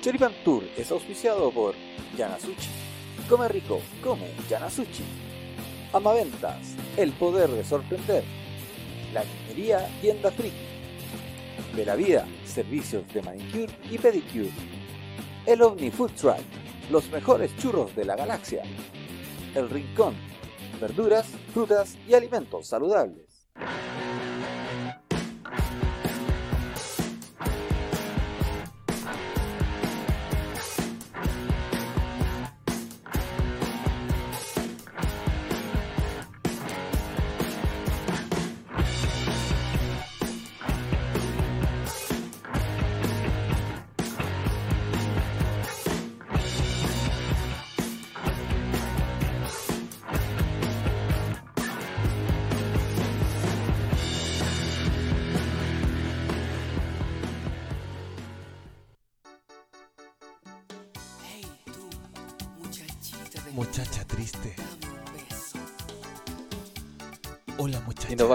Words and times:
Choripan 0.00 0.32
Tour 0.44 0.64
es 0.78 0.90
auspiciado 0.90 1.50
por 1.50 1.74
Yanasuchi. 2.16 2.70
Come 3.28 3.48
rico, 3.48 3.80
come 4.02 4.30
Yanasuchi. 4.48 5.04
Amaventas, 5.92 6.74
el 6.96 7.12
poder 7.12 7.50
de 7.50 7.62
sorprender. 7.62 8.24
La 9.12 9.22
niñería 9.24 9.86
Tienda 10.00 10.30
Friki. 10.30 10.56
De 11.76 11.84
la 11.84 11.96
vida, 11.96 12.26
servicios 12.46 13.06
de 13.12 13.20
manicure 13.20 13.68
y 13.90 13.98
pedicure. 13.98 14.50
El 15.44 15.60
Omni 15.60 15.90
Food 15.90 16.12
los 16.90 17.10
mejores 17.10 17.54
churros 17.58 17.94
de 17.94 18.06
la 18.06 18.16
galaxia. 18.16 18.62
El 19.54 19.68
Rincón, 19.68 20.14
verduras, 20.80 21.26
frutas 21.52 21.98
y 22.08 22.14
alimentos 22.14 22.66
saludables. 22.66 23.29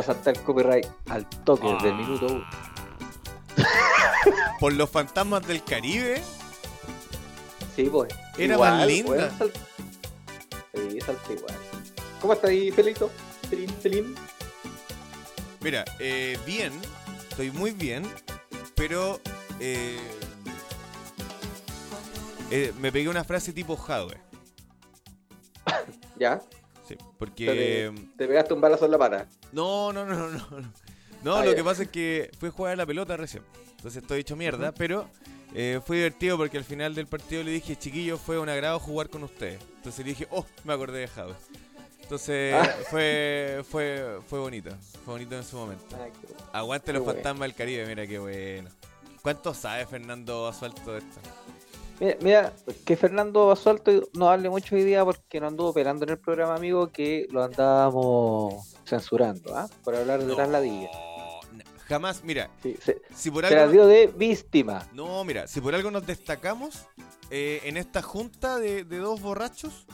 Saltar 0.06 0.36
el 0.38 0.44
copyright 0.44 0.86
al 1.10 1.28
toque 1.44 1.68
desde 1.68 1.88
el 1.90 1.94
Ah. 1.94 1.98
minuto 1.98 2.26
uno. 2.28 2.46
Por 4.60 4.74
los 4.74 4.90
fantasmas 4.90 5.46
del 5.48 5.64
Caribe. 5.64 6.22
Sí, 7.76 7.84
pues. 7.92 8.14
Era 8.38 8.54
Igual, 8.56 8.78
más 8.78 8.88
linda. 8.88 9.38
sal- 9.38 9.52
Sí, 10.74 11.00
salta 11.02 11.34
igual. 11.34 11.56
¿Cómo 12.22 12.34
está 12.34 12.48
ahí, 12.48 12.72
Felito? 12.72 13.10
Felín, 13.50 13.70
Felín. 13.82 14.16
Mira, 15.62 15.84
eh, 16.00 16.38
bien. 16.46 16.74
Estoy 17.30 17.52
muy 17.52 17.72
bien. 17.72 18.04
Pero 18.76 19.20
eh, 19.60 20.00
eh, 22.52 22.74
me 22.80 22.92
pegué 22.92 23.10
una 23.10 23.24
frase 23.24 23.54
tipo 23.54 23.76
Jadwe. 23.78 24.18
Ya. 26.18 26.42
Sí, 26.88 26.96
porque. 27.18 27.46
Te, 27.46 28.08
te 28.18 28.28
pegaste 28.28 28.54
un 28.54 28.62
balazo 28.62 28.86
en 28.86 28.92
la 28.92 28.98
pata. 28.98 29.28
No, 29.56 29.94
no, 29.94 30.06
no, 30.06 30.16
no. 30.30 30.38
No, 30.40 30.72
no 31.24 31.36
Ah, 31.38 31.46
lo 31.46 31.56
que 31.56 31.64
pasa 31.64 31.84
es 31.84 31.90
que 31.90 32.30
fui 32.40 32.50
a 32.50 32.52
jugar 32.52 32.74
a 32.74 32.76
la 32.76 32.86
pelota 32.86 33.18
recién. 33.18 33.44
Entonces 33.78 34.02
estoy 34.04 34.20
hecho 34.22 34.36
mierda, 34.36 34.72
pero 34.74 35.08
eh, 35.54 35.80
fue 35.86 35.98
divertido 35.98 36.38
porque 36.38 36.58
al 36.58 36.64
final 36.64 36.94
del 36.94 37.08
partido 37.08 37.44
le 37.44 37.52
dije, 37.52 37.76
chiquillo, 37.76 38.18
fue 38.18 38.38
un 38.40 38.50
agrado 38.50 38.80
jugar 38.80 39.10
con 39.10 39.24
ustedes. 39.24 39.60
Entonces 39.78 40.06
le 40.06 40.12
dije, 40.12 40.28
oh, 40.32 40.46
me 40.64 40.74
acordé 40.74 41.00
de 41.00 41.08
Jadwe. 41.08 41.34
Entonces 42.02 42.54
Ah. 42.54 42.70
fue, 42.92 43.64
fue, 43.70 44.20
fue 44.28 44.40
bonito. 44.40 44.70
Fue 45.04 45.14
bonito 45.16 45.36
en 45.36 45.44
su 45.44 45.56
momento. 45.58 45.86
Ay, 46.00 46.12
bueno. 46.22 46.44
Aguante 46.54 46.94
los 46.94 47.04
bueno. 47.04 47.16
fantasmas 47.16 47.48
del 47.48 47.56
Caribe, 47.56 47.86
mira 47.88 48.06
qué 48.06 48.20
bueno. 48.20 48.70
¿Cuánto 49.24 49.54
sabe 49.56 49.86
Fernando 49.88 50.44
Basualto 50.44 50.92
de 50.94 51.00
esto? 51.00 51.20
Mira, 52.00 52.18
mira, 52.22 52.54
que 52.86 52.96
Fernando 52.98 53.48
Basualto 53.48 54.10
no 54.14 54.30
hable 54.30 54.50
mucho 54.50 54.76
hoy 54.76 54.84
día 54.84 55.04
porque 55.06 55.40
no 55.40 55.48
anduvo 55.48 55.70
operando 55.70 56.04
en 56.06 56.12
el 56.12 56.20
programa, 56.20 56.54
amigo, 56.56 56.92
que 56.92 57.26
lo 57.32 57.44
andábamos 57.44 58.75
censurando, 58.86 59.56
¿ah? 59.56 59.68
Por 59.84 59.96
hablar 59.96 60.24
de 60.24 60.36
las 60.36 60.50
ladillas. 60.50 60.92
no, 60.94 61.64
Jamás, 61.88 62.24
mira, 62.24 62.50
Sí, 62.64 62.76
se, 62.84 63.00
si 63.16 63.30
por 63.30 63.46
se 63.48 63.58
algo. 63.60 63.72
dio 63.72 63.86
de 63.88 64.08
víctima. 64.08 64.88
No, 64.94 65.24
mira, 65.24 65.48
si 65.48 65.62
por 65.62 65.76
algo 65.76 65.92
nos 65.92 66.06
destacamos 66.08 66.88
eh, 67.30 67.62
en 67.66 67.78
esta 67.78 68.02
junta 68.02 68.58
de, 68.58 68.84
de 68.84 68.98
dos 68.98 69.22
borrachos, 69.22 69.86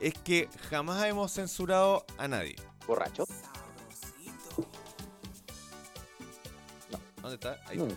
es 0.00 0.14
que 0.14 0.48
jamás 0.70 1.04
hemos 1.06 1.32
censurado 1.32 2.04
a 2.18 2.26
nadie. 2.28 2.56
Borracho. 2.86 3.24
¿Dónde 7.20 7.34
está? 7.34 7.60
Ahí. 7.66 7.78
Nunca. 7.78 7.96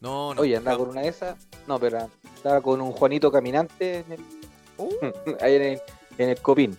No, 0.00 0.34
no. 0.34 0.40
Oye, 0.42 0.56
andaba 0.56 0.76
no. 0.78 0.84
con 0.84 0.90
una 0.92 1.02
de 1.02 1.08
esas. 1.08 1.36
No, 1.66 1.78
pero 1.78 2.08
andaba 2.38 2.60
con 2.62 2.80
un 2.80 2.92
Juanito 2.92 3.30
caminante 3.30 3.98
en 3.98 4.12
el- 4.12 4.24
ahí 5.42 5.54
en 5.56 5.62
el, 5.62 5.80
en 6.18 6.28
el 6.30 6.40
copín. 6.40 6.78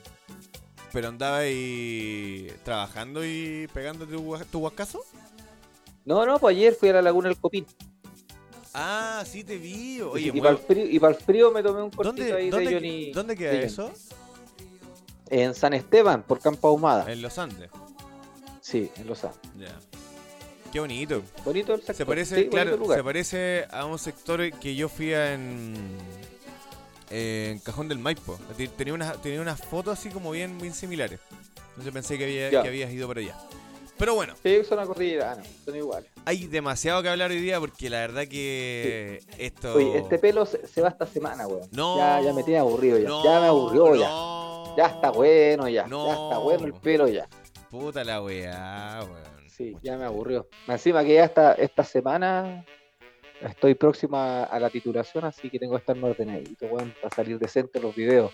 Pero 0.92 1.08
andaba 1.08 1.38
ahí 1.40 2.52
trabajando 2.64 3.26
y 3.26 3.68
pegándote 3.74 4.14
tu, 4.14 4.38
tu 4.52 4.60
guascazo. 4.60 5.04
No, 6.06 6.26
no, 6.26 6.40
pues 6.40 6.56
ayer 6.56 6.74
fui 6.74 6.90
a 6.90 6.94
la 6.94 7.02
laguna 7.02 7.30
del 7.30 7.38
copín. 7.38 7.66
Ah, 8.74 9.24
sí 9.26 9.44
te 9.44 9.58
vi. 9.58 10.02
Oye, 10.02 10.28
y, 10.28 10.32
muy- 10.32 10.42
para 10.42 10.52
el 10.54 10.58
frío, 10.58 10.86
y 10.86 11.00
para 11.00 11.16
el 11.16 11.22
frío 11.22 11.52
me 11.52 11.62
tomé 11.62 11.82
un 11.82 11.92
cortito 11.92 12.16
¿dónde, 12.24 12.34
ahí 12.34 12.50
dónde, 12.50 12.70
de 12.70 12.76
Johnny. 12.76 13.12
¿dónde 13.12 13.36
queda 13.38 13.54
eso? 13.54 13.92
En 15.30 15.54
San 15.56 15.74
Esteban, 15.74 16.24
por 16.24 16.40
Campo 16.40 16.68
Ahumada. 16.68 17.12
En 17.12 17.22
los 17.22 17.38
Andes. 17.38 17.70
Sí, 18.62 18.90
en 18.98 19.08
Los 19.08 19.24
Ángeles. 19.24 19.70
Ya. 19.70 19.80
Qué 20.72 20.80
bonito. 20.80 21.22
Bonito 21.44 21.74
el 21.74 21.80
sector. 21.80 21.96
Se 21.96 22.06
parece, 22.06 22.36
sí, 22.36 22.48
claro, 22.50 22.78
se 22.94 23.04
parece 23.04 23.66
a 23.72 23.86
un 23.86 24.00
sector 24.00 24.50
que 24.60 24.76
yo 24.76 24.88
fui 24.88 25.14
a 25.14 25.34
en, 25.34 25.74
en 27.12 27.60
Cajón 27.60 27.88
del 27.88 28.00
Maipo. 28.00 28.38
Te- 28.58 28.68
Tenía 28.70 28.94
unas, 28.94 29.22
tenía 29.22 29.42
unas 29.42 29.60
fotos 29.62 30.00
así 30.00 30.10
como 30.10 30.32
bien, 30.32 30.58
bien 30.60 30.74
similares. 30.74 31.20
Entonces 31.70 31.94
pensé 31.94 32.18
que, 32.18 32.24
había, 32.26 32.50
que 32.50 32.68
habías 32.68 32.92
ido 32.92 33.08
por 33.08 33.18
allá. 33.18 33.36
Pero 33.98 34.16
bueno, 34.16 34.34
Sí, 34.42 34.64
son 34.68 34.80
ah, 34.80 34.86
no, 34.86 34.96
son 35.64 35.76
iguales. 35.76 36.10
hay 36.26 36.48
demasiado 36.48 37.04
que 37.04 37.10
hablar 37.10 37.30
hoy 37.30 37.40
día 37.40 37.60
porque 37.60 37.88
la 37.88 38.00
verdad 38.00 38.24
que 38.28 39.20
esto... 39.38 39.76
Oye, 39.76 40.00
este 40.00 40.18
pelo 40.18 40.44
se, 40.48 40.66
se 40.68 40.82
va 40.82 40.90
esta 40.90 41.06
semana, 41.06 41.46
weón. 41.48 41.70
No. 41.72 41.98
Ya, 41.98 42.20
ya 42.20 42.34
me 42.34 42.42
tiene 42.44 42.60
aburrido 42.62 42.98
ya. 42.98 43.08
No, 43.08 43.24
ya 43.24 43.40
me 43.40 43.46
aburrió 43.48 43.96
ya. 43.96 44.08
no. 44.10 44.76
Ya 44.76 44.86
está 44.88 45.12
bueno 45.12 45.68
ya. 45.70 45.86
No. 45.86 46.08
Ya 46.08 46.14
está 46.14 46.38
bueno 46.40 46.66
el 46.66 46.74
pelo 46.74 47.08
ya. 47.08 47.28
Puta 47.70 48.04
la 48.04 48.24
weá, 48.24 49.02
weón. 49.04 49.50
Sí, 49.56 49.78
ya 49.84 49.96
me 49.98 50.06
aburrió. 50.06 50.48
Encima 50.68 51.04
que 51.04 51.14
ya 51.14 51.26
esta, 51.26 51.54
esta 51.54 51.84
semana 51.84 52.66
estoy 53.42 53.76
próxima 53.76 54.44
a 54.44 54.60
la 54.60 54.70
titulación, 54.70 55.26
así 55.26 55.50
que 55.50 55.60
tengo 55.60 55.74
que 55.74 55.80
estar 55.80 55.96
más 55.96 56.12
ordenadito, 56.12 56.66
weón, 56.68 56.94
para 57.02 57.14
salir 57.16 57.40
decente 57.40 57.78
en 57.80 57.84
los 57.86 57.96
videos. 57.96 58.32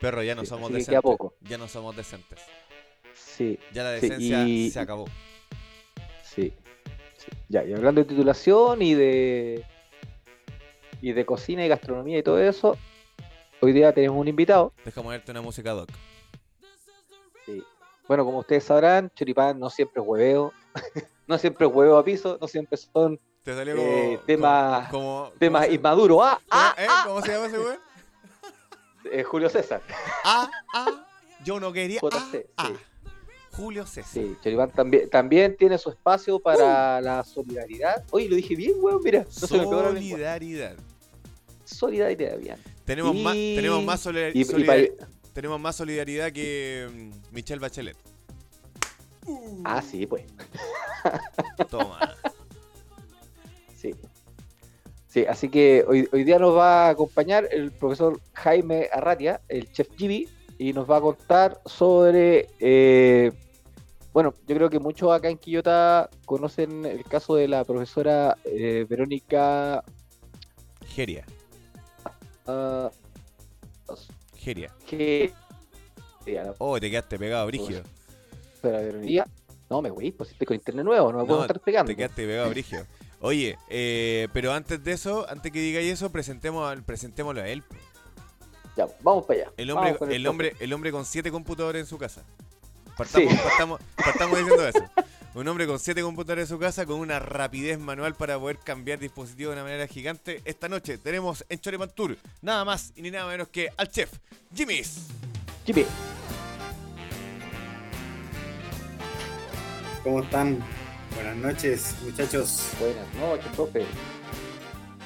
Perro, 0.00 0.22
ya 0.22 0.34
no 0.34 0.40
Sí, 0.42 0.48
somos 0.48 0.72
decentes. 0.72 1.00
poco. 1.02 1.34
Ya 1.42 1.58
no 1.58 1.68
somos 1.68 1.94
decentes. 1.96 2.40
Sí, 3.14 3.58
Ya 3.72 3.84
la 3.84 3.98
Sí, 3.98 4.08
decencia 4.08 4.46
y- 4.48 4.70
se 4.70 4.80
acabó. 4.80 5.04
sí, 6.24 6.52
sí. 7.16 7.30
Ya, 7.48 7.64
y 7.64 7.72
hablando 7.72 8.00
de 8.02 8.08
titulación 8.08 8.82
y 8.82 8.94
de 8.94 9.64
y 11.00 11.12
de 11.12 11.26
cocina 11.26 11.64
y 11.64 11.68
gastronomía 11.68 12.18
y 12.18 12.22
todo 12.22 12.38
eso, 12.40 12.78
hoy 13.60 13.72
día 13.72 13.92
tenemos 13.92 14.16
un 14.18 14.28
invitado. 14.28 14.72
Deja 14.84 15.02
ponerte 15.02 15.30
una 15.32 15.42
música 15.42 15.72
doc. 15.72 15.88
Sí. 17.44 17.60
Bueno, 18.06 18.24
como 18.24 18.38
ustedes 18.38 18.64
sabrán, 18.64 19.10
Choripán 19.14 19.58
no 19.58 19.68
siempre 19.68 20.00
es 20.00 20.06
hueveo, 20.08 20.52
no 21.26 21.38
siempre 21.38 21.66
es 21.66 21.72
hueveo 21.74 21.96
a 21.98 22.04
piso, 22.04 22.38
no 22.40 22.46
siempre 22.46 22.76
son 22.76 23.18
Te 23.42 23.54
salió 23.54 23.76
como... 23.76 23.88
Eh, 23.88 24.20
tema- 24.26 24.88
como, 24.90 25.24
como- 25.24 25.32
temas 25.38 25.62
¿cómo 25.62 25.70
se- 25.70 25.74
inmaduros. 25.76 26.18
¡Ah! 26.22 26.38
¡Ah! 26.50 26.74
¿Eh? 26.78 26.86
¿Cómo 27.06 27.22
se 27.22 27.32
llama 27.32 27.46
ese 27.46 27.58
weón? 27.58 27.78
Eh, 29.10 29.24
Julio 29.24 29.50
César. 29.50 29.82
Ah, 30.24 30.48
ah, 30.74 31.04
yo 31.44 31.58
no 31.58 31.72
quería. 31.72 31.98
Ah, 32.04 32.08
JC, 32.32 32.46
ah. 32.56 32.68
sí. 32.68 32.74
Julio 33.50 33.84
César. 33.84 34.10
Sí, 34.12 34.36
Choripán 34.42 34.70
también, 34.70 35.10
también 35.10 35.56
tiene 35.56 35.76
su 35.76 35.90
espacio 35.90 36.38
para 36.38 37.00
la 37.00 37.24
solidaridad. 37.24 38.04
Oye, 38.12 38.28
lo 38.28 38.36
dije 38.36 38.54
bien, 38.54 38.74
weón, 38.78 39.00
mira. 39.02 39.24
No 39.24 39.30
se. 39.30 39.46
Solidaridad. 39.48 40.76
Solidaridad, 41.64 42.38
bien. 42.38 42.56
Tenemos, 42.84 43.14
Y- 43.16 43.22
más, 43.24 43.34
tenemos, 43.34 43.84
más 43.84 44.00
solidar- 44.06 44.30
Y, 44.34 44.44
tenemos 45.32 45.60
más 45.60 45.74
solidaridad 45.76 46.30
que 46.32 46.88
mm, 46.90 47.34
Michelle 47.34 47.60
Bachelet. 47.60 47.96
Ah, 49.64 49.82
sí, 49.82 50.06
pues. 50.06 50.24
Toma. 51.68 52.14
Sí. 53.82 53.94
Sí, 55.08 55.26
así 55.26 55.48
que 55.48 55.84
hoy, 55.86 56.08
hoy 56.12 56.24
día 56.24 56.38
nos 56.38 56.56
va 56.56 56.86
a 56.86 56.90
acompañar 56.90 57.48
el 57.50 57.72
profesor 57.72 58.18
Jaime 58.32 58.88
Arratia, 58.92 59.40
el 59.48 59.70
chef 59.72 59.88
Gibi, 59.96 60.28
y 60.56 60.72
nos 60.72 60.88
va 60.88 60.98
a 60.98 61.00
contar 61.00 61.60
sobre. 61.66 62.48
eh, 62.60 63.32
bueno, 64.12 64.34
yo 64.46 64.54
creo 64.54 64.70
que 64.70 64.78
muchos 64.78 65.10
acá 65.10 65.28
en 65.30 65.38
Quillota 65.38 66.08
conocen 66.26 66.84
el 66.84 67.02
caso 67.04 67.34
de 67.34 67.48
la 67.48 67.64
profesora 67.64 68.36
eh, 68.44 68.86
Verónica. 68.88 69.82
Geria. 70.86 71.24
Geria. 74.36 74.70
Oh, 76.58 76.78
te 76.78 76.90
quedaste 76.90 77.18
pegado, 77.18 77.46
Brigio. 77.46 77.82
Verónica. 78.62 79.26
No, 79.68 79.80
me 79.80 79.90
voy, 79.90 80.12
pues 80.12 80.30
estoy 80.30 80.46
con 80.46 80.54
internet 80.54 80.84
nuevo, 80.84 81.10
no 81.10 81.18
me 81.18 81.24
puedo 81.24 81.40
estar 81.42 81.58
pegando. 81.60 81.90
Te 81.90 81.96
quedaste 81.96 82.26
pegado, 82.26 82.50
Brigio. 82.50 82.86
Oye, 83.22 83.56
eh, 83.68 84.28
pero 84.32 84.52
antes 84.52 84.82
de 84.82 84.92
eso, 84.92 85.26
antes 85.30 85.50
que 85.52 85.60
digáis 85.60 85.92
eso, 85.92 86.10
presentemos, 86.10 86.68
al- 86.70 86.82
presentémoslo 86.82 87.40
a 87.40 87.48
él. 87.48 87.62
Ya, 88.76 88.86
vamos 89.00 89.24
para 89.26 89.42
allá. 89.42 89.52
El 89.56 89.70
hombre, 89.70 89.96
el, 90.14 90.26
hombre, 90.26 90.56
el 90.58 90.72
hombre 90.72 90.90
con 90.92 91.04
siete 91.04 91.30
computadores 91.30 91.80
en 91.82 91.86
su 91.86 91.98
casa. 91.98 92.22
Partamos, 92.96 93.32
Sí. 93.32 93.38
partamos, 93.42 93.80
partamos 93.96 94.38
diciendo 94.38 94.68
eso. 94.68 94.84
Un 95.34 95.48
hombre 95.48 95.66
con 95.66 95.78
siete 95.78 96.02
computadores 96.02 96.50
en 96.50 96.56
su 96.56 96.58
casa 96.60 96.84
con 96.84 96.98
una 97.00 97.18
rapidez 97.18 97.78
manual 97.78 98.14
para 98.14 98.38
poder 98.38 98.58
cambiar 98.58 98.98
dispositivos 98.98 99.54
de 99.54 99.60
una 99.62 99.64
manera 99.70 99.86
gigante. 99.86 100.42
Esta 100.44 100.68
noche 100.68 100.98
tenemos 100.98 101.42
en 101.48 101.58
Choreman 101.58 101.88
Tour 101.90 102.18
nada 102.42 102.66
más 102.66 102.92
y 102.96 103.00
ni 103.02 103.10
nada 103.10 103.26
menos 103.30 103.48
que 103.48 103.70
al 103.78 103.88
chef 103.88 104.10
Jimmy's. 104.54 105.06
Chipi, 105.64 105.86
¿Cómo 110.02 110.20
están? 110.22 110.58
Buenas 111.14 111.36
noches, 111.36 111.96
muchachos. 112.04 112.70
buenas 112.80 113.14
noches, 113.14 113.46
profe. 113.54 113.84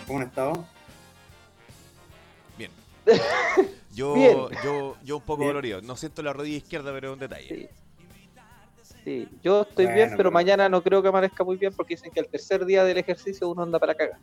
¿Cómo 0.06 0.20
han 0.20 0.26
estado? 0.28 0.66
Bien. 2.56 2.70
Yo, 3.92 4.12
Bien. 4.14 4.36
yo, 4.62 4.94
yo 5.04 5.16
un 5.16 5.22
poco 5.22 5.38
Bien. 5.38 5.48
dolorido. 5.50 5.80
No 5.80 5.96
siento 5.96 6.22
la 6.22 6.34
rodilla 6.34 6.58
izquierda, 6.58 6.92
pero 6.92 7.08
es 7.08 7.12
un 7.14 7.18
detalle. 7.18 7.48
Sí. 7.48 7.68
Sí, 9.04 9.28
yo 9.42 9.62
estoy 9.62 9.84
Bueno, 9.86 9.94
bien, 9.96 10.08
pero 10.10 10.16
pero- 10.18 10.30
mañana 10.32 10.68
no 10.68 10.82
creo 10.82 11.00
que 11.00 11.08
amanezca 11.08 11.44
muy 11.44 11.56
bien 11.56 11.72
porque 11.72 11.94
dicen 11.94 12.10
que 12.12 12.20
al 12.20 12.26
tercer 12.26 12.66
día 12.66 12.84
del 12.84 12.98
ejercicio 12.98 13.48
uno 13.48 13.62
anda 13.62 13.78
para 13.78 13.94
cagar. 13.94 14.18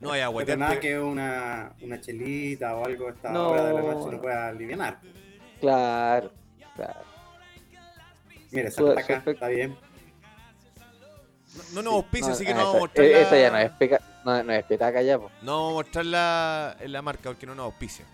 No 0.00 0.12
hay 0.12 0.20
agua. 0.20 0.42
Pero 0.44 0.58
nada 0.58 0.78
que 0.78 0.98
una, 1.00 1.72
una 1.80 2.00
chelita 2.00 2.76
o 2.76 2.84
algo 2.84 3.08
a 3.08 3.10
esta 3.10 3.30
No. 3.32 3.48
hora 3.50 3.64
de 3.66 3.72
la 3.74 3.80
noche 3.82 4.12
no 4.14 4.20
pueda 4.20 4.48
aliviar. 4.48 5.00
Claro, 5.60 6.30
claro. 6.76 7.00
Mira, 8.52 8.68
esa 8.68 8.92
efecto- 8.92 9.30
está 9.30 9.48
bien. 9.48 9.76
No 11.72 11.82
nos 11.82 11.94
auspicia, 11.94 12.32
así 12.32 12.44
que 12.44 12.52
no 12.54 12.60
vamos 12.60 12.74
a 12.76 12.78
mostrar. 12.80 13.06
eh, 13.06 13.12
la- 13.12 13.20
esa 13.20 13.38
ya 13.38 13.50
no 13.50 13.58
es, 13.58 13.70
peca, 13.72 14.00
no, 14.24 14.42
no 14.42 14.52
es 14.52 14.64
petaca 14.64 15.02
ya, 15.02 15.18
po. 15.18 15.30
No 15.42 15.52
vamos 15.56 15.70
a 15.70 15.74
mostrar 15.84 16.06
la, 16.06 16.76
la 16.86 17.02
marca 17.02 17.22
porque 17.30 17.46
no 17.46 17.54
nos 17.54 17.64
auspicia. 17.66 18.04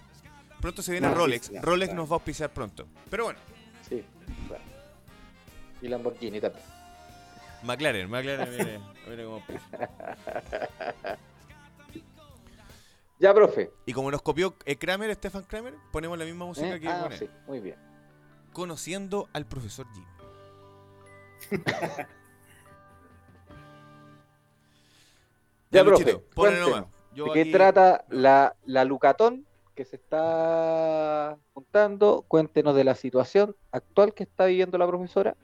Pronto 0.61 0.83
se 0.83 0.93
viene 0.93 1.09
No 1.09 1.15
Rolex. 1.15 1.51
Rolex 1.63 1.89
claro. 1.91 2.03
nos 2.03 2.11
va 2.11 2.15
a 2.15 2.17
auspiciar 2.17 2.51
pronto. 2.51 2.87
Pero 3.09 3.25
bueno, 3.25 3.39
Sí, 3.89 4.05
claro. 4.47 4.63
Y 5.83 5.89
Lamborghini 5.89 6.41
también. 6.41 6.65
McLaren, 7.63 8.11
McLaren 8.11 8.81
auspicia. 9.27 9.91
Ya, 13.19 13.35
profe. 13.35 13.71
Y 13.85 13.93
como 13.93 14.11
nos 14.11 14.23
copió 14.23 14.57
eh, 14.65 14.77
Kramer, 14.77 15.15
Stefan 15.15 15.43
Kramer, 15.45 15.75
ponemos 15.93 16.17
la 16.19 16.25
misma 16.25 16.47
música 16.47 16.75
¿eh? 16.75 16.81
que 16.81 16.89
Ah, 16.89 17.01
pone. 17.03 17.19
sí, 17.19 17.29
muy 17.47 17.61
bien. 17.61 17.77
Conociendo 18.53 19.29
al 19.35 19.45
profesor 19.47 19.87
Jim. 19.93 20.05
Ya, 25.71 25.85
profe. 25.85 26.19
Yo 27.15 27.25
¿De 27.27 27.33
qué 27.33 27.41
aquí- 27.43 27.53
trata 27.53 28.05
la, 28.09 28.57
la 28.65 28.85
Lucatón 28.85 29.47
que 29.75 29.85
se 29.85 29.97
está 29.97 31.39
juntando? 31.53 32.25
Cuéntenos 32.29 32.75
de 32.77 32.85
la 32.85 32.95
situación 32.95 33.57
actual 33.73 34.15
que 34.15 34.23
está 34.25 34.47
viviendo 34.47 34.79
la 34.79 34.87
profesora 34.87 35.37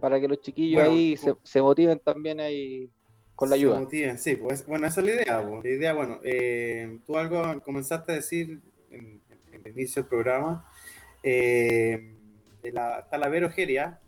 para 0.00 0.20
que 0.20 0.28
los 0.28 0.40
chiquillos 0.40 0.80
Bueno, 0.82 0.94
ahí 0.96 1.16
se, 1.16 1.34
se 1.42 1.62
motiven 1.62 1.98
también 1.98 2.40
ahí 2.40 2.90
con 3.34 3.48
la 3.50 3.56
Se 3.56 3.60
ayuda. 3.60 3.80
motiven, 3.80 4.18
sí, 4.18 4.36
pues 4.36 4.66
bueno, 4.66 4.86
esa 4.86 5.00
es 5.00 5.06
la 5.06 5.12
idea. 5.14 5.48
pues. 5.48 5.64
La 5.64 5.70
idea, 5.70 5.92
bueno, 5.94 6.20
eh, 6.22 6.98
tú 7.06 7.16
algo 7.16 7.60
comenzaste 7.62 8.12
a 8.12 8.14
decir 8.16 8.60
en, 8.90 9.22
en 9.52 9.60
el 9.66 9.72
inicio 9.72 10.02
del 10.02 10.08
programa. 10.08 10.68
eh, 11.22 12.10
de 12.62 12.72
la, 12.72 13.00
está 13.00 13.18
la 13.18 13.28
Vero 13.28 13.50
Geria, 13.50 14.00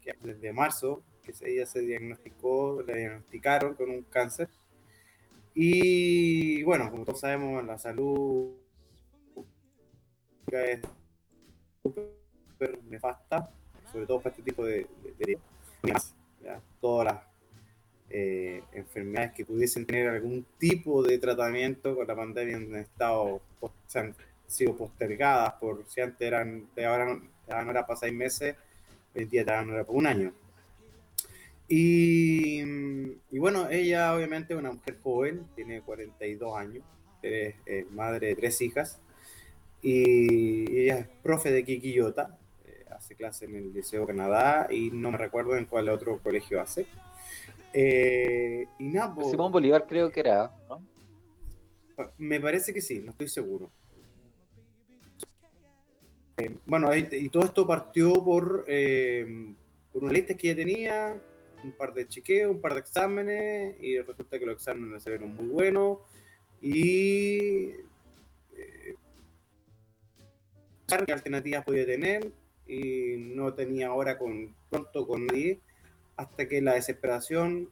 que 0.00 0.14
desde 0.22 0.52
marzo, 0.52 1.02
que 1.24 1.32
ella 1.50 1.66
se 1.66 1.80
diagnosticó, 1.80 2.82
le 2.86 2.96
diagnosticaron 2.96 3.74
con 3.74 3.90
un 3.90 4.02
cáncer. 4.04 4.48
Y 5.54 6.62
bueno, 6.64 6.90
como 6.90 7.04
todos 7.04 7.20
sabemos, 7.20 7.64
la 7.64 7.78
salud 7.78 8.56
es 10.52 10.80
súper 11.82 12.82
nefasta, 12.84 13.50
sobre 13.92 14.06
todo 14.06 14.20
para 14.20 14.30
este 14.30 14.42
tipo 14.42 14.64
de, 14.64 14.86
de- 15.18 15.38
de- 15.82 16.58
todas 16.80 17.06
las 17.14 17.22
eh, 18.10 18.62
enfermedades 18.72 19.32
que 19.32 19.44
pudiesen 19.46 19.86
tener 19.86 20.08
algún 20.08 20.46
tipo 20.58 21.02
de 21.02 21.18
tratamiento 21.18 21.96
con 21.96 22.06
la 22.06 22.16
pandemia 22.16 22.56
han 22.56 22.76
estado 22.76 23.40
pos- 23.60 23.72
se 23.86 23.98
han 24.00 24.14
sido 24.46 24.76
postergadas 24.76 25.54
por 25.54 25.84
si 25.88 26.00
antes 26.00 26.20
eran 26.26 26.68
de 26.76 26.86
ahora 26.86 27.06
no- 27.06 27.20
te 27.46 27.52
daban 27.52 27.68
hora 27.70 27.86
para 27.86 27.98
seis 28.00 28.12
meses 28.14 28.56
hoy 29.14 29.24
día 29.26 29.44
dan 29.44 29.70
hora 29.70 29.84
por 29.84 29.96
un 29.96 30.06
año 30.06 30.32
y, 31.68 32.60
y 33.30 33.38
bueno 33.38 33.68
ella 33.70 34.14
obviamente 34.14 34.54
es 34.54 34.60
una 34.60 34.72
mujer 34.72 34.98
joven 35.02 35.46
tiene 35.54 35.80
42 35.80 36.56
años 36.56 36.84
es 37.22 37.54
madre 37.90 38.28
de 38.28 38.34
tres 38.34 38.60
hijas 38.60 39.00
y 39.80 40.78
ella 40.78 40.98
es 40.98 41.08
profe 41.22 41.50
de 41.50 41.64
Kikiyota 41.64 42.38
eh, 42.66 42.84
hace 42.90 43.14
clase 43.14 43.46
en 43.46 43.56
el 43.56 43.72
Liceo 43.72 44.06
Canadá 44.06 44.68
y 44.70 44.90
no 44.90 45.10
me 45.10 45.18
recuerdo 45.18 45.56
en 45.56 45.64
cuál 45.64 45.88
otro 45.88 46.18
colegio 46.22 46.60
hace 46.60 46.86
eh, 47.76 48.68
y 48.78 48.84
nada, 48.84 49.12
po, 49.12 49.28
Simón 49.28 49.50
Bolívar 49.50 49.84
creo 49.88 50.10
que 50.12 50.20
era, 50.20 50.54
¿no? 50.68 50.80
me 52.18 52.40
parece 52.40 52.72
que 52.72 52.80
sí, 52.80 53.00
no 53.00 53.10
estoy 53.10 53.28
seguro. 53.28 53.70
Eh, 56.36 56.56
bueno, 56.66 56.94
y, 56.94 57.28
todo 57.28 57.44
esto 57.44 57.66
partió 57.66 58.12
por, 58.24 58.64
eh, 58.68 59.54
por 59.92 60.04
una 60.04 60.12
lista 60.12 60.34
que 60.34 60.50
ella 60.50 60.56
tenía, 60.56 61.16
un 61.64 61.72
par 61.72 61.92
de 61.94 62.06
chequeos, 62.06 62.50
un 62.50 62.60
par 62.60 62.74
de 62.74 62.80
exámenes, 62.80 63.76
y 63.80 63.98
resulta 63.98 64.38
que 64.38 64.46
los 64.46 64.56
exámenes 64.56 65.02
se 65.02 65.10
vieron 65.10 65.34
muy 65.34 65.46
buenos. 65.46 65.98
Y. 66.60 67.70
eh, 68.56 68.94
qué 70.86 71.12
alternativas 71.12 71.64
podía 71.64 71.86
tener, 71.86 72.30
y 72.66 73.16
no 73.16 73.52
tenía 73.54 73.92
hora 73.92 74.18
con, 74.18 74.54
pronto 74.70 75.06
con 75.06 75.26
nadie, 75.26 75.60
hasta 76.16 76.48
que 76.48 76.60
la 76.62 76.74
desesperación 76.74 77.68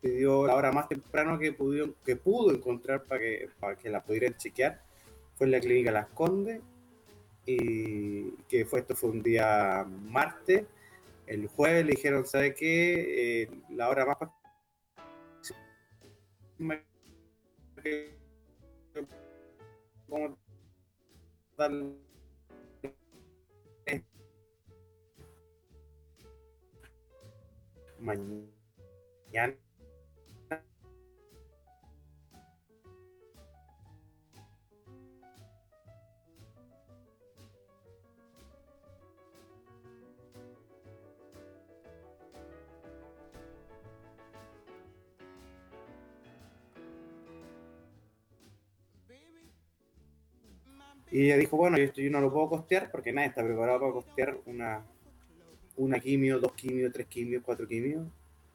pidió 0.00 0.46
la 0.46 0.54
hora 0.54 0.70
más 0.70 0.88
temprano 0.88 1.38
que 1.38 1.56
que 2.04 2.16
pudo 2.16 2.52
encontrar 2.52 3.04
para 3.04 3.20
que, 3.20 3.48
para 3.58 3.76
que 3.76 3.88
la 3.88 4.02
pudieran 4.02 4.36
chequear. 4.36 4.82
Fue 5.34 5.46
en 5.46 5.52
la 5.52 5.60
clínica 5.60 5.90
Las 5.90 6.08
Condes. 6.08 6.60
Y 7.46 8.30
que 8.48 8.64
fue, 8.64 8.80
esto 8.80 8.94
fue 8.94 9.10
un 9.10 9.22
día 9.22 9.86
martes. 9.86 10.64
El 11.26 11.46
jueves 11.48 11.84
le 11.86 11.92
dijeron, 11.92 12.26
¿sabe 12.26 12.54
qué? 12.54 13.42
Eh, 13.42 13.50
la 13.70 13.88
hora 13.88 14.04
más 14.06 14.18
mañana 27.98 29.63
Y 51.14 51.26
ella 51.26 51.36
dijo, 51.36 51.56
bueno, 51.56 51.76
esto 51.76 52.00
yo 52.00 52.10
no 52.10 52.20
lo 52.20 52.32
puedo 52.32 52.48
costear 52.48 52.90
porque 52.90 53.12
nadie 53.12 53.28
está 53.28 53.44
preparado 53.44 53.78
para 53.78 53.92
costear 53.92 54.36
una, 54.46 54.84
una 55.76 56.00
quimio, 56.00 56.40
dos 56.40 56.54
quimios, 56.54 56.92
tres 56.92 57.06
quimios, 57.06 57.44
cuatro 57.44 57.68
quimios. 57.68 58.04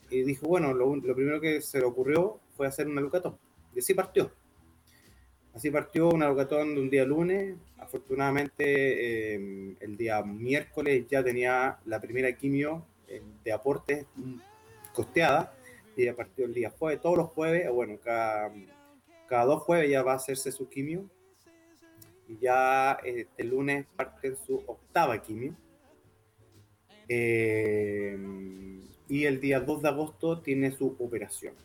Y 0.09 0.23
dijo, 0.23 0.45
bueno, 0.45 0.73
lo, 0.73 0.93
lo 0.93 1.15
primero 1.15 1.39
que 1.39 1.61
se 1.61 1.79
le 1.79 1.85
ocurrió 1.85 2.41
fue 2.57 2.67
hacer 2.67 2.89
una 2.89 2.99
lucatón. 2.99 3.37
Y 3.73 3.79
así 3.79 3.93
partió. 3.93 4.33
Así 5.53 5.71
partió 5.71 6.09
una 6.09 6.27
lucatón 6.27 6.75
de 6.75 6.81
un 6.81 6.89
día 6.89 7.05
lunes. 7.05 7.55
Afortunadamente, 7.77 9.35
eh, 9.35 9.75
el 9.79 9.95
día 9.95 10.21
miércoles 10.21 11.05
ya 11.09 11.23
tenía 11.23 11.79
la 11.85 12.01
primera 12.01 12.29
quimio 12.35 12.85
eh, 13.07 13.21
de 13.41 13.53
aporte 13.53 14.05
mm, 14.17 14.35
costeada. 14.93 15.53
Y 15.95 16.03
ya 16.03 16.13
partió 16.13 16.43
el 16.43 16.53
día 16.53 16.71
jueves. 16.77 16.99
Todos 16.99 17.19
los 17.19 17.29
jueves, 17.29 17.71
bueno, 17.71 17.97
cada, 18.03 18.51
cada 19.29 19.45
dos 19.45 19.63
jueves 19.63 19.89
ya 19.89 20.03
va 20.03 20.11
a 20.11 20.17
hacerse 20.17 20.51
su 20.51 20.67
quimio. 20.67 21.09
Y 22.29 22.37
ya 22.39 22.99
este 23.03 23.43
lunes 23.43 23.85
parte 23.95 24.35
su 24.35 24.63
octava 24.65 25.21
quimio. 25.21 25.53
Eh, 27.09 28.17
y 29.09 29.25
el 29.25 29.41
día 29.41 29.59
2 29.59 29.81
de 29.81 29.89
agosto 29.89 30.39
tiene 30.39 30.71
su 30.71 30.95
operación. 30.99 31.55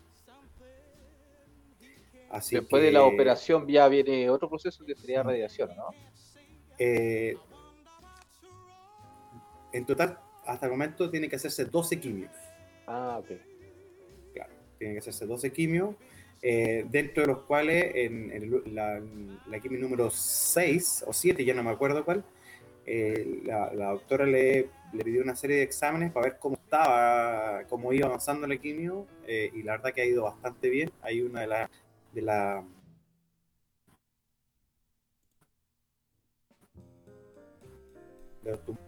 Así 2.31 2.57
Después 2.57 2.83
de 2.83 2.91
la 2.91 3.05
operación 3.05 3.69
ya 3.69 3.87
viene 3.87 4.29
otro 4.29 4.49
proceso 4.49 4.85
que 4.85 4.97
sería 4.97 5.23
radiación, 5.23 5.71
¿no? 5.77 5.91
eh, 6.79 7.37
en 9.73 9.85
total, 9.87 10.19
hasta 10.47 10.67
el 10.67 10.73
momento 10.73 11.11
tiene 11.11 11.29
que 11.29 11.37
hacerse 11.37 11.65
12 11.65 12.01
quimios. 12.01 12.33
Ah, 12.87 13.19
ok. 13.21 13.29
tiene 14.79 14.95
que 14.95 14.99
hacerse 14.99 15.27
12 15.27 15.53
quimios, 15.53 15.95
eh, 16.47 16.85
dentro 16.91 17.23
de 17.23 17.29
los 17.29 17.39
cuales 17.45 17.91
en, 17.95 18.31
en 18.31 18.75
la, 18.75 19.01
quimio 19.63 19.81
número 19.81 20.11
6 20.11 21.05
o 21.07 21.13
7, 21.15 21.43
ya 21.43 21.55
no 21.55 21.63
me 21.63 21.71
acuerdo 21.71 22.05
cuál, 22.05 22.23
eh, 22.85 23.41
la, 23.45 23.71
doctora 23.93 24.27
le, 24.27 24.69
le 24.93 25.05
pidió 25.05 25.23
una 25.23 25.35
serie 25.37 25.57
de 25.57 25.63
exámenes 25.63 26.13
para 26.13 26.27
ver 26.27 26.39
cómo 26.39 26.57
estaba, 26.57 27.65
cómo 27.69 27.95
iba 27.95 28.09
avanzando 28.09 28.47
la 28.47 28.59
quimio, 28.59 29.07
eh, 29.27 29.51
y 29.55 29.63
la 29.63 29.73
verdad 29.79 29.95
que 29.95 30.03
ha 30.03 30.05
ido 30.05 30.25
bastante 30.25 30.69
bien. 30.69 30.91
Hay 31.01 31.23
una 31.23 31.41
de 31.41 31.47
las 31.47 31.71
de 32.13 32.23
la 32.23 32.63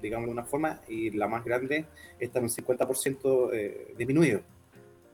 digamos 0.02 0.26
de 0.26 0.32
una 0.32 0.44
forma, 0.44 0.82
y 0.88 1.10
la 1.12 1.26
más 1.26 1.42
grande 1.42 1.86
está 2.20 2.38
en 2.38 2.44
un 2.44 2.50
50% 2.50 3.50
eh, 3.54 3.94
disminuido. 3.96 4.42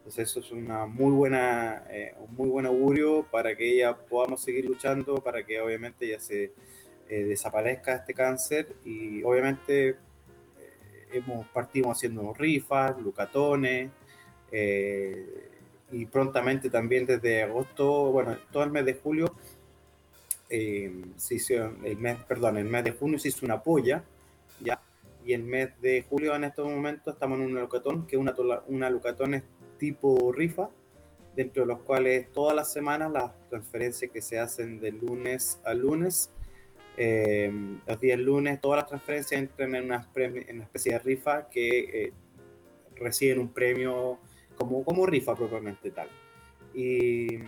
Entonces 0.02 0.30
eso 0.30 0.40
es 0.40 0.50
una 0.50 0.85
muy 0.85 1.12
buena, 1.12 1.85
eh, 1.88 2.12
un 2.18 2.35
muy 2.35 2.49
buen 2.49 2.66
augurio 2.66 3.25
para 3.30 3.54
que 3.54 3.76
ella 3.76 3.97
podamos 3.97 4.42
seguir 4.42 4.64
luchando, 4.64 5.14
para 5.23 5.47
que 5.47 5.61
obviamente 5.61 6.09
ya 6.09 6.18
se 6.18 6.52
eh, 7.09 7.25
desaparezca 7.25 7.94
este 7.94 8.12
cáncer. 8.12 8.75
Y 8.85 9.23
obviamente 9.23 9.90
eh, 9.90 9.97
hemos 11.12 11.47
partimos 11.49 11.97
haciendo 11.97 12.35
rifas, 12.35 13.00
lucatones 13.00 13.90
eh, 14.50 15.49
y 15.92 16.06
prontamente 16.06 16.68
también 16.68 17.06
desde 17.06 17.44
agosto, 17.44 18.11
bueno, 18.11 18.37
todo 18.50 18.64
el 18.64 18.71
mes 18.71 18.85
de 18.85 18.94
julio 18.94 19.35
eh, 20.50 20.92
se 21.16 21.37
hizo, 21.37 21.54
el 21.85 21.97
mes, 21.97 22.18
perdón, 22.25 22.59
el 22.59 22.64
mes 22.64 22.85
de 22.85 22.92
junio 22.92 23.18
se 23.18 23.28
hizo 23.28 23.47
una 23.47 23.62
polla, 23.62 24.02
ya, 24.61 24.82
y 25.25 25.32
el 25.32 25.44
mes 25.44 25.71
de 25.80 26.02
julio 26.02 26.35
en 26.35 26.44
estos 26.44 26.68
momentos 26.68 27.14
estamos 27.14 27.38
en 27.38 27.47
una 27.47 27.61
lucatón, 27.61 28.06
que 28.06 28.16
una, 28.16 28.35
una 28.66 28.90
lucatón 28.90 29.35
es 29.35 29.42
tipo 29.83 30.31
rifa, 30.31 30.71
dentro 31.35 31.65
de 31.65 31.67
los 31.67 31.81
cuales 31.81 32.31
todas 32.31 32.55
las 32.55 32.73
semanas 32.73 33.11
las 33.11 33.33
transferencias 33.49 34.12
que 34.12 34.23
se 34.23 34.39
hacen 34.39 34.79
de 34.79 34.93
lunes 34.93 35.61
a 35.65 35.75
lunes, 35.75 36.31
eh, 36.97 37.51
los 37.85 37.99
días 37.99 38.21
lunes, 38.21 38.61
todas 38.61 38.83
las 38.83 38.87
transferencias 38.87 39.41
entran 39.41 39.75
en 39.75 39.87
una, 39.87 40.09
en 40.15 40.55
una 40.55 40.65
especie 40.65 40.93
de 40.93 40.99
rifa 41.01 41.49
que 41.49 41.81
eh, 41.81 42.12
reciben 42.95 43.41
un 43.41 43.49
premio 43.49 44.21
como, 44.55 44.85
como 44.85 45.05
rifa 45.05 45.35
propiamente 45.35 45.91
tal. 45.91 46.07
Y, 46.73 47.39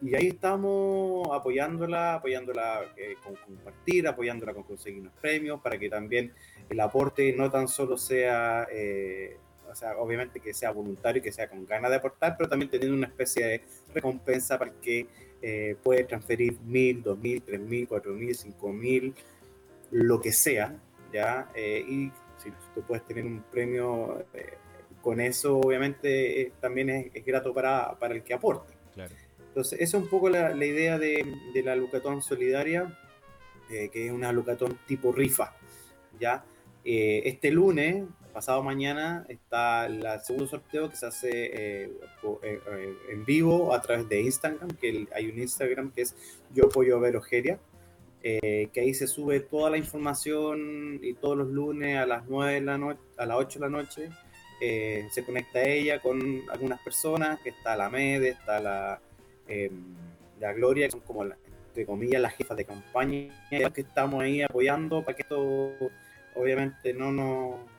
y 0.00 0.14
ahí 0.14 0.28
estamos 0.28 1.28
apoyándola, 1.34 2.14
apoyándola 2.14 2.94
eh, 2.96 3.16
con 3.22 3.34
compartir, 3.36 4.08
apoyándola 4.08 4.54
con 4.54 4.62
conseguir 4.62 5.02
unos 5.02 5.12
premios, 5.20 5.60
para 5.60 5.78
que 5.78 5.90
también 5.90 6.32
el 6.70 6.80
aporte 6.80 7.34
no 7.36 7.50
tan 7.50 7.68
solo 7.68 7.98
sea, 7.98 8.66
eh, 8.72 9.36
o 9.72 9.74
sea, 9.74 9.96
obviamente 9.96 10.38
que 10.38 10.52
sea 10.52 10.70
voluntario 10.70 11.20
y 11.20 11.22
que 11.22 11.32
sea 11.32 11.48
con 11.48 11.66
ganas 11.66 11.90
de 11.90 11.96
aportar, 11.96 12.36
pero 12.36 12.48
también 12.48 12.70
teniendo 12.70 12.96
una 12.96 13.06
especie 13.06 13.44
de 13.46 13.62
recompensa 13.94 14.58
para 14.58 14.72
que 14.72 15.06
eh, 15.40 15.76
puede 15.82 16.04
transferir 16.04 16.60
mil, 16.60 17.02
dos 17.02 17.18
mil, 17.18 17.42
tres 17.42 17.58
mil, 17.58 17.88
cuatro 17.88 18.12
mil, 18.12 18.34
cinco 18.34 18.72
mil, 18.72 19.14
lo 19.90 20.20
que 20.20 20.30
sea, 20.32 20.78
¿ya? 21.12 21.50
Eh, 21.54 21.84
y 21.88 22.12
si 22.36 22.50
tú 22.74 22.82
puedes 22.82 23.04
tener 23.06 23.24
un 23.24 23.42
premio 23.50 24.24
eh, 24.34 24.54
con 25.00 25.20
eso, 25.20 25.58
obviamente 25.58 26.42
eh, 26.42 26.52
también 26.60 26.90
es, 26.90 27.10
es 27.14 27.24
grato 27.24 27.52
para, 27.52 27.98
para 27.98 28.14
el 28.14 28.22
que 28.22 28.34
aporte. 28.34 28.74
Claro. 28.94 29.14
Entonces, 29.48 29.80
esa 29.80 29.96
es 29.96 30.02
un 30.02 30.08
poco 30.08 30.28
la, 30.28 30.54
la 30.54 30.64
idea 30.64 30.98
de, 30.98 31.26
de 31.52 31.62
la 31.62 31.76
Lucatón 31.76 32.22
Solidaria, 32.22 32.98
que 33.68 34.06
es 34.06 34.12
una 34.12 34.32
Lucatón 34.32 34.78
tipo 34.86 35.12
rifa, 35.12 35.56
¿ya? 36.20 36.44
Este 36.84 37.50
lunes, 37.50 38.04
pasado 38.32 38.62
mañana, 38.62 39.24
está 39.28 39.86
el 39.86 40.04
segundo 40.22 40.46
sorteo 40.46 40.88
que 40.90 40.96
se 40.96 41.06
hace 41.06 41.30
eh, 41.84 41.92
eh, 42.42 42.60
eh, 42.66 42.94
en 43.10 43.24
vivo 43.24 43.74
a 43.74 43.80
través 43.80 44.08
de 44.08 44.20
Instagram, 44.22 44.70
que 44.80 45.06
hay 45.14 45.28
un 45.28 45.38
Instagram 45.38 45.92
que 45.92 46.02
es 46.02 46.14
Yo 46.54 46.66
Apoyo 46.66 46.96
a 46.96 47.00
Verogeria, 47.00 47.58
eh, 48.22 48.68
que 48.72 48.80
ahí 48.80 48.94
se 48.94 49.06
sube 49.06 49.40
toda 49.40 49.70
la 49.70 49.78
información 49.78 51.00
y 51.02 51.14
todos 51.14 51.36
los 51.36 51.48
lunes 51.48 51.98
a 51.98 52.06
las 52.06 52.24
9 52.28 52.54
de 52.54 52.60
la 52.60 52.78
noche, 52.78 53.00
a 53.18 53.26
las 53.26 53.36
8 53.38 53.58
de 53.58 53.64
la 53.66 53.70
noche, 53.70 54.08
eh, 54.60 55.08
se 55.10 55.24
conecta 55.24 55.60
ella 55.62 56.00
con 56.00 56.42
algunas 56.50 56.80
personas, 56.82 57.40
que 57.40 57.50
está 57.50 57.76
la 57.76 57.90
MEDE, 57.90 58.28
está 58.30 58.60
la, 58.60 59.00
eh, 59.48 59.70
la 60.38 60.52
Gloria, 60.52 60.86
que 60.86 60.92
son 60.92 61.00
como, 61.00 61.24
la- 61.24 61.36
entre 61.68 61.84
comillas, 61.86 62.20
las 62.22 62.34
jefas 62.34 62.56
de 62.56 62.64
campaña, 62.64 63.46
que 63.50 63.80
estamos 63.80 64.22
ahí 64.22 64.42
apoyando 64.42 65.02
para 65.04 65.16
que 65.16 65.22
esto, 65.22 65.72
obviamente, 66.34 66.92
no 66.94 67.10
nos... 67.10 67.71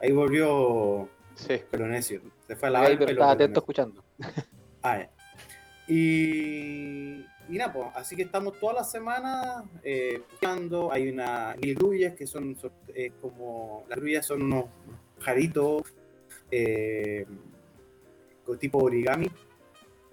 Ahí 0.00 0.12
volvió 0.12 1.08
Sí. 1.34 1.60
Pelonesio, 1.70 2.20
se 2.46 2.56
fue 2.56 2.68
a 2.68 2.72
lavar 2.72 2.90
Ahí, 2.90 2.96
pero 2.96 3.10
estaba 3.12 3.32
atento 3.32 3.60
escuchando. 3.60 4.04
Ah, 4.82 4.98
ya. 4.98 5.10
Y, 5.88 7.24
y 7.48 7.58
nada, 7.58 7.72
pues, 7.72 7.86
así 7.94 8.16
que 8.16 8.22
estamos 8.22 8.58
todas 8.58 8.76
las 8.76 8.90
semanas 8.90 9.64
eh, 9.82 10.22
buscando. 10.30 10.90
Hay 10.92 11.08
una 11.10 11.54
mil 11.60 11.74
grullas 11.74 12.14
que 12.14 12.26
son 12.26 12.56
sort- 12.56 12.72
eh, 12.94 13.12
como. 13.20 13.84
Las 13.88 13.98
grullas 13.98 14.24
son 14.24 14.42
unos 14.42 14.64
pajaritos 15.18 15.82
eh, 16.50 17.26
con 18.44 18.58
tipo 18.58 18.78
origami. 18.78 19.30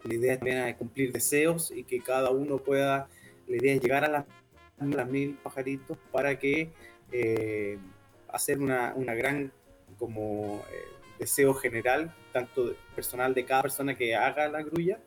La 0.03 0.13
idea 0.13 0.37
también 0.37 0.57
es 0.67 0.75
cumplir 0.75 1.13
deseos 1.13 1.71
y 1.71 1.83
que 1.85 2.01
cada 2.01 2.31
uno 2.31 2.57
pueda. 2.57 3.07
La 3.47 3.55
idea 3.55 3.73
es 3.75 3.81
llegar 3.81 4.03
a 4.03 4.09
las, 4.09 4.25
las 4.79 5.09
mil 5.09 5.35
pajaritos 5.41 5.97
para 6.11 6.37
que 6.37 6.71
eh, 7.11 7.77
hacer 8.27 8.59
una, 8.59 8.93
una 8.95 9.13
gran 9.13 9.53
como 9.97 10.63
eh, 10.71 10.83
deseo 11.19 11.53
general, 11.53 12.13
tanto 12.31 12.75
personal 12.95 13.33
de 13.33 13.45
cada 13.45 13.63
persona 13.63 13.95
que 13.95 14.15
haga 14.15 14.47
la 14.47 14.61
grulla 14.61 14.99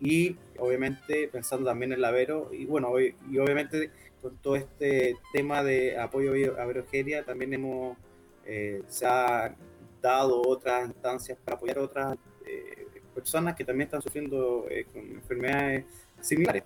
y 0.00 0.36
obviamente 0.58 1.28
pensando 1.28 1.66
también 1.66 1.92
en 1.92 2.00
la 2.00 2.10
Vero 2.10 2.50
y 2.52 2.66
bueno, 2.66 2.92
y 3.00 3.38
obviamente 3.38 3.90
con 4.20 4.36
todo 4.38 4.56
este 4.56 5.16
tema 5.32 5.62
de 5.62 5.98
apoyo 5.98 6.32
a 6.60 6.64
Verogeria 6.66 7.24
también 7.24 7.54
hemos, 7.54 7.96
eh, 8.44 8.82
se 8.88 9.06
ha 9.06 9.54
dado 10.02 10.42
otras 10.46 10.88
instancias 10.88 11.38
para 11.44 11.56
apoyar 11.56 11.78
a 11.78 11.82
otras 11.82 12.18
eh, 12.46 12.86
personas 13.14 13.54
que 13.54 13.64
también 13.64 13.86
están 13.86 14.02
sufriendo 14.02 14.66
eh, 14.68 14.86
con 14.92 15.02
enfermedades 15.02 15.84
similares. 16.20 16.64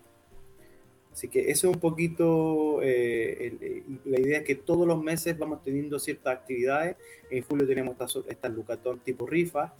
Así 1.21 1.27
que 1.27 1.51
eso 1.51 1.69
es 1.69 1.75
un 1.75 1.79
poquito, 1.79 2.81
eh, 2.81 3.45
el- 3.45 3.57
eh, 3.61 3.83
la 4.05 4.19
idea 4.19 4.39
es 4.39 4.43
que 4.43 4.55
todos 4.55 4.87
los 4.87 5.03
meses 5.03 5.37
vamos 5.37 5.61
teniendo 5.61 5.99
ciertas 5.99 6.35
actividades. 6.35 6.95
En 7.29 7.43
julio 7.43 7.67
tenemos 7.67 7.91
estas 7.91 8.15
esta 8.27 8.49
Lucatón 8.49 9.01
tipo 9.01 9.27
rifa. 9.27 9.75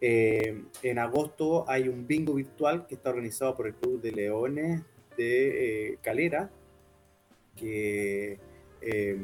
Eh, 0.00 0.62
en 0.84 0.98
agosto 1.00 1.68
hay 1.68 1.88
un 1.88 2.06
bingo 2.06 2.34
virtual 2.34 2.86
que 2.86 2.94
está 2.94 3.10
organizado 3.10 3.56
por 3.56 3.66
el 3.66 3.74
Club 3.74 4.00
de 4.00 4.12
Leones 4.12 4.82
de 5.16 5.94
eh, 5.94 5.98
Calera, 6.00 6.48
que 7.56 8.38
eh, 8.80 9.18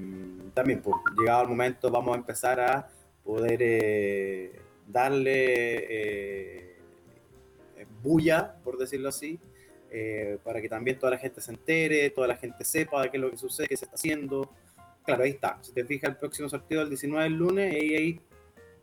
también, 0.55 0.83
pues, 0.83 0.97
llegado 1.17 1.43
el 1.45 1.49
momento, 1.51 1.89
vamos 1.89 2.17
a 2.17 2.19
empezar 2.19 2.59
a 2.59 2.89
poder 3.23 3.61
eh, 3.63 4.51
darle 4.89 5.87
eh, 5.89 6.77
bulla, 8.03 8.57
por 8.65 8.77
decirlo 8.77 9.09
así, 9.11 9.39
eh, 9.97 10.39
para 10.43 10.61
que 10.61 10.69
también 10.69 10.99
toda 10.99 11.13
la 11.13 11.19
gente 11.19 11.41
se 11.41 11.53
entere, 11.53 12.11
toda 12.11 12.27
la 12.27 12.37
gente 12.37 12.65
sepa 12.65 13.03
de 13.03 13.11
qué 13.11 13.17
es 13.17 13.21
lo 13.23 13.31
que 13.31 13.37
sucede, 13.37 13.69
qué 13.69 13.77
se 13.77 13.85
está 13.85 13.95
haciendo. 13.95 14.51
Claro, 15.05 15.23
ahí 15.23 15.31
está. 15.31 15.59
Si 15.63 15.73
te 15.73 15.85
fijas, 15.85 16.11
el 16.11 16.17
próximo 16.17 16.49
sorteo 16.49 16.81
del 16.81 16.89
19 16.89 17.23
del 17.25 17.35
lunes, 17.35 17.75
ahí 17.75 17.95
hay 17.95 18.21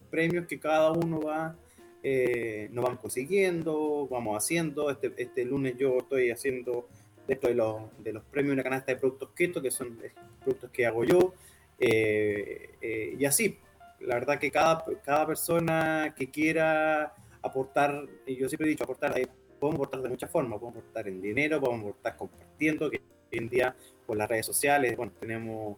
premios 0.09 0.45
que 0.47 0.57
cada 0.57 0.91
uno 0.91 1.19
va, 1.19 1.57
eh, 2.01 2.69
nos 2.71 2.85
van 2.85 2.95
consiguiendo, 2.95 4.07
vamos 4.09 4.37
haciendo. 4.37 4.89
Este, 4.89 5.11
este 5.17 5.43
lunes 5.43 5.75
yo 5.77 5.97
estoy 5.97 6.31
haciendo 6.31 6.87
dentro 7.27 7.49
de 7.49 7.55
los, 7.55 7.81
de 7.99 8.13
los 8.13 8.23
premios 8.23 8.53
una 8.53 8.63
canasta 8.63 8.93
de 8.93 8.99
productos 8.99 9.31
keto, 9.35 9.61
que 9.61 9.71
son 9.71 9.99
eh, 10.03 10.13
productos 10.39 10.69
que 10.71 10.85
hago 10.85 11.03
yo. 11.03 11.33
eh, 11.79 12.69
eh, 12.81 13.15
y 13.19 13.25
así, 13.25 13.57
la 13.99 14.15
verdad 14.15 14.39
que 14.39 14.49
cada, 14.49 14.83
cada 15.03 15.27
persona 15.27 16.13
que 16.17 16.29
quiera 16.29 17.13
aportar, 17.41 18.07
y 18.25 18.35
yo 18.35 18.47
siempre 18.47 18.67
he 18.67 18.69
dicho, 18.69 18.83
aportar, 18.83 19.17
eh, 19.17 19.27
podemos 19.61 19.77
aportar 19.77 20.01
de 20.01 20.09
muchas 20.09 20.31
formas, 20.31 20.59
podemos 20.59 20.81
aportar 20.81 21.07
en 21.07 21.21
dinero, 21.21 21.61
podemos 21.61 21.81
aportar 21.81 22.17
compartiendo, 22.17 22.89
que 22.89 22.97
hoy 22.97 23.37
en 23.37 23.47
día 23.47 23.75
por 24.07 24.17
las 24.17 24.27
redes 24.27 24.47
sociales, 24.47 24.97
bueno, 24.97 25.11
tenemos 25.19 25.77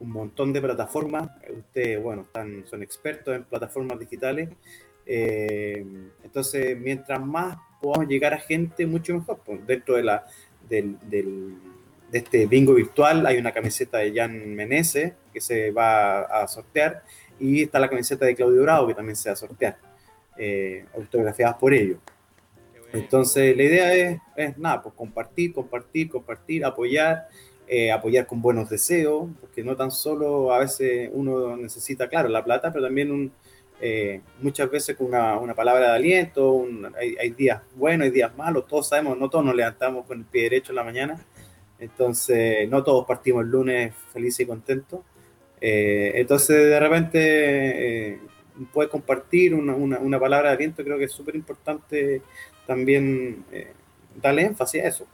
un 0.00 0.10
montón 0.10 0.50
de 0.50 0.62
plataformas, 0.62 1.28
ustedes, 1.54 2.02
bueno, 2.02 2.22
están, 2.22 2.66
son 2.66 2.82
expertos 2.82 3.36
en 3.36 3.44
plataformas 3.44 3.98
digitales, 3.98 4.48
eh, 5.04 5.84
entonces 6.24 6.78
mientras 6.78 7.20
más 7.20 7.58
podamos 7.82 8.08
llegar 8.08 8.32
a 8.32 8.38
gente, 8.38 8.86
mucho 8.86 9.14
mejor, 9.14 9.40
pues, 9.44 9.66
dentro 9.66 9.96
de 9.96 10.04
la, 10.04 10.24
del, 10.66 10.96
de 11.10 12.18
este 12.18 12.46
bingo 12.46 12.72
virtual 12.72 13.26
hay 13.26 13.36
una 13.36 13.52
camiseta 13.52 13.98
de 13.98 14.14
Jan 14.14 14.54
Menezes 14.54 15.12
que 15.34 15.42
se 15.42 15.70
va 15.70 16.22
a 16.22 16.48
sortear 16.48 17.02
y 17.38 17.64
está 17.64 17.78
la 17.78 17.90
camiseta 17.90 18.24
de 18.24 18.34
Claudio 18.34 18.62
Bravo 18.62 18.86
que 18.86 18.94
también 18.94 19.16
se 19.16 19.28
va 19.28 19.34
a 19.34 19.36
sortear, 19.36 19.76
eh, 20.38 20.86
autografiadas 20.94 21.56
por 21.56 21.74
ellos. 21.74 21.98
Entonces, 22.92 23.56
la 23.56 23.62
idea 23.64 23.94
es, 23.94 24.18
es, 24.36 24.56
nada, 24.58 24.82
pues 24.82 24.94
compartir, 24.94 25.52
compartir, 25.52 26.08
compartir, 26.08 26.64
apoyar, 26.64 27.28
eh, 27.66 27.92
apoyar 27.92 28.26
con 28.26 28.40
buenos 28.40 28.70
deseos, 28.70 29.28
porque 29.40 29.62
no 29.62 29.76
tan 29.76 29.90
solo 29.90 30.52
a 30.54 30.58
veces 30.60 31.10
uno 31.12 31.56
necesita, 31.56 32.08
claro, 32.08 32.28
la 32.30 32.42
plata, 32.44 32.72
pero 32.72 32.86
también 32.86 33.30
eh, 33.80 34.22
muchas 34.40 34.70
veces 34.70 34.96
con 34.96 35.08
una, 35.08 35.38
una 35.38 35.54
palabra 35.54 35.90
de 35.90 35.96
aliento, 35.96 36.52
un- 36.52 36.90
hay, 36.98 37.14
hay 37.20 37.30
días 37.30 37.60
buenos, 37.76 38.06
hay 38.06 38.10
días 38.10 38.34
malos, 38.36 38.66
todos 38.66 38.88
sabemos, 38.88 39.18
no 39.18 39.28
todos 39.30 39.44
nos 39.44 39.54
levantamos 39.54 40.06
con 40.06 40.18
el 40.20 40.24
pie 40.24 40.44
derecho 40.44 40.72
en 40.72 40.76
la 40.76 40.84
mañana, 40.84 41.24
entonces 41.78 42.68
no 42.70 42.82
todos 42.82 43.06
partimos 43.06 43.44
el 43.44 43.50
lunes 43.50 43.94
felices 44.12 44.40
y 44.40 44.46
contentos. 44.46 45.00
Eh, 45.60 46.12
entonces 46.16 46.56
de 46.56 46.80
repente 46.80 48.20
puedes 48.72 48.90
compartir 48.90 49.54
una, 49.54 49.74
una- 49.74 49.98
una 49.98 50.18
palabra 50.20 50.50
de 50.50 50.54
aliento, 50.56 50.84
creo 50.84 50.98
que 50.98 51.04
es 51.04 51.12
súper 51.12 51.34
importante 51.36 52.22
también 52.66 53.44
eh, 53.52 53.72
darle 54.20 54.42
énfasis 54.42 54.82
a 54.82 54.88
eso. 54.88 55.06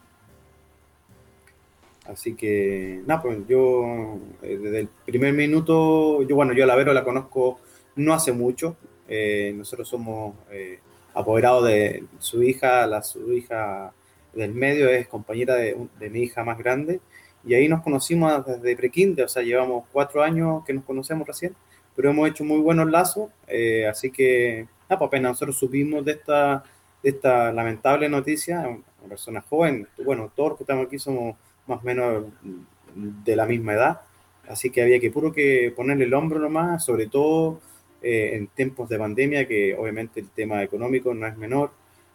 Así 2.05 2.35
que, 2.35 3.01
nada, 3.07 3.21
pues 3.23 3.39
yo 3.47 4.19
eh, 4.43 4.57
desde 4.61 4.79
el 4.81 4.89
primer 5.05 5.33
minuto, 5.33 6.21
yo 6.23 6.35
bueno, 6.35 6.53
yo 6.53 6.63
a 6.63 6.67
la 6.67 6.75
Vero 6.75 6.93
la 6.93 7.03
conozco 7.03 7.59
no 7.95 8.13
hace 8.13 8.31
mucho, 8.31 8.75
eh, 9.07 9.53
nosotros 9.55 9.87
somos 9.87 10.35
apoderados 11.13 11.65
de 11.67 12.03
su 12.19 12.43
hija, 12.43 12.85
la 12.85 13.01
su 13.01 13.31
hija 13.33 13.93
del 14.33 14.53
medio 14.53 14.89
es 14.89 15.07
compañera 15.07 15.55
de, 15.55 15.77
de 15.99 16.09
mi 16.09 16.23
hija 16.23 16.43
más 16.43 16.57
grande, 16.57 16.99
y 17.47 17.53
ahí 17.53 17.67
nos 17.69 17.81
conocimos 17.81 18.45
desde 18.45 18.75
prekinder, 18.75 19.25
o 19.25 19.29
sea, 19.29 19.41
llevamos 19.43 19.85
cuatro 19.91 20.21
años 20.21 20.63
que 20.65 20.73
nos 20.73 20.83
conocemos 20.83 21.25
recién, 21.27 21.55
pero 21.95 22.09
hemos 22.09 22.29
hecho 22.29 22.43
muy 22.43 22.59
buenos 22.59 22.89
lazos, 22.89 23.29
eh, 23.47 23.87
así 23.87 24.11
que, 24.11 24.67
nada, 24.89 24.99
pues 24.99 25.07
apenas 25.07 25.31
nosotros 25.31 25.57
supimos 25.57 26.03
de 26.03 26.13
esta, 26.13 26.63
de 27.01 27.09
esta 27.09 27.51
lamentable 27.51 28.09
noticia, 28.09 28.67
una 28.67 29.09
persona 29.09 29.41
joven, 29.41 29.87
bueno, 30.03 30.31
todos 30.35 30.49
los 30.49 30.57
que 30.57 30.63
estamos 30.63 30.87
aquí 30.87 30.99
somos 30.99 31.35
más 31.67 31.79
o 31.79 31.85
menos 31.85 32.25
de 32.95 33.35
la 33.35 33.45
misma 33.45 33.73
edad, 33.73 34.01
así 34.47 34.69
que 34.69 34.81
había 34.81 34.99
que 34.99 35.11
puro 35.11 35.31
que 35.31 35.73
ponerle 35.75 36.05
el 36.05 36.13
hombro 36.13 36.39
nomás, 36.39 36.83
sobre 36.83 37.07
todo 37.07 37.61
eh, 38.01 38.35
en 38.35 38.47
tiempos 38.47 38.87
de 38.89 38.99
pandemia, 38.99 39.47
que 39.47 39.75
obviamente 39.75 40.19
el 40.19 40.29
tema 40.29 40.61
económico 40.61 41.13
no 41.13 41.25
es 41.25 41.35
menor. 41.37 41.71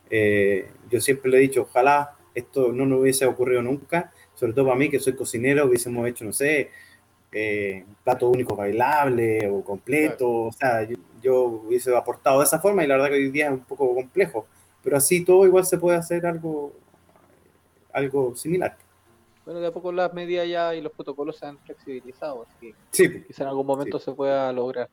Eh, 0.09 0.69
yo 0.89 1.01
siempre 1.01 1.31
le 1.31 1.39
he 1.39 1.41
dicho, 1.41 1.63
ojalá 1.63 2.17
esto 2.35 2.73
no 2.73 2.87
nos 2.87 3.01
hubiese 3.01 3.27
ocurrido 3.27 3.63
nunca, 3.63 4.13
sobre 4.35 4.53
todo 4.53 4.67
para 4.67 4.77
mí 4.77 4.89
que 4.89 5.01
soy 5.01 5.15
cocinero, 5.15 5.67
hubiésemos 5.67 6.07
hecho, 6.09 6.25
no 6.25 6.33
sé, 6.33 6.71
eh, 7.33 7.85
plato 8.05 8.29
único 8.29 8.57
bailable 8.57 9.49
o 9.49 9.63
completo, 9.63 10.29
o 10.47 10.53
sea, 10.53 10.83
yo, 10.83 10.97
yo 11.23 11.45
hubiese 11.45 11.95
aportado 11.97 12.39
de 12.41 12.45
esa 12.45 12.59
forma 12.61 12.83
y 12.85 12.87
la 12.87 12.95
verdad 12.97 13.09
que 13.11 13.15
hoy 13.15 13.31
día 13.31 13.47
es 13.47 13.53
un 13.53 13.61
poco 13.61 13.95
complejo, 13.95 14.47
pero 14.83 14.97
así 14.97 15.25
todo 15.25 15.47
igual 15.47 15.65
se 15.65 15.79
puede 15.79 15.97
hacer 15.99 16.27
algo, 16.27 16.73
algo 17.93 18.35
similar. 18.35 18.77
Bueno, 19.45 19.61
de 19.61 19.67
a 19.69 19.73
poco 19.73 19.91
las 19.93 20.13
medidas 20.13 20.49
ya 20.49 20.75
y 20.75 20.81
los 20.81 20.93
protocolos 20.93 21.37
se 21.37 21.47
han 21.47 21.59
flexibilizado, 21.59 22.43
así 22.43 22.55
que 22.69 22.75
Sí, 22.91 23.23
quizá 23.27 23.45
en 23.45 23.49
algún 23.49 23.67
momento 23.67 23.99
se 23.99 24.13
pueda 24.13 24.53
lograr. 24.53 24.89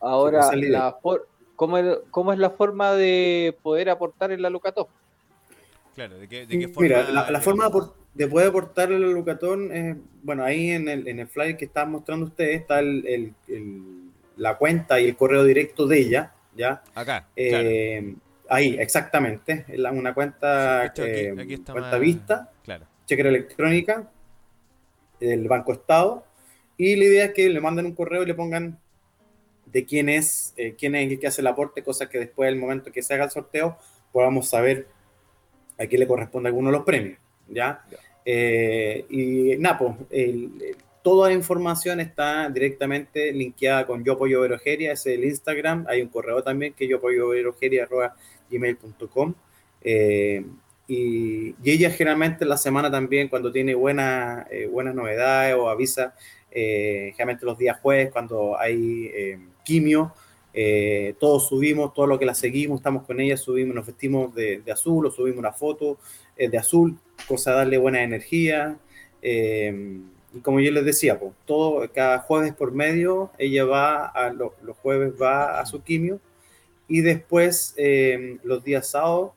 Ahora, 0.00 0.50
la 0.54 0.92
for- 1.00 1.28
¿cómo, 1.54 1.78
es, 1.78 1.98
cómo 2.10 2.32
es 2.32 2.38
la 2.38 2.50
forma 2.50 2.92
de 2.92 3.56
poder 3.62 3.88
aportar 3.90 4.32
en 4.32 4.42
la? 4.42 4.50
Claro, 5.96 6.18
¿de 6.18 6.28
qué, 6.28 6.46
de 6.46 6.58
qué 6.58 6.68
forma? 6.68 6.82
Mira, 6.88 7.10
la, 7.10 7.30
la 7.30 7.40
forma 7.40 7.68
de, 8.14 8.28
poder 8.28 8.48
aportar 8.48 8.92
el 8.92 9.02
Lucatón, 9.12 9.72
es, 9.72 9.96
bueno, 10.22 10.44
ahí 10.44 10.70
en 10.70 10.88
el, 10.88 11.08
en 11.08 11.18
el 11.20 11.26
flyer 11.26 11.56
que 11.56 11.64
están 11.64 11.90
mostrando 11.90 12.26
ustedes 12.26 12.60
está 12.60 12.78
el, 12.78 13.04
el- 13.06 13.34
el- 13.48 14.10
la 14.36 14.56
cuenta 14.58 15.00
y 15.00 15.06
el 15.06 15.16
correo 15.16 15.42
directo 15.44 15.86
de 15.86 15.98
ella, 15.98 16.34
¿ya? 16.54 16.82
Acá, 16.94 17.26
claro. 17.34 17.68
Eh, 17.68 18.14
Ahí, 18.48 18.76
exactamente, 18.78 19.64
la- 19.70 19.90
una 19.90 20.14
cuenta, 20.14 20.82
aquí- 20.82 21.02
eh, 21.02 21.34
aquí 21.36 21.54
está 21.54 21.72
cuenta 21.72 21.90
más- 21.92 22.00
vista, 22.00 22.52
Claro. 22.62 22.86
chequera 23.06 23.28
electrónica, 23.30 24.08
del 25.18 25.48
Banco 25.48 25.72
Estado, 25.72 26.24
y 26.76 26.94
la 26.94 27.04
idea 27.06 27.24
es 27.24 27.32
que 27.32 27.48
le 27.48 27.60
manden 27.60 27.86
un 27.86 27.94
correo 27.96 28.22
y 28.22 28.26
le 28.26 28.34
pongan 28.34 28.78
de 29.64 29.84
quién 29.84 30.08
es, 30.08 30.54
eh, 30.56 30.76
quién 30.78 30.94
es 30.94 31.10
el 31.10 31.18
que 31.18 31.26
hace 31.26 31.40
el 31.40 31.46
aporte, 31.48 31.82
cosa 31.82 32.08
que 32.08 32.18
después 32.18 32.46
del 32.48 32.60
momento 32.60 32.92
que 32.92 33.02
se 33.02 33.14
haga 33.14 33.24
el 33.24 33.30
sorteo 33.30 33.78
podamos 34.12 34.48
saber 34.48 34.86
a 35.78 35.86
quién 35.86 36.00
le 36.00 36.06
corresponde 36.06 36.48
alguno 36.48 36.70
de 36.70 36.76
los 36.76 36.84
premios, 36.86 37.18
¿ya? 37.48 37.84
Ya. 37.90 37.98
Eh, 38.24 39.04
y 39.10 39.56
nada, 39.58 39.78
pues, 39.78 39.94
el- 40.10 40.76
toda 41.02 41.28
la 41.28 41.34
información 41.34 42.00
está 42.00 42.48
directamente 42.50 43.30
linkeada 43.32 43.86
con 43.86 44.02
Yo 44.02 44.14
Apoyo 44.14 44.40
Verogeria, 44.40 44.92
es 44.92 45.06
el 45.06 45.24
Instagram, 45.24 45.84
hay 45.88 46.02
un 46.02 46.08
correo 46.08 46.42
también 46.42 46.72
que 46.72 46.88
yo 46.88 46.96
apoyo 46.96 47.28
gmail.com 48.50 49.34
eh, 49.82 50.44
y, 50.88 51.54
y 51.62 51.70
ella 51.70 51.90
generalmente 51.90 52.44
en 52.44 52.48
la 52.48 52.56
semana 52.56 52.90
también 52.90 53.28
cuando 53.28 53.52
tiene 53.52 53.74
buenas 53.74 54.46
eh, 54.50 54.66
buenas 54.66 54.94
novedades 54.94 55.54
o 55.56 55.68
avisa 55.68 56.14
eh, 56.50 57.12
generalmente 57.12 57.44
los 57.44 57.58
días 57.58 57.78
jueves 57.80 58.10
cuando 58.12 58.58
hay 58.58 59.10
eh, 59.14 59.38
quimio 59.64 60.14
eh, 60.56 61.14
todos 61.20 61.48
subimos, 61.48 61.94
todo 61.94 62.06
lo 62.08 62.18
que 62.18 62.26
la 62.26 62.34
seguimos, 62.34 62.80
estamos 62.80 63.04
con 63.04 63.20
ella, 63.20 63.36
subimos, 63.36 63.74
nos 63.76 63.86
vestimos 63.86 64.34
de, 64.34 64.62
de 64.64 64.72
azul 64.72 65.06
o 65.06 65.10
subimos 65.12 65.38
una 65.38 65.52
foto 65.52 65.98
eh, 66.36 66.48
de 66.48 66.58
azul, 66.58 66.96
cosa 67.28 67.52
de 67.52 67.56
darle 67.58 67.78
buena 67.78 68.02
energía. 68.02 68.78
eh, 69.22 70.00
y 70.34 70.40
como 70.40 70.60
yo 70.60 70.70
les 70.72 70.84
decía, 70.84 71.18
pues, 71.18 71.32
todo, 71.46 71.90
cada 71.92 72.18
jueves 72.20 72.52
por 72.54 72.72
medio, 72.72 73.30
ella 73.38 73.64
va, 73.64 74.06
a 74.06 74.32
lo- 74.32 74.54
los 74.62 74.76
jueves 74.78 75.14
va 75.20 75.60
a 75.60 75.66
su 75.66 75.82
quimio 75.82 76.20
y 76.88 77.00
después 77.02 77.74
eh, 77.76 78.38
los 78.44 78.62
días 78.64 78.88
sábados, 78.90 79.32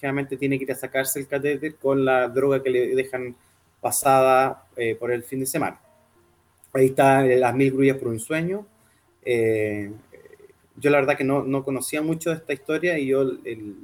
generalmente 0.00 0.36
tiene 0.36 0.58
que 0.58 0.64
ir 0.64 0.72
a 0.72 0.76
sacarse 0.76 1.20
el 1.20 1.26
catéter 1.28 1.76
con 1.76 2.04
la 2.04 2.28
droga 2.28 2.62
que 2.62 2.70
le 2.70 2.94
dejan 2.94 3.36
pasada 3.80 4.66
eh, 4.76 4.94
por 4.96 5.12
el 5.12 5.22
fin 5.24 5.40
de 5.40 5.46
semana. 5.46 5.80
Ahí 6.72 6.86
está 6.86 7.22
las 7.22 7.54
mil 7.54 7.70
grullas 7.72 7.98
por 7.98 8.08
un 8.08 8.20
sueño. 8.20 8.66
Eh, 9.24 9.92
yo 10.76 10.90
la 10.90 10.98
verdad 10.98 11.16
que 11.16 11.24
no, 11.24 11.42
no 11.44 11.64
conocía 11.64 12.02
mucho 12.02 12.30
de 12.30 12.36
esta 12.36 12.52
historia 12.52 12.98
y 12.98 13.06
yo 13.06 13.22
el, 13.22 13.76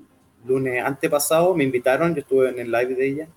lunes 0.46 0.82
antepasado 0.82 1.54
me 1.54 1.64
invitaron, 1.64 2.14
yo 2.14 2.20
estuve 2.20 2.48
en 2.48 2.58
el 2.60 2.70
live 2.70 2.94
de 2.94 3.06
ella 3.06 3.28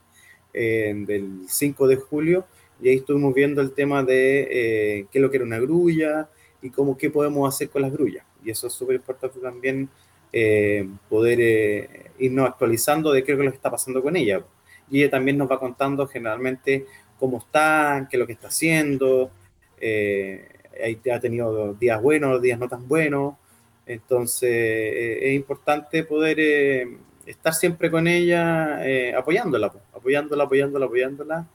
eh, 0.53 0.93
del 0.95 1.41
5 1.47 1.87
de 1.87 1.95
julio 1.95 2.45
y 2.79 2.89
ahí 2.89 2.97
estuvimos 2.97 3.33
viendo 3.33 3.59
el 3.61 3.73
tema 3.73 4.03
de 4.03 4.41
eh, 4.41 5.07
qué 5.11 5.17
es 5.17 5.21
lo 5.21 5.29
que 5.29 5.37
era 5.37 5.45
una 5.45 5.59
grulla 5.59 6.29
y 6.61 6.69
cómo 6.69 6.97
qué 6.97 7.09
podemos 7.09 7.53
hacer 7.53 7.69
con 7.69 7.81
las 7.81 7.91
grullas. 7.91 8.25
Y 8.43 8.51
eso 8.51 8.67
es 8.67 8.73
súper 8.73 8.95
importante 8.95 9.39
también 9.39 9.89
eh, 10.33 10.87
poder 11.09 11.39
eh, 11.41 12.11
irnos 12.19 12.47
actualizando 12.47 13.11
de 13.11 13.23
qué 13.23 13.33
es 13.33 13.37
lo 13.37 13.43
que 13.43 13.55
está 13.55 13.69
pasando 13.69 14.01
con 14.01 14.15
ella. 14.15 14.43
Y 14.89 15.01
ella 15.01 15.11
también 15.11 15.37
nos 15.37 15.49
va 15.49 15.59
contando 15.59 16.07
generalmente 16.07 16.85
cómo 17.19 17.39
está, 17.39 18.07
qué 18.09 18.17
es 18.17 18.19
lo 18.19 18.27
que 18.27 18.33
está 18.33 18.47
haciendo. 18.47 19.31
Eh, 19.79 20.47
ha 21.13 21.19
tenido 21.19 21.73
días 21.73 22.01
buenos, 22.01 22.41
días 22.41 22.59
no 22.59 22.67
tan 22.67 22.87
buenos. 22.87 23.35
Entonces 23.85 24.49
eh, 24.49 25.29
es 25.29 25.33
importante 25.35 26.03
poder 26.03 26.39
eh, 26.39 26.97
estar 27.25 27.53
siempre 27.53 27.89
con 27.91 28.07
ella, 28.07 28.79
eh, 28.87 29.13
apoyándola, 29.15 29.71
po, 29.71 29.79
apoyándola, 29.93 30.43
apoyándola, 30.43 30.85
apoyándola. 30.85 31.47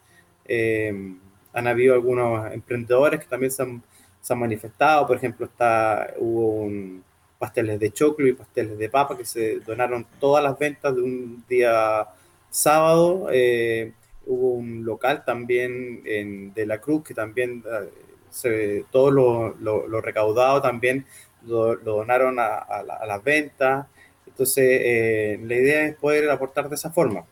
Eh, 0.44 1.14
han 1.52 1.66
habido 1.66 1.94
algunos 1.94 2.52
emprendedores 2.52 3.20
que 3.20 3.26
también 3.26 3.50
se 3.50 3.62
han, 3.62 3.82
se 4.20 4.32
han 4.32 4.38
manifestado, 4.38 5.06
por 5.06 5.16
ejemplo, 5.16 5.46
está, 5.46 6.14
hubo 6.18 6.62
un, 6.62 7.02
pasteles 7.38 7.78
de 7.78 7.90
choclo 7.92 8.26
y 8.26 8.32
pasteles 8.32 8.78
de 8.78 8.88
papa 8.88 9.16
que 9.16 9.24
se 9.24 9.60
donaron 9.60 10.06
todas 10.18 10.42
las 10.42 10.58
ventas 10.58 10.94
de 10.94 11.02
un 11.02 11.44
día 11.48 12.06
sábado. 12.50 13.28
Eh, 13.32 13.92
hubo 14.26 14.52
un 14.54 14.84
local 14.84 15.24
también 15.24 16.02
en, 16.04 16.52
de 16.54 16.66
la 16.66 16.80
Cruz 16.80 17.04
que 17.04 17.14
también 17.14 17.62
eh, 17.66 17.90
se, 18.36 18.84
todo 18.90 19.10
lo, 19.10 19.54
lo, 19.58 19.86
lo, 19.86 20.00
recaudado 20.00 20.60
también 20.60 21.06
lo, 21.42 21.74
lo 21.74 21.96
donaron 21.96 22.38
a, 22.38 22.56
a, 22.58 22.82
la, 22.82 22.94
a, 22.94 23.06
las 23.06 23.22
ventas. 23.24 23.86
Entonces, 24.26 24.64
eh, 24.64 25.40
la 25.42 25.54
idea 25.54 25.86
es 25.86 25.96
poder 25.96 26.30
aportar 26.30 26.68
de 26.68 26.74
esa 26.74 26.90
forma. 26.90 27.24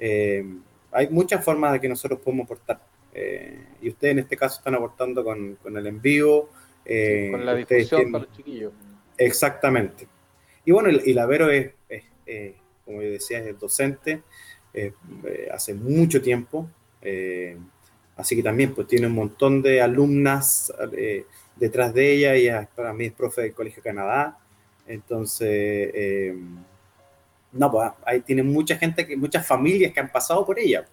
Eh, 0.00 0.44
hay 0.92 1.08
muchas 1.08 1.44
formas 1.44 1.72
de 1.72 1.80
que 1.80 1.88
nosotros 1.88 2.20
podemos 2.20 2.44
aportar. 2.44 2.80
Eh, 3.14 3.58
y 3.80 3.88
ustedes 3.88 4.12
en 4.12 4.18
este 4.20 4.36
caso 4.36 4.58
están 4.58 4.74
aportando 4.74 5.22
con, 5.24 5.56
con 5.56 5.76
el 5.76 5.86
envío. 5.86 6.48
Sí, 6.86 7.28
con 7.30 7.44
la 7.44 7.54
difusión 7.54 8.00
tienen... 8.00 8.12
para 8.12 8.24
los 8.24 8.36
chiquillos. 8.36 8.72
Exactamente. 9.16 10.08
Y 10.64 10.72
bueno, 10.72 10.90
y 10.90 11.12
la 11.12 11.26
Vero 11.26 11.50
es, 11.50 11.72
es 11.88 12.04
eh, 12.26 12.56
como 12.84 13.02
yo 13.02 13.10
decía, 13.10 13.38
es 13.38 13.58
docente 13.58 14.22
eh, 14.74 14.92
hace 15.52 15.74
mucho 15.74 16.20
tiempo. 16.22 16.70
Así 18.18 18.36
que 18.36 18.42
también 18.42 18.74
pues 18.74 18.86
tiene 18.86 19.06
un 19.06 19.14
montón 19.14 19.62
de 19.62 19.80
alumnas 19.80 20.70
eh, 20.92 21.24
detrás 21.56 21.94
de 21.94 22.12
ella. 22.12 22.34
Ella 22.34 22.68
para 22.74 22.92
mí 22.92 23.06
es 23.06 23.12
profe 23.12 23.42
del 23.42 23.54
Colegio 23.54 23.82
Canadá. 23.82 24.38
Entonces, 24.86 25.48
eh, 25.48 26.36
no, 27.52 27.70
pues 27.70 27.90
ahí 28.04 28.20
tiene 28.20 28.42
mucha 28.42 28.76
gente, 28.76 29.06
que, 29.06 29.16
muchas 29.16 29.46
familias 29.46 29.92
que 29.92 30.00
han 30.00 30.12
pasado 30.12 30.44
por 30.44 30.58
ella. 30.58 30.86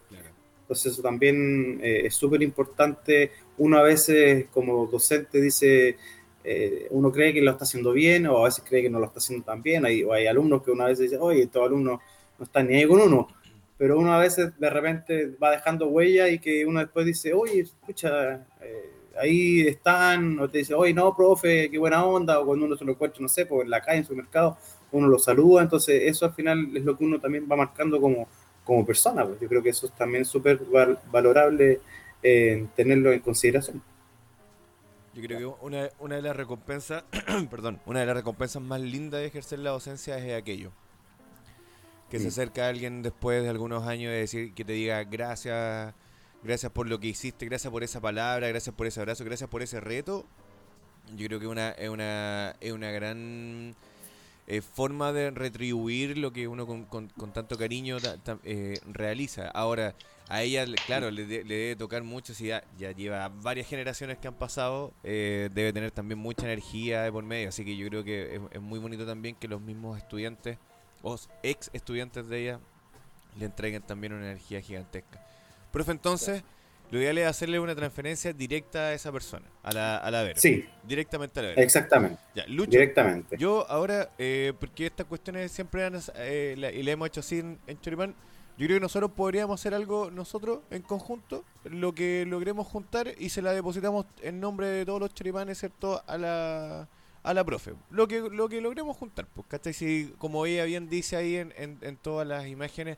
Entonces 0.61 0.93
eso 0.93 1.01
también 1.01 1.79
eh, 1.83 2.03
es 2.05 2.15
súper 2.15 2.41
importante. 2.41 3.31
Uno 3.57 3.77
a 3.77 3.83
veces 3.83 4.45
como 4.51 4.87
docente 4.87 5.39
dice, 5.39 5.97
eh, 6.43 6.87
uno 6.89 7.11
cree 7.11 7.33
que 7.33 7.41
lo 7.41 7.51
está 7.51 7.65
haciendo 7.65 7.91
bien 7.91 8.25
o 8.27 8.37
a 8.39 8.45
veces 8.45 8.63
cree 8.67 8.81
que 8.81 8.89
no 8.89 8.99
lo 8.99 9.05
está 9.05 9.19
haciendo 9.19 9.45
tan 9.45 9.61
bien. 9.61 9.85
Hay, 9.85 10.03
o 10.03 10.13
hay 10.13 10.27
alumnos 10.27 10.63
que 10.63 10.71
una 10.71 10.85
vez 10.85 10.99
dicen, 10.99 11.19
oye, 11.21 11.43
estos 11.43 11.63
alumnos 11.63 11.99
no 12.37 12.45
están 12.45 12.67
ni 12.67 12.75
ahí 12.75 12.87
con 12.87 12.99
uno. 12.99 13.27
Pero 13.77 13.99
uno 13.99 14.13
a 14.13 14.19
veces 14.19 14.57
de 14.57 14.69
repente 14.69 15.35
va 15.41 15.51
dejando 15.51 15.87
huella 15.87 16.29
y 16.29 16.39
que 16.39 16.65
uno 16.65 16.79
después 16.79 17.05
dice, 17.05 17.33
oye, 17.33 17.61
escucha, 17.61 18.35
eh, 18.61 18.91
ahí 19.19 19.61
están, 19.67 20.39
o 20.39 20.49
te 20.49 20.59
dice, 20.59 20.73
oye, 20.73 20.93
no, 20.93 21.13
profe, 21.15 21.69
qué 21.69 21.77
buena 21.77 22.05
onda, 22.05 22.39
o 22.39 22.45
cuando 22.45 22.65
uno 22.65 22.77
se 22.77 22.85
lo 22.85 22.93
encuentra, 22.93 23.21
no 23.21 23.27
sé, 23.27 23.45
pues 23.45 23.63
en 23.65 23.69
la 23.69 23.81
calle, 23.81 23.99
en 23.99 24.05
su 24.05 24.15
mercado, 24.15 24.57
uno 24.91 25.07
lo 25.07 25.19
saluda, 25.19 25.61
entonces 25.63 26.03
eso 26.05 26.25
al 26.25 26.33
final 26.33 26.69
es 26.75 26.83
lo 26.83 26.97
que 26.97 27.03
uno 27.03 27.19
también 27.19 27.45
va 27.51 27.57
marcando 27.57 27.99
como, 27.99 28.27
como 28.63 28.85
persona, 28.85 29.25
pues 29.25 29.39
yo 29.41 29.47
creo 29.49 29.61
que 29.61 29.69
eso 29.69 29.87
es 29.87 29.93
también 29.93 30.23
súper 30.25 30.57
val- 30.71 30.99
valorable 31.11 31.81
eh, 32.23 32.65
tenerlo 32.75 33.11
en 33.11 33.19
consideración. 33.19 33.81
Yo 35.13 35.21
creo 35.21 35.37
que 35.39 35.65
una, 35.65 35.89
una 35.99 36.15
de 36.15 36.21
las 36.21 36.35
recompensas, 36.35 37.03
perdón, 37.49 37.79
una 37.85 38.01
de 38.01 38.05
las 38.05 38.15
recompensas 38.15 38.61
más 38.61 38.81
lindas 38.81 39.21
de 39.21 39.27
ejercer 39.27 39.59
la 39.59 39.71
docencia 39.71 40.17
es 40.17 40.33
aquello. 40.41 40.71
Que 42.09 42.19
se 42.19 42.27
acerca 42.29 42.65
a 42.65 42.69
alguien 42.69 43.01
después 43.01 43.41
de 43.43 43.49
algunos 43.49 43.87
años 43.87 44.11
de 44.11 44.19
decir 44.19 44.53
que 44.53 44.63
te 44.63 44.73
diga 44.73 45.03
gracias, 45.03 45.93
gracias 46.43 46.71
por 46.71 46.87
lo 46.87 46.99
que 46.99 47.07
hiciste, 47.07 47.45
gracias 47.45 47.71
por 47.71 47.83
esa 47.83 47.99
palabra, 47.99 48.47
gracias 48.47 48.75
por 48.75 48.85
ese 48.87 48.99
abrazo, 48.99 49.25
gracias 49.25 49.49
por 49.49 49.61
ese 49.63 49.79
reto. 49.79 50.25
Yo 51.15 51.27
creo 51.27 51.39
que 51.39 51.47
una, 51.47 51.69
es 51.71 51.89
una, 51.89 52.55
es 52.61 52.71
una 52.71 52.91
gran 52.91 53.75
eh, 54.47 54.61
forma 54.61 55.11
de 55.13 55.31
retribuir 55.31 56.17
lo 56.17 56.31
que 56.31 56.47
uno 56.47 56.67
con, 56.67 56.85
con- 56.85 57.09
con 57.09 57.33
tanto 57.33 57.57
cariño 57.57 57.99
ta- 57.99 58.17
ta- 58.17 58.39
eh, 58.43 58.79
realiza. 58.85 59.47
Ahora, 59.49 59.95
a 60.29 60.41
ella, 60.43 60.65
claro, 60.87 61.09
le, 61.11 61.25
de- 61.25 61.43
le 61.43 61.55
debe 61.55 61.75
tocar 61.75 62.03
mucho, 62.03 62.33
si 62.35 62.47
ya, 62.47 62.63
ya 62.77 62.91
lleva 62.91 63.29
varias 63.29 63.67
generaciones 63.67 64.17
que 64.19 64.27
han 64.27 64.33
pasado, 64.35 64.93
eh, 65.03 65.49
debe 65.53 65.73
tener 65.73 65.91
también 65.91 66.19
mucha 66.19 66.45
energía 66.45 67.01
de 67.03 67.11
por 67.11 67.23
medio, 67.23 67.49
así 67.49 67.65
que 67.65 67.75
yo 67.75 67.87
creo 67.89 68.03
que 68.03 68.35
es, 68.35 68.41
es 68.51 68.61
muy 68.61 68.79
bonito 68.79 69.05
también 69.05 69.35
que 69.35 69.47
los 69.47 69.61
mismos 69.61 69.97
estudiantes, 69.99 70.57
o 71.05 71.15
ex 71.43 71.69
estudiantes 71.71 72.27
de 72.27 72.41
ella, 72.41 72.59
le 73.37 73.45
entreguen 73.45 73.83
también 73.83 74.13
una 74.13 74.25
energía 74.25 74.59
gigantesca. 74.59 75.21
Profe, 75.71 75.91
entonces, 75.91 76.43
lo 76.89 76.99
ideal 76.99 77.17
es 77.19 77.27
hacerle 77.27 77.59
una 77.59 77.75
transferencia 77.75 78.33
directa 78.33 78.79
a 78.87 78.93
esa 78.93 79.11
persona, 79.11 79.45
a 79.61 79.71
la, 79.71 79.97
a 79.97 80.09
la 80.09 80.23
Vero. 80.23 80.39
Sí, 80.39 80.65
Directamente 80.83 81.39
a 81.39 81.43
la 81.43 81.49
Vero. 81.49 81.61
exactamente, 81.61 82.19
Ya, 82.35 82.45
Lucho, 82.47 82.71
directamente. 82.71 83.37
yo 83.37 83.69
ahora, 83.69 84.09
eh, 84.17 84.53
porque 84.59 84.87
estas 84.87 85.05
cuestiones 85.05 85.51
siempre 85.51 85.85
han, 85.85 85.99
eh, 86.15 86.55
la- 86.57 86.71
y 86.71 86.81
le 86.81 86.91
hemos 86.91 87.07
hecho 87.07 87.19
así 87.19 87.39
en, 87.39 87.59
en 87.67 87.79
Choripán, 87.81 88.15
yo 88.57 88.65
creo 88.67 88.77
que 88.77 88.81
nosotros 88.81 89.11
podríamos 89.11 89.59
hacer 89.59 89.73
algo 89.75 90.09
nosotros 90.09 90.59
en 90.71 90.81
conjunto, 90.81 91.43
lo 91.65 91.93
que 91.93 92.25
logremos 92.25 92.65
juntar 92.65 93.11
y 93.19 93.29
se 93.29 93.41
la 93.43 93.51
depositamos 93.51 94.05
en 94.21 94.39
nombre 94.39 94.67
de 94.67 94.85
todos 94.85 94.99
los 95.01 95.13
choripanes, 95.13 95.59
¿cierto? 95.59 96.01
A 96.07 96.17
la, 96.17 96.87
a 97.25 97.33
la 97.33 97.43
profe. 97.43 97.73
Lo 97.89 98.07
que, 98.07 98.21
lo 98.21 98.49
que 98.49 98.61
logremos 98.61 98.97
juntar, 98.97 99.27
pues, 99.33 99.47
¿cachai? 99.47 99.73
Si, 99.73 100.13
como 100.17 100.45
ella 100.45 100.65
bien 100.65 100.89
dice 100.89 101.15
ahí 101.17 101.35
en, 101.37 101.53
en, 101.57 101.97
todas 101.97 102.27
las 102.27 102.47
imágenes, 102.47 102.97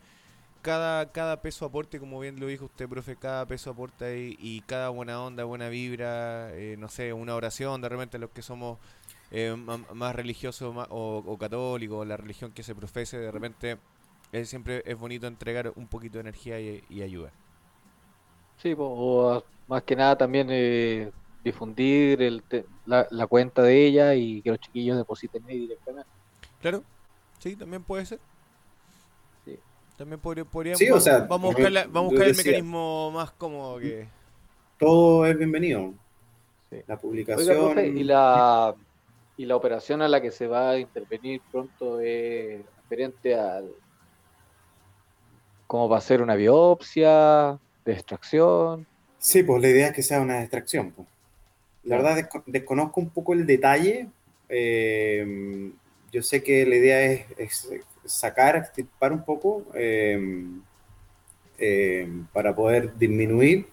cada, 0.61 1.11
cada 1.11 1.41
peso 1.41 1.65
aporte, 1.65 1.99
como 1.99 2.19
bien 2.19 2.39
lo 2.39 2.47
dijo 2.47 2.65
usted, 2.65 2.89
profe, 2.89 3.17
cada 3.17 3.45
peso 3.47 3.71
aporta 3.71 4.13
y, 4.15 4.35
y 4.39 4.61
cada 4.61 4.89
buena 4.89 5.21
onda, 5.23 5.43
buena 5.45 5.69
vibra, 5.69 6.51
eh, 6.55 6.75
no 6.79 6.89
sé, 6.89 7.13
una 7.13 7.35
oración, 7.35 7.81
de 7.81 7.89
repente 7.89 8.19
los 8.19 8.31
que 8.31 8.41
somos 8.41 8.79
eh, 9.31 9.55
más 9.93 10.15
religiosos 10.15 10.73
ma- 10.75 10.87
o, 10.89 11.23
o 11.25 11.37
católicos, 11.37 12.07
la 12.07 12.17
religión 12.17 12.51
que 12.53 12.63
se 12.63 12.75
profese, 12.75 13.17
de 13.19 13.31
repente 13.31 13.77
eh, 14.33 14.45
siempre 14.45 14.83
es 14.85 14.97
bonito 14.97 15.27
entregar 15.27 15.71
un 15.75 15.87
poquito 15.87 16.15
de 16.17 16.21
energía 16.21 16.59
y, 16.59 16.83
y 16.89 17.01
ayuda. 17.03 17.33
Sí, 18.57 18.73
o 18.77 19.43
más 19.67 19.83
que 19.83 19.95
nada 19.95 20.17
también 20.17 20.47
eh, 20.49 21.11
difundir 21.43 22.21
el 22.21 22.43
te- 22.43 22.65
la, 22.85 23.07
la 23.11 23.27
cuenta 23.27 23.61
de 23.61 23.85
ella 23.85 24.13
y 24.15 24.41
que 24.41 24.49
los 24.51 24.59
chiquillos 24.59 24.97
depositen 24.97 25.43
ahí 25.47 25.59
directamente. 25.59 26.09
Claro, 26.61 26.83
sí, 27.39 27.55
también 27.55 27.83
puede 27.83 28.05
ser. 28.05 28.19
Sí. 29.45 29.57
También 29.97 30.19
podría, 30.19 30.43
podríamos, 30.45 30.79
Sí, 30.79 30.89
o 30.89 30.99
sea, 30.99 31.19
vamos 31.19 31.51
a 31.51 31.55
buscar, 31.55 31.71
la- 31.71 31.85
vamos 31.87 32.11
a 32.11 32.15
yo 32.15 32.19
buscar 32.19 32.27
el 32.27 32.35
mecanismo 32.37 33.11
más 33.11 33.31
cómodo 33.31 33.79
que... 33.79 34.07
Todo 34.79 35.25
es 35.25 35.37
bienvenido. 35.37 35.93
Sí. 36.69 36.75
La 36.87 36.95
Oiga, 36.95 36.97
publicación. 36.97 37.57
profe, 37.73 37.87
y 37.87 38.03
la, 38.03 38.75
y 39.37 39.45
la 39.45 39.55
operación 39.55 40.01
a 40.01 40.07
la 40.07 40.21
que 40.21 40.31
se 40.31 40.47
va 40.47 40.71
a 40.71 40.79
intervenir 40.79 41.41
pronto 41.51 41.99
es 42.01 42.61
referente 42.83 43.33
al 43.35 43.71
cómo 45.65 45.89
va 45.89 45.97
a 45.97 46.01
ser 46.01 46.21
una 46.21 46.35
biopsia, 46.35 47.57
de 47.85 47.93
extracción. 47.93 48.85
Sí, 49.17 49.43
pues 49.43 49.61
la 49.61 49.69
idea 49.69 49.87
es 49.87 49.93
que 49.93 50.03
sea 50.03 50.21
una 50.21 50.39
distracción. 50.41 50.91
pues. 50.91 51.07
La 51.87 51.97
verdad 51.97 52.17
desco- 52.17 52.43
desconozco 52.45 52.99
un 53.01 53.09
poco 53.09 53.33
el 53.33 53.45
detalle. 53.45 54.07
eh, 54.49 55.71
yo 56.11 56.23
sé 56.23 56.41
que 56.43 56.65
la 56.65 56.75
idea 56.75 57.01
es, 57.37 57.69
sacar, 58.05 58.55
extirpar 58.55 59.11
un 59.11 59.23
poco 59.25 59.65
eh, 59.73 60.17
eh, 61.59 62.07
para 62.33 62.55
poder 62.55 62.97
disminuir, 62.97 63.67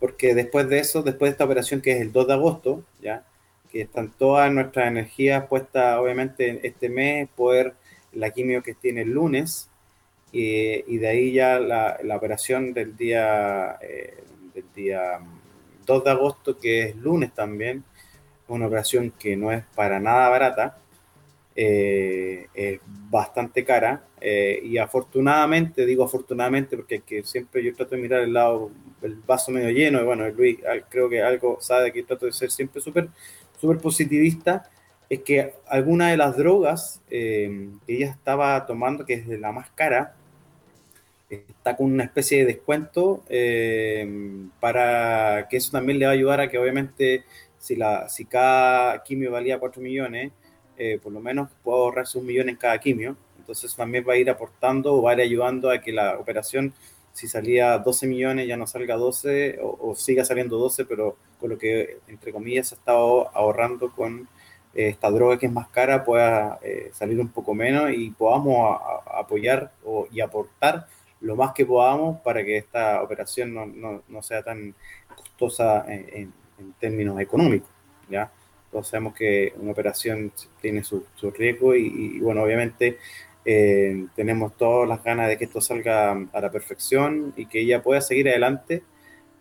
porque 0.00 0.34
después 0.34 0.68
de 0.68 0.80
eso, 0.80 1.02
después 1.02 1.30
de 1.30 1.32
esta 1.32 1.44
operación 1.44 1.80
que 1.80 1.92
es 1.92 2.00
el 2.00 2.12
2 2.12 2.26
de 2.26 2.34
agosto, 2.34 2.84
ya 3.02 3.24
que 3.70 3.82
están 3.82 4.10
todas 4.10 4.50
nuestras 4.52 4.88
energías 4.88 5.46
puestas, 5.46 5.98
obviamente, 5.98 6.48
en 6.48 6.60
este 6.62 6.88
mes, 6.88 7.28
poder 7.36 7.74
la 8.12 8.30
quimio 8.30 8.62
que 8.62 8.74
tiene 8.74 9.02
el 9.02 9.10
lunes, 9.12 9.68
y, 10.32 10.98
de 10.98 11.08
ahí 11.08 11.32
ya 11.32 11.58
la, 11.60 11.98
la 12.02 12.16
operación 12.16 12.74
del 12.74 12.96
día, 12.96 13.78
del 14.54 14.64
día 14.74 15.20
2 15.88 16.04
de 16.04 16.10
agosto, 16.10 16.58
que 16.58 16.82
es 16.82 16.96
lunes 16.96 17.34
también, 17.34 17.82
una 18.46 18.66
operación 18.66 19.12
que 19.18 19.36
no 19.36 19.50
es 19.50 19.64
para 19.74 19.98
nada 19.98 20.28
barata, 20.28 20.78
eh, 21.56 22.46
es 22.54 22.80
bastante 22.86 23.64
cara, 23.64 24.04
eh, 24.20 24.60
y 24.62 24.78
afortunadamente, 24.78 25.84
digo 25.86 26.04
afortunadamente 26.04 26.76
porque 26.76 27.00
que 27.00 27.24
siempre 27.24 27.64
yo 27.64 27.74
trato 27.74 27.96
de 27.96 28.02
mirar 28.02 28.20
el 28.20 28.32
lado, 28.32 28.70
el 29.02 29.16
vaso 29.26 29.50
medio 29.50 29.70
lleno, 29.70 30.00
y 30.00 30.04
bueno, 30.04 30.28
Luis 30.28 30.58
creo 30.88 31.08
que 31.08 31.22
algo 31.22 31.58
sabe 31.60 31.92
que 31.92 32.04
trato 32.04 32.26
de 32.26 32.32
ser 32.32 32.50
siempre 32.50 32.80
súper 32.80 33.08
súper 33.60 33.78
positivista, 33.78 34.70
es 35.08 35.22
que 35.22 35.54
alguna 35.66 36.10
de 36.10 36.16
las 36.16 36.36
drogas 36.36 37.00
eh, 37.10 37.70
que 37.86 37.96
ella 37.96 38.10
estaba 38.10 38.66
tomando, 38.66 39.04
que 39.04 39.14
es 39.14 39.26
de 39.26 39.38
la 39.38 39.52
más 39.52 39.70
cara, 39.70 40.14
está 41.28 41.76
con 41.76 41.92
una 41.92 42.04
especie 42.04 42.38
de 42.38 42.46
descuento 42.46 43.22
eh, 43.28 44.46
para 44.60 45.46
que 45.48 45.58
eso 45.58 45.70
también 45.72 45.98
le 45.98 46.06
va 46.06 46.12
a 46.12 46.14
ayudar 46.14 46.40
a 46.40 46.48
que 46.48 46.58
obviamente 46.58 47.24
si, 47.58 47.76
la, 47.76 48.08
si 48.08 48.24
cada 48.24 49.02
quimio 49.02 49.32
valía 49.32 49.58
4 49.58 49.82
millones, 49.82 50.32
eh, 50.78 50.98
por 51.02 51.12
lo 51.12 51.20
menos 51.20 51.50
puedo 51.62 51.84
ahorrarse 51.84 52.18
un 52.18 52.26
millón 52.26 52.48
en 52.48 52.56
cada 52.56 52.78
quimio. 52.78 53.16
Entonces 53.38 53.74
también 53.74 54.04
va 54.08 54.14
a 54.14 54.16
ir 54.16 54.30
aportando 54.30 54.94
o 54.94 55.02
va 55.02 55.12
a 55.12 55.14
ir 55.14 55.20
ayudando 55.20 55.70
a 55.70 55.80
que 55.80 55.92
la 55.92 56.18
operación, 56.18 56.72
si 57.12 57.26
salía 57.28 57.78
12 57.78 58.06
millones, 58.06 58.46
ya 58.46 58.56
no 58.56 58.66
salga 58.66 58.96
12 58.96 59.58
o, 59.62 59.94
siga 59.94 60.24
saliendo 60.24 60.58
12, 60.58 60.84
pero 60.84 61.16
con 61.40 61.50
lo 61.50 61.58
que, 61.58 61.98
entre 62.08 62.32
comillas, 62.32 62.68
se 62.68 62.74
ha 62.74 62.78
estado 62.78 63.28
ahorrando 63.36 63.90
con 63.92 64.28
eh, 64.74 64.88
esta 64.88 65.10
droga 65.10 65.38
que 65.38 65.46
es 65.46 65.52
más 65.52 65.68
cara, 65.68 66.04
pueda 66.04 66.60
salir 66.92 67.20
un 67.20 67.28
poco 67.28 67.54
menos 67.54 67.90
y 67.92 68.10
podamos 68.10 68.78
apoyar 69.06 69.72
y 70.12 70.20
aportar 70.20 70.86
lo 71.20 71.36
más 71.36 71.52
que 71.52 71.66
podamos 71.66 72.20
para 72.20 72.44
que 72.44 72.56
esta 72.58 73.02
operación 73.02 73.54
no, 73.54 73.66
no, 73.66 74.02
no 74.08 74.22
sea 74.22 74.42
tan 74.42 74.74
costosa 75.16 75.84
en, 75.88 76.06
en- 76.14 76.32
en 76.60 76.72
términos 76.80 77.20
económicos, 77.20 77.70
¿ya? 78.10 78.32
Todos 78.72 78.88
sabemos 78.88 79.14
que 79.14 79.52
una 79.58 79.70
operación 79.72 80.32
tiene 80.60 80.82
su, 80.84 81.04
su 81.14 81.30
riesgo 81.30 81.74
y, 81.76 81.86
y, 82.16 82.20
bueno, 82.20 82.42
obviamente 82.42 82.98
eh, 83.44 84.06
tenemos 84.16 84.56
todas 84.56 84.88
las 84.88 85.02
ganas 85.04 85.28
de 85.28 85.38
que 85.38 85.44
esto 85.44 85.60
salga 85.60 86.10
a 86.32 86.40
la 86.40 86.50
perfección 86.50 87.32
y 87.36 87.46
que 87.46 87.60
ella 87.60 87.82
pueda 87.82 88.00
seguir 88.00 88.28
adelante. 88.28 88.82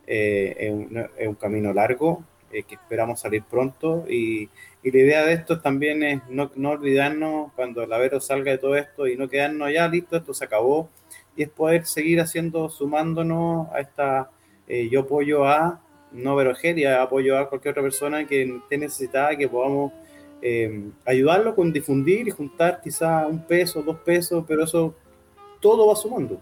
Eh, 0.05 0.55
es, 0.59 0.71
un, 0.71 0.97
es 1.17 1.27
un 1.27 1.35
camino 1.35 1.73
largo 1.73 2.23
eh, 2.51 2.63
que 2.63 2.75
esperamos 2.75 3.19
salir 3.19 3.43
pronto 3.43 4.05
y, 4.07 4.49
y 4.81 4.91
la 4.91 4.97
idea 4.99 5.25
de 5.25 5.33
esto 5.33 5.59
también 5.59 6.01
es 6.03 6.21
no, 6.29 6.49
no 6.55 6.71
olvidarnos 6.71 7.51
cuando 7.55 7.85
la 7.85 7.97
Vero 7.97 8.21
salga 8.21 8.51
de 8.51 8.57
todo 8.57 8.77
esto 8.77 9.05
y 9.07 9.17
no 9.17 9.27
quedarnos 9.27 9.71
ya 9.73 9.87
listo, 9.89 10.15
esto 10.15 10.33
se 10.33 10.45
acabó 10.45 10.89
y 11.37 11.43
es 11.43 11.49
poder 11.49 11.85
seguir 11.85 12.19
haciendo, 12.19 12.67
sumándonos 12.69 13.69
a 13.71 13.79
esta, 13.79 14.29
eh, 14.67 14.89
yo 14.89 15.01
apoyo 15.01 15.45
a, 15.47 15.79
no 16.11 16.35
Verogeria, 16.35 17.01
apoyo 17.01 17.37
a 17.37 17.47
cualquier 17.47 17.71
otra 17.71 17.83
persona 17.83 18.25
que 18.27 18.41
esté 18.43 18.77
necesitada, 18.77 19.37
que 19.37 19.47
podamos 19.47 19.93
eh, 20.41 20.89
ayudarlo 21.05 21.55
con 21.55 21.71
difundir 21.71 22.27
y 22.27 22.31
juntar 22.31 22.81
quizás 22.83 23.27
un 23.29 23.39
peso, 23.45 23.81
dos 23.83 23.97
pesos, 23.99 24.43
pero 24.47 24.63
eso 24.63 24.95
todo 25.61 25.87
va 25.87 25.95
sumando. 25.95 26.39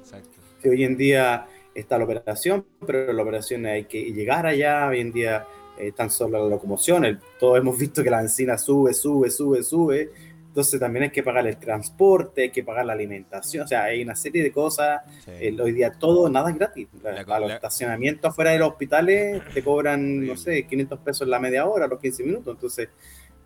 Exacto. 0.00 0.30
Si 0.62 0.68
hoy 0.68 0.84
en 0.84 0.96
día 0.96 1.46
está 1.74 1.98
la 1.98 2.04
operación, 2.04 2.64
pero 2.86 3.12
la 3.12 3.22
operación 3.22 3.66
hay 3.66 3.84
que 3.84 4.12
llegar 4.12 4.46
allá, 4.46 4.88
hoy 4.88 5.00
en 5.00 5.12
día 5.12 5.46
eh, 5.78 5.92
tan 5.92 6.10
solo 6.10 6.42
la 6.42 6.48
locomoción, 6.48 7.04
el- 7.04 7.20
todos 7.38 7.58
hemos 7.58 7.78
visto 7.78 8.02
que 8.02 8.10
la 8.10 8.20
encina 8.20 8.58
sube, 8.58 8.92
sube, 8.92 9.30
sube, 9.30 9.62
sube, 9.62 10.10
entonces 10.58 10.80
también 10.80 11.04
hay 11.04 11.10
que 11.10 11.22
pagar 11.22 11.46
el 11.46 11.56
transporte, 11.56 12.42
hay 12.42 12.50
que 12.50 12.64
pagar 12.64 12.84
la 12.84 12.92
alimentación, 12.92 13.64
o 13.64 13.68
sea, 13.68 13.84
hay 13.84 14.02
una 14.02 14.16
serie 14.16 14.42
de 14.42 14.50
cosas, 14.50 15.02
Sí. 15.24 15.30
el- 15.40 15.60
hoy 15.60 15.70
día 15.70 15.92
todo, 15.92 16.28
nada 16.28 16.50
es 16.50 16.56
gratis, 16.56 16.88
La- 17.00 17.22
La- 17.22 17.36
a 17.36 17.38
los 17.40 17.52
estacionamientos 17.52 18.28
afuera 18.32 18.50
de 18.50 18.58
los 18.58 18.70
hospitales 18.70 19.40
te 19.54 19.62
cobran, 19.62 20.26
no 20.26 20.36
sé, 20.36 20.66
500 20.66 20.98
pesos 20.98 21.28
la 21.28 21.38
media 21.38 21.64
hora, 21.64 21.86
los 21.86 22.00
15 22.00 22.24
minutos, 22.24 22.56
entonces 22.56 22.88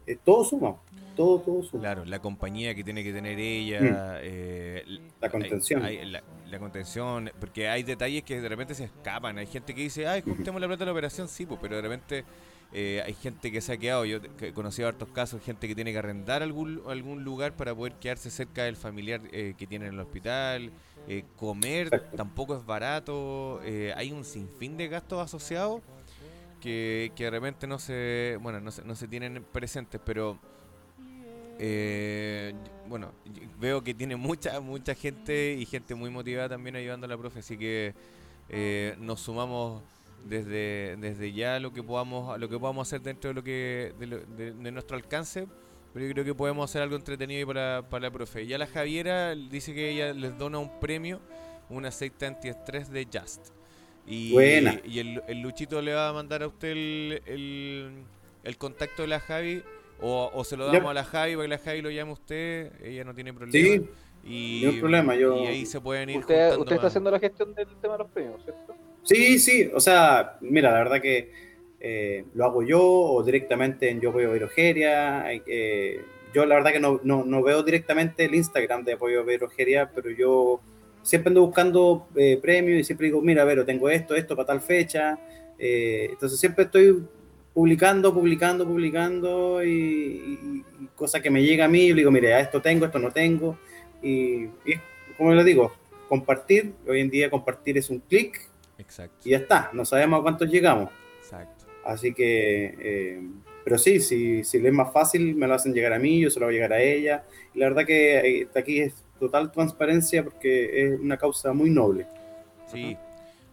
eh, 0.06 0.16
todo 0.24 0.42
suma. 0.44 0.76
todo, 1.14 1.40
todo 1.40 1.62
suma. 1.62 1.82
Claro, 1.82 2.06
la 2.06 2.20
compañía 2.20 2.74
que 2.74 2.82
tiene 2.82 3.04
que 3.04 3.12
tener 3.12 3.38
ella, 3.38 3.80
Mm. 3.82 4.16
eh, 4.22 4.84
La 5.20 5.28
contención. 5.28 5.84
hay- 5.84 5.98
hay 5.98 6.10
la, 6.10 6.22
la 6.50 6.58
contención, 6.58 7.30
porque 7.38 7.68
hay 7.68 7.82
detalles 7.82 8.22
que 8.22 8.40
de 8.40 8.48
repente 8.48 8.74
se 8.74 8.84
escapan. 8.84 9.36
Hay 9.36 9.46
gente 9.46 9.74
que 9.74 9.82
dice, 9.82 10.06
ay, 10.06 10.22
juntemos 10.22 10.58
la 10.62 10.66
plata 10.66 10.80
de 10.80 10.86
la 10.86 10.92
operación, 10.92 11.28
sí, 11.28 11.44
pues, 11.44 11.60
pero 11.60 11.76
de 11.76 11.82
repente 11.82 12.24
eh, 12.72 13.02
hay 13.04 13.14
gente 13.14 13.52
que 13.52 13.60
se 13.60 13.72
ha 13.72 13.76
quedado. 13.76 14.04
Yo 14.04 14.18
he 14.40 14.52
conocido 14.52 14.88
hartos 14.88 15.08
casos, 15.10 15.42
gente 15.42 15.68
que 15.68 15.74
tiene 15.74 15.92
que 15.92 15.98
arrendar 15.98 16.42
algún, 16.42 16.82
algún 16.88 17.24
lugar 17.24 17.54
para 17.56 17.74
poder 17.74 17.94
quedarse 17.98 18.30
cerca 18.30 18.64
del 18.64 18.76
familiar 18.76 19.20
eh, 19.32 19.54
que 19.56 19.66
tiene 19.66 19.86
en 19.86 19.94
el 19.94 20.00
hospital. 20.00 20.72
eh, 21.06 21.24
comer 21.36 21.90
tampoco 22.16 22.56
es 22.56 22.64
barato. 22.64 23.60
eh, 23.64 23.92
hay 23.96 24.12
un 24.12 24.24
sinfín 24.24 24.76
de 24.76 24.88
gastos 24.88 25.20
asociados 25.20 25.82
que, 26.60 27.12
que 27.16 27.24
de 27.24 27.30
repente 27.30 27.66
no 27.66 27.78
se, 27.78 28.38
bueno, 28.40 28.60
no 28.60 28.70
se, 28.70 28.84
no 28.84 28.94
se 28.94 29.08
tienen 29.08 29.44
presentes, 29.52 30.00
pero 30.04 30.38
eh, 31.58 32.54
bueno, 32.86 33.12
veo 33.58 33.82
que 33.84 33.94
tiene 33.94 34.16
mucha 34.16 34.60
mucha 34.60 34.94
gente 34.94 35.54
y 35.58 35.66
gente 35.66 35.94
muy 35.94 36.10
motivada 36.10 36.50
también 36.50 36.76
ayudando 36.76 37.06
a 37.06 37.08
la 37.08 37.18
profe, 37.18 37.40
así 37.40 37.56
que 37.58 37.94
eh, 38.48 38.96
nos 38.98 39.20
sumamos 39.20 39.82
desde, 40.24 40.96
desde 40.98 41.32
ya 41.32 41.58
lo 41.60 41.72
que 41.72 41.82
podamos 41.82 42.38
lo 42.38 42.48
que 42.48 42.58
podamos 42.58 42.88
hacer 42.88 43.00
dentro 43.02 43.28
de 43.28 43.34
lo 43.34 43.42
que 43.42 43.92
de, 43.98 44.06
lo- 44.06 44.18
de- 44.20 44.52
de 44.52 44.72
nuestro 44.72 44.96
alcance. 44.96 45.46
Pero 45.92 46.06
yo 46.06 46.12
creo 46.12 46.24
que 46.24 46.34
podemos 46.34 46.70
hacer 46.70 46.80
algo 46.80 46.96
entretenido 46.96 47.46
para, 47.46 47.82
para 47.90 48.04
la 48.04 48.10
profe. 48.10 48.46
Ya 48.46 48.56
la 48.56 48.66
Javiera 48.66 49.34
dice 49.34 49.74
que 49.74 49.90
ella 49.90 50.14
les 50.14 50.38
dona 50.38 50.58
un 50.58 50.80
premio, 50.80 51.20
un 51.68 51.84
aceite 51.84 52.24
antiestrés 52.26 52.90
de 52.90 53.06
Just. 53.12 53.48
Y, 54.06 54.32
Buena. 54.32 54.80
y 54.84 55.00
el, 55.00 55.22
el 55.28 55.40
Luchito 55.42 55.82
le 55.82 55.92
va 55.92 56.08
a 56.08 56.12
mandar 56.14 56.42
a 56.42 56.46
usted 56.48 56.68
el, 56.70 57.22
el, 57.26 57.92
el 58.42 58.56
contacto 58.56 59.02
de 59.02 59.08
la 59.08 59.20
Javi. 59.20 59.62
O, 60.00 60.30
o 60.34 60.42
se 60.44 60.56
lo 60.56 60.66
Ya. 60.68 60.78
damos 60.78 60.90
a 60.90 60.94
la 60.94 61.04
Javi 61.04 61.34
para 61.36 61.44
que 61.44 61.48
la 61.50 61.58
Javi 61.58 61.82
lo 61.82 61.90
llame 61.90 62.10
a 62.10 62.14
usted. 62.14 62.72
Ella 62.82 63.04
no 63.04 63.14
tiene 63.14 63.32
problema. 63.34 63.52
Sí, 63.52 63.86
y, 64.24 64.62
ningún 64.64 64.80
problema, 64.80 65.14
yo- 65.14 65.36
y 65.44 65.46
ahí 65.46 65.66
se 65.66 65.80
pueden 65.80 66.08
ir 66.08 66.18
Usted, 66.18 66.52
usted 66.52 66.62
está 66.72 66.76
más. 66.76 66.84
haciendo 66.86 67.10
la 67.10 67.20
gestión 67.20 67.54
del 67.54 67.66
tema 67.82 67.92
de 67.94 67.98
los 67.98 68.10
premios, 68.10 68.42
¿cierto? 68.42 68.74
Sí, 69.02 69.38
sí, 69.38 69.70
o 69.74 69.80
sea, 69.80 70.36
mira, 70.40 70.70
la 70.70 70.78
verdad 70.78 71.00
que 71.00 71.30
eh, 71.80 72.24
lo 72.34 72.44
hago 72.44 72.62
yo 72.62 72.80
o 72.82 73.22
directamente 73.22 73.90
en 73.90 74.00
Yo 74.00 74.10
Apoyo 74.10 74.32
Virogeria. 74.32 75.24
eh, 75.46 76.00
yo 76.32 76.46
la 76.46 76.54
verdad 76.54 76.72
que 76.72 76.80
no, 76.80 77.00
no, 77.02 77.42
veo 77.42 77.62
directamente 77.62 78.24
el 78.24 78.34
Instagram 78.34 78.84
de 78.84 78.94
Apoyo 78.94 79.24
Virogeria, 79.24 79.90
pero 79.94 80.10
yo 80.10 80.60
siempre 81.02 81.30
ando 81.30 81.42
buscando 81.42 82.06
eh, 82.16 82.38
premios 82.40 82.80
y 82.80 82.84
siempre 82.84 83.08
digo, 83.08 83.20
mira, 83.20 83.44
Vero, 83.44 83.64
tengo 83.64 83.90
esto, 83.90 84.14
esto 84.14 84.34
para 84.34 84.46
tal 84.46 84.60
fecha. 84.60 85.18
Eh, 85.58 86.08
entonces 86.10 86.38
siempre 86.40 86.64
estoy 86.64 87.02
publicando, 87.52 88.14
publicando, 88.14 88.66
publicando 88.66 89.62
y, 89.64 90.64
cosas 90.96 91.20
que 91.20 91.30
me 91.30 91.42
llega 91.42 91.64
a 91.64 91.68
mí, 91.68 91.88
yo 91.88 91.94
digo, 91.94 92.10
mire, 92.10 92.38
esto 92.40 92.62
tengo, 92.62 92.86
esto 92.86 92.98
no 92.98 93.10
tengo. 93.10 93.58
Y, 94.02 94.46
como 95.16 95.34
le 95.34 95.44
digo, 95.44 95.72
compartir, 96.08 96.72
hoy 96.88 97.00
en 97.00 97.10
día 97.10 97.30
compartir 97.30 97.76
es 97.76 97.90
un 97.90 97.98
clic 97.98 98.40
Exacto. 98.78 99.16
y 99.24 99.30
ya 99.30 99.38
está, 99.38 99.70
no 99.72 99.84
sabemos 99.84 100.20
a 100.20 100.22
cuántos 100.22 100.48
llegamos. 100.50 100.90
Exacto. 101.18 101.66
Así 101.84 102.12
que, 102.14 102.74
eh, 102.78 103.20
pero 103.64 103.78
sí, 103.78 104.00
si, 104.00 104.44
si 104.44 104.58
le 104.60 104.68
es 104.68 104.74
más 104.74 104.92
fácil, 104.92 105.34
me 105.34 105.46
lo 105.46 105.54
hacen 105.54 105.72
llegar 105.74 105.92
a 105.92 105.98
mí, 105.98 106.20
yo 106.20 106.30
se 106.30 106.38
lo 106.40 106.46
voy 106.46 106.54
a 106.54 106.56
llegar 106.56 106.72
a 106.74 106.80
ella. 106.82 107.24
Y 107.54 107.58
la 107.58 107.68
verdad 107.68 107.84
que 107.86 108.40
eh, 108.42 108.48
aquí 108.56 108.80
es 108.80 108.94
total 109.18 109.50
transparencia 109.52 110.22
porque 110.24 110.84
es 110.94 111.00
una 111.00 111.16
causa 111.16 111.52
muy 111.52 111.70
noble. 111.70 112.06
Sí. 112.66 112.96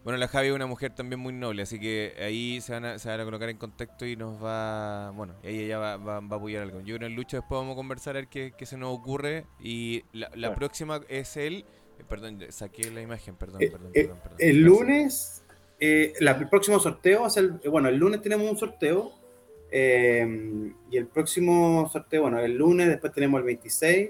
Bueno, 0.03 0.17
la 0.17 0.27
Javi 0.27 0.47
es 0.47 0.53
una 0.53 0.65
mujer 0.65 0.95
también 0.95 1.19
muy 1.19 1.33
noble, 1.33 1.61
así 1.63 1.77
que 1.79 2.13
ahí 2.19 2.61
se 2.61 2.71
van 2.71 2.85
a, 2.85 2.99
se 2.99 3.09
van 3.09 3.19
a 3.19 3.25
colocar 3.25 3.49
en 3.49 3.57
contacto 3.57 4.05
y 4.05 4.15
nos 4.15 4.41
va. 4.43 5.11
Bueno, 5.11 5.35
ella 5.43 5.67
ya 5.67 5.77
va, 5.77 5.97
va- 5.97 6.19
va 6.21 6.35
a 6.35 6.39
apoyar 6.39 6.63
algo. 6.63 6.79
Yo 6.79 6.95
creo 6.95 6.99
que 6.99 7.05
en 7.07 7.15
Lucho 7.15 7.37
después 7.37 7.59
vamos 7.59 7.73
a 7.73 7.75
conversar 7.75 8.15
a 8.15 8.19
ver 8.19 8.27
qué, 8.29 8.53
qué 8.57 8.65
se 8.65 8.77
nos 8.77 8.97
ocurre. 8.97 9.45
Y 9.59 10.03
la, 10.13 10.27
la 10.29 10.35
Claro. 10.35 10.55
próxima 10.55 11.01
es 11.09 11.35
él. 11.37 11.65
Perdón, 12.09 12.39
saqué 12.49 12.89
la 12.91 13.01
imagen, 13.01 13.35
perdón, 13.35 13.61
Eh, 13.61 13.69
perdón, 13.71 13.91
eh, 13.93 14.01
perdón, 14.03 14.17
perdón. 14.23 14.37
El 14.39 14.61
lunes, 14.61 15.43
eh, 15.79 16.13
la- 16.19 16.31
el 16.31 16.49
próximo 16.49 16.79
sorteo 16.79 17.27
es 17.27 17.37
el, 17.37 17.51
bueno, 17.69 17.87
el 17.89 17.95
lunes 17.97 18.21
tenemos 18.21 18.49
un 18.49 18.57
sorteo 18.57 19.11
eh, 19.71 20.71
y 20.89 20.97
el 20.97 21.05
próximo 21.05 21.87
sorteo, 21.91 22.23
bueno, 22.23 22.39
el 22.39 22.55
lunes, 22.57 22.87
después 22.87 23.13
tenemos 23.13 23.39
el 23.39 23.45
26 23.45 24.09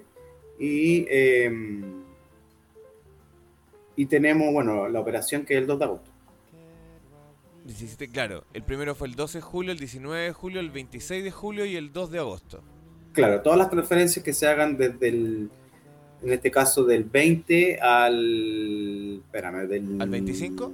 y, 0.58 1.06
eh, 1.10 1.52
y 3.96 4.06
tenemos, 4.06 4.54
bueno, 4.54 4.88
la 4.88 5.00
operación 5.02 5.46
que 5.46 5.56
es 5.56 5.62
el 5.62 5.68
2 5.68 5.80
de 5.80 5.86
agosto. 5.86 6.10
17, 7.66 8.10
claro, 8.10 8.46
el 8.54 8.64
primero 8.64 8.96
fue 8.96 9.08
el 9.10 9.16
12 9.16 9.40
de 9.40 9.42
julio, 9.42 9.72
el 9.74 9.78
19 9.80 10.24
de 10.24 10.32
julio, 10.34 10.60
el 10.62 10.72
26 10.72 11.24
de 11.24 11.32
julio 11.32 11.66
y 11.66 11.76
el 11.76 11.92
2 11.92 12.10
de 12.12 12.20
agosto. 12.20 12.64
Claro, 13.12 13.42
todas 13.42 13.60
las 13.60 13.70
transferencias 13.70 14.24
que 14.24 14.34
se 14.34 14.48
hagan 14.48 14.78
desde 14.78 15.10
el, 15.10 15.50
en 16.22 16.32
este 16.34 16.52
caso 16.52 16.84
del 16.84 17.04
20 17.06 17.80
al, 17.80 19.22
espérame, 19.26 19.68
del, 19.68 20.02
¿Al 20.02 20.10
25? 20.10 20.72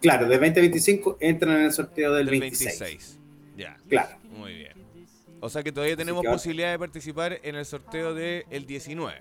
Claro, 0.00 0.28
del 0.28 0.40
20 0.40 0.60
al 0.60 0.64
25 0.64 1.16
entran 1.20 1.56
en 1.58 1.62
el 1.66 1.72
sorteo 1.72 2.12
del, 2.14 2.26
Del 2.26 2.40
26. 2.40 2.78
26. 2.80 3.18
Ya, 3.56 3.76
Claro. 3.88 4.16
muy 4.36 4.54
bien. 4.54 4.72
O 5.40 5.48
sea 5.48 5.62
que 5.62 5.72
todavía 5.72 5.96
tenemos 5.96 6.22
que 6.22 6.28
ahora- 6.28 6.36
posibilidad 6.38 6.70
de 6.70 6.78
participar 6.78 7.38
en 7.42 7.54
el 7.56 7.64
sorteo 7.64 8.14
del 8.14 8.66
19. 8.66 9.20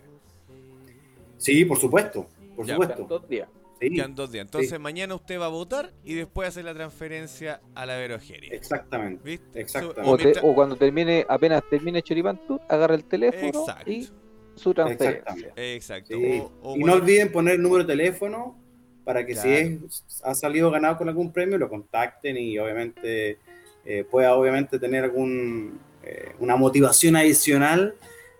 Sí, 1.37 1.65
por 1.65 1.79
supuesto, 1.79 2.27
por 2.55 2.65
Ya, 2.65 2.75
supuesto. 2.75 3.05
Dos 3.09 3.27
días. 3.27 3.49
Sí, 3.79 3.89
Quedan 3.89 4.13
dos 4.13 4.31
días. 4.31 4.45
Entonces 4.45 4.69
Sí. 4.69 4.77
mañana 4.77 5.15
usted 5.15 5.39
va 5.39 5.45
a 5.45 5.49
votar 5.49 5.91
y 6.05 6.13
después 6.13 6.47
hacer 6.49 6.65
la 6.65 6.73
transferencia 6.75 7.61
a 7.73 7.87
la 7.87 7.95
Verogeria. 7.97 8.53
exactamente. 8.53 9.23
¿Viste? 9.23 9.59
exactamente. 9.59 10.01
O, 10.11 10.17
te- 10.17 10.39
o 10.43 10.53
cuando 10.53 10.75
termine, 10.75 11.25
apenas 11.27 11.63
termine 11.67 12.03
Choripán 12.03 12.39
Tour, 12.45 12.61
agarra 12.69 12.93
el 12.93 13.03
teléfono 13.05 13.47
Exacto. 13.47 13.89
y 13.91 14.07
su 14.55 14.73
transferencia. 14.73 15.53
Exacto. 15.55 16.15
Sí. 16.15 16.39
O- 16.61 16.73
o 16.73 16.75
y 16.77 16.83
no 16.83 16.93
olviden 16.93 17.31
poner 17.31 17.55
el 17.55 17.61
número 17.61 17.83
de 17.83 17.93
teléfono 17.93 18.57
para 19.03 19.25
que 19.25 19.35
si 19.35 19.49
es, 19.49 20.03
ha 20.23 20.35
salido 20.35 20.69
ganado 20.71 20.97
con 20.97 21.09
algún 21.09 21.31
premio 21.33 21.57
lo 21.57 21.67
contacten 21.69 22.37
y 22.37 22.57
obviamente 22.59 23.39
eh, 23.85 24.05
pueda 24.09 24.35
obviamente 24.35 24.77
tener 24.77 25.03
algún 25.05 25.79
eh, 26.03 26.33
una 26.39 26.55
motivación 26.55 27.15
adicional 27.15 27.95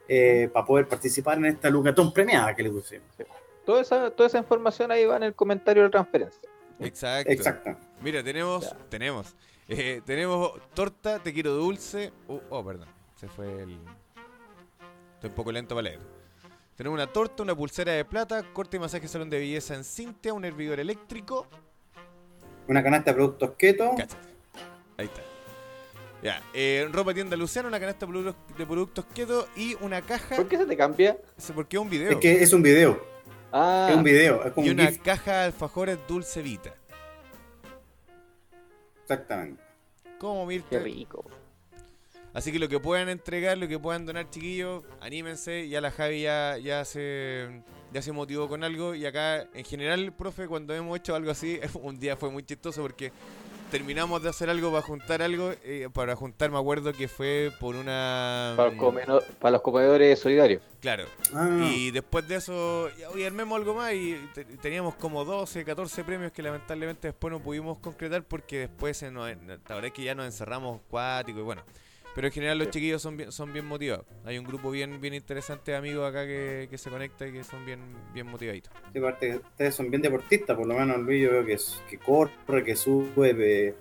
eh, 0.07 0.49
para 0.53 0.65
poder 0.65 0.87
participar 0.87 1.37
en 1.39 1.45
esta 1.45 1.69
Lucatón 1.69 2.13
premiada 2.13 2.55
que 2.55 2.63
le 2.63 2.69
pusimos. 2.69 3.07
Toda 3.65 3.81
esa, 3.81 4.11
toda 4.11 4.27
esa 4.27 4.37
información 4.39 4.91
ahí 4.91 5.05
va 5.05 5.17
en 5.17 5.23
el 5.23 5.33
comentario 5.35 5.83
de 5.83 5.87
la 5.87 5.91
transferencia. 5.91 6.41
Exacto. 6.79 7.31
Exacto. 7.31 7.77
Mira, 8.01 8.23
tenemos, 8.23 8.69
Ya. 8.69 8.77
tenemos, 8.89 9.35
eh, 9.67 10.01
tenemos 10.05 10.51
torta, 10.73 11.19
te 11.19 11.31
quiero 11.33 11.53
dulce. 11.53 12.11
Uh, 12.27 12.39
oh, 12.49 12.65
perdón, 12.65 12.87
se 13.15 13.27
fue 13.27 13.63
el. 13.63 13.77
Estoy 15.21 15.29
un 15.29 15.35
poco 15.35 15.51
lento 15.51 15.75
para 15.75 15.83
leer. 15.83 15.99
Tenemos 16.75 16.97
una 16.97 17.05
torta, 17.05 17.43
una 17.43 17.53
pulsera 17.53 17.91
de 17.91 18.03
plata, 18.05 18.43
corte 18.53 18.77
y 18.77 18.79
masaje 18.79 19.07
salón 19.07 19.29
de 19.29 19.37
belleza 19.37 19.75
en 19.75 19.83
Cintia, 19.83 20.33
un 20.33 20.43
hervidor 20.45 20.79
eléctrico. 20.79 21.45
Una 22.67 22.81
canasta 22.81 23.11
de 23.11 23.15
productos 23.17 23.51
keto. 23.55 23.91
Cáchate. 23.95 24.15
Ahí 24.97 25.05
está. 25.05 25.21
Ya, 26.23 26.41
eh, 26.55 26.89
ropa 26.91 27.13
tienda 27.13 27.35
Luciano, 27.37 27.67
una 27.67 27.79
canasta 27.79 28.07
de 28.07 28.11
produ- 28.11 28.35
de 28.57 28.65
productos 28.65 29.05
keto 29.13 29.47
y 29.55 29.75
una 29.81 30.01
caja. 30.01 30.37
¿Por 30.37 30.47
qué 30.47 30.57
se 30.57 30.65
te 30.65 30.75
cambia? 30.75 31.15
Porque 31.53 31.75
es 31.77 31.81
un 31.83 31.89
video. 31.91 32.09
Es 32.11 32.17
que 32.17 32.41
es 32.41 32.51
un 32.53 32.63
video. 32.63 32.99
Ah, 33.51 33.89
Es 33.91 33.97
un 33.97 34.03
video. 34.03 34.43
Es 34.43 34.53
como 34.53 34.65
y 34.65 34.71
un 34.71 34.79
una 34.79 34.91
caja 34.97 35.33
de 35.33 35.45
alfajores 35.45 35.99
dulce 36.07 36.41
vita. 36.41 36.73
Exactamente. 39.03 39.61
¿Cómo, 40.17 40.47
qué 40.47 40.55
Mirta? 40.55 40.79
rico. 40.79 41.25
Así 42.33 42.51
que 42.51 42.59
lo 42.59 42.69
que 42.69 42.79
puedan 42.79 43.09
entregar, 43.09 43.57
lo 43.57 43.67
que 43.67 43.77
puedan 43.77 44.05
donar, 44.05 44.29
chiquillos, 44.29 44.83
anímense. 45.01 45.67
Ya 45.67 45.81
la 45.81 45.91
Javi 45.91 46.21
ya, 46.21 46.57
ya 46.57 46.85
se 46.85 47.61
ya 47.93 48.01
se 48.01 48.11
motivó 48.13 48.47
con 48.47 48.63
algo. 48.63 48.95
Y 48.95 49.05
acá, 49.05 49.47
en 49.53 49.65
general, 49.65 50.13
profe, 50.13 50.47
cuando 50.47 50.73
hemos 50.73 50.97
hecho 50.97 51.13
algo 51.13 51.31
así, 51.31 51.59
un 51.81 51.99
día 51.99 52.15
fue 52.15 52.29
muy 52.31 52.43
chistoso 52.43 52.81
porque 52.81 53.11
terminamos 53.69 54.21
de 54.23 54.29
hacer 54.29 54.49
algo 54.49 54.69
para 54.71 54.81
juntar 54.81 55.21
algo. 55.21 55.51
eh, 55.63 55.89
para 55.93 56.15
juntar, 56.15 56.51
me 56.51 56.57
acuerdo 56.57 56.93
que 56.93 57.09
fue 57.09 57.51
por 57.59 57.75
una. 57.75 58.53
Para 58.55 58.69
los, 58.69 58.77
comeno- 58.79 59.21
para 59.39 59.51
los 59.51 59.61
comedores 59.61 60.17
solidarios. 60.19 60.61
Claro. 60.79 61.03
Ah, 61.33 61.49
Y 61.61 61.91
después 61.91 62.25
de 62.29 62.35
eso, 62.35 62.89
ya, 62.97 63.09
oye, 63.09 63.27
armemos 63.27 63.57
algo 63.57 63.73
más 63.75 63.93
y 63.93 64.15
te- 64.33 64.45
teníamos 64.45 64.95
como 64.95 65.25
12, 65.25 65.65
14 65.65 66.05
premios 66.05 66.31
que 66.31 66.41
lamentablemente 66.41 67.09
después 67.09 67.29
no 67.31 67.41
pudimos 67.41 67.77
concretar 67.79 68.23
porque 68.23 68.59
después 68.59 68.95
se 68.95 69.11
nos, 69.11 69.27
la 69.27 69.57
verdad 69.57 69.85
es 69.85 69.91
que 69.91 70.03
ya 70.03 70.15
nos 70.15 70.25
encerramos 70.27 70.79
cuático 70.89 71.39
y 71.39 71.43
bueno. 71.43 71.63
Pero 72.13 72.27
en 72.27 72.33
general 72.33 72.57
los 72.57 72.69
chiquillos 72.69 73.01
son 73.01 73.15
bien, 73.15 73.31
son 73.31 73.53
bien 73.53 73.65
motivados. 73.65 74.05
Hay 74.25 74.37
un 74.37 74.43
grupo 74.45 74.69
bien 74.69 74.99
bien 74.99 75.13
interesante 75.13 75.71
de 75.71 75.77
amigos 75.77 76.09
acá 76.09 76.25
que, 76.25 76.67
que 76.69 76.77
se 76.77 76.89
conecta 76.89 77.25
y 77.27 77.31
que 77.31 77.43
son 77.43 77.65
bien 77.65 77.79
bien 78.13 78.27
motivaditos. 78.27 78.71
Sí, 78.91 78.99
aparte, 78.99 79.37
ustedes 79.37 79.75
son 79.75 79.89
bien 79.89 80.01
deportistas, 80.01 80.57
por 80.57 80.67
lo 80.67 80.73
menos 80.75 80.97
Luis 80.99 81.23
yo 81.23 81.31
veo 81.31 81.45
que, 81.45 81.53
es- 81.53 81.81
que 81.89 81.97
corre, 81.97 82.63
que 82.65 82.75
sube, 82.75 83.35
eh, 83.39 83.75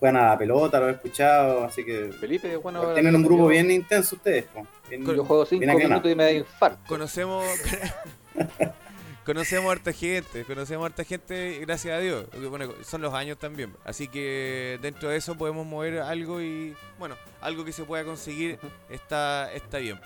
juegan 0.00 0.16
a 0.16 0.26
la 0.30 0.38
pelota, 0.38 0.80
lo 0.80 0.88
he 0.88 0.92
escuchado, 0.92 1.64
así 1.64 1.84
que 1.84 2.10
Felipe, 2.12 2.56
bueno. 2.56 2.92
tienen 2.92 3.14
un 3.14 3.22
grupo 3.22 3.44
yo- 3.44 3.48
bien 3.48 3.70
intenso 3.70 4.16
ustedes. 4.16 4.44
po, 4.44 4.66
bien- 4.88 5.04
Yo 5.06 5.24
juego 5.24 5.46
cinco 5.46 5.60
bien 5.60 5.70
accionado. 5.70 6.00
minutos 6.02 6.12
y 6.12 6.14
me 6.16 6.24
da 6.24 6.32
infarto. 6.32 6.80
Conocemos 6.88 7.44
conocemos 9.26 9.68
a 9.68 9.72
harta 9.72 9.92
gente, 9.92 10.44
conocemos 10.44 10.84
a 10.84 10.86
harta 10.86 11.04
gente, 11.04 11.58
gracias 11.60 11.98
a 11.98 11.98
Dios. 11.98 12.26
Bueno, 12.48 12.72
son 12.84 13.02
los 13.02 13.12
años 13.12 13.38
también. 13.38 13.74
Así 13.84 14.06
que 14.06 14.78
dentro 14.80 15.08
de 15.08 15.16
eso 15.16 15.36
podemos 15.36 15.66
mover 15.66 15.98
algo 15.98 16.40
y, 16.40 16.74
bueno, 16.98 17.16
algo 17.40 17.64
que 17.64 17.72
se 17.72 17.84
pueda 17.84 18.04
conseguir 18.04 18.58
está, 18.88 19.52
está 19.52 19.78
bien. 19.78 20.00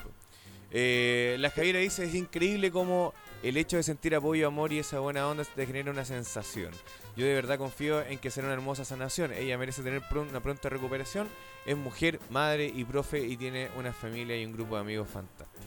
Eh, 0.72 1.36
la 1.38 1.50
Javiera 1.50 1.80
dice, 1.80 2.04
es 2.04 2.14
increíble 2.14 2.70
como 2.70 3.12
el 3.42 3.56
hecho 3.56 3.76
de 3.76 3.82
sentir 3.82 4.14
apoyo, 4.14 4.46
amor 4.46 4.72
y 4.72 4.78
esa 4.78 5.00
buena 5.00 5.28
onda 5.28 5.44
te 5.44 5.66
genera 5.66 5.90
una 5.90 6.04
sensación. 6.04 6.72
Yo 7.16 7.26
de 7.26 7.34
verdad 7.34 7.58
confío 7.58 8.02
en 8.02 8.18
que 8.18 8.30
será 8.30 8.46
una 8.46 8.54
hermosa 8.54 8.84
sanación. 8.84 9.32
Ella 9.32 9.58
merece 9.58 9.82
tener 9.82 10.02
una 10.14 10.40
pronta 10.40 10.70
recuperación. 10.70 11.28
Es 11.66 11.76
mujer, 11.76 12.20
madre 12.30 12.72
y 12.74 12.84
profe 12.84 13.20
y 13.20 13.36
tiene 13.36 13.68
una 13.76 13.92
familia 13.92 14.40
y 14.40 14.46
un 14.46 14.52
grupo 14.52 14.76
de 14.76 14.80
amigos 14.80 15.08
fantásticos. 15.08 15.66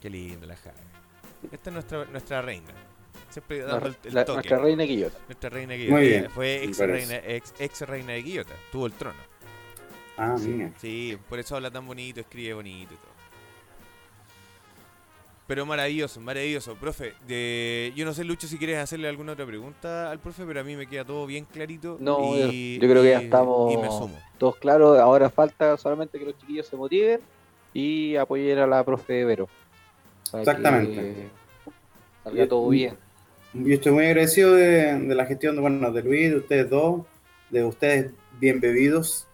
Qué 0.00 0.10
lindo 0.10 0.46
la 0.46 0.56
Javi. 0.56 0.91
Esta 1.50 1.70
es 1.70 1.74
nuestra, 1.74 2.04
nuestra 2.06 2.42
reina. 2.42 2.68
Siempre 3.30 3.60
dando 3.60 3.86
el, 3.86 3.96
el 4.04 4.14
La- 4.14 4.24
toque. 4.24 4.34
nuestra 4.36 4.58
reina 4.58 4.84
Quillota. 4.86 5.18
Nuestra 5.26 5.50
reina 5.50 5.74
Muy 5.74 5.78
Guillota. 5.84 6.00
bien, 6.00 6.30
Fue 6.30 6.64
ex 6.64 6.78
reina, 6.78 7.16
ex, 7.16 7.54
ex 7.58 7.80
reina 7.82 8.12
de 8.12 8.22
Guillota. 8.22 8.52
Tuvo 8.70 8.86
el 8.86 8.92
trono. 8.92 9.18
Ah, 10.18 10.36
mira. 10.38 10.70
Sí, 10.78 11.18
por 11.28 11.38
eso 11.38 11.56
habla 11.56 11.70
tan 11.70 11.86
bonito, 11.86 12.20
escribe 12.20 12.54
bonito 12.54 12.92
y 12.92 12.96
todo. 12.96 13.12
Pero 15.46 15.66
maravilloso, 15.66 16.20
maravilloso. 16.20 16.76
Profe, 16.76 17.14
de, 17.26 17.92
yo 17.96 18.04
no 18.04 18.12
sé, 18.14 18.24
Lucho, 18.24 18.46
si 18.46 18.56
quieres 18.58 18.78
hacerle 18.78 19.08
alguna 19.08 19.32
otra 19.32 19.44
pregunta 19.44 20.10
al 20.10 20.18
profe, 20.18 20.44
pero 20.46 20.60
a 20.60 20.64
mí 20.64 20.76
me 20.76 20.86
queda 20.86 21.04
todo 21.04 21.26
bien 21.26 21.44
clarito. 21.44 21.96
No, 22.00 22.36
y, 22.36 22.78
yo 22.78 22.88
creo 22.88 23.02
que 23.02 23.10
ya 23.10 23.20
estamos 23.20 23.72
Y 23.72 23.76
me 23.76 23.88
sumo. 23.88 24.18
todos 24.38 24.56
claros. 24.56 24.98
Ahora 24.98 25.28
falta 25.30 25.76
solamente 25.76 26.18
que 26.18 26.24
los 26.26 26.38
chiquillos 26.38 26.66
se 26.66 26.76
motiven 26.76 27.20
y 27.74 28.16
apoyen 28.16 28.58
a 28.58 28.66
la 28.66 28.84
profe 28.84 29.24
Vero. 29.24 29.48
Exactamente. 30.40 30.94
que 30.94 31.28
Salga 32.24 32.48
todo 32.48 32.68
bien. 32.68 32.96
Yo 33.54 33.74
estoy 33.74 33.92
muy 33.92 34.06
agradecido 34.06 34.54
de, 34.54 34.98
de 34.98 35.14
la 35.14 35.26
gestión 35.26 35.56
de, 35.56 35.60
bueno, 35.60 35.90
de 35.92 36.02
Luis, 36.02 36.30
de 36.30 36.36
ustedes 36.36 36.70
dos, 36.70 37.02
de 37.50 37.64
ustedes 37.64 38.10
bien 38.40 38.60
bebidos. 38.60 39.26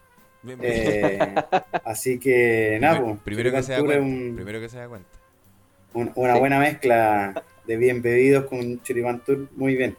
Bien. 0.43 0.59
Eh, 0.63 1.35
así 1.85 2.19
que, 2.19 2.79
nada, 2.81 2.95
Primero- 2.95 3.13
pues, 3.15 3.25
primero 3.25 3.53
que 3.53 3.63
se 3.63 3.73
da 3.73 3.79
cuenta. 3.85 4.01
un- 4.05 4.33
Primero 4.35 4.61
que 4.61 4.69
se 4.69 4.79
da 4.79 4.89
cuenta. 4.89 5.09
un- 5.95 6.13
una 6.15 6.35
Sí. 6.35 6.39
buena 6.41 6.59
mezcla 6.59 7.43
de 7.67 7.77
bien 7.77 8.01
bebidos 8.03 8.47
con 8.47 8.83
Churipantur. 8.83 9.49
Muy 9.57 9.77
bien. 9.77 9.97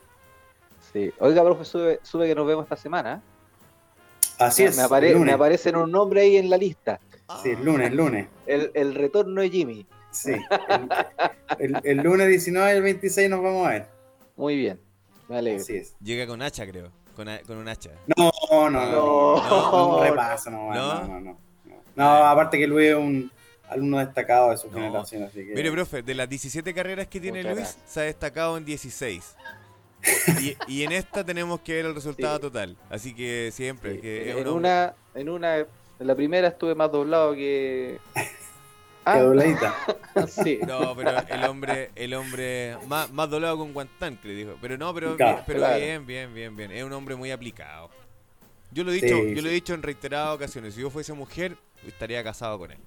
Sí. 0.92 1.12
Oiga, 1.20 1.44
profe, 1.44 1.64
sube, 1.66 2.00
sube 2.04 2.28
que 2.28 2.36
nos 2.36 2.48
vemos 2.48 2.64
esta 2.64 2.76
semana. 2.76 3.22
Así 4.40 4.64
me, 4.64 4.70
es. 4.70 4.78
me 4.78 4.84
apare- 4.84 5.08
el 5.08 5.14
lunes. 5.14 5.28
me 5.28 5.34
aparecen 5.34 5.76
un 5.76 5.92
nombre 5.92 6.22
ahí 6.22 6.38
en 6.38 6.50
la 6.50 6.58
lista. 6.58 7.00
Sí, 7.44 7.52
el 7.52 7.64
lunes, 7.64 7.92
el 7.92 7.98
lunes. 7.98 8.28
El, 8.48 8.72
el 8.74 8.96
retorno 8.96 9.42
de 9.42 9.50
Jimmy. 9.50 9.86
Sí. 10.12 10.34
El, 11.60 11.76
el- 11.76 11.82
el 11.84 11.98
lunes 11.98 12.28
19 12.28 12.74
y 12.74 12.78
el 12.78 12.84
26 12.84 13.30
nos 13.30 13.42
vamos 13.44 13.68
a 13.68 13.72
ver. 13.72 13.88
Muy 14.36 14.56
bien. 14.58 14.80
Me 15.28 15.38
alegro. 15.38 15.62
Así 15.62 15.76
es. 15.78 15.94
Llega 16.02 16.26
con 16.28 16.42
hacha, 16.42 16.66
creo. 16.66 16.92
Con, 17.16 17.28
un 17.58 17.68
hacha. 17.68 17.92
No, 18.18 18.32
no, 18.52 18.70
no. 18.70 18.80
No. 18.92 19.50
no, 19.50 19.98
un 19.98 20.04
repaso, 20.04 20.50
no, 20.50 20.74
¿No? 20.74 21.04
no, 21.08 21.20
no, 21.20 21.38
no. 21.96 22.04
Aparte 22.26 22.58
que 22.58 22.66
Luis 22.66 22.90
es 22.90 22.96
un 22.96 23.30
alumno 23.70 24.00
destacado 24.00 24.52
de 24.52 24.58
su 24.58 24.68
No. 24.68 24.74
generación, 24.76 25.24
así 25.24 25.46
que. 25.46 25.54
Mire, 25.54 25.70
profe, 25.72 26.02
de 26.02 26.16
las 26.16 26.30
17 26.30 26.74
carreras 26.74 27.08
que 27.08 27.20
tiene 27.20 27.40
Muchas 27.40 27.56
Luis, 27.56 27.68
gracias. 27.68 27.92
se 27.94 28.00
ha 28.00 28.04
destacado 28.04 28.58
en 28.58 28.64
16. 28.66 29.36
Y, 30.42 30.56
y 30.68 30.84
en 30.84 30.94
esta 30.94 31.26
tenemos 31.26 31.60
que 31.60 31.74
ver 31.74 31.86
el 31.88 31.94
resultado 31.94 32.38
Sí. 32.38 32.42
total. 32.42 32.78
Así 32.90 33.14
que 33.14 33.50
siempre. 33.54 33.96
Sí. 33.96 34.02
que 34.02 34.32
es 34.32 34.38
En 34.38 34.48
una, 34.48 34.94
en 35.14 35.28
una, 35.30 35.58
en 35.58 35.68
la 36.00 36.16
primera 36.16 36.48
estuve 36.48 36.74
más 36.74 36.90
doblado 36.90 37.34
que. 37.34 38.00
Ah, 39.10 39.14
Que 39.16 39.20
dobladita. 39.22 39.76
sí. 40.28 40.60
No, 40.68 40.96
pero 40.96 41.12
el 41.28 41.44
hombre, 41.46 41.92
el 41.96 42.14
hombre 42.14 42.78
más, 42.88 43.12
más 43.12 43.30
doblado 43.30 43.58
con 43.58 43.74
Guantán, 43.74 44.20
le 44.24 44.34
dijo. 44.34 44.58
Pero 44.62 44.78
no, 44.78 44.94
pero, 44.94 45.16
Claro, 45.18 45.44
pero 45.46 45.60
claro. 45.60 45.78
bien, 45.80 46.06
bien, 46.06 46.34
bien, 46.34 46.56
bien. 46.56 46.72
Es 46.72 46.84
un 46.84 46.94
hombre 46.94 47.16
muy 47.16 47.32
aplicado. 47.32 47.90
Yo 48.72 48.84
lo 48.84 48.92
he 48.92 49.00
Sí, 49.00 49.06
dicho, 49.06 49.18
yo 49.18 49.36
sí. 49.36 49.42
lo 49.42 49.50
he 49.50 49.54
dicho 49.54 49.74
en 49.74 49.82
reiteradas 49.84 50.36
ocasiones. 50.36 50.76
Si 50.76 50.82
yo 50.82 50.90
fuese 50.90 51.14
mujer, 51.14 51.58
estaría 51.88 52.24
casado 52.24 52.60
con 52.60 52.72
él. 52.72 52.78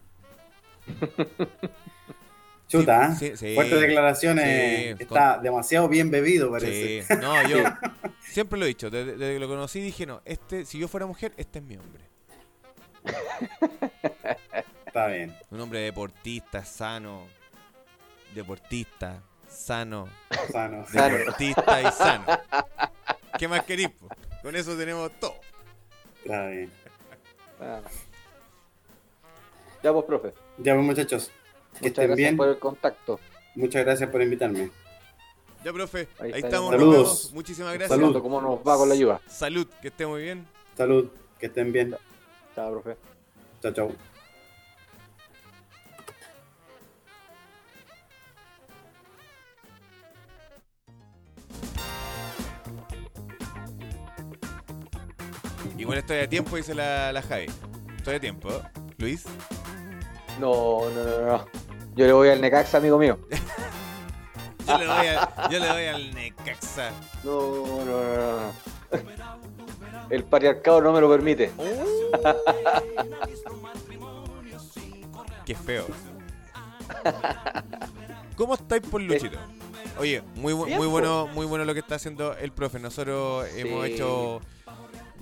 Chuta, 2.69 3.15
Sí, 3.17 3.27
¿eh? 3.27 3.37
sí, 3.37 3.49
sí. 3.49 3.55
Fuertes 3.55 3.81
declaraciones. 3.81 4.97
Sí, 4.97 5.03
Está 5.03 5.39
demasiado 5.39 5.89
bien 5.89 6.11
bebido, 6.11 6.51
parece. 6.51 7.03
Sí, 7.03 7.15
no, 7.21 7.47
yo 7.49 7.59
siempre 8.21 8.59
lo 8.59 8.65
he 8.65 8.69
dicho. 8.69 8.89
Desde, 8.91 9.13
desde 9.17 9.35
que 9.35 9.41
lo 9.41 9.49
conocí 9.49 9.81
dije, 9.81 10.07
no, 10.07 10.23
este, 10.25 10.65
si 10.65 10.79
yo 10.79 10.89
fuera 10.89 11.05
mujer, 11.07 11.33
este 11.37 11.59
es 11.59 11.65
mi 11.65 11.77
hombre. 11.77 12.05
Está 14.93 15.07
bien. 15.07 15.35
Un 15.51 15.59
hombre 15.59 15.81
deportista, 15.81 16.63
sano, 16.67 17.23
deportista, 18.35 19.23
sano, 19.49 20.07
Sano. 20.53 20.87
Sano. 20.87 21.17
deportista 21.17 21.81
y 21.81 21.93
sano. 21.93 22.25
¿Qué 23.39 23.49
más 23.49 23.65
querís? 23.65 23.89
po? 23.89 24.09
Con 24.43 24.55
eso 24.55 24.77
tenemos 24.77 25.11
todo. 25.19 25.37
Está 26.23 26.47
bien. 26.49 26.71
Ah. 27.59 27.81
Ya 29.83 29.93
pues, 29.95 30.05
profe. 30.05 30.35
Ya, 30.59 30.75
pues, 30.75 30.85
muchachos. 30.85 31.29
Que 31.29 31.33
Muchas 31.33 31.87
estén 31.87 32.07
gracias 32.09 32.17
bien. 32.17 32.37
por 32.37 32.49
el 32.49 32.59
contacto. 32.59 33.19
Muchas 33.55 33.85
gracias 33.87 34.11
por 34.11 34.21
invitarme. 34.21 34.71
Ya, 35.65 35.73
profe, 35.73 36.07
ahí, 36.21 36.33
Ahí 36.35 36.43
estamos. 36.43 36.71
Saludos. 36.71 37.31
Muchísimas 37.33 37.73
gracias. 37.73 37.99
Salud. 37.99 38.21
¿Cómo 38.21 38.43
nos 38.43 38.59
va 38.59 38.77
con 38.77 38.91
la 38.91 38.95
ayuda? 38.95 39.23
Salud, 39.27 39.67
que 39.81 39.89
esté 39.89 40.05
muy 40.07 40.21
bien. 40.23 40.47
Salud. 40.77 41.09
Que 41.39 41.47
estén 41.47 41.73
bien. 41.73 41.97
Chao, 42.55 42.73
profe. 42.73 42.99
Chao, 43.63 43.73
chao. 43.73 44.12
Igual 55.83 55.99
estoy 55.99 56.19
a 56.19 56.29
tiempo, 56.29 56.55
dice 56.55 56.77
la, 56.77 57.13
la 57.13 57.23
Javi. 57.23 57.47
Estoy 57.97 58.15
a 58.15 58.21
tiempo. 58.21 58.49
¿eh? 58.51 58.63
Luis. 58.99 59.25
No, 60.39 60.89
no, 60.91 61.03
no, 61.05 61.27
no. 61.27 61.47
Yo 61.97 62.07
le 62.07 62.13
voy 62.13 62.29
al 62.29 62.41
Necaxa, 62.41 62.79
amigo 62.79 62.99
mío. 62.99 63.19
Yo 64.65 64.79
le 64.79 64.85
doy, 64.87 65.07
a- 65.09 65.49
yo 65.51 65.59
le 65.59 65.67
doy 65.67 65.87
al 65.87 66.15
Necaxa. 66.15 66.93
No, 67.25 67.41
no, 67.41 67.85
no, 67.85 68.43
no. 68.43 68.53
El 70.09 70.23
patriarcado 70.23 70.81
no 70.83 70.93
me 70.93 71.01
lo 71.01 71.11
permite. 71.11 71.51
Qué 75.45 75.57
feo. 75.57 75.87
¿Cómo 78.37 78.55
estáis 78.55 78.83
por 78.87 79.03
Luchito? 79.03 79.37
Oye, 79.99 80.23
muy, 80.37 80.53
bu- 80.53 80.73
muy 80.77 80.87
bueno, 80.87 81.27
muy 81.35 81.45
bueno 81.45 81.65
lo 81.65 81.75
que 81.75 81.81
está 81.81 81.97
haciendo 81.97 82.37
el 82.37 82.53
profe. 82.53 82.79
Nosotros 82.79 83.49
hemos 83.57 83.85
hecho 83.87 84.41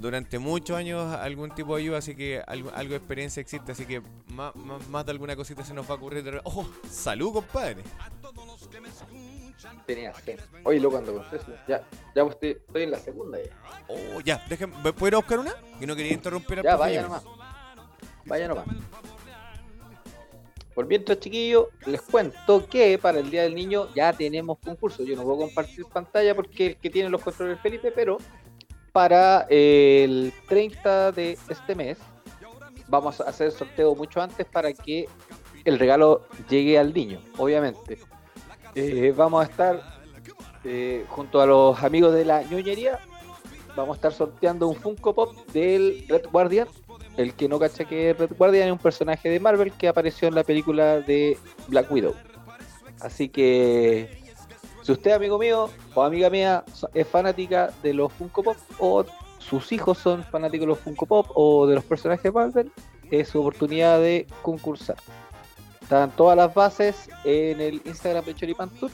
durante 0.01 0.39
muchos 0.39 0.77
años 0.77 1.13
algún 1.15 1.55
tipo 1.55 1.77
de 1.77 1.83
ayuda, 1.83 1.99
así 1.99 2.15
que 2.15 2.43
algo, 2.47 2.71
algo 2.75 2.91
de 2.91 2.97
experiencia 2.97 3.41
existe, 3.41 3.73
así 3.73 3.85
que 3.85 4.03
más, 4.29 4.55
más, 4.57 4.89
más 4.89 5.05
de 5.05 5.13
alguna 5.13 5.37
cosita 5.37 5.63
se 5.65 5.75
nos 5.75 5.89
va 5.89 5.95
a 5.95 5.97
ocurrir. 5.97 6.41
¡Oh! 6.45 6.67
¡Salud, 6.89 7.33
compadre! 7.35 7.83
Tenía 9.87 10.15
sed. 10.15 10.41
Oye, 10.65 10.81
loco, 10.81 10.97
ando 10.97 11.15
con. 11.15 11.25
Ya, 11.69 11.87
ya 12.15 12.25
pues, 12.25 12.31
estoy, 12.31 12.51
estoy 12.51 12.83
en 12.85 12.91
la 12.91 12.99
segunda 12.99 13.39
ya. 13.39 13.85
Oh, 13.89 14.21
ya, 14.21 14.43
déjenme, 14.49 14.75
¿puedo 14.93 15.09
ir 15.09 15.15
a 15.15 15.19
buscar 15.19 15.39
una? 15.39 15.53
Que 15.79 15.87
no 15.87 15.95
quería 15.95 16.13
interrumpir 16.13 16.61
al 16.61 16.65
Ya, 16.65 16.77
vaya 16.77 17.03
nomás. 17.03 17.23
Vaya 18.25 18.49
nomás. 18.49 18.65
Por 20.75 20.87
mientras, 20.87 21.19
chiquillos, 21.19 21.67
les 21.85 22.01
cuento 22.01 22.67
que 22.67 22.97
para 22.97 23.19
el 23.19 23.31
Día 23.31 23.43
del 23.43 23.55
Niño 23.55 23.93
ya 23.95 24.13
tenemos 24.15 24.59
concurso. 24.59 25.03
Yo 25.03 25.15
no 25.15 25.25
puedo 25.25 25.39
compartir 25.39 25.85
pantalla 25.87 26.35
porque 26.35 26.69
el 26.69 26.77
que 26.77 26.89
tiene 26.89 27.11
los 27.11 27.21
controles 27.21 27.57
es 27.57 27.63
Felipe, 27.63 27.91
pero 27.91 28.19
para 28.93 29.47
el 29.49 30.33
30 30.49 31.13
de 31.13 31.39
este 31.49 31.75
mes 31.75 31.99
vamos 32.89 33.21
a 33.21 33.25
hacer 33.25 33.47
el 33.47 33.53
sorteo 33.53 33.95
mucho 33.95 34.21
antes 34.21 34.47
para 34.47 34.73
que 34.73 35.09
el 35.65 35.79
regalo 35.79 36.23
llegue 36.49 36.79
al 36.79 36.93
niño, 36.93 37.21
obviamente. 37.39 37.99
Eh, 38.75 39.15
vamos 39.17 39.47
a 39.47 39.51
estar 39.51 39.83
eh, 40.65 41.05
junto 41.09 41.41
a 41.41 41.47
los 41.47 41.83
amigos 41.83 42.15
de 42.15 42.25
la 42.25 42.43
ñoñería. 42.43 42.99
Vamos 43.77 43.95
a 43.95 43.97
estar 43.97 44.13
sorteando 44.13 44.69
un 44.69 44.77
Funko 44.77 45.15
Pop 45.15 45.35
del 45.53 46.05
Red 46.09 46.27
Guardian. 46.31 46.69
El 47.17 47.35
que 47.35 47.49
no 47.49 47.59
cacha 47.59 47.85
que 47.85 48.15
Red 48.15 48.33
Guardian 48.37 48.69
es 48.69 48.73
un 48.73 48.79
personaje 48.79 49.29
de 49.29 49.41
Marvel 49.41 49.73
que 49.73 49.89
apareció 49.89 50.29
en 50.29 50.35
la 50.35 50.45
película 50.45 51.01
de 51.01 51.39
Black 51.69 51.91
Widow. 51.91 52.15
Así 53.01 53.29
que 53.29 54.20
si 54.91 54.95
usted, 54.95 55.13
amigo 55.13 55.39
mío 55.39 55.71
o 55.95 56.03
amiga 56.03 56.29
mía, 56.29 56.65
es 56.95 57.07
fanática 57.07 57.71
de 57.81 57.95
los 57.95 58.13
Funko 58.13 58.43
Pop 58.43 58.57
o 58.81 59.05
sus 59.39 59.71
hijos 59.71 59.99
son 59.99 60.25
fanáticos 60.25 60.63
de 60.63 60.67
los 60.67 60.81
Funko 60.81 61.07
Pop 61.07 61.27
o 61.35 61.65
de 61.69 61.77
los 61.77 61.85
personajes 61.85 62.25
de 62.25 62.33
Marvel, 62.33 62.73
es 63.09 63.29
su 63.29 63.41
oportunidad 63.41 64.01
de 64.01 64.27
concursar. 64.43 64.97
Están 65.81 66.11
todas 66.17 66.37
las 66.37 66.53
bases 66.53 67.09
en 67.23 67.61
el 67.61 67.81
Instagram 67.85 68.25
de 68.25 68.35
Choripan 68.35 68.69
Tour. 68.71 68.91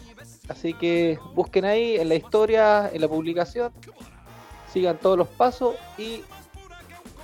Así 0.51 0.75
que 0.75 1.19
busquen 1.35 1.65
ahí 1.65 1.97
en 1.97 2.11
la 2.11 2.17
historia, 2.17 2.91
en 2.93 3.01
la 3.01 3.09
publicación, 3.09 3.73
sigan 4.71 4.99
todos 4.99 5.17
los 5.17 5.29
pasos 5.29 5.77
y 5.97 6.21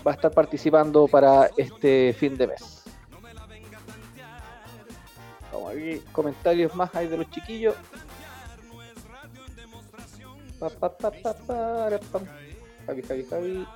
va 0.06 0.12
a 0.12 0.14
estar 0.14 0.30
participando 0.30 1.06
para 1.08 1.50
este 1.58 2.16
fin 2.18 2.38
de 2.38 2.46
mes. 2.46 2.84
Vamos 5.52 5.70
a 5.70 5.74
ver 5.74 6.00
comentarios 6.12 6.74
más 6.74 6.94
hay 6.94 7.06
de 7.08 7.18
los 7.18 7.30
chiquillos. 7.30 7.74
Pa, 10.62 10.70
pa, 10.70 11.10
pa. 11.10 11.34
Javi, 12.86 13.02
Javi, 13.02 13.24
Javi. 13.24 13.66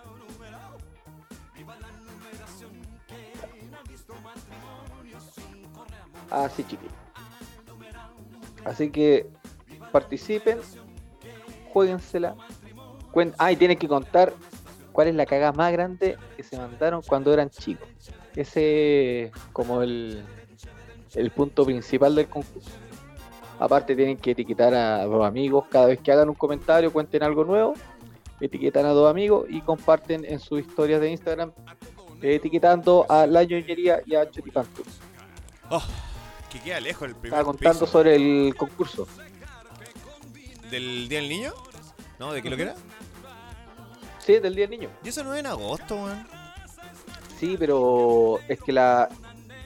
Así, 6.31 6.63
chiquillos. 6.63 6.95
Así 8.65 8.91
que 8.91 9.27
participen, 9.91 10.61
jueguensela. 11.73 12.37
Ah, 13.39 13.51
y 13.51 13.57
tienen 13.57 13.79
que 13.79 13.89
contar 13.89 14.33
cuál 14.93 15.09
es 15.09 15.15
la 15.17 15.27
cagada 15.27 15.53
más 15.53 15.73
grande 15.73 16.17
que 16.37 16.45
se 16.45 16.57
mandaron 16.57 17.03
cuando 17.03 17.33
eran 17.33 17.51
chicos. 17.51 17.89
Ese 18.37 19.25
es 19.25 19.33
como 19.53 19.83
el, 19.83 20.25
el 21.15 21.31
punto 21.33 21.65
principal 21.65 22.15
del 22.15 22.29
concurso. 22.29 22.71
Aparte 23.59 23.97
tienen 23.97 24.17
que 24.19 24.33
etiquetar 24.33 24.75
a 24.75 25.05
dos 25.05 25.25
amigos 25.25 25.65
cada 25.71 25.87
vez 25.87 25.99
que 26.01 26.13
hagan 26.13 26.29
un 26.29 26.35
comentario, 26.35 26.93
cuenten 26.93 27.23
algo 27.23 27.45
nuevo, 27.45 27.75
etiquetan 28.41 28.85
a 28.85 28.91
dos 28.91 29.11
amigos 29.11 29.47
y 29.49 29.61
comparten 29.63 30.25
en 30.25 30.39
sus 30.39 30.61
historias 30.61 31.01
de 31.01 31.11
Instagram 31.11 31.53
eh, 32.23 32.35
etiquetando 32.35 33.07
a 33.09 33.27
la 33.27 33.45
ñoñería 33.45 34.01
y 34.05 34.15
a 34.15 34.31
Chutipantu. 34.31 34.83
Oh, 35.71 35.83
que 36.51 36.61
queda 36.61 36.81
lejos 36.81 37.09
el 37.09 37.15
primer 37.15 37.39
Estaba 37.39 37.45
contando 37.45 37.81
piso 37.81 37.87
sobre 37.91 38.17
el 38.17 38.55
concurso. 38.57 39.07
del 40.71 41.09
Día 41.09 41.21
del 41.21 41.29
Niño. 41.29 41.53
¿No? 42.19 42.33
¿De 42.33 42.43
qué 42.43 42.51
lo 42.51 42.57
que 42.57 42.63
era? 42.63 42.75
Sí, 44.19 44.39
del 44.39 44.55
Día 44.55 44.67
del 44.67 44.79
Niño. 44.79 44.91
Y 45.05 45.09
eso 45.09 45.25
no 45.25 45.35
es 45.35 45.41
en 45.41 45.47
agosto, 45.47 45.97
weón. 45.97 46.27
Sí, 47.39 47.57
pero 47.59 48.39
es 48.49 48.61
que 48.61 48.73
la, 48.73 49.09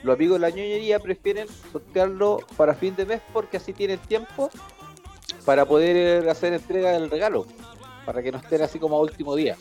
los 0.03 0.15
amigos 0.15 0.35
de 0.35 0.39
la 0.39 0.49
ñoñería 0.49 0.99
prefieren 0.99 1.47
sortearlo 1.71 2.39
para 2.57 2.73
fin 2.73 2.95
de 2.95 3.05
mes 3.05 3.21
porque 3.33 3.57
así 3.57 3.73
tienen 3.73 3.99
tiempo 3.99 4.49
para 5.45 5.65
poder 5.65 6.27
hacer 6.29 6.53
entrega 6.53 6.91
del 6.91 7.09
regalo. 7.09 7.45
Para 8.05 8.21
que 8.23 8.31
no 8.31 8.39
estén 8.39 8.61
así 8.63 8.79
como 8.79 8.97
a 8.97 8.99
último 9.01 9.35
día. 9.35 9.55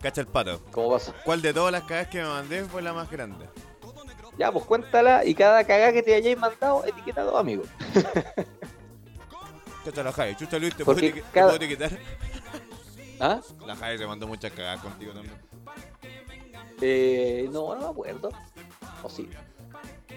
Cacha 0.00 0.20
el 0.20 0.26
pato. 0.28 0.60
Como 0.70 0.90
pasa. 0.92 1.12
¿Cuál 1.24 1.42
de 1.42 1.52
todas 1.52 1.72
las 1.72 1.82
cagadas 1.82 2.08
que 2.08 2.18
me 2.22 2.28
mandé 2.28 2.64
fue 2.64 2.80
la 2.82 2.92
más 2.92 3.10
grande? 3.10 3.46
Ya, 4.38 4.52
pues 4.52 4.64
cuéntala 4.66 5.24
y 5.24 5.34
cada 5.34 5.64
cagada 5.64 5.92
que 5.92 6.02
te 6.02 6.14
hayáis 6.14 6.38
mandado, 6.38 6.84
etiqueta 6.84 7.22
a 7.22 7.24
dos 7.24 7.40
amigos. 7.40 7.66
Cacha 9.84 10.02
la 10.02 10.12
Jai. 10.12 10.36
Chucha 10.36 10.58
Luis, 10.58 10.76
¿te 10.76 10.84
puedo, 10.84 11.00
te 11.00 11.22
cada- 11.32 11.46
puedo 11.48 11.56
etiquetar? 11.56 11.98
¿Ah? 13.20 13.40
La 13.66 13.74
Jai 13.76 13.96
se 13.98 14.06
mandó 14.06 14.26
muchas 14.26 14.52
cagadas 14.52 14.80
contigo 14.80 15.12
también. 15.12 15.34
Eh, 16.82 17.48
no, 17.50 17.74
no 17.74 17.80
me 17.80 17.88
acuerdo. 17.88 18.28
O 19.02 19.08
sí. 19.08 19.28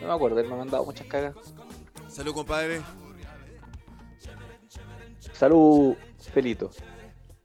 No 0.01 0.07
me 0.07 0.13
acuerdo, 0.13 0.39
él 0.39 0.47
me 0.47 0.53
ha 0.53 0.57
mandado 0.57 0.85
muchas 0.85 1.07
cagas. 1.07 1.35
Salud, 2.07 2.33
compadre. 2.33 2.81
Salud, 5.33 5.95
Felito. 6.33 6.69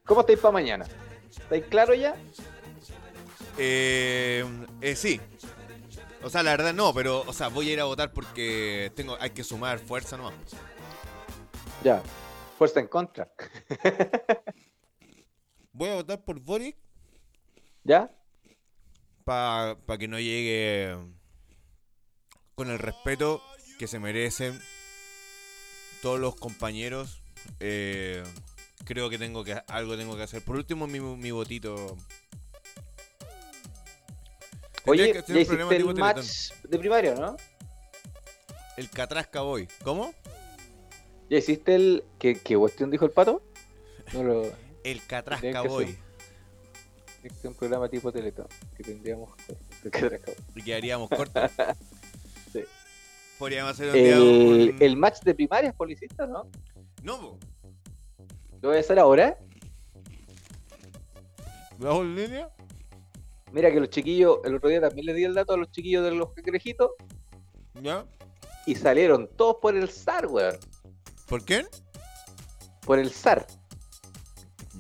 ¿Cómo 0.05 0.21
estáis 0.21 0.39
para 0.39 0.53
mañana? 0.53 0.87
¿Estáis 1.31 1.65
claro 1.67 1.95
ya? 1.95 2.17
Eh, 3.59 4.45
eh, 4.81 4.97
sí. 4.97 5.21
O 6.23 6.31
sea, 6.31 6.43
la 6.43 6.53
verdad 6.53 6.75
no, 6.75 6.93
pero, 6.95 7.23
o 7.27 7.33
sea, 7.33 7.49
voy 7.49 7.69
a 7.69 7.73
ir 7.75 7.81
a 7.81 7.85
votar 7.85 8.13
porque 8.13 8.91
tengo, 8.95 9.17
hay 9.21 9.31
que 9.31 9.45
sumar 9.45 9.79
fuerza 9.79 10.17
nomás. 10.17 10.35
Ya. 11.83 12.03
Fuerza 12.59 12.81
en 12.81 12.89
contra. 12.89 13.31
Voy 15.73 15.89
a 15.91 15.95
votar 15.97 16.25
por 16.25 16.39
Boric 16.39 16.77
¿Ya? 17.83 18.11
para 19.25 19.77
que 19.99 20.07
no 20.07 20.21
llegue 20.21 20.97
con 22.55 22.71
el 22.71 22.79
respeto 22.79 23.43
que 23.79 23.87
se 23.87 23.99
merecen 23.99 24.61
todos 26.03 26.21
los 26.21 26.37
compañeros. 26.37 27.21
Eh, 27.61 28.23
creo 28.85 29.11
que 29.11 29.19
tengo 29.19 29.45
que 29.45 29.61
algo 29.69 29.97
tengo 29.97 30.17
que 30.17 30.23
hacer. 30.23 30.43
Por 30.43 30.57
último, 30.57 30.87
mi, 30.87 31.01
mi 31.01 31.31
votito. 31.31 31.97
Tendría 34.85 35.07
Oye, 35.07 35.13
ya 35.15 35.19
hiciste 35.21 35.55
el 35.55 35.69
tipo 35.69 35.69
Teletón. 35.95 35.99
match 35.99 36.53
de 36.65 36.79
primaria, 36.79 37.15
¿no? 37.15 37.37
El 38.77 38.91
Catrasca 38.91 39.41
voy. 39.41 39.67
¿Cómo? 39.83 40.13
¿Ya 41.31 41.39
hiciste 41.39 41.75
el... 41.75 42.05
¿Qué, 42.19 42.35
qué 42.39 42.57
cuestión 42.57 42.91
dijo 42.91 43.05
el 43.07 43.11
pato? 43.11 43.43
No 44.13 44.23
lo... 44.23 44.53
El 44.85 45.03
Catrasca 45.07 45.63
voy. 45.63 45.85
hacer- 45.85 45.99
Es 47.39 47.45
un 47.45 47.55
programa 47.55 47.89
tipo 47.89 48.13
Teletón 48.13 48.47
que 48.77 48.83
tendríamos 48.83 49.35
que 49.83 49.91
trabajar. 49.91 50.35
Y 50.55 50.63
quedaríamos 50.63 51.09
cortos. 51.09 51.51
Podríamos 53.39 53.73
hacer 53.73 53.89
un 53.89 53.93
día 53.95 54.17
el, 54.17 54.23
un- 54.23 54.77
el 54.83 54.97
match 54.97 55.21
de 55.23 55.35
primaria 55.35 55.71
es 55.71 55.77
policista, 55.77 56.27
¿no? 56.27 56.49
No, 57.03 57.21
po. 57.21 57.39
¿Lo 58.63 58.69
voy 58.71 58.79
a 58.79 58.81
hacer 58.81 58.99
ahora? 58.99 59.37
¿Bajo 61.79 62.03
en 62.03 62.15
línea? 62.15 62.49
Mira 63.53 63.71
que 63.71 63.81
los 63.81 63.91
chiquillos, 63.91 64.39
el 64.45 64.57
otro 64.57 64.69
día 64.69 64.81
también 64.81 65.07
le 65.07 65.15
di 65.15 65.25
el 65.25 65.35
dato 65.35 65.53
a 65.53 65.57
los 65.57 65.71
chiquillos 65.71 66.05
de 66.05 66.13
los 66.13 66.33
cangrejitos 66.33 66.91
¿Ya? 67.83 68.05
y 68.67 68.75
salieron 68.75 69.29
todos 69.37 69.57
por 69.61 69.77
el 69.77 69.89
SAR, 69.91 70.27
weón. 70.27 70.57
¿Por 71.29 71.45
qué? 71.45 71.67
Por 72.85 72.99
el 72.99 73.11
SAR. 73.11 73.47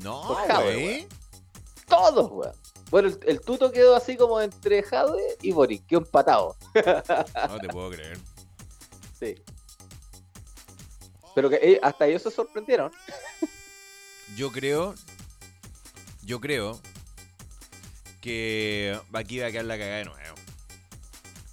No, 0.02 0.22
Por 0.26 0.36
Jadwe, 0.38 0.74
güey. 0.82 1.06
Todos, 1.88 2.30
weón. 2.32 2.52
Bueno, 2.90 3.08
el, 3.08 3.18
el 3.26 3.40
tuto 3.40 3.70
quedó 3.72 3.94
así 3.96 4.16
como 4.16 4.40
entre 4.40 4.82
Jade 4.82 5.36
y 5.42 5.52
Boric, 5.52 5.86
quedó 5.86 6.00
empatado. 6.00 6.56
No 6.74 7.58
te 7.58 7.68
puedo 7.68 7.90
creer. 7.90 8.18
Sí. 9.24 9.42
Pero 11.34 11.50
que 11.50 11.56
eh, 11.56 11.80
hasta 11.82 12.06
ellos 12.06 12.22
se 12.22 12.30
sorprendieron. 12.30 12.92
Yo 14.36 14.50
creo. 14.52 14.94
Yo 16.22 16.40
creo. 16.40 16.80
Que 18.20 18.98
aquí 19.12 19.38
va 19.38 19.46
a 19.46 19.50
quedar 19.50 19.64
la 19.64 19.78
cagada 19.78 19.98
de 19.98 20.04
nuevo. 20.04 20.36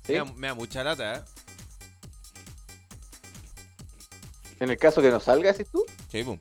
¿sí? 0.06 0.14
Me, 0.14 0.18
da, 0.18 0.26
me 0.26 0.48
da 0.48 0.54
mucha 0.54 0.84
lata, 0.84 1.16
¿eh? 1.16 1.22
En 4.60 4.70
el 4.70 4.78
caso 4.78 5.02
que 5.02 5.10
no 5.10 5.20
salga, 5.20 5.52
decís 5.52 5.72
tú. 5.72 5.84
Sí, 6.12 6.24
pum. 6.24 6.38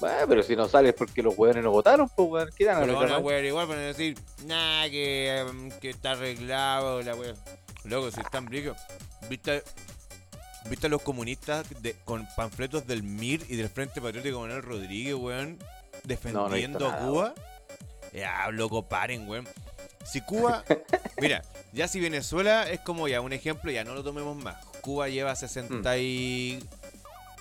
Bueno, 0.00 0.26
pero 0.28 0.42
si 0.42 0.56
no 0.56 0.68
sale 0.68 0.90
es 0.90 0.94
porque 0.94 1.22
los 1.22 1.38
weones 1.38 1.62
no 1.62 1.70
votaron, 1.70 2.08
pues 2.08 2.28
weón. 2.28 2.50
¿Qué 2.54 2.64
dan 2.64 2.80
Pero 2.80 2.98
van 2.98 3.12
a 3.12 3.38
igual 3.40 3.68
decir, 3.68 4.18
nah, 4.44 4.88
que, 4.88 5.38
em, 5.38 5.70
que 5.80 5.90
está 5.90 6.10
arreglado, 6.12 7.02
la 7.02 7.14
wea. 7.14 7.34
Loco, 7.84 8.10
si 8.10 8.20
están 8.20 8.46
brillos. 8.46 8.76
¿Viste, 9.30 9.62
¿Viste 10.68 10.86
a 10.86 10.90
los 10.90 11.02
comunistas 11.02 11.66
de- 11.82 11.94
con 12.04 12.26
panfletos 12.36 12.86
del 12.86 13.02
MIR 13.02 13.44
y 13.48 13.56
del 13.56 13.68
Frente 13.68 14.00
Patriótico 14.00 14.40
Manuel 14.40 14.62
Rodríguez, 14.62 15.14
weón? 15.14 15.58
Defendiendo 16.04 16.88
a 16.88 16.98
Cuba. 16.98 17.34
Ya, 18.12 18.48
loco, 18.50 18.82
paren, 18.82 19.28
weón. 19.28 19.46
Si 20.04 20.20
Cuba. 20.20 20.64
mira, 21.20 21.42
ya 21.72 21.88
si 21.88 22.00
Venezuela 22.00 22.68
es 22.70 22.80
como 22.80 23.08
ya 23.08 23.20
un 23.20 23.32
ejemplo, 23.32 23.70
ya 23.70 23.84
no 23.84 23.94
lo 23.94 24.02
tomemos 24.02 24.36
más. 24.36 24.56
Cuba 24.80 25.08
lleva 25.08 25.34
60 25.36 25.98
y. 25.98 26.62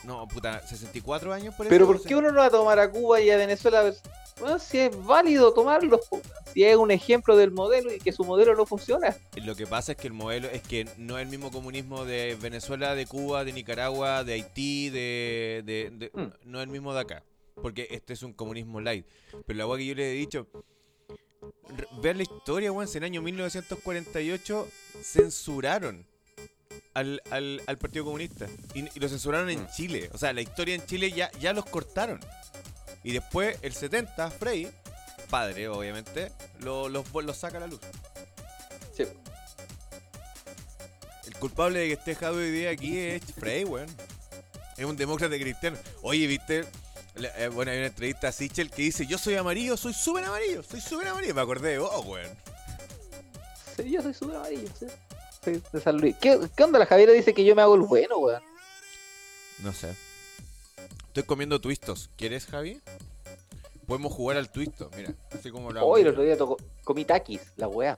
No, 0.04 0.28
puta, 0.28 0.66
64 0.68 1.34
años 1.34 1.56
por 1.56 1.66
eso. 1.66 1.70
Pero 1.72 1.88
¿por 1.88 2.02
qué 2.04 2.16
uno 2.16 2.32
no 2.32 2.40
va 2.40 2.46
a 2.48 2.52
tomar 2.52 2.80
a 2.80 2.92
Cuba 2.92 3.22
y 3.22 3.30
a 3.32 3.38
Venezuela? 3.38 3.92
Bueno, 4.40 4.60
si 4.60 4.80
es 4.80 5.06
válido 5.06 5.54
weón. 5.54 5.90
si 6.54 6.64
es 6.66 6.76
un 6.76 6.92
ejemplo 6.92 7.38
del 7.38 7.52
modelo 7.52 7.94
y 7.94 8.00
que 8.00 8.12
su 8.12 8.24
modelo 8.26 8.54
no 8.56 8.66
funciona. 8.66 9.16
Lo 9.42 9.56
que 9.56 9.66
pasa 9.66 9.94
es 9.94 9.98
que 9.98 10.08
el 10.08 10.14
modelo 10.14 10.50
es 10.50 10.62
que 10.62 10.86
no 10.98 11.18
es 11.18 11.24
el 11.24 11.30
mismo 11.30 11.52
comunismo 11.52 12.04
de 12.04 12.38
Venezuela, 12.42 12.96
de 12.96 13.06
Cuba, 13.06 13.46
de 13.46 13.54
Nicaragua, 13.54 14.24
de 14.24 14.34
Haití, 14.34 14.90
de, 14.90 15.64
de- 15.66 15.90
de- 15.92 16.12
Mm. 16.14 16.32
no 16.52 16.60
es 16.60 16.64
el 16.66 16.70
mismo 16.70 16.94
de 16.94 17.00
acá, 17.00 17.24
porque 17.62 17.88
este 17.92 18.14
es 18.14 18.24
un 18.24 18.34
comunismo 18.34 18.82
light. 18.82 19.06
Pero 19.46 19.58
la 19.58 19.68
weá 19.68 19.78
que 19.78 19.86
yo 19.86 19.96
le 19.96 20.12
he 20.12 20.16
dicho, 20.16 20.48
ver 22.02 22.18
la 22.18 22.24
historia, 22.24 22.72
weón, 22.74 22.90
en 22.92 22.98
el 22.98 23.04
año 23.06 23.22
1948 23.22 24.68
censuraron 25.02 26.06
al, 26.94 27.22
al, 27.32 27.62
al 27.68 27.78
Partido 27.78 28.04
Comunista 28.06 28.48
y, 28.74 28.80
y 28.96 29.00
lo 29.00 29.08
censuraron 29.08 29.50
en 29.50 29.64
Mm. 29.64 29.68
Chile. 29.76 30.10
O 30.14 30.18
sea, 30.18 30.34
la 30.34 30.42
historia 30.42 30.76
en 30.76 30.86
Chile 30.86 31.12
ya, 31.12 31.32
ya 31.40 31.54
los 31.54 31.66
cortaron. 31.66 32.20
Y 33.04 33.12
después, 33.14 33.58
el 33.62 33.74
70, 33.74 34.32
Frey, 34.32 34.70
padre 35.30 35.68
obviamente, 35.68 36.32
lo- 36.60 36.90
los, 36.90 37.06
los 37.14 37.38
saca 37.38 37.58
a 37.58 37.62
la 37.62 37.68
luz. 37.68 37.80
Sí. 38.96 39.04
El 41.28 41.36
culpable 41.38 41.80
de 41.80 41.88
que 41.88 41.94
esté 41.94 42.16
Jado 42.16 42.38
hoy 42.38 42.52
día 42.52 42.70
aquí 42.72 42.98
es 42.98 43.22
Frey, 43.38 43.64
weón. 43.64 43.88
Es 44.78 44.86
un 44.86 44.96
demócrata 44.98 45.36
cristiano. 45.36 45.78
Oye, 46.02 46.28
¿viste? 46.28 46.66
Eh, 47.16 47.50
bueno, 47.54 47.72
hay 47.72 47.78
una 47.78 47.88
entrevista 47.88 48.28
a 48.28 48.32
Sichel 48.32 48.70
que 48.70 48.82
dice, 48.84 49.06
yo 49.06 49.18
soy 49.18 49.36
amarillo, 49.36 49.78
soy 49.78 49.94
súper 49.94 50.26
amarillo, 50.26 50.62
soy 50.64 50.82
súper 50.82 51.08
amarillo. 51.08 51.34
Me 51.34 51.42
acordé 51.42 51.70
de 51.72 51.78
vos, 51.80 52.06
weón. 52.06 52.30
Sí, 53.78 53.90
yo 53.92 54.02
soy 54.02 54.14
súper 54.14 54.36
amarillo, 54.38 54.68
sí. 54.78 54.88
Soy 55.44 55.62
de 55.72 55.82
San 55.82 55.98
Luis. 55.98 56.16
¿Qué, 56.20 56.40
¿Qué 56.56 56.64
onda? 56.64 56.78
La 56.80 56.86
Javiera 56.86 57.14
dice 57.14 57.34
que 57.34 57.46
yo 57.46 57.56
me 57.56 57.62
hago 57.62 57.76
el 57.76 57.82
bueno, 57.82 58.18
weón. 58.18 58.44
No 59.60 59.72
sé. 59.74 59.96
Estoy 61.16 61.28
comiendo 61.28 61.62
twistos. 61.62 62.10
¿Quieres, 62.18 62.46
Javi? 62.46 62.82
Podemos 63.88 64.12
jugar 64.12 64.36
al 64.36 64.52
twisto, 64.52 64.92
mira. 64.98 65.14
Así 65.32 65.50
como 65.50 65.72
lo 65.72 65.80
hago 65.80 65.90
Hoy 65.90 66.02
el 66.02 66.10
otro 66.10 66.24
día 66.24 66.38
tocó, 66.38 66.58
comí 66.84 67.06
taquis, 67.06 67.40
la 67.56 67.70
weá. 67.70 67.96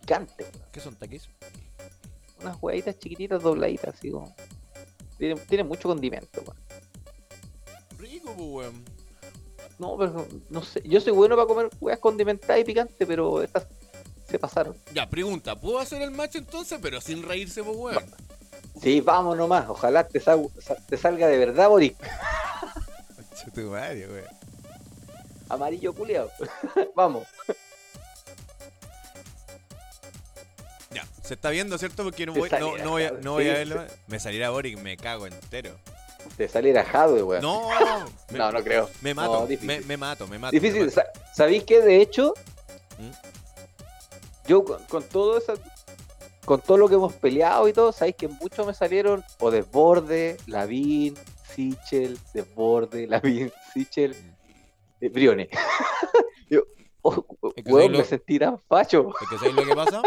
Picante, 0.00 0.42
weón. 0.42 0.66
¿Qué 0.72 0.80
son 0.80 0.96
taquis? 0.96 1.28
Unas 2.40 2.60
hueaditas 2.60 2.98
chiquititas 2.98 3.40
dobladitas, 3.40 3.94
así 3.94 4.10
como. 4.10 4.34
Tiene, 5.18 5.36
tiene 5.42 5.62
mucho 5.62 5.88
condimento, 5.88 6.42
weón. 6.42 6.56
Rico, 7.96 8.34
pues, 8.36 8.48
weón. 8.48 8.84
No, 9.78 9.96
pero 9.96 10.26
no 10.50 10.64
sé. 10.64 10.82
Yo 10.84 11.00
soy 11.00 11.12
bueno 11.12 11.36
para 11.36 11.46
comer 11.46 11.70
weas 11.80 12.00
condimentadas 12.00 12.60
y 12.60 12.64
picantes, 12.64 13.06
pero 13.06 13.40
estas 13.40 13.68
se 14.28 14.36
pasaron. 14.36 14.76
Ya, 14.92 15.08
pregunta, 15.08 15.54
¿puedo 15.54 15.78
hacer 15.78 16.02
el 16.02 16.10
match 16.10 16.34
entonces, 16.34 16.80
pero 16.82 17.00
sin 17.00 17.22
reírse, 17.22 17.62
pues, 17.62 17.76
weón? 17.76 18.04
Sí, 18.82 19.00
vamos 19.00 19.36
nomás. 19.36 19.68
Ojalá 19.68 20.06
te, 20.06 20.20
sal- 20.20 20.48
sa- 20.60 20.76
te 20.76 20.96
salga 20.96 21.26
de 21.26 21.38
verdad. 21.38 21.68
Concha 21.68 21.94
tu 23.54 23.62
madre, 23.70 24.06
weón. 24.08 24.24
Amarillo 25.48 25.92
culiao. 25.94 26.30
vamos. 26.94 27.26
Ya, 30.90 31.04
se 31.22 31.34
está 31.34 31.50
viendo, 31.50 31.76
¿cierto? 31.78 32.04
Porque 32.04 32.24
no 32.26 32.32
voy, 32.34 32.48
no, 32.50 32.78
no 32.78 32.90
voy, 32.90 33.04
a, 33.04 33.10
no 33.12 33.32
voy 33.32 33.44
sí, 33.44 33.50
a 33.50 33.54
verlo. 33.54 33.84
Me 34.06 34.18
saliera 34.20 34.50
Boric, 34.50 34.78
me 34.78 34.96
cago 34.96 35.26
entero. 35.26 35.72
Te 36.36 36.48
saliera 36.48 36.84
Jadwe, 36.84 37.22
weón. 37.22 37.42
No, 37.42 37.68
me, 38.30 38.38
no, 38.38 38.52
no 38.52 38.62
creo. 38.62 38.88
me 39.00 39.14
mato, 39.14 39.46
No, 39.48 39.56
me, 39.66 39.80
me 39.80 39.96
mato, 39.96 40.26
me 40.26 40.38
mato. 40.38 40.52
Difícil. 40.52 40.80
me 40.80 40.86
mato. 40.86 41.00
Sa- 41.00 41.34
¿Sabéis 41.34 41.64
que 41.64 41.80
de 41.80 42.00
hecho, 42.00 42.34
¿Mm? 42.98 43.10
yo 44.48 44.64
con, 44.64 44.82
con 44.84 45.02
todo 45.04 45.38
eso, 45.38 45.54
con 46.48 46.60
todo 46.62 46.78
lo 46.78 46.88
que 46.88 46.94
hemos 46.94 47.12
peleado 47.12 47.68
y 47.68 47.72
todo, 47.72 47.92
sabéis 47.92 48.16
que 48.16 48.26
muchos 48.28 48.66
me 48.66 48.72
salieron 48.74 49.22
o 49.40 49.50
Desborde, 49.50 50.38
Lavín, 50.46 51.14
Sichel, 51.54 52.18
Desborde, 52.32 53.06
Lavín, 53.08 53.52
Sichel, 53.72 54.16
eh, 55.00 55.08
Briones. 55.10 55.48
yo, 56.50 56.62
oh, 57.02 57.24
Es 57.54 57.64
que 57.64 57.70
weón, 57.72 57.86
soy 57.86 57.92
lo- 57.92 57.98
me 57.98 58.04
sentí 58.04 58.38
tan 58.38 58.58
facho. 58.60 59.10
Es 59.20 59.28
que 59.28 59.36
¿sabéis 59.36 59.54
lo 59.56 59.64
que 59.66 59.74
pasa? 59.74 60.02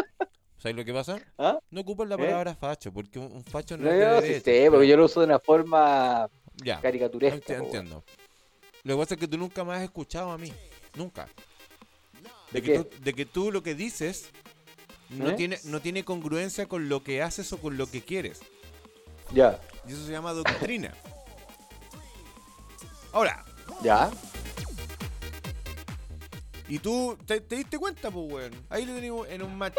¿Sabéis 0.58 0.78
lo 0.78 0.86
que 0.86 0.94
pasa? 0.94 1.20
¿Ah? 1.38 1.60
No 1.70 1.82
ocupan 1.82 2.10
la 2.10 2.16
¿Eh? 2.16 2.18
palabra 2.18 2.56
facho, 2.56 2.92
porque 2.92 3.20
un, 3.20 3.44
facho 3.44 3.78
no, 3.78 3.84
No, 3.86 3.92
es 3.92 4.00
no, 4.00 4.22
sí 4.36 4.42
pero- 4.44 4.72
porque 4.72 4.88
yo 4.88 4.98
lo 4.98 5.06
uso 5.06 5.20
de 5.20 5.28
una 5.28 5.40
forma 5.40 6.28
Ya, 6.64 6.82
caricaturesca. 6.82 7.38
enti- 7.38 7.46
po, 7.46 7.54
weón. 7.54 7.66
entiendo. 7.66 8.04
Lo 8.84 8.96
que 8.96 9.00
pasa 9.04 9.14
es 9.14 9.20
que 9.20 9.28
tú 9.28 9.38
nunca 9.38 9.64
me 9.64 9.74
has 9.74 9.84
escuchado 9.84 10.32
a 10.32 10.38
mí. 10.40 10.52
Nunca. 10.96 11.28
De 12.52 12.60
¿De 12.60 12.62
que, 12.62 12.80
tú, 12.80 12.90
de 13.04 13.14
que 13.14 13.26
tú 13.26 13.52
lo 13.52 13.62
que 13.64 13.76
dices 13.76 14.30
no, 15.12 15.30
¿Eh? 15.30 15.34
tiene, 15.34 15.60
no 15.66 15.82
tiene 15.82 16.04
congruencia 16.04 16.68
con 16.68 16.90
lo 16.90 17.04
que 17.04 17.22
haces 17.22 17.52
o 17.54 17.58
con 17.60 17.78
lo 17.78 17.90
que 17.90 18.02
quieres. 18.02 18.40
Ya, 19.34 19.60
Y 19.88 19.94
eso 19.94 20.06
se 20.06 20.12
llama 20.12 20.34
doctrina. 20.34 20.94
Ahora, 23.14 23.44
ya. 23.82 24.10
y 26.68 26.80
tú 26.80 27.18
te, 27.26 27.42
te 27.42 27.56
diste 27.58 27.78
cuenta, 27.78 28.10
pues, 28.12 28.32
weón. 28.32 28.52
Ahí 28.70 28.86
lo 28.86 28.94
tenemos 28.96 29.28
en 29.30 29.44
un 29.44 29.58
match 29.58 29.76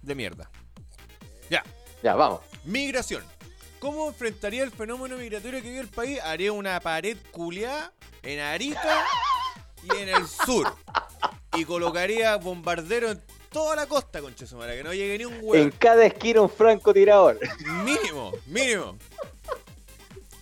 de 0.00 0.14
mierda. 0.14 0.50
Ya. 1.50 1.62
Ya, 2.02 2.14
vamos. 2.14 2.40
Migración. 2.64 3.22
¿Cómo 3.78 4.08
enfrentaría 4.08 4.62
el 4.62 4.70
fenómeno 4.70 5.16
migratorio 5.16 5.60
que 5.60 5.68
vive 5.68 5.80
el 5.80 5.88
país? 5.88 6.20
Haría 6.22 6.52
una 6.52 6.78
pared 6.80 7.16
culeada 7.32 7.92
en 8.22 8.40
Arica 8.40 9.04
y 9.82 9.96
en 9.96 10.08
el 10.08 10.26
sur. 10.28 10.74
Y 11.54 11.64
colocaría 11.64 12.36
bombarderos 12.36 13.12
en 13.12 13.22
toda 13.52 13.76
la 13.76 13.86
costa, 13.86 14.20
conchesumara, 14.20 14.74
que 14.74 14.82
no 14.82 14.92
llegue 14.92 15.18
ni 15.18 15.24
un 15.26 15.34
En 15.34 15.44
huevo. 15.44 15.70
cada 15.78 16.04
esquina 16.06 16.40
un 16.40 16.50
francotirador. 16.50 17.38
Mínimo, 17.84 18.32
mínimo. 18.46 18.96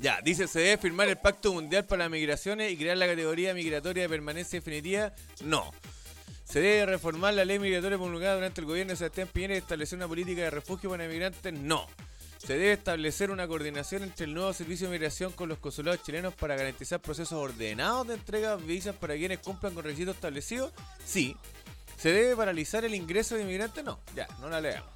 Ya, 0.00 0.20
dice, 0.22 0.48
se 0.48 0.60
debe 0.60 0.78
firmar 0.78 1.08
el 1.08 1.18
Pacto 1.18 1.52
Mundial 1.52 1.84
para 1.84 2.04
las 2.04 2.10
Migraciones 2.10 2.72
y 2.72 2.76
crear 2.76 2.96
la 2.96 3.06
categoría 3.06 3.52
migratoria 3.52 4.04
de 4.04 4.08
permanencia 4.08 4.58
definitiva. 4.58 5.12
No. 5.42 5.72
Se 6.44 6.60
debe 6.60 6.86
reformar 6.86 7.34
la 7.34 7.44
ley 7.44 7.58
migratoria 7.58 7.98
promulgada 7.98 8.34
durante 8.36 8.60
el 8.62 8.66
gobierno 8.66 8.92
de 8.92 8.96
Sebastián 8.96 9.28
Piñera 9.32 9.54
y 9.54 9.58
establecer 9.58 9.96
una 9.98 10.08
política 10.08 10.40
de 10.42 10.50
refugio 10.50 10.88
para 10.90 11.06
migrantes. 11.06 11.52
No. 11.52 11.86
Se 12.38 12.54
debe 12.54 12.72
establecer 12.72 13.30
una 13.30 13.46
coordinación 13.46 14.02
entre 14.02 14.24
el 14.24 14.32
nuevo 14.32 14.50
servicio 14.54 14.86
de 14.86 14.92
migración 14.92 15.30
con 15.32 15.50
los 15.50 15.58
consulados 15.58 16.02
chilenos 16.02 16.32
para 16.34 16.56
garantizar 16.56 16.98
procesos 17.00 17.34
ordenados 17.34 18.08
de 18.08 18.14
entrega 18.14 18.56
de 18.56 18.64
visas 18.64 18.96
para 18.96 19.14
quienes 19.14 19.40
cumplan 19.40 19.74
con 19.74 19.84
requisitos 19.84 20.14
establecidos. 20.14 20.72
Sí. 21.04 21.36
¿Se 22.00 22.10
debe 22.12 22.34
paralizar 22.36 22.84
el 22.84 22.94
ingreso 22.94 23.34
de 23.36 23.42
inmigrantes? 23.42 23.84
No. 23.84 24.00
Ya, 24.16 24.26
no 24.40 24.48
la 24.48 24.60
leamos. 24.60 24.88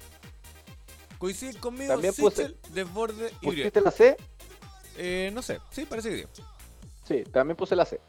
Coinciden 1.17 1.57
conmigo 1.59 1.93
También 1.93 2.13
puse- 2.13 2.35
Sichel, 2.47 2.57
Desborde 2.73 3.31
y. 3.41 3.45
¿Pusiste 3.45 3.81
la 3.81 3.91
C? 3.91 4.17
Eh, 4.97 5.29
no 5.33 5.41
sé, 5.41 5.59
sí, 5.71 5.85
parece 5.85 6.09
que 6.09 6.17
sí. 6.33 6.43
Sí, 7.07 7.23
también 7.31 7.55
puse 7.55 7.75
la 7.75 7.85
C. 7.85 7.99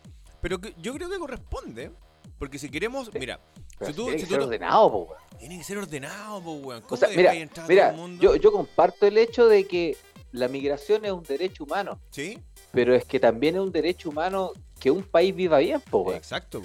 Pero 0.40 0.58
que- 0.60 0.74
yo 0.80 0.92
creo 0.94 1.08
que 1.08 1.18
corresponde, 1.18 1.90
porque 2.38 2.58
si 2.58 2.68
queremos, 2.70 3.08
Sí. 3.12 3.18
mira, 3.18 3.40
Pero 3.78 3.90
si 3.90 3.96
tú, 3.96 4.04
tiene 4.04 4.18
si 4.20 4.26
que 4.26 4.36
tú 4.36 4.44
ordenado, 4.44 4.90
po, 4.90 4.98
weón. 5.04 5.22
tiene 5.38 5.58
que 5.58 5.64
ser 5.64 5.78
ordenado, 5.78 6.42
po, 6.42 6.52
weón. 6.54 6.80
¿Cómo 6.82 6.94
O 6.94 6.96
sea, 6.96 7.08
mira, 7.10 7.32
mira, 7.32 7.48
todo 7.48 7.90
el 7.90 7.96
mundo? 7.96 8.22
yo, 8.22 8.36
yo 8.36 8.52
comparto 8.52 9.06
el 9.06 9.18
hecho 9.18 9.46
de 9.46 9.66
que 9.66 9.96
la 10.32 10.48
migración 10.48 11.04
es 11.04 11.12
un 11.12 11.22
derecho 11.22 11.64
humano, 11.64 12.00
Sí, 12.10 12.38
pero 12.72 12.94
es 12.94 13.04
que 13.04 13.20
también 13.20 13.54
es 13.56 13.60
un 13.60 13.72
derecho 13.72 14.08
humano 14.10 14.52
que 14.80 14.90
un 14.90 15.02
país 15.02 15.34
viva 15.34 15.58
bien, 15.58 15.80
po, 15.82 15.98
weón. 15.98 16.16
exacto. 16.16 16.62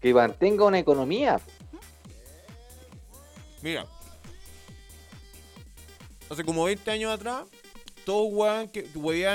Que 0.00 0.14
mantenga 0.14 0.64
una 0.64 0.78
economía. 0.78 1.40
Mira, 3.62 3.86
hace 6.30 6.44
como 6.44 6.64
20 6.64 6.90
años 6.90 7.12
atrás, 7.12 7.44
todos 8.04 8.28
weón 8.30 8.68
que, 8.68 8.84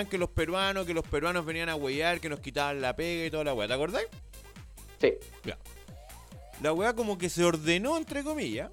que 0.09 0.17
los 0.17 0.29
peruanos, 0.29 0.85
que 0.85 0.93
los 0.93 1.05
peruanos 1.05 1.45
venían 1.45 1.69
a 1.69 1.75
huevear, 1.75 2.19
que 2.19 2.29
nos 2.29 2.39
quitaban 2.39 2.81
la 2.81 2.95
pega 2.95 3.25
y 3.25 3.31
toda 3.31 3.43
la 3.43 3.53
weá, 3.53 3.67
¿te 3.67 3.73
acordáis? 3.73 4.07
Sí, 4.99 5.13
La 6.61 6.71
weá 6.71 6.93
como 6.93 7.17
que 7.17 7.29
se 7.29 7.43
ordenó, 7.43 7.97
entre 7.97 8.23
comillas, 8.23 8.71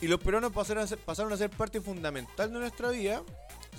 y 0.00 0.08
los 0.08 0.20
peruanos 0.20 0.52
pasaron 0.52 0.84
a 0.84 0.86
ser, 0.86 0.98
pasaron 0.98 1.32
a 1.32 1.36
ser 1.36 1.50
parte 1.50 1.80
fundamental 1.80 2.52
de 2.52 2.58
nuestra 2.58 2.90
vida, 2.90 3.22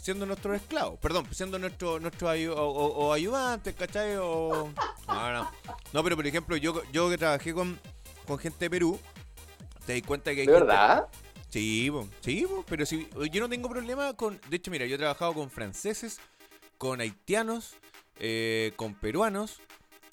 siendo 0.01 0.25
nuestros 0.25 0.55
esclavos. 0.55 0.99
Perdón, 0.99 1.27
siendo 1.31 1.59
nuestro, 1.59 1.99
nuestros 1.99 2.31
ayu- 2.31 2.53
o, 2.55 2.61
o- 2.67 3.07
o 3.07 3.13
ayudantes, 3.13 3.73
¿cachai? 3.75 4.15
O... 4.17 4.71
No, 5.07 5.33
no. 5.33 5.51
No, 5.93 6.03
pero 6.03 6.15
por 6.15 6.25
ejemplo, 6.27 6.55
yo, 6.57 6.81
yo 6.91 7.09
que 7.09 7.17
trabajé 7.17 7.53
con, 7.53 7.79
con 8.25 8.37
gente 8.39 8.65
de 8.65 8.69
Perú, 8.69 8.99
te 9.85 9.93
di 9.93 10.01
cuenta 10.01 10.33
que 10.33 10.41
hay 10.41 10.47
¿de 10.47 10.53
gente- 10.53 10.65
verdad? 10.67 11.07
Sí, 11.49 11.89
po, 11.89 12.07
sí, 12.21 12.45
po, 12.47 12.63
pero 12.67 12.85
si, 12.85 13.07
yo 13.31 13.41
no 13.41 13.49
tengo 13.49 13.69
problema 13.69 14.13
con... 14.13 14.39
De 14.49 14.57
hecho, 14.57 14.69
mira, 14.69 14.85
yo 14.85 14.95
he 14.95 14.97
trabajado 14.97 15.33
con 15.33 15.49
franceses, 15.49 16.19
con 16.77 16.99
haitianos, 16.99 17.75
eh, 18.19 18.73
con 18.75 18.93
peruanos, 18.95 19.59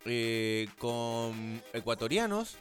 eh, 0.05 0.68
con 0.78 1.61
ecuatorianos, 1.72 2.57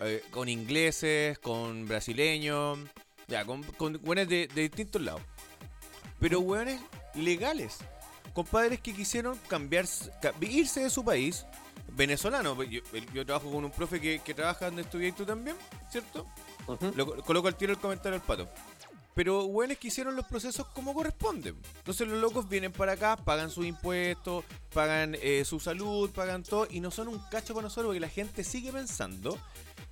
eh, 0.00 0.22
con 0.30 0.48
ingleses, 0.48 1.38
con 1.40 1.86
brasileños, 1.88 2.78
ya, 3.26 3.44
con, 3.44 3.62
con 3.64 3.94
de, 4.04 4.24
de 4.26 4.46
distintos 4.46 5.02
lados. 5.02 5.22
Pero 6.20 6.40
hueones 6.40 6.80
legales, 7.14 7.78
compadres 8.32 8.80
que 8.80 8.94
quisieron 8.94 9.38
cambiar, 9.48 9.86
irse 10.40 10.80
de 10.80 10.90
su 10.90 11.04
país, 11.04 11.44
venezolano. 11.88 12.62
Yo, 12.64 12.80
yo 13.12 13.26
trabajo 13.26 13.50
con 13.50 13.64
un 13.64 13.70
profe 13.70 14.00
que, 14.00 14.20
que 14.20 14.34
trabaja 14.34 14.66
donde 14.66 14.82
estudias 14.82 15.14
tú 15.14 15.24
también, 15.24 15.56
¿cierto? 15.90 16.26
Ujú. 16.66 16.92
Lo, 16.96 17.22
coloco 17.22 17.48
al 17.48 17.56
tiro 17.56 17.72
el 17.72 17.78
comentario 17.78 18.16
al 18.16 18.22
pato. 18.22 18.48
Pero 19.14 19.44
weones 19.44 19.78
que 19.78 19.88
hicieron 19.88 20.16
los 20.16 20.26
procesos 20.26 20.66
como 20.68 20.92
corresponden. 20.92 21.56
Entonces 21.76 22.08
los 22.08 22.20
locos 22.20 22.48
vienen 22.48 22.72
para 22.72 22.92
acá, 22.92 23.16
pagan 23.16 23.48
sus 23.48 23.64
impuestos, 23.64 24.44
pagan 24.72 25.16
eh, 25.22 25.44
su 25.44 25.60
salud, 25.60 26.10
pagan 26.10 26.42
todo, 26.42 26.66
y 26.68 26.80
no 26.80 26.90
son 26.90 27.06
un 27.06 27.20
cacho 27.30 27.54
para 27.54 27.64
nosotros 27.64 27.86
porque 27.86 28.00
la 28.00 28.08
gente 28.08 28.42
sigue 28.42 28.72
pensando 28.72 29.38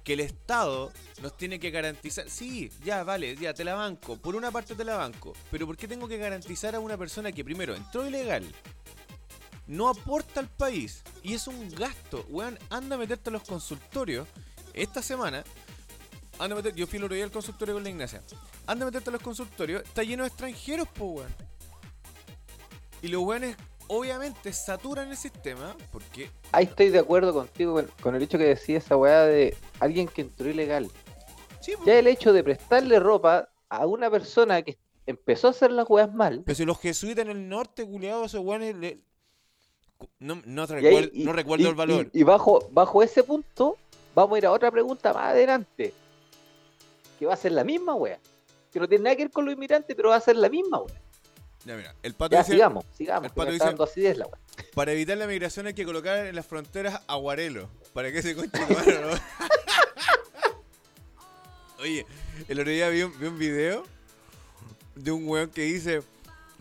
que 0.05 0.15
el 0.15 0.21
Estado 0.21 0.93
nos 1.21 1.37
tiene 1.37 1.59
que 1.59 1.71
garantizar. 1.71 2.29
Sí, 2.29 2.71
ya, 2.85 3.05
vale, 3.05 3.37
ya, 3.37 3.55
te 3.55 3.65
la 3.65 3.75
banco. 3.75 4.17
Por 4.17 4.35
una 4.35 4.51
parte 4.51 4.75
te 4.75 4.85
la 4.85 4.97
banco. 4.97 5.35
Pero 5.51 5.67
¿por 5.67 5.77
qué 5.77 5.89
tengo 5.89 6.09
que 6.09 6.19
garantizar 6.19 6.75
a 6.75 6.81
una 6.81 6.97
persona 6.97 7.33
que 7.33 7.45
primero 7.45 7.75
entró 7.75 8.07
ilegal? 8.07 8.45
No 9.67 9.89
aporta 9.89 10.41
al 10.41 10.49
país. 10.49 11.03
Y 11.23 11.35
es 11.35 11.47
un 11.47 11.69
gasto. 11.71 12.27
Weón, 12.29 12.59
anda 12.71 12.97
a 12.97 12.99
meterte 12.99 13.31
a 13.31 13.33
los 13.33 13.43
consultorios. 13.43 14.27
Esta 14.75 15.03
semana 15.03 15.45
Anda 16.39 16.55
a 16.55 16.57
meter, 16.57 16.75
yo 16.75 16.87
fui 16.87 16.99
el 16.99 17.05
otro 17.05 17.15
día 17.15 17.25
al 17.25 17.31
consultorio 17.31 17.75
con 17.75 17.85
la 17.85 17.91
Ignacia. 17.91 18.23
Anda 18.67 18.85
a 18.85 18.87
meterte 18.87 19.11
a 19.11 19.13
los 19.13 19.23
consultorios, 19.23 19.83
está 19.83 20.03
lleno 20.03 20.25
de 20.25 20.29
extranjeros, 20.29 20.89
po 20.89 21.05
weón. 21.05 21.35
Y 23.03 23.09
los 23.09 23.23
weones 23.23 23.57
obviamente 23.97 24.53
saturan 24.53 25.11
el 25.11 25.17
sistema 25.17 25.77
porque. 25.91 26.31
Ahí 26.53 26.65
estoy 26.65 26.89
de 26.91 26.99
acuerdo 26.99 27.33
contigo 27.33 27.75
con, 27.75 27.87
con 28.03 28.15
el 28.15 28.23
hecho 28.23 28.39
que 28.39 28.45
decía 28.45 28.79
esa 28.79 28.97
weá 28.97 29.23
de 29.27 29.57
alguien 29.81 30.09
que 30.09 30.23
entró 30.23 30.49
ilegal. 30.49 30.91
Sí. 31.61 31.75
Ya 31.87 31.99
el 31.99 32.07
hecho 32.07 32.33
de 32.33 32.43
prestarle 32.43 32.99
ropa 32.99 33.49
a 33.69 33.87
una 33.87 34.11
persona 34.11 34.63
que 34.63 34.79
empezó 35.07 35.47
a 35.49 35.51
hacer 35.51 35.71
las 35.71 35.89
weas 35.89 36.13
mal. 36.13 36.43
Pero 36.45 36.57
si 36.57 36.65
los 36.65 36.79
jesuitas 36.81 37.25
en 37.25 37.31
el 37.31 37.49
norte, 37.49 37.85
culiados, 37.87 38.27
esos 38.27 38.41
weones. 38.45 38.75
le- 38.77 38.99
No, 40.19 40.43
no, 40.45 40.67
te 40.67 40.75
y- 40.81 41.25
recuerdo 41.27 41.65
y- 41.65 41.69
el 41.69 41.75
valor. 41.75 42.11
Y, 42.13 42.21
y 42.21 42.23
bajo, 42.25 42.69
bajo 42.73 43.03
ese 43.03 43.23
punto, 43.23 43.77
vamos 44.15 44.35
a 44.35 44.39
ir 44.39 44.47
a 44.47 44.53
otra 44.53 44.71
pregunta 44.71 45.13
más 45.13 45.29
adelante. 45.31 45.95
Que 47.19 47.27
va 47.27 47.35
a 47.35 47.37
ser 47.37 47.53
la 47.53 47.63
misma 47.65 47.95
wea. 47.95 48.19
Que 48.73 48.81
no 48.81 48.89
tiene 48.89 49.05
nada 49.05 49.17
que 49.17 49.25
ver 49.25 49.31
con 49.33 49.45
los 49.45 49.55
inmigrantes, 49.55 49.95
pero 49.95 50.09
va 50.09 50.17
a 50.17 50.21
ser 50.21 50.37
la 50.37 50.49
misma 50.49 50.79
wea. 50.81 51.01
Ya, 51.65 51.77
mira, 51.77 51.95
el 52.03 52.15
pato 52.15 52.33
Ya, 52.35 52.41
dice: 52.41 52.53
sigamos, 52.53 52.85
sigamos. 52.97 53.27
el 53.29 53.35
pato 53.35 53.53
dice- 53.53 53.65
acidez 53.83 54.17
la 54.19 54.27
wea. 54.27 54.39
Para 54.75 54.93
evitar 54.93 55.17
la 55.17 55.27
migración 55.27 55.67
hay 55.67 55.75
que 55.75 55.85
colocar 55.85 56.27
en 56.27 56.35
las 56.35 56.47
fronteras 56.47 57.01
aguarelo. 57.07 57.69
Para 57.93 58.11
que 58.11 58.21
se 58.23 58.35
conche 58.35 58.59
¿no? 59.01 59.11
Oye, 61.81 62.07
el 62.49 62.61
otro 62.61 62.71
día 62.73 62.89
vi 62.89 63.03
un, 63.03 63.19
vi 63.19 63.27
un 63.27 63.39
video 63.39 63.85
de 64.95 65.11
un 65.11 65.27
weón 65.29 65.51
que 65.51 65.63
dice: 65.63 66.03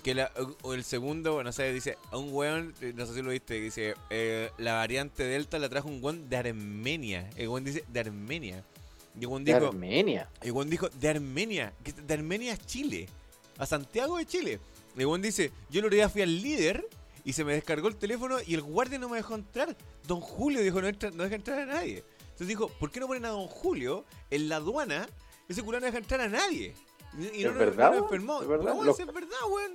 Que 0.03 0.15
la- 0.15 0.31
o 0.61 0.73
el 0.73 0.83
segundo, 0.83 1.43
no 1.43 1.51
sé, 1.51 1.71
dice, 1.73 1.97
a 2.11 2.17
un 2.17 2.33
weón, 2.33 2.73
no 2.95 3.05
sé 3.05 3.13
si 3.13 3.21
lo 3.21 3.29
viste, 3.31 3.55
dice, 3.55 3.95
eh, 4.09 4.49
la 4.57 4.73
variante 4.73 5.23
Delta 5.23 5.59
la 5.59 5.69
trajo 5.69 5.87
un 5.89 6.03
weón 6.03 6.27
de 6.29 6.37
Armenia. 6.37 7.29
El 7.35 7.49
weón 7.49 7.63
dice, 7.63 7.83
de 7.87 7.99
Armenia. 7.99 8.63
Y 9.19 9.21
el 9.23 9.27
weón 9.27 9.43
De 9.45 9.53
dijo, 9.53 9.67
Armenia. 9.67 10.29
el 10.41 10.51
weón 10.51 10.69
dijo, 10.69 10.89
de 10.89 11.09
Armenia, 11.09 11.73
de 11.83 12.13
Armenia 12.13 12.53
a 12.53 12.57
Chile, 12.57 13.07
a 13.57 13.65
Santiago 13.65 14.17
de 14.17 14.25
Chile. 14.25 14.59
El 14.97 15.05
weón 15.05 15.21
dice, 15.21 15.51
yo 15.69 15.79
el 15.79 15.85
otro 15.85 15.95
día 15.95 16.09
fui 16.09 16.21
al 16.21 16.41
líder 16.41 16.87
y 17.23 17.33
se 17.33 17.43
me 17.45 17.53
descargó 17.53 17.87
el 17.87 17.95
teléfono 17.95 18.37
y 18.45 18.53
el 18.55 18.61
guardia 18.61 18.99
no 18.99 19.09
me 19.09 19.17
dejó 19.17 19.35
entrar. 19.35 19.75
Don 20.07 20.19
Julio 20.19 20.61
dijo, 20.61 20.81
no, 20.81 20.87
entra- 20.87 21.11
no 21.11 21.23
deja 21.23 21.35
entrar 21.35 21.59
a 21.59 21.65
nadie. 21.65 22.03
Entonces 22.21 22.47
dijo, 22.47 22.67
¿por 22.79 22.91
qué 22.91 22.99
no 22.99 23.07
ponen 23.07 23.25
a 23.25 23.29
Don 23.29 23.47
Julio 23.47 24.03
en 24.29 24.49
la 24.49 24.57
aduana? 24.57 25.07
Ese 25.47 25.61
culo 25.63 25.79
no 25.79 25.85
deja 25.85 25.97
entrar 25.99 26.21
a 26.21 26.27
nadie. 26.27 26.73
Y, 27.17 27.41
y 27.41 27.43
no, 27.43 27.49
¿Es 27.49 27.53
no- 27.53 27.59
verdad, 27.59 27.85
no 27.85 27.91
weón? 27.91 28.03
enfermó. 28.05 28.41
¿Es 28.41 28.47
verdad? 28.47 28.75
Lo- 28.81 28.91
es 28.91 29.05
verdad, 29.13 29.37
weón. 29.49 29.73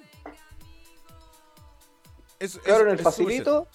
Es- 2.39 2.59
Claro, 2.59 2.81
es- 2.81 2.87
en 2.93 2.99
el 2.99 2.99
facilito 2.99 3.69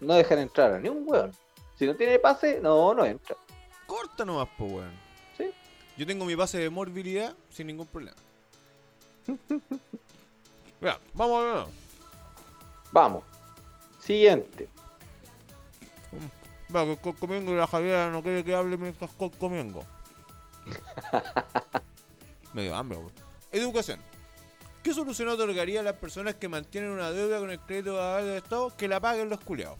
no 0.00 0.14
dejan 0.14 0.38
entrar 0.40 0.72
a 0.74 0.80
ni 0.80 0.88
un 0.88 1.04
weón. 1.08 1.32
Si 1.78 1.86
no 1.86 1.94
tiene 1.96 2.18
pase, 2.18 2.60
no, 2.60 2.94
no 2.94 3.04
entra. 3.04 3.36
Corta 3.86 4.24
nomás, 4.24 4.48
po, 4.58 4.64
weón. 4.66 4.92
Sí. 5.36 5.50
Yo 5.96 6.06
tengo 6.06 6.24
mi 6.24 6.34
base 6.34 6.58
de 6.58 6.68
morbilidad 6.70 7.34
sin 7.50 7.66
ningún 7.68 7.86
problema. 7.86 8.16
Ya, 10.80 10.98
vamos 11.14 11.42
a 11.42 11.44
ver. 11.54 11.66
Vamos. 12.92 13.24
Siguiente. 14.00 14.68
Va, 16.74 16.84
que 16.84 16.96
co- 16.98 17.14
comiendo 17.14 17.52
y 17.52 17.56
la 17.56 17.66
Javiera 17.66 18.10
no 18.10 18.22
quiere 18.22 18.44
que 18.44 18.54
hable 18.54 18.76
mientras 18.76 19.10
co- 19.12 19.30
comiendo. 19.30 19.84
Me 22.52 22.62
dio 22.62 22.74
hambre, 22.74 22.98
weón. 22.98 23.12
Educación. 23.52 24.00
¿Qué 24.82 24.92
solución 24.92 25.28
otorgaría 25.28 25.80
a 25.80 25.82
las 25.82 25.94
personas 25.94 26.34
que 26.34 26.48
mantienen 26.48 26.90
una 26.90 27.10
deuda 27.10 27.38
con 27.38 27.50
el 27.50 27.58
crédito 27.60 27.96
del 28.16 28.36
Estado 28.36 28.70
que 28.76 28.86
la 28.88 29.00
paguen 29.00 29.28
los 29.30 29.40
culiados? 29.40 29.78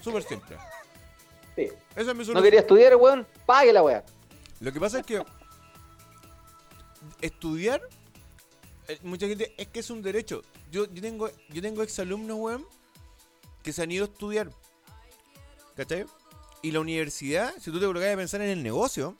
Súper 0.00 0.22
simple. 0.22 0.56
Sí. 1.56 1.68
Esa 1.96 2.00
es 2.00 2.06
mi 2.08 2.18
¿No 2.18 2.24
solución. 2.26 2.42
quería 2.44 2.60
estudiar, 2.60 2.94
weón? 2.96 3.26
Pague 3.44 3.72
la 3.72 3.82
weá. 3.82 4.04
Lo 4.60 4.72
que 4.72 4.78
pasa 4.80 5.00
es 5.00 5.06
que 5.06 5.22
estudiar, 7.20 7.80
eh, 8.88 8.98
mucha 9.02 9.26
gente, 9.26 9.54
es 9.56 9.68
que 9.68 9.80
es 9.80 9.90
un 9.90 10.02
derecho. 10.02 10.42
Yo, 10.70 10.86
yo 10.92 11.02
tengo 11.02 11.30
yo 11.50 11.62
tengo 11.62 11.82
exalumnos, 11.82 12.36
weón, 12.38 12.66
que 13.62 13.72
se 13.72 13.82
han 13.82 13.90
ido 13.90 14.04
a 14.04 14.08
estudiar. 14.08 14.50
¿Cachai? 15.76 16.06
Y 16.62 16.70
la 16.70 16.80
universidad, 16.80 17.54
si 17.60 17.70
tú 17.70 17.78
te 17.78 17.86
colocas 17.86 18.12
a 18.12 18.16
pensar 18.16 18.40
en 18.40 18.48
el 18.50 18.62
negocio, 18.62 19.16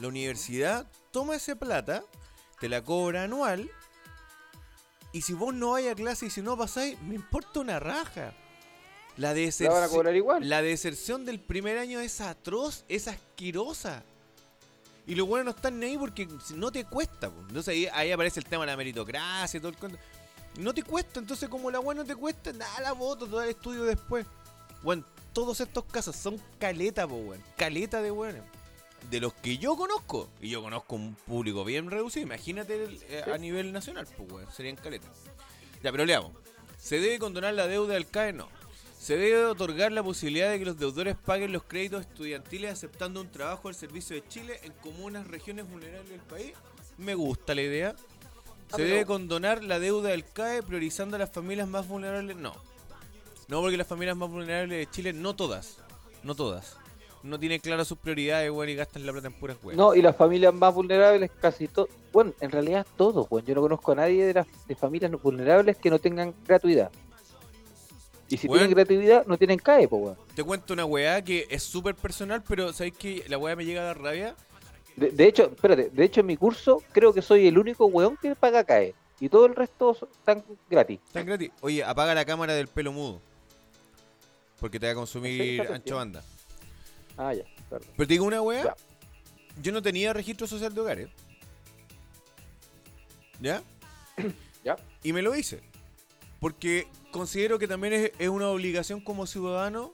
la 0.00 0.08
universidad 0.08 0.90
toma 1.10 1.34
esa 1.36 1.56
plata, 1.56 2.04
te 2.60 2.68
la 2.68 2.82
cobra 2.82 3.24
anual, 3.24 3.70
y 5.12 5.22
si 5.22 5.34
vos 5.34 5.52
no 5.52 5.72
vais 5.72 5.90
a 5.90 5.94
clase 5.94 6.26
y 6.26 6.30
si 6.30 6.40
no 6.40 6.56
pasáis, 6.56 7.00
me 7.02 7.14
importa 7.14 7.60
una 7.60 7.78
raja. 7.80 8.32
La 9.18 9.28
La 9.28 9.28
van 9.28 9.30
a 9.30 9.34
deserción, 9.34 9.88
cobrar 9.90 10.16
igual. 10.16 10.48
la 10.48 10.62
deserción 10.62 11.26
del 11.26 11.38
primer 11.40 11.76
año 11.76 12.00
es 12.00 12.20
atroz, 12.22 12.84
es 12.88 13.08
asquerosa. 13.08 14.04
Y 15.06 15.14
los 15.14 15.26
buenos 15.26 15.46
no 15.46 15.56
están 15.56 15.80
ni 15.80 15.86
ahí 15.86 15.98
porque 15.98 16.28
no 16.54 16.70
te 16.70 16.84
cuesta. 16.84 17.30
po. 17.30 17.40
Entonces 17.40 17.68
ahí, 17.68 17.88
ahí 17.92 18.12
aparece 18.12 18.40
el 18.40 18.46
tema 18.46 18.64
de 18.64 18.72
la 18.72 18.76
meritocracia 18.76 19.58
y 19.58 19.60
todo 19.60 19.70
el 19.70 19.76
cuento. 19.76 19.98
No 20.58 20.74
te 20.74 20.82
cuesta, 20.82 21.18
entonces 21.18 21.48
como 21.48 21.70
la 21.70 21.78
buena 21.78 22.02
no 22.02 22.06
te 22.06 22.14
cuesta, 22.14 22.52
nada 22.52 22.80
la 22.80 22.92
voto, 22.92 23.26
todo 23.26 23.42
el 23.42 23.50
estudio 23.50 23.84
después. 23.84 24.26
Bueno, 24.82 25.04
todos 25.32 25.60
estos 25.60 25.84
casos 25.84 26.14
son 26.14 26.40
caleta, 26.58 27.08
po, 27.08 27.16
weón. 27.16 27.42
Caleta 27.56 28.02
de 28.02 28.10
buenos. 28.10 28.44
De 29.10 29.18
los 29.18 29.32
que 29.34 29.58
yo 29.58 29.76
conozco, 29.76 30.28
y 30.40 30.50
yo 30.50 30.62
conozco 30.62 30.94
un 30.94 31.14
público 31.14 31.64
bien 31.64 31.90
reducido, 31.90 32.24
imagínate 32.24 33.00
eh, 33.08 33.24
a 33.32 33.38
nivel 33.38 33.72
nacional, 33.72 34.06
pues, 34.16 34.30
weón, 34.30 34.52
serían 34.52 34.76
caleta. 34.76 35.08
Ya, 35.82 35.90
pero 35.90 36.04
leamos. 36.04 36.32
¿Se 36.78 37.00
debe 37.00 37.18
condonar 37.18 37.54
la 37.54 37.66
deuda 37.66 37.94
del 37.94 38.08
CAE? 38.08 38.32
No. 38.32 38.48
Se 39.02 39.16
debe 39.16 39.46
otorgar 39.46 39.90
la 39.90 40.00
posibilidad 40.00 40.48
de 40.48 40.60
que 40.60 40.64
los 40.64 40.78
deudores 40.78 41.16
paguen 41.16 41.52
los 41.52 41.64
créditos 41.64 42.02
estudiantiles 42.02 42.70
aceptando 42.70 43.20
un 43.20 43.32
trabajo 43.32 43.66
al 43.66 43.74
servicio 43.74 44.14
de 44.14 44.24
Chile 44.28 44.60
en 44.62 44.70
comunas, 44.74 45.26
regiones 45.26 45.68
vulnerables 45.68 46.08
del 46.08 46.20
país. 46.20 46.52
Me 46.98 47.16
gusta 47.16 47.52
la 47.56 47.62
idea. 47.62 47.96
Ah, 48.70 48.76
¿Se 48.76 48.84
debe 48.84 49.04
condonar 49.04 49.64
la 49.64 49.80
deuda 49.80 50.10
del 50.10 50.24
CAE 50.24 50.62
priorizando 50.62 51.16
a 51.16 51.18
las 51.18 51.30
familias 51.32 51.66
más 51.66 51.88
vulnerables? 51.88 52.36
No. 52.36 52.54
No, 53.48 53.60
porque 53.60 53.76
las 53.76 53.88
familias 53.88 54.16
más 54.16 54.30
vulnerables 54.30 54.78
de 54.78 54.92
Chile, 54.92 55.12
no 55.12 55.34
todas, 55.34 55.78
no 56.22 56.36
todas, 56.36 56.76
no 57.24 57.40
tienen 57.40 57.58
claras 57.58 57.88
sus 57.88 57.98
prioridades, 57.98 58.52
weón, 58.52 58.68
y 58.68 58.76
gastan 58.76 59.04
la 59.04 59.10
plata 59.10 59.26
en 59.26 59.32
puras 59.32 59.56
weas. 59.64 59.76
No, 59.76 59.96
y 59.96 60.02
las 60.02 60.14
familias 60.14 60.54
más 60.54 60.72
vulnerables, 60.72 61.28
casi 61.40 61.66
todo. 61.66 61.88
Bueno, 62.12 62.34
en 62.40 62.52
realidad 62.52 62.86
todos, 62.96 63.26
weón. 63.28 63.44
Yo 63.46 63.56
no 63.56 63.62
conozco 63.62 63.90
a 63.90 63.96
nadie 63.96 64.26
de 64.26 64.34
las 64.34 64.46
de 64.68 64.76
familias 64.76 65.10
vulnerables 65.20 65.76
que 65.76 65.90
no 65.90 65.98
tengan 65.98 66.36
gratuidad. 66.46 66.92
Y 68.32 68.38
si 68.38 68.48
tienen 68.48 68.70
gratuidad, 68.70 69.26
no 69.26 69.36
tienen 69.36 69.58
CAE, 69.58 69.86
pues, 69.88 70.02
weón. 70.02 70.16
Te 70.34 70.42
cuento 70.42 70.72
una 70.72 70.86
weá 70.86 71.22
que 71.22 71.46
es 71.50 71.62
súper 71.62 71.94
personal, 71.94 72.42
pero 72.42 72.72
¿sabes 72.72 72.94
que 72.94 73.22
La 73.28 73.36
weá 73.36 73.54
me 73.54 73.66
llega 73.66 73.82
a 73.82 73.84
dar 73.84 74.00
rabia. 74.00 74.34
De, 74.96 75.10
de 75.10 75.26
hecho, 75.26 75.50
espérate, 75.54 75.90
de 75.90 76.04
hecho 76.04 76.20
en 76.20 76.26
mi 76.26 76.38
curso 76.38 76.82
creo 76.92 77.12
que 77.12 77.20
soy 77.20 77.46
el 77.46 77.58
único 77.58 77.84
weón 77.84 78.16
que 78.16 78.34
paga 78.34 78.64
CAE. 78.64 78.94
Y 79.20 79.28
todo 79.28 79.44
el 79.44 79.54
resto 79.54 79.94
están 80.10 80.42
gratis. 80.70 80.98
Tan 81.12 81.26
gratis. 81.26 81.50
Oye, 81.60 81.84
apaga 81.84 82.14
la 82.14 82.24
cámara 82.24 82.54
del 82.54 82.68
pelo 82.68 82.90
mudo. 82.90 83.20
Porque 84.58 84.80
te 84.80 84.86
va 84.86 84.92
a 84.92 84.94
consumir 84.94 85.60
ancho 85.70 85.96
banda. 85.96 86.24
Ah, 87.18 87.34
ya, 87.34 87.44
perdón. 87.68 87.88
Pero 87.98 88.06
te 88.06 88.14
digo 88.14 88.24
una 88.24 88.40
weá. 88.40 88.64
Ya. 88.64 88.76
Yo 89.60 89.72
no 89.72 89.82
tenía 89.82 90.14
registro 90.14 90.46
social 90.46 90.72
de 90.74 90.80
hogares. 90.80 91.08
¿Ya? 93.42 93.62
Ya. 94.64 94.76
Y 95.02 95.12
me 95.12 95.22
lo 95.22 95.34
hice. 95.34 95.60
Porque 96.42 96.88
considero 97.12 97.56
que 97.58 97.68
también 97.68 97.92
es, 97.94 98.12
es 98.18 98.28
una 98.28 98.48
obligación 98.48 99.00
como 99.00 99.26
ciudadano 99.26 99.92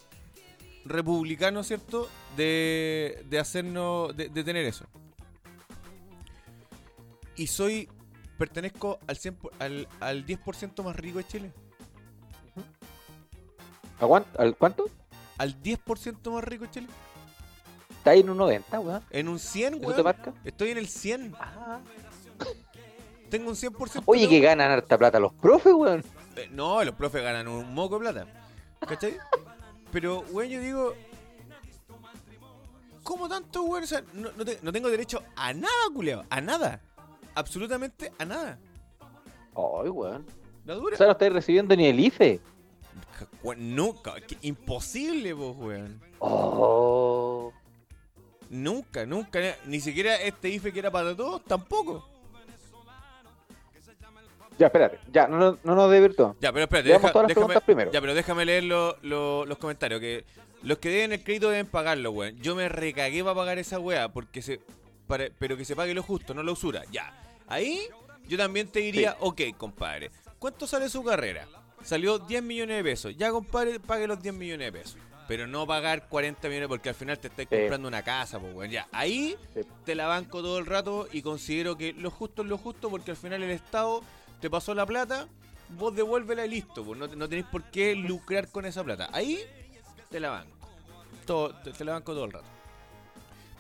republicano, 0.87 1.63
¿cierto? 1.63 2.09
De, 2.39 3.23
de 3.29 3.39
hacernos, 3.39 4.17
de, 4.17 4.31
de 4.31 4.43
tener 4.45 4.65
eso. 4.65 4.87
Y 7.37 7.47
soy, 7.49 7.87
pertenezco 8.39 8.99
al, 9.07 9.17
100 9.19 9.35
por- 9.37 9.53
al, 9.59 9.87
al 10.01 10.25
10% 10.27 10.83
más 10.83 10.97
rico 10.97 11.19
de 11.19 11.27
Chile. 11.27 11.53
¿Aguant- 14.01 14.25
¿Al 14.39 14.57
cuánto? 14.57 14.87
Al 15.37 15.63
10% 15.63 16.31
más 16.33 16.43
rico 16.45 16.65
de 16.65 16.71
Chile. 16.71 16.87
Está 17.91 18.13
ahí 18.13 18.21
en 18.21 18.31
un 18.31 18.39
90, 18.39 18.81
weón. 18.81 19.03
En 19.11 19.29
un 19.29 19.39
100, 19.39 19.75
¿Eso 19.75 19.81
te 19.83 19.87
weón. 19.89 20.05
marca? 20.05 20.33
Estoy 20.45 20.71
en 20.71 20.79
el 20.79 20.89
100. 20.89 21.35
Ah. 21.39 21.81
Tengo 23.29 23.51
un 23.51 23.57
100%. 23.57 24.03
Oye, 24.07 24.27
que 24.29 24.41
ganan 24.41 24.71
harta 24.71 24.97
plata 24.97 25.21
los 25.21 25.35
profes, 25.35 25.75
weón. 25.75 26.03
No, 26.47 26.85
los 26.85 26.95
profes 26.95 27.23
ganan 27.23 27.49
un 27.49 27.75
moco 27.75 27.99
de 27.99 28.01
plata. 28.01 28.27
¿Cachai? 28.87 29.17
Pero, 29.91 30.21
weón, 30.31 30.51
yo 30.51 30.61
digo. 30.61 30.95
¿Cómo 33.03 33.29
tanto, 33.29 33.63
weón? 33.65 33.85
O 33.85 33.87
sea, 33.87 34.03
no, 34.13 34.31
no 34.37 34.45
te- 34.45 34.59
no 34.63 34.73
tengo 34.73 34.89
derecho 34.91 35.23
a 35.35 35.53
nada, 35.53 35.73
culeado. 35.95 36.25
A 36.31 36.41
nada. 36.41 36.81
Absolutamente 37.35 38.13
a 38.19 38.25
nada. 38.25 38.59
Ay, 39.55 39.89
weón. 39.89 40.27
La 40.65 40.75
dura. 40.75 40.95
O 40.95 40.99
sea, 40.99 41.07
no 41.07 41.13
estáis 41.13 41.33
recibiendo 41.33 41.75
ni 41.75 41.87
el 41.87 41.99
IFE. 42.01 42.41
Weón, 43.43 43.75
nunca. 43.75 44.15
que 44.21 44.37
imposible, 44.43 45.33
vos, 45.33 45.57
weón. 45.57 46.01
Oh. 46.19 47.53
Nunca, 48.51 49.07
nunca. 49.07 49.41
Ni 49.67 49.81
siquiera 49.81 50.17
este 50.17 50.49
IFE 50.51 50.73
que 50.73 50.79
era 50.79 50.91
para 50.91 51.17
todos, 51.17 51.43
tampoco. 51.45 52.07
Ya, 54.59 54.67
espérate. 54.67 54.99
Ya, 55.13 55.27
no, 55.29 55.39
no, 55.39 55.59
no 55.63 55.75
nos 55.75 55.91
desvirtuamos. 55.91 56.37
Ya, 56.41 56.53
pero 56.53 56.65
espérate, 56.65 56.89
deja- 56.89 57.13
todas 57.13 57.15
las 57.15 57.29
déjame, 57.29 57.35
preguntas 57.47 57.63
primero. 57.65 57.93
ya, 57.93 58.01
pero 58.01 58.15
déjame 58.15 58.45
leer 58.45 58.65
lo- 58.65 58.97
lo- 59.03 59.47
los 59.47 59.59
comentarios. 59.59 60.01
Que 60.01 60.25
los 60.63 60.79
que 60.79 60.89
deben 60.91 61.13
el 61.13 61.23
crédito 61.23 61.51
deben 61.51 61.67
pagarlo, 61.67 62.11
weón. 62.11 62.37
Yo 62.41 62.55
me 62.57 62.69
recagué 62.69 63.23
para 63.23 63.35
pagar 63.37 63.59
esa 63.59 63.79
weá, 63.79 64.09
porque 64.09 64.43
se, 64.43 64.61
para- 65.07 65.29
pero 65.39 65.57
que 65.57 65.65
se 65.65 65.77
pague 65.77 65.95
lo 65.95 66.03
justo, 66.03 66.35
no 66.35 66.43
la 66.43 66.53
usura. 66.53 66.83
Ya, 66.91 67.13
ahí 67.47 67.81
yo 68.27 68.37
también 68.37 68.69
te 68.69 68.81
diría, 68.81 69.17
ok, 69.21 69.41
compadre, 69.57 70.11
¿cuánto 70.39 70.67
sale 70.67 70.89
su 70.89 71.03
carrera? 71.05 71.47
Salió 71.83 72.19
10 72.19 72.43
millones 72.43 72.77
de 72.79 72.83
pesos. 72.85 73.17
Ya, 73.17 73.31
compadre, 73.31 73.79
pague 73.79 74.09
los 74.09 74.21
10 74.21 74.35
millones 74.35 74.73
de 74.73 74.79
pesos. 74.81 74.97
Pero 75.29 75.47
no 75.47 75.67
pagar 75.67 76.09
40 76.09 76.49
millones 76.49 76.69
porque 76.69 76.89
al 76.89 76.95
final 76.95 77.19
te 77.19 77.29
estáis 77.29 77.49
Sí. 77.51 77.57
comprando 77.57 77.87
una 77.87 78.03
casa, 78.03 78.41
pues, 78.41 78.53
weón. 78.55 78.71
Ya, 78.71 78.89
ahí 78.91 79.37
Sí. 79.55 79.61
te 79.85 79.95
la 79.95 80.07
banco 80.09 80.41
todo 80.43 80.59
el 80.59 80.67
rato 80.67 81.07
y 81.13 81.23
considero 81.23 81.77
que 81.77 81.93
lo 81.93 82.11
justo 82.11 82.43
es 82.43 82.49
lo 82.49 82.59
justo 82.59 82.89
porque 82.91 83.11
al 83.13 83.17
final 83.17 83.43
el 83.43 83.51
Estado 83.51 84.03
te 84.41 84.51
pasó 84.51 84.75
la 84.75 84.87
plata, 84.87 85.29
vos 85.71 85.95
devuélvela 85.95 86.47
y 86.47 86.51
listo, 86.51 86.85
pues 86.85 86.99
no, 86.99 87.07
no 87.07 87.29
tenéis 87.29 87.47
por 87.51 87.65
qué 87.65 87.95
lucrar 87.95 88.49
con 88.49 88.67
esa 88.67 88.85
plata. 88.85 89.09
Ahí 89.13 89.41
te 90.11 90.21
la 90.21 90.31
banco. 90.31 90.57
Todo, 91.27 91.55
te, 91.57 91.73
te 91.73 91.85
la 91.85 91.93
banco 91.93 92.15
todo 92.15 92.25
el 92.25 92.33
rato. 92.33 92.47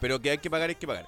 Pero 0.00 0.20
que 0.20 0.30
hay 0.30 0.38
que 0.38 0.50
pagar, 0.50 0.68
hay 0.68 0.76
que 0.76 0.86
pagar. 0.86 1.06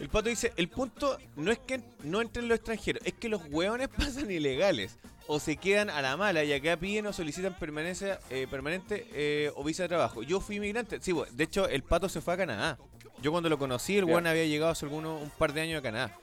El 0.00 0.08
pato 0.08 0.28
dice, 0.28 0.52
el 0.56 0.68
punto 0.68 1.18
no 1.36 1.52
es 1.52 1.58
que 1.58 1.80
no 2.02 2.20
entren 2.20 2.48
los 2.48 2.56
extranjeros, 2.56 3.02
es 3.04 3.14
que 3.14 3.28
los 3.28 3.42
hueones 3.50 3.88
pasan 3.96 4.30
ilegales. 4.30 4.98
O 5.26 5.40
se 5.40 5.56
quedan 5.56 5.88
a 5.88 6.02
la 6.02 6.18
mala 6.18 6.44
y 6.44 6.52
acá 6.52 6.76
piden 6.76 7.06
o 7.06 7.12
solicitan 7.14 7.58
permanencia 7.58 8.20
eh, 8.28 8.46
permanente 8.50 9.06
eh, 9.14 9.50
o 9.54 9.64
visa 9.64 9.84
de 9.84 9.88
trabajo. 9.88 10.22
Yo 10.22 10.38
fui 10.38 10.56
inmigrante. 10.56 10.98
Sí, 11.00 11.14
de 11.32 11.44
hecho 11.44 11.66
el 11.66 11.82
pato 11.82 12.10
se 12.10 12.20
fue 12.20 12.34
a 12.34 12.36
Canadá. 12.36 12.78
Yo 13.22 13.30
cuando 13.30 13.48
lo 13.48 13.58
conocí, 13.58 13.96
el 13.96 14.04
hueón 14.04 14.26
había 14.26 14.44
llegado 14.44 14.72
hace 14.72 14.84
algunos, 14.84 15.22
un 15.22 15.30
par 15.30 15.54
de 15.54 15.62
años 15.62 15.78
a 15.78 15.82
Canadá. 15.82 16.18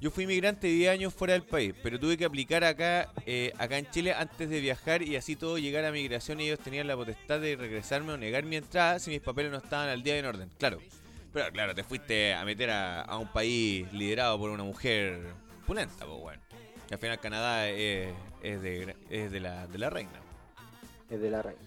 Yo 0.00 0.12
fui 0.12 0.24
inmigrante 0.24 0.68
10 0.68 0.92
años 0.92 1.12
fuera 1.12 1.32
del 1.32 1.42
país, 1.42 1.74
pero 1.82 1.98
tuve 1.98 2.16
que 2.16 2.24
aplicar 2.24 2.62
acá, 2.62 3.12
eh, 3.26 3.52
acá 3.58 3.78
en 3.78 3.90
Chile 3.90 4.14
antes 4.14 4.48
de 4.48 4.60
viajar 4.60 5.02
y 5.02 5.16
así 5.16 5.34
todo 5.34 5.58
llegar 5.58 5.84
a 5.84 5.90
migración 5.90 6.40
y 6.40 6.44
ellos 6.44 6.60
tenían 6.60 6.86
la 6.86 6.94
potestad 6.94 7.40
de 7.40 7.56
regresarme 7.56 8.12
o 8.12 8.16
negar 8.16 8.44
mi 8.44 8.56
entrada 8.56 9.00
si 9.00 9.10
mis 9.10 9.20
papeles 9.20 9.50
no 9.50 9.58
estaban 9.58 9.88
al 9.88 10.04
día 10.04 10.14
y 10.14 10.18
en 10.20 10.26
orden. 10.26 10.50
Claro. 10.56 10.78
Pero 11.32 11.50
claro, 11.50 11.74
te 11.74 11.82
fuiste 11.82 12.32
a 12.32 12.44
meter 12.44 12.70
a, 12.70 13.18
un 13.18 13.26
país 13.26 13.92
liderado 13.92 14.38
por 14.38 14.50
una 14.50 14.62
mujer 14.62 15.20
pulenta, 15.66 16.06
pues 16.06 16.20
bueno. 16.20 16.42
Que 16.86 16.94
al 16.94 17.00
final 17.00 17.18
Canadá 17.18 17.68
es, 17.68 18.14
es 18.42 18.62
de, 18.62 18.94
es 19.10 19.32
de, 19.32 19.40
la, 19.40 19.66
de 19.66 19.78
la 19.78 19.90
reina. 19.90 20.20
Es 21.10 21.20
de 21.20 21.30
la 21.30 21.42
reina. 21.42 21.60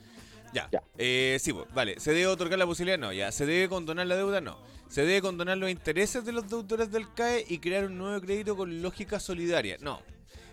Ya. 0.53 0.69
Ya. 0.71 0.83
Eh, 0.97 1.37
sí, 1.39 1.53
pues, 1.53 1.65
vale. 1.73 1.99
¿Se 1.99 2.11
debe 2.11 2.27
otorgar 2.27 2.59
la 2.59 2.65
posibilidad? 2.65 2.97
No. 2.97 3.13
Ya. 3.13 3.31
¿Se 3.31 3.45
debe 3.45 3.69
condonar 3.69 4.07
la 4.07 4.15
deuda? 4.15 4.41
No. 4.41 4.57
¿Se 4.89 5.01
debe 5.05 5.21
condonar 5.21 5.57
los 5.57 5.69
intereses 5.69 6.25
de 6.25 6.33
los 6.33 6.49
deudores 6.49 6.91
del 6.91 7.11
CAE 7.13 7.45
y 7.47 7.59
crear 7.59 7.85
un 7.85 7.97
nuevo 7.97 8.19
crédito 8.19 8.57
con 8.57 8.81
lógica 8.81 9.19
solidaria? 9.19 9.77
No. 9.79 10.01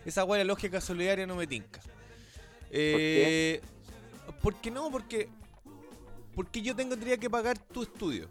Esa 0.05 0.23
guay, 0.23 0.39
la 0.41 0.45
lógica 0.45 0.81
solidaria 0.81 1.27
no 1.27 1.35
me 1.35 1.47
tinca. 1.47 1.81
Eh, 2.71 3.61
¿Por 4.41 4.55
qué 4.61 4.71
no? 4.71 4.91
Porque, 4.91 5.29
porque 6.35 6.63
yo 6.63 6.77
tendría 6.77 7.17
que 7.17 7.29
pagar 7.29 7.59
tu 7.59 7.83
estudio. 7.83 8.29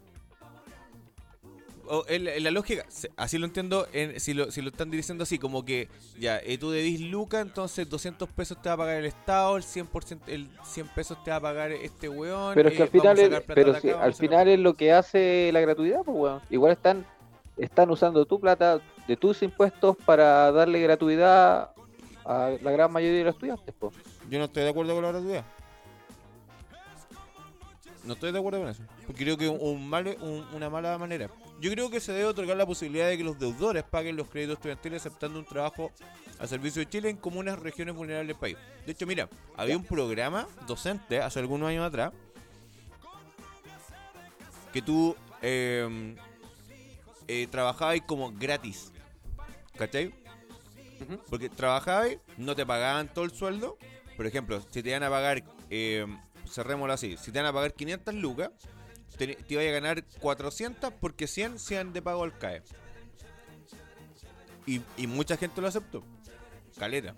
O, 1.90 2.04
en, 2.08 2.28
en 2.28 2.44
la 2.44 2.50
lógica, 2.50 2.84
así 3.16 3.38
lo 3.38 3.46
entiendo, 3.46 3.86
en- 3.92 4.20
si, 4.20 4.34
lo, 4.34 4.50
si 4.50 4.60
lo 4.60 4.68
están 4.68 4.90
diciendo 4.90 5.22
así, 5.24 5.38
como 5.38 5.64
que 5.64 5.88
ya, 6.18 6.38
eh, 6.38 6.58
tú 6.58 6.70
debís 6.70 7.00
Luca, 7.00 7.40
entonces 7.40 7.88
200 7.88 8.28
pesos 8.30 8.60
te 8.60 8.68
va 8.68 8.74
a 8.74 8.78
pagar 8.78 8.96
el 8.96 9.06
Estado, 9.06 9.56
el 9.56 9.62
100%, 9.62 10.18
el 10.26 10.48
100 10.64 10.88
pesos 10.88 11.22
te 11.24 11.30
va 11.30 11.36
a 11.36 11.40
pagar 11.40 11.72
este 11.72 12.08
weón. 12.08 12.54
Pero 12.54 12.68
es 12.68 12.74
que 12.76 12.80
eh, 12.80 12.84
al 12.84 12.90
final, 12.90 13.18
es, 13.18 13.40
pero 13.54 13.72
al 14.02 14.14
final 14.14 14.48
es 14.48 14.58
lo 14.58 14.74
que 14.74 14.92
hace 14.92 15.50
la 15.52 15.60
gratuidad, 15.60 16.00
pues 16.04 16.16
weón. 16.16 16.40
Igual 16.50 16.72
están, 16.72 17.06
están 17.56 17.90
usando 17.90 18.24
tu 18.26 18.38
plata 18.38 18.80
de 19.06 19.16
tus 19.16 19.42
impuestos 19.42 19.96
para 20.04 20.52
darle 20.52 20.80
gratuidad 20.80 21.70
a 22.26 22.50
la 22.60 22.70
gran 22.70 22.92
mayoría 22.92 23.18
de 23.20 23.24
los 23.24 23.34
estudiantes, 23.34 23.74
pues. 23.78 23.94
Yo 24.28 24.38
no 24.38 24.44
estoy 24.44 24.64
de 24.64 24.68
acuerdo 24.68 24.92
con 24.94 25.02
la 25.04 25.10
gratuidad. 25.12 25.44
No 28.04 28.14
estoy 28.14 28.32
de 28.32 28.38
acuerdo 28.38 28.60
con 28.60 28.68
eso. 28.68 28.82
Porque 29.06 29.24
creo 29.24 29.36
que 29.36 29.46
es 29.46 29.52
un 29.60 29.88
mal- 29.88 30.16
un- 30.20 30.46
una 30.54 30.70
mala 30.70 30.96
manera. 30.98 31.28
Yo 31.60 31.72
creo 31.72 31.90
que 31.90 31.98
se 31.98 32.12
debe 32.12 32.26
otorgar 32.26 32.56
la 32.56 32.66
posibilidad 32.66 33.08
de 33.08 33.16
que 33.16 33.24
los 33.24 33.38
deudores 33.38 33.82
paguen 33.82 34.16
los 34.16 34.28
créditos 34.28 34.54
estudiantiles 34.54 35.04
aceptando 35.04 35.40
un 35.40 35.44
trabajo 35.44 35.90
al 36.38 36.48
servicio 36.48 36.80
de 36.80 36.88
Chile 36.88 37.10
en 37.10 37.16
comunas 37.16 37.58
regiones 37.58 37.96
vulnerables 37.96 38.28
del 38.28 38.36
país. 38.36 38.56
De 38.86 38.92
hecho, 38.92 39.06
mira, 39.06 39.28
había 39.56 39.76
un 39.76 39.84
programa 39.84 40.46
docente 40.68 41.20
hace 41.20 41.40
algunos 41.40 41.68
años 41.68 41.84
atrás 41.84 42.12
que 44.72 44.82
tú 44.82 45.16
eh, 45.42 46.14
eh, 47.26 47.48
trabajabas 47.50 48.00
como 48.06 48.32
gratis. 48.32 48.92
¿Cachai? 49.76 50.14
Porque 51.28 51.48
trabajabas, 51.48 52.16
no 52.36 52.54
te 52.54 52.66
pagaban 52.66 53.12
todo 53.12 53.24
el 53.24 53.32
sueldo. 53.32 53.78
Por 54.16 54.26
ejemplo, 54.26 54.60
si 54.70 54.82
te 54.82 54.90
iban 54.90 55.02
a 55.02 55.10
pagar, 55.10 55.42
eh, 55.70 56.06
cerrémoslo 56.48 56.92
así, 56.92 57.16
si 57.16 57.30
te 57.32 57.38
iban 57.38 57.46
a 57.46 57.52
pagar 57.52 57.74
500 57.74 58.14
lucas, 58.14 58.50
te, 59.18 59.34
te 59.34 59.54
iba 59.54 59.62
a 59.62 59.66
ganar 59.66 60.04
400 60.20 60.92
porque 60.94 61.26
100 61.26 61.58
sean 61.58 61.92
de 61.92 62.00
pago 62.00 62.24
al 62.24 62.38
CAE. 62.38 62.62
Y, 64.96 65.06
mucha 65.06 65.38
gente 65.38 65.62
lo 65.62 65.68
aceptó. 65.68 66.04
Caleta. 66.78 67.14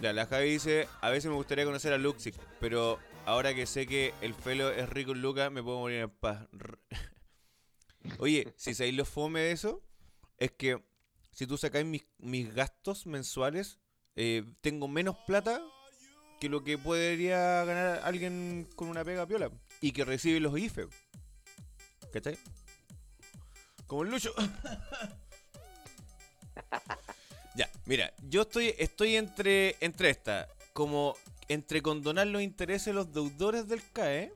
Ya, 0.00 0.14
la 0.14 0.24
Javi 0.24 0.50
dice, 0.50 0.88
a 1.02 1.10
veces 1.10 1.30
me 1.30 1.36
gustaría 1.36 1.66
conocer 1.66 1.92
a 1.92 1.98
Luxic, 1.98 2.34
pero 2.58 2.98
ahora 3.26 3.54
que 3.54 3.66
sé 3.66 3.86
que 3.86 4.14
el 4.22 4.32
felo 4.32 4.70
es 4.70 4.88
rico 4.88 5.12
en 5.12 5.20
lucas, 5.20 5.52
me 5.52 5.62
puedo 5.62 5.80
morir 5.80 5.98
en 5.98 6.10
paz. 6.10 6.46
Oye, 8.18 8.54
si 8.56 8.74
sabéis 8.74 8.94
lo 8.94 9.04
fome 9.04 9.40
de 9.40 9.52
eso, 9.52 9.82
es 10.38 10.52
que 10.52 10.82
si 11.32 11.46
tú 11.46 11.58
sacáis 11.58 11.84
mis, 11.84 12.06
mis 12.16 12.54
gastos 12.54 13.06
mensuales, 13.06 13.78
eh, 14.16 14.44
tengo 14.62 14.88
menos 14.88 15.16
plata 15.26 15.60
que 16.40 16.48
lo 16.48 16.64
que 16.64 16.78
podría 16.78 17.64
ganar 17.64 18.00
alguien 18.04 18.66
con 18.74 18.88
una 18.88 19.04
pega 19.04 19.26
piola 19.26 19.50
y 19.80 19.92
que 19.92 20.04
recibe 20.04 20.40
los 20.40 20.58
IFE. 20.58 20.88
¿Cachai? 22.12 22.36
Como 23.86 24.02
el 24.02 24.10
Lucho. 24.10 24.34
ya, 27.54 27.70
mira, 27.86 28.12
yo 28.28 28.42
estoy, 28.42 28.74
estoy 28.78 29.16
entre, 29.16 29.76
entre 29.80 30.10
esta, 30.10 30.48
como 30.72 31.16
entre 31.48 31.82
condonar 31.82 32.26
los 32.26 32.42
intereses 32.42 32.86
de 32.86 32.92
los 32.94 33.12
deudores 33.12 33.68
del 33.68 33.82
CAE 33.92 34.32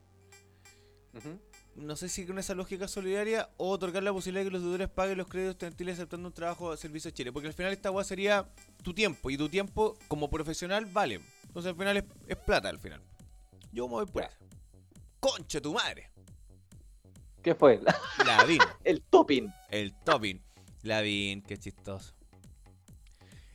no 1.75 1.97
sé 1.97 2.09
si 2.09 2.27
con 2.27 2.39
esa 2.39 2.55
lógica 2.55 2.87
solidaria 2.87 3.49
o 3.57 3.71
otorgar 3.71 4.03
la 4.03 4.13
posibilidad 4.13 4.45
de 4.45 4.51
que 4.51 4.53
los 4.53 4.63
deudores 4.63 4.89
paguen 4.89 5.19
los 5.19 5.27
créditos 5.27 5.55
estudiantiles 5.55 5.95
aceptando 5.95 6.29
un 6.29 6.35
trabajo 6.35 6.71
de 6.71 6.77
servicio 6.77 7.11
a 7.11 7.15
Chile. 7.15 7.33
Porque 7.33 7.49
al 7.49 7.55
final 7.55 7.73
esta 7.73 7.91
weá 7.91 8.05
sería 8.05 8.47
tu 8.83 8.93
tiempo 8.93 9.31
y 9.31 9.37
tu 9.37 9.49
tiempo 9.49 9.97
como 10.09 10.29
profesional 10.29 10.87
vale. 10.87 11.21
Entonces 11.47 11.71
al 11.71 11.77
final 11.77 11.97
es, 11.97 12.05
es 12.29 12.37
plata 12.37 12.69
al 12.69 12.79
final. 12.79 13.01
Yo 13.73 13.89
me 13.89 13.95
voy 13.95 14.07
por 14.07 14.25
eso. 14.25 14.37
Concha 15.23 15.61
tu 15.61 15.73
madre. 15.73 16.11
¿Qué 17.45 17.55
fue? 17.55 17.81
La 18.27 18.43
VIN. 18.45 18.59
El 18.85 19.03
topping. 19.03 19.49
el 19.71 19.95
topping. 20.05 20.43
La 20.83 21.01
VIN, 21.01 21.43
qué 21.43 21.57
chistoso. 21.59 22.13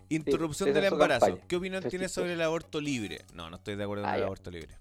Interrupción 0.07 0.73
del 0.73 0.85
embarazo. 0.85 1.25
campaña. 1.25 1.47
¿Qué 1.49 1.55
opinión 1.57 1.83
es 1.83 1.89
tienes 1.89 2.07
chistoso. 2.07 2.21
sobre 2.21 2.33
el 2.35 2.41
aborto 2.41 2.79
libre? 2.79 3.25
No, 3.33 3.49
no 3.49 3.57
estoy 3.57 3.75
de 3.75 3.83
acuerdo 3.83 4.03
con 4.03 4.11
Ah, 4.11 4.15
el 4.15 4.21
ya. 4.21 4.25
aborto 4.27 4.49
libre. 4.49 4.73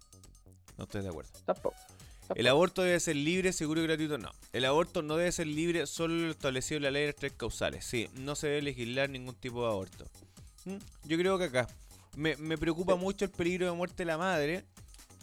No 0.78 0.84
estoy 0.84 1.03
de 1.03 1.09
acuerdo. 1.09 1.30
Tampoco. 1.45 1.76
El 2.37 2.47
aborto 2.47 2.82
debe 2.82 3.01
ser 3.01 3.16
libre, 3.16 3.53
seguro 3.53 3.80
y 3.80 3.84
gratuito. 3.89 4.16
No. 4.18 4.30
El 4.53 4.64
aborto 4.64 5.03
no 5.03 5.16
debe 5.16 5.32
ser 5.32 5.49
libre, 5.49 5.87
solo 5.89 6.14
lo 6.14 6.30
establecido 6.30 6.76
en 6.76 6.82
la 6.84 6.91
ley 6.93 7.03
de 7.03 7.09
las 7.09 7.16
tres 7.16 7.32
causales. 7.32 7.84
Sí, 7.84 8.09
no 8.14 8.37
se 8.37 8.47
debe 8.47 8.62
legislar 8.62 9.11
ningún 9.11 9.34
tipo 9.34 9.62
de 9.66 9.72
aborto. 9.72 10.05
¿Mm? 10.64 10.76
Yo 11.05 11.18
creo 11.18 11.37
que 11.39 11.45
acá 11.45 11.66
me, 12.16 12.37
me 12.37 12.57
preocupa 12.57 12.95
mucho 12.95 13.24
el 13.24 13.32
peligro 13.32 13.66
de 13.66 13.72
muerte 13.72 13.97
de 13.99 14.05
la 14.07 14.18
madre. 14.18 14.64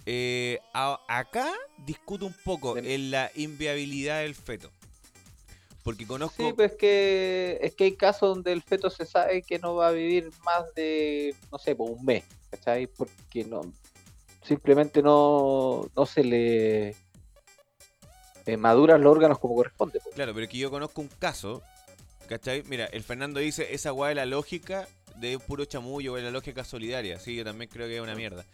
Eh, 0.05 0.59
a- 0.73 0.99
acá 1.07 1.51
discuto 1.77 2.25
un 2.25 2.35
poco 2.43 2.73
De- 2.75 2.93
en 2.95 3.11
la 3.11 3.31
inviabilidad 3.35 4.21
del 4.21 4.35
feto. 4.35 4.69
Porque 5.83 6.07
conozco. 6.07 6.45
Sí, 6.47 6.53
pues 6.53 6.73
que 6.73 7.59
es 7.61 7.73
que 7.75 7.83
hay 7.85 7.95
casos 7.95 8.35
donde 8.35 8.53
el 8.53 8.61
feto 8.61 8.89
se 8.89 9.05
sabe 9.05 9.41
que 9.41 9.59
no 9.59 9.75
va 9.75 9.89
a 9.89 9.91
vivir 9.91 10.29
más 10.45 10.73
de, 10.75 11.35
no 11.51 11.57
sé, 11.57 11.75
por 11.75 11.89
un 11.91 12.03
mes, 12.05 12.23
¿cachai? 12.49 12.87
Porque 12.87 13.43
no, 13.43 13.61
simplemente 14.43 15.01
no, 15.01 15.89
no 15.95 16.05
se 16.05 16.23
le 16.23 16.95
eh, 18.45 18.57
maduran 18.57 19.01
los 19.01 19.11
órganos 19.11 19.39
como 19.39 19.55
corresponde. 19.55 19.99
pues. 20.01 20.15
Claro, 20.15 20.33
pero 20.33 20.45
es 20.45 20.49
que 20.49 20.57
yo 20.57 20.71
conozco 20.71 21.01
un 21.01 21.09
caso, 21.19 21.61
¿cachai? 22.27 22.63
Mira, 22.63 22.85
el 22.85 23.03
Fernando 23.03 23.39
dice, 23.41 23.73
esa 23.73 23.91
weá 23.91 24.09
de 24.09 24.15
la 24.15 24.25
lógica 24.25 24.87
de 25.17 25.37
puro 25.37 25.65
chamullo, 25.65 26.15
de 26.15 26.21
la 26.23 26.31
lógica 26.31 26.63
solidaria, 26.63 27.19
sí, 27.19 27.35
yo 27.35 27.43
también 27.43 27.69
creo 27.69 27.87
que 27.87 27.95
es 27.97 28.01
una 28.01 28.15
mierda. 28.15 28.45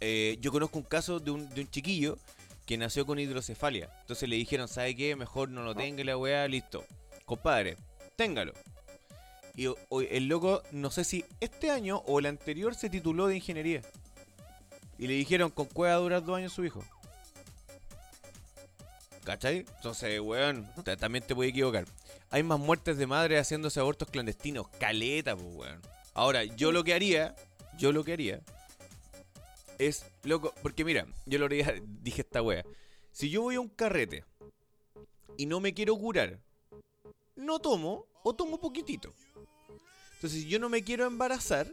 Eh, 0.00 0.36
yo 0.40 0.52
conozco 0.52 0.78
un 0.78 0.84
caso 0.84 1.20
de 1.20 1.30
un, 1.30 1.48
de 1.50 1.62
un 1.62 1.70
chiquillo 1.70 2.18
que 2.66 2.76
nació 2.76 3.06
con 3.06 3.18
hidrocefalia. 3.18 3.88
Entonces 4.00 4.28
le 4.28 4.36
dijeron, 4.36 4.68
¿sabe 4.68 4.94
qué? 4.96 5.14
Mejor 5.16 5.48
no 5.48 5.62
lo 5.62 5.74
tenga 5.74 6.00
y 6.02 6.04
la 6.04 6.16
weá, 6.18 6.46
listo. 6.48 6.84
Compadre, 7.24 7.76
téngalo. 8.16 8.52
Y 9.54 9.68
o- 9.68 9.76
o- 9.88 10.02
el 10.02 10.26
loco, 10.28 10.62
no 10.72 10.90
sé 10.90 11.04
si 11.04 11.24
este 11.40 11.70
año 11.70 12.02
o 12.06 12.18
el 12.18 12.26
anterior 12.26 12.74
se 12.74 12.90
tituló 12.90 13.26
de 13.26 13.36
ingeniería. 13.36 13.82
Y 14.98 15.06
le 15.06 15.14
dijeron, 15.14 15.50
con 15.50 15.66
cueva 15.66 15.94
va 15.94 15.98
a 15.98 16.02
durar 16.02 16.24
dos 16.24 16.36
años 16.36 16.52
su 16.52 16.64
hijo. 16.64 16.84
¿Cachai? 19.24 19.58
Entonces, 19.76 20.20
weón, 20.20 20.68
ta- 20.84 20.96
también 20.96 21.24
te 21.24 21.34
puede 21.34 21.50
equivocar. 21.50 21.84
Hay 22.30 22.42
más 22.42 22.58
muertes 22.58 22.96
de 22.96 23.06
madres 23.06 23.40
haciéndose 23.40 23.80
abortos 23.80 24.08
clandestinos. 24.10 24.68
Caleta, 24.78 25.34
pues, 25.36 25.48
weón. 25.54 25.80
Ahora, 26.14 26.44
yo 26.44 26.70
lo 26.72 26.84
que 26.84 26.94
haría, 26.94 27.34
yo 27.76 27.92
lo 27.92 28.04
que 28.04 28.12
haría, 28.12 28.40
es, 29.78 30.04
loco, 30.24 30.54
porque 30.62 30.84
mira, 30.84 31.06
yo 31.26 31.38
lo 31.38 31.48
dije 31.48 31.82
esta 32.22 32.42
wea. 32.42 32.64
Si 33.12 33.30
yo 33.30 33.42
voy 33.42 33.56
a 33.56 33.60
un 33.60 33.68
carrete 33.68 34.24
y 35.36 35.46
no 35.46 35.60
me 35.60 35.74
quiero 35.74 35.96
curar, 35.96 36.38
no 37.34 37.58
tomo 37.58 38.06
o 38.22 38.34
tomo 38.34 38.58
poquitito. 38.58 39.12
Entonces, 40.14 40.42
si 40.42 40.48
yo 40.48 40.58
no 40.58 40.68
me 40.68 40.82
quiero 40.82 41.06
embarazar, 41.06 41.68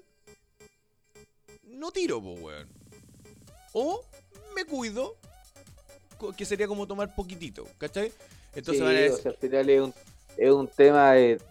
no 1.64 1.92
tiro, 1.92 2.22
pues, 2.22 2.42
weón. 2.42 2.70
O 3.74 4.04
me 4.56 4.66
cuido, 4.66 5.18
que 6.38 6.46
sería 6.46 6.68
como 6.68 6.88
tomar 6.88 7.16
poquitito, 7.16 7.68
¿cachai? 7.78 8.12
Entonces 8.56 8.78
Sí, 8.78 8.82
van 8.82 8.96
a 8.96 9.00
o 9.00 9.02
decir, 9.02 9.22
sea, 9.22 9.32
al 9.32 9.38
final 9.38 9.70
es 9.70 9.82
un, 9.82 9.94
es 10.38 10.52
un 10.52 10.68
tema 10.68 11.14
de 11.14 11.42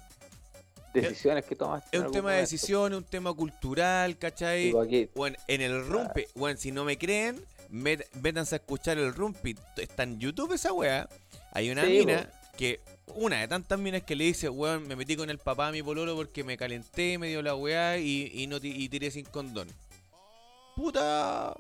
decisiones 0.93 1.45
que 1.45 1.57
tomas. 1.57 1.85
es 1.93 2.01
un 2.01 2.13
tema 2.13 2.33
de 2.33 2.41
decisión, 2.41 2.93
es 2.93 2.99
un 2.99 3.05
tema 3.05 3.33
cultural, 3.35 4.19
¿cachai? 4.19 4.73
Bueno, 5.15 5.37
en 5.49 5.61
el 5.61 5.87
Rumpi, 5.87 6.25
bueno, 6.35 6.59
si 6.59 6.71
no 6.73 6.85
me 6.85 6.99
creen, 6.99 7.45
met- 7.71 8.07
métanse 8.21 8.55
a 8.55 8.59
escuchar 8.59 8.99
el 8.99 9.15
Rumpi. 9.15 9.57
Está 9.77 10.03
en 10.05 10.19
YouTube 10.21 10.53
esa 10.53 10.73
weá. 10.73 11.09
Hay 11.53 11.71
una 11.71 11.85
Sí, 11.85 11.91
mina 11.99 12.31
que, 12.57 12.81
una 13.15 13.41
de 13.41 13.49
tantas 13.49 13.79
minas 13.79 14.03
que 14.03 14.15
le 14.17 14.25
dice, 14.25 14.49
weón, 14.49 14.87
me 14.89 14.97
metí 14.97 15.17
con 15.17 15.29
el 15.31 15.39
papá 15.39 15.69
a 15.69 15.73
mi 15.73 15.83
pololo 15.83 16.15
porque 16.17 16.45
me 16.45 16.57
calenté, 16.57 17.19
me 17.19 17.29
dio 17.29 17.43
la 17.43 17.55
weá 17.55 17.99
y, 17.99 18.31
y 18.35 18.47
no 18.47 18.59
y 18.63 18.89
tiré 18.89 19.11
sin 19.11 19.25
condón. 19.25 19.69
Puta, 20.77 21.55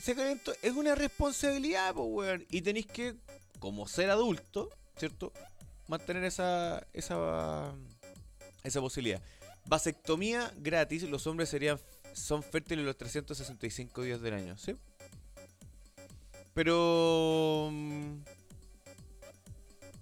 se 0.00 0.14
calentó. 0.14 0.52
Es 0.62 0.72
una 0.74 0.94
responsabilidad, 0.94 1.94
pues, 1.94 2.06
weón. 2.10 2.46
Y 2.50 2.60
tenéis 2.62 2.86
que, 2.86 3.14
como 3.58 3.86
ser 3.88 4.10
adulto, 4.10 4.68
¿cierto? 4.96 5.32
mantener 5.88 6.24
esa, 6.24 6.86
esa, 6.94 7.74
esa 8.64 8.80
posibilidad. 8.80 9.20
Vasectomía 9.66 10.52
gratis, 10.58 11.02
los 11.04 11.26
hombres 11.26 11.48
serían 11.48 11.78
son 12.12 12.42
fértiles 12.42 12.84
los 12.84 12.96
365 12.96 14.02
días 14.02 14.20
del 14.20 14.34
año, 14.34 14.58
¿sí? 14.58 14.76
Pero 16.54 17.70
mm, 17.72 18.16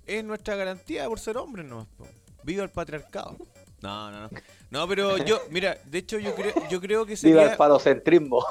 es 0.06 0.24
nuestra 0.24 0.56
garantía 0.56 1.06
por 1.08 1.20
ser 1.20 1.36
hombres, 1.36 1.64
no. 1.66 1.86
Viva 2.42 2.64
el 2.64 2.70
patriarcado. 2.70 3.36
No, 3.82 4.10
no, 4.10 4.22
no. 4.22 4.30
No, 4.70 4.88
pero 4.88 5.18
yo, 5.18 5.40
mira, 5.50 5.78
de 5.86 5.98
hecho 5.98 6.18
yo 6.18 6.34
creo, 6.34 6.52
yo 6.68 6.80
creo 6.80 7.06
que 7.06 7.12
Viva 7.14 7.20
sería, 7.40 7.52
el 7.52 7.56
falocentrismo. 7.56 8.44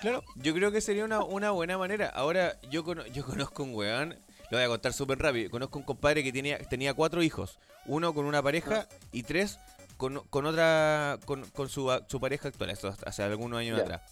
claro, 0.00 0.22
yo 0.36 0.54
creo 0.54 0.72
que 0.72 0.80
sería 0.80 1.04
una, 1.04 1.22
una 1.22 1.50
buena 1.50 1.76
manera. 1.78 2.08
Ahora, 2.08 2.58
yo, 2.70 2.82
cono- 2.84 3.06
yo 3.06 3.24
conozco 3.24 3.62
un 3.62 3.74
weón, 3.74 4.10
lo 4.50 4.58
voy 4.58 4.64
a 4.64 4.68
contar 4.68 4.92
súper 4.92 5.18
rápido. 5.18 5.50
Conozco 5.50 5.78
un 5.78 5.84
compadre 5.84 6.22
que 6.24 6.32
tenía, 6.32 6.58
tenía 6.58 6.94
cuatro 6.94 7.22
hijos, 7.22 7.58
uno 7.86 8.14
con 8.14 8.24
una 8.26 8.42
pareja 8.42 8.88
y 9.12 9.22
tres 9.22 9.58
con, 9.96 10.20
con 10.30 10.46
otra, 10.46 11.18
con, 11.24 11.44
con 11.50 11.68
su, 11.68 11.90
su 12.08 12.20
pareja 12.20 12.48
actual, 12.48 12.70
esto 12.70 12.94
hace 13.06 13.22
algunos 13.22 13.58
años 13.60 13.80
atrás. 13.80 14.02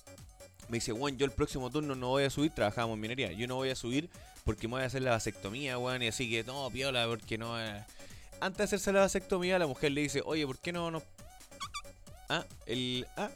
Me 0.69 0.77
dice, 0.77 0.93
weón, 0.93 1.17
yo 1.17 1.27
el 1.27 1.33
próximo 1.33 1.69
turno 1.71 1.97
no 1.97 2.09
voy 2.11 2.25
a 2.25 2.31
subir, 2.31 2.53
trabajábamos 2.53 2.95
en 2.95 3.01
minería, 3.01 3.33
yo 3.33 3.49
no 3.49 3.57
voy 3.57 3.71
a 3.71 3.75
subir 3.75 4.09
porque 4.45 4.69
me 4.69 4.75
voy 4.75 4.83
a 4.83 4.87
hacer 4.87 5.03
la 5.03 5.11
vasectomía, 5.11 5.79
weón, 5.79 6.03
y 6.03 6.09
así 6.09 6.31
que 6.31 6.45
no, 6.45 6.71
piola, 6.71 7.07
porque 7.09 7.39
no... 7.39 7.61
eh". 7.61 7.85
Antes 8.41 8.59
de 8.59 8.65
hacerse 8.65 8.93
la 8.93 9.01
vasectomía, 9.01 9.59
la 9.59 9.67
mujer 9.67 9.93
le 9.93 10.03
dice, 10.03 10.23
oye, 10.25 10.47
¿por 10.47 10.59
qué 10.59 10.73
no 10.73 10.91
nos... 10.91 11.03
Ah, 12.29 12.45
el... 12.67 13.07
Ah, 13.17 13.31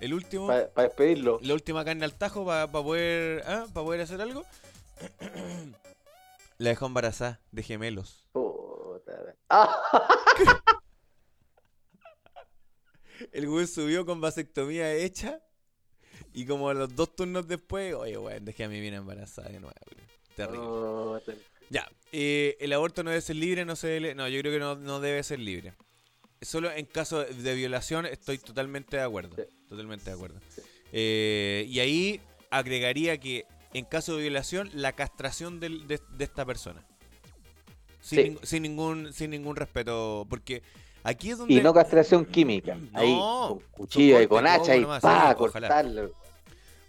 el 0.00 0.14
último... 0.14 0.46
Para 0.46 0.68
despedirlo. 0.76 1.40
la 1.42 1.54
última 1.54 1.84
carne 1.84 2.04
al 2.04 2.14
tajo 2.14 2.46
para 2.46 2.70
poder 2.70 3.42
¿ah? 3.46 3.66
para 3.74 3.84
poder 3.84 4.00
hacer 4.00 4.20
algo. 4.20 4.44
La 6.58 6.70
dejó 6.70 6.86
embarazada 6.86 7.40
de 7.52 7.62
gemelos. 7.62 8.24
Ah, 9.50 9.82
El 13.32 13.48
güey 13.48 13.66
subió 13.66 14.06
con 14.06 14.20
vasectomía 14.20 14.92
hecha 14.94 15.40
y 16.32 16.46
como 16.46 16.68
a 16.68 16.74
los 16.74 16.94
dos 16.94 17.16
turnos 17.16 17.48
después, 17.48 17.94
oye, 17.94 18.16
weón, 18.16 18.44
dejé 18.44 18.64
a 18.64 18.68
mi 18.68 18.80
mina 18.80 18.98
embarazada 18.98 19.48
de 19.48 19.58
nuevo. 19.60 19.74
Terrible. 20.36 20.58
puta. 20.60 21.32
Ya, 21.70 21.90
eh, 22.12 22.56
el 22.60 22.72
aborto 22.72 23.02
no 23.02 23.10
debe 23.10 23.20
ser 23.20 23.36
libre, 23.36 23.64
no 23.64 23.74
se 23.76 23.88
debe- 24.00 24.14
no, 24.14 24.28
yo 24.28 24.40
creo 24.40 24.52
que 24.52 24.58
no, 24.60 24.76
no 24.76 25.00
debe 25.00 25.22
ser 25.22 25.40
libre. 25.40 25.74
Solo 26.40 26.70
en 26.70 26.86
caso 26.86 27.24
de 27.24 27.54
violación 27.54 28.06
estoy 28.06 28.38
totalmente 28.38 28.96
de 28.96 29.02
acuerdo. 29.02 29.34
Sí. 29.36 29.42
Totalmente 29.68 30.04
de 30.04 30.12
acuerdo. 30.12 30.40
Eh, 30.92 31.66
y 31.68 31.80
ahí 31.80 32.20
agregaría 32.50 33.18
que 33.18 33.44
en 33.74 33.84
caso 33.84 34.14
de 34.16 34.22
violación, 34.22 34.70
la 34.72 34.92
castración 34.92 35.58
del- 35.60 35.86
de, 35.88 36.00
de 36.10 36.24
esta 36.24 36.46
persona. 36.46 36.86
Sin, 38.00 38.18
Sí. 38.18 38.30
ning- 38.30 38.38
sin 38.44 38.62
ningún 38.62 39.12
sin 39.12 39.30
ningún 39.30 39.56
respeto. 39.56 40.26
Porque 40.30 40.62
aquí 41.02 41.30
es 41.30 41.38
donde. 41.38 41.54
Y 41.54 41.60
no 41.60 41.72
castración 41.74 42.24
química. 42.24 42.76
Ahí, 42.92 43.12
con 43.14 43.58
cuchillo 43.72 44.20
y 44.20 44.26
con 44.26 44.46
hacha 44.46 44.76
y 44.76 44.80
nomás, 44.80 45.02
pa, 45.02 45.34
cortarlo. 45.34 46.12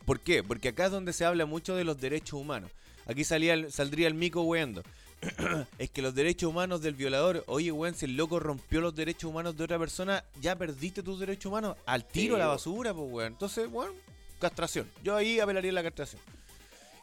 ¿Por 0.05 0.19
qué? 0.19 0.43
Porque 0.43 0.69
acá 0.69 0.85
es 0.85 0.91
donde 0.91 1.13
se 1.13 1.25
habla 1.25 1.45
mucho 1.45 1.75
de 1.75 1.83
los 1.83 1.99
derechos 1.99 2.33
humanos. 2.39 2.71
Aquí 3.05 3.23
salía 3.23 3.53
el- 3.53 3.71
saldría 3.71 4.07
el 4.07 4.13
mico 4.13 4.41
weando. 4.41 4.83
es 5.79 5.89
que 5.89 6.01
los 6.01 6.15
derechos 6.15 6.49
humanos 6.49 6.81
del 6.81 6.93
violador, 6.95 7.43
oye, 7.47 7.71
weón, 7.71 7.93
si 7.93 8.05
el 8.05 8.15
loco 8.15 8.39
rompió 8.39 8.79
los 8.81 8.95
derechos 8.95 9.29
humanos 9.29 9.57
de 9.57 9.63
otra 9.65 9.77
persona, 9.77 10.23
ya 10.41 10.55
perdiste 10.55 11.03
tus 11.03 11.19
derechos 11.19 11.47
humanos 11.47 11.75
al 11.85 12.05
tiro 12.05 12.35
a 12.35 12.39
la 12.39 12.47
basura, 12.47 12.93
pues, 12.93 13.07
weón. 13.11 13.33
Entonces, 13.33 13.67
weón, 13.69 13.91
castración. 14.39 14.87
Yo 15.03 15.15
ahí 15.17 15.39
apelaría 15.41 15.71
a 15.71 15.73
la 15.73 15.83
castración. 15.83 16.21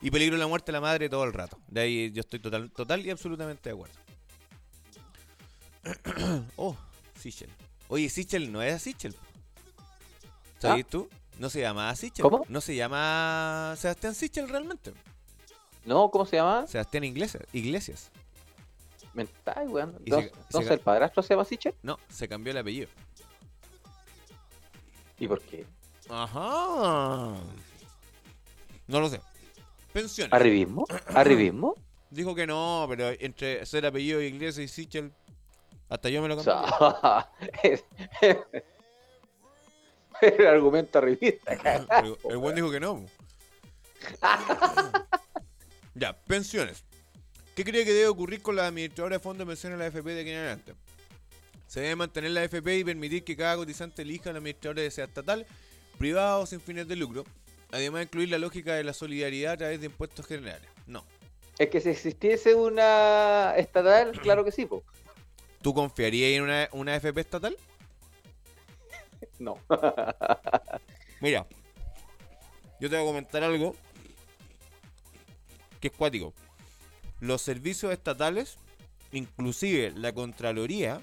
Y 0.07 0.11
peligro 0.13 0.37
de 0.37 0.41
la 0.41 0.47
muerte 0.47 0.67
de 0.71 0.75
la 0.75 0.81
madre 0.81 1.09
todo 1.09 1.25
el 1.25 1.33
rato. 1.33 1.59
De 1.67 1.81
ahí 1.81 2.13
yo 2.13 2.21
estoy 2.21 2.39
total, 2.39 2.71
total 2.71 3.05
y 3.05 3.11
absolutamente 3.11 3.71
de 3.71 3.75
acuerdo. 3.75 3.95
oh, 6.57 6.77
Sichel. 7.19 7.51
Oye, 7.89 8.09
Sichel 8.09 8.53
no 8.53 8.63
es 8.63 8.83
Sichel. 8.83 9.17
¿Sabías 10.61 10.87
tú? 10.87 11.09
No 11.41 11.51
se 11.51 11.61
llama 11.61 11.93
Sichel. 11.97 12.23
¿Cómo? 12.23 12.45
No 12.49 12.61
se 12.61 12.77
llama 12.77 13.75
Sebastián 13.77 14.15
Sichel 14.15 14.49
realmente. 14.49 14.93
No, 15.85 16.09
¿cómo 16.13 16.25
se 16.25 16.37
llama? 16.37 16.69
Sebastián 16.69 17.03
Iglesias. 17.03 17.43
Iglesias. 17.53 18.13
Mental, 19.13 19.67
weón. 19.69 19.91
Se- 19.91 19.99
Entonces, 20.05 20.69
se 20.69 20.75
el 20.75 20.81
padrastro 20.83 21.21
se 21.25 21.31
llama 21.35 21.45
Sichel. 21.45 21.75
No, 21.83 21.99
se 22.09 22.29
cambió 22.29 22.53
el 22.53 22.59
apellido. 22.59 22.89
¿Y 25.19 25.27
por 25.27 25.41
qué? 25.43 25.67
Ajá. 26.09 27.35
No 28.87 29.01
lo 29.01 29.09
sé. 29.09 29.21
Pensiones. 29.97 30.31
¿Arribismo? 30.35 30.87
¿Arribismo? 31.15 31.75
Dijo 32.11 32.35
que 32.35 32.47
no, 32.47 32.85
pero 32.87 33.09
entre 33.19 33.65
ser 33.65 33.87
apellido 33.87 34.19
de 34.19 34.27
Iglesias 34.27 34.59
y 34.65 34.69
Sichel, 34.69 35.11
hasta 35.89 36.11
yo 36.11 36.21
me 36.21 36.29
lo 36.29 36.37
cambié. 36.37 37.83
el 40.21 40.47
argumento 40.47 40.99
arribista. 40.99 41.55
El, 42.05 42.15
el 42.29 42.37
buen 42.37 42.55
dijo 42.55 42.71
que 42.71 42.79
no. 42.79 43.07
ya, 45.95 46.13
pensiones. 46.13 46.85
¿Qué 47.55 47.65
cree 47.65 47.87
que 47.87 47.95
debe 47.95 48.09
ocurrir 48.09 48.43
con 48.43 48.55
la 48.55 48.67
administradora 48.67 49.17
de 49.17 49.21
fondos 49.21 49.47
de 49.47 49.51
pensiones 49.51 49.79
de 49.79 49.85
la 49.85 49.89
AFP 49.89 50.11
de 50.11 50.21
aquí 50.21 50.31
en 50.31 50.37
adelante? 50.37 50.75
Se 51.69 51.81
debe 51.81 51.97
mantener 51.97 52.33
la 52.33 52.43
AFP 52.43 52.81
y 52.81 52.85
permitir 52.85 53.25
que 53.25 53.35
cada 53.35 53.57
cotizante 53.57 54.03
elija 54.03 54.29
al 54.29 54.37
administrador 54.37 54.77
de 54.77 54.91
sea 54.91 55.07
estatal, 55.07 55.47
privado 55.97 56.43
o 56.43 56.47
sin 56.47 56.61
fines 56.61 56.87
de 56.87 56.97
lucro. 56.97 57.25
Además, 57.77 58.05
incluir 58.05 58.31
la 58.31 58.39
lógica 58.39 58.73
de 58.75 58.85
la 58.85 58.95
solidaridad 58.95 59.53
a 59.53 59.57
través 59.59 59.81
de 59.81 59.87
impuestos 59.87 60.27
generales. 60.27 60.67
No. 60.87 61.05
Es 61.59 61.69
que 61.69 61.79
si 61.83 61.91
existiese 61.91 62.55
una 62.55 63.53
estatal, 63.57 64.13
claro 64.23 64.45
que 64.47 64.51
sí, 64.51 64.65
po. 64.65 64.83
¿Tú 65.61 65.75
confiarías 65.75 66.37
en 66.39 66.43
una, 66.45 66.69
una 66.73 66.95
AFP 66.95 67.21
estatal? 67.21 67.57
No. 69.39 69.59
Mira, 71.21 71.47
yo 72.81 72.89
te 72.89 72.97
voy 72.97 73.05
a 73.05 73.07
comentar 73.07 73.43
algo 73.45 73.77
que 75.79 75.89
es 75.89 75.93
cuático. 75.95 76.33
Los 77.21 77.43
servicios 77.43 77.93
estatales, 77.93 78.57
inclusive 79.13 79.93
la 79.95 80.15
Contraloría, 80.15 81.03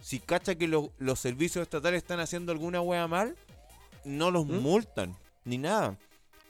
si 0.00 0.20
cacha 0.20 0.54
que 0.54 0.68
lo- 0.68 0.92
los 0.98 1.18
servicios 1.18 1.62
estatales 1.62 1.98
están 2.02 2.20
haciendo 2.20 2.52
alguna 2.52 2.80
wea 2.80 3.08
mal, 3.08 3.34
no 4.04 4.30
los 4.30 4.46
¿Mm? 4.46 4.58
multan, 4.60 5.16
ni 5.44 5.58
nada. 5.58 5.96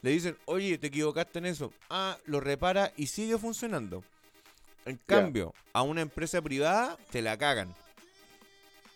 Le 0.01 0.11
dicen, 0.11 0.37
oye, 0.45 0.77
te 0.77 0.87
equivocaste 0.87 1.39
en 1.39 1.45
eso. 1.45 1.71
Ah, 1.89 2.17
lo 2.25 2.39
repara 2.39 2.91
y 2.97 3.07
sigue 3.07 3.37
funcionando. 3.37 4.03
En 4.85 4.99
cambio, 5.05 5.53
a 5.71 5.81
una 5.81 6.01
empresa 6.01 6.41
privada 6.41 6.97
te 7.09 7.21
la 7.21 7.37
cagan. 7.37 7.73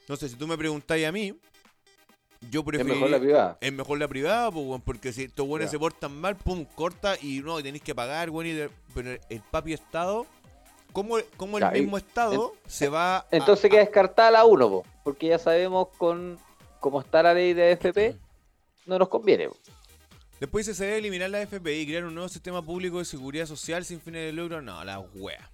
No 0.09 0.15
sé, 0.17 0.27
si 0.29 0.35
tú 0.35 0.47
me 0.47 0.57
preguntáis 0.57 1.05
a 1.05 1.11
mí, 1.13 1.33
yo 2.51 2.59
Es 2.59 2.65
preferiría... 2.65 2.93
mejor 2.95 3.09
la 3.09 3.19
privada. 3.19 3.57
Es 3.61 3.73
mejor 3.73 3.99
la 3.99 4.07
privada, 4.07 4.51
porque 4.83 5.13
si 5.13 5.23
estos 5.23 5.47
buenos 5.47 5.71
se 5.71 5.79
portan 5.79 6.15
mal, 6.19 6.35
pum, 6.35 6.65
corta 6.75 7.15
y 7.21 7.39
no, 7.39 7.61
tenéis 7.63 7.83
que 7.83 7.95
pagar, 7.95 8.29
weón, 8.29 8.47
y 8.47 8.51
de- 8.51 8.69
pero 8.93 9.11
el, 9.29 9.41
papi 9.49 9.73
Estado, 9.73 10.27
¿cómo, 10.91 11.17
cómo 11.37 11.57
el 11.57 11.63
y- 11.77 11.81
mismo 11.81 11.97
Estado 11.97 12.53
se 12.67 12.89
va 12.89 13.17
a- 13.19 13.25
Entonces 13.31 13.65
a- 13.65 13.69
queda 13.69 13.79
descartada 13.81 14.29
la 14.31 14.45
1, 14.45 14.69
po, 14.69 14.85
porque 15.03 15.27
ya 15.27 15.39
sabemos 15.39 15.87
con 15.97 16.37
cómo 16.81 16.99
está 17.01 17.23
la 17.23 17.33
ley 17.33 17.53
de 17.53 17.71
FP, 17.71 18.15
no 18.85 18.99
nos 18.99 19.07
conviene. 19.09 19.47
po. 19.49 19.55
Después 20.39 20.65
dice, 20.67 20.77
se 20.77 20.85
debe 20.85 20.97
eliminar 20.99 21.29
la 21.31 21.41
FPI 21.41 21.71
y 21.81 21.85
crear 21.87 22.05
un 22.05 22.13
nuevo 22.13 22.29
sistema 22.29 22.61
público 22.61 22.99
de 22.99 23.05
seguridad 23.05 23.45
social 23.47 23.83
sin 23.85 23.99
fines 23.99 24.25
de 24.25 24.33
lucro. 24.33 24.61
No, 24.61 24.83
la 24.83 24.99
wea. 24.99 25.49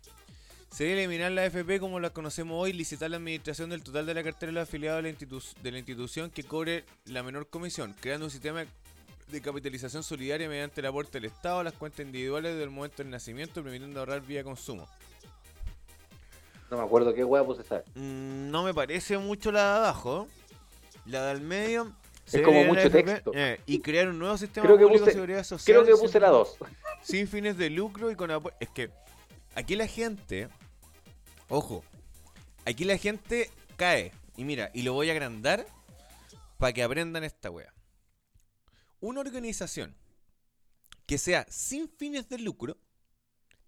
Se 0.72 0.84
debe 0.86 1.04
eliminar 1.04 1.32
la 1.32 1.46
FP 1.46 1.80
como 1.80 2.00
la 2.00 2.10
conocemos 2.10 2.62
hoy, 2.62 2.74
licitar 2.74 3.10
la 3.10 3.18
administración 3.18 3.70
del 3.70 3.84
total 3.84 4.06
de 4.08 4.14
la 4.16 4.24
cartera 4.24 4.48
de 4.52 4.54
los 4.54 4.64
afiliados 4.68 5.04
de 5.04 5.12
la, 5.12 5.18
institu- 5.18 5.54
de 5.62 5.72
la 5.72 5.78
institución 5.78 6.30
que 6.32 6.44
cobre 6.44 6.84
la 7.06 7.22
menor 7.24 7.48
comisión, 7.48 7.96
creando 8.02 8.26
un 8.26 8.32
sistema 8.32 8.66
de 9.30 9.42
capitalización 9.42 10.04
solidaria 10.04 10.50
mediante 10.50 10.82
el 10.82 10.88
aporte 10.88 11.20
del 11.20 11.26
Estado 11.26 11.60
a 11.60 11.64
las 11.64 11.74
cuentas 11.74 12.06
individuales 12.06 12.58
del 12.58 12.70
momento 12.72 12.98
del 12.98 13.10
nacimiento, 13.12 13.64
permitiendo 13.64 14.00
ahorrar 14.00 14.22
vía 14.22 14.44
consumo. 14.44 14.90
No 16.72 16.78
me 16.78 16.84
acuerdo 16.84 17.14
qué 17.14 17.24
hueá 17.24 17.46
puse 17.46 17.62
esa. 17.62 17.84
Mm, 17.96 18.50
no 18.50 18.64
me 18.64 18.74
parece 18.74 19.18
mucho 19.20 19.52
la 19.52 19.62
de 19.62 19.78
abajo. 19.78 20.28
La 21.06 21.26
del 21.28 21.42
medio. 21.42 21.94
Se 22.26 22.42
como 22.42 22.64
mucho 22.64 22.82
FP, 22.82 23.04
texto. 23.04 23.32
eh, 23.36 23.60
y 23.66 23.80
crear 23.80 24.08
un 24.10 24.20
nuevo 24.20 24.38
sistema 24.38 24.66
Creo 24.66 24.78
que 24.78 24.84
público 24.86 25.06
de 25.06 25.12
seguridad 25.14 25.44
social. 25.44 25.84
Creo 25.84 25.86
que 25.96 26.02
puse 26.02 26.20
la 26.20 26.30
2. 26.30 26.58
sin 27.04 27.28
fines 27.28 27.58
de 27.58 27.70
lucro 27.70 28.10
y 28.12 28.16
con 28.16 28.30
apo- 28.32 28.54
Es 28.60 28.70
que 28.70 28.90
aquí 29.56 29.76
la 29.76 29.88
gente, 29.88 30.48
ojo, 31.50 31.84
aquí 32.66 32.86
la 32.86 32.98
gente 32.98 33.50
cae. 33.76 34.12
Y 34.38 34.44
mira, 34.46 34.72
y 34.74 34.82
lo 34.84 34.94
voy 34.94 35.10
a 35.10 35.12
agrandar 35.14 35.66
para 36.58 36.74
que 36.74 36.82
aprendan 36.84 37.24
esta 37.24 37.52
wea. 37.52 37.74
Una 39.00 39.20
organización 39.20 39.96
que 41.06 41.18
sea 41.18 41.46
sin 41.50 41.90
fines 41.90 42.30
de 42.30 42.40
lucro, 42.40 42.78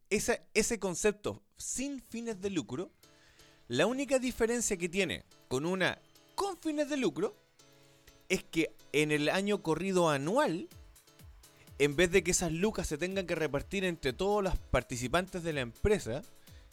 esa- 0.10 0.40
ese 0.54 0.80
concepto 0.80 1.44
sin 1.58 2.02
fines 2.02 2.40
de 2.42 2.50
lucro, 2.50 2.92
la 3.68 3.86
única 3.86 4.18
diferencia 4.20 4.78
que 4.78 4.88
tiene 4.90 5.26
con 5.48 5.66
una 5.66 6.00
con 6.36 6.58
fines 6.58 6.90
de 6.90 6.98
lucro 6.98 7.36
es 8.30 8.44
que 8.44 8.74
en 8.92 9.12
el 9.12 9.30
año 9.30 9.62
corrido 9.62 10.10
anual 10.10 10.68
en 11.80 11.96
vez 11.96 12.12
de 12.12 12.24
que 12.24 12.32
esas 12.32 12.52
lucas 12.52 12.88
se 12.88 12.98
tengan 12.98 13.28
que 13.28 13.36
repartir 13.36 13.84
entre 13.84 14.14
todos 14.14 14.44
los 14.44 14.58
participantes 14.58 15.44
de 15.44 15.54
la 15.54 15.62
empresa, 15.62 16.22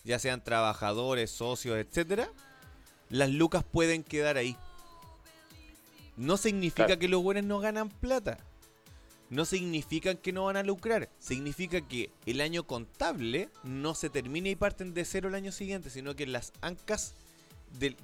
ya 0.04 0.18
sean 0.18 0.44
trabajadores, 0.44 1.30
socios, 1.30 1.76
etcétera, 1.76 2.30
las 3.08 3.30
lucas 3.30 3.64
pueden 3.64 4.04
quedar 4.04 4.36
ahí. 4.36 4.56
No 6.16 6.36
significa 6.36 6.86
Claro. 6.86 7.00
que 7.00 7.08
los 7.08 7.22
buenos 7.22 7.44
no 7.44 7.58
ganan 7.58 7.88
plata. 7.88 8.38
No 9.30 9.44
significa 9.46 10.14
que 10.14 10.32
no 10.32 10.44
van 10.44 10.58
a 10.58 10.62
lucrar. 10.62 11.08
Significa 11.18 11.80
que 11.80 12.10
el 12.26 12.40
año 12.40 12.66
contable 12.66 13.48
no 13.64 13.94
se 13.94 14.10
termina 14.10 14.50
y 14.50 14.56
parten 14.56 14.92
de 14.92 15.06
cero 15.06 15.30
el 15.30 15.34
año 15.34 15.52
siguiente, 15.52 15.88
sino 15.88 16.14
que 16.14 16.26
las 16.26 16.52
ancas 16.60 17.14
de, 17.78 17.96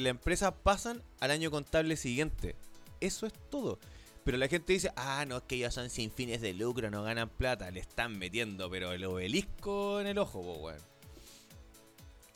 la 0.00 0.08
empresa 0.10 0.54
pasan 0.54 1.02
al 1.20 1.30
año 1.30 1.50
contable 1.50 1.96
siguiente. 1.96 2.54
Eso 3.00 3.26
es 3.26 3.32
todo. 3.50 3.78
Pero 4.24 4.38
la 4.38 4.48
gente 4.48 4.72
dice, 4.72 4.90
ah, 4.96 5.24
no, 5.26 5.36
es 5.38 5.42
que 5.42 5.56
ellos 5.56 5.74
son 5.74 5.90
sin 5.90 6.10
fines 6.10 6.40
de 6.40 6.54
lucro, 6.54 6.90
no 6.90 7.02
ganan 7.02 7.28
plata. 7.28 7.70
Le 7.70 7.80
están 7.80 8.18
metiendo, 8.18 8.70
pero 8.70 8.92
el 8.92 9.04
obelisco 9.04 10.00
en 10.00 10.06
el 10.06 10.18
ojo, 10.18 10.40
po, 10.42 10.54
weón. 10.54 10.80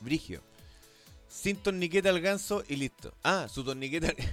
Brigio. 0.00 0.42
Sin 1.28 1.56
torniquete 1.56 2.08
al 2.08 2.20
ganso 2.20 2.62
y 2.68 2.76
listo. 2.76 3.14
Ah, 3.22 3.46
su 3.48 3.64
torniquete 3.64 4.08
al... 4.08 4.16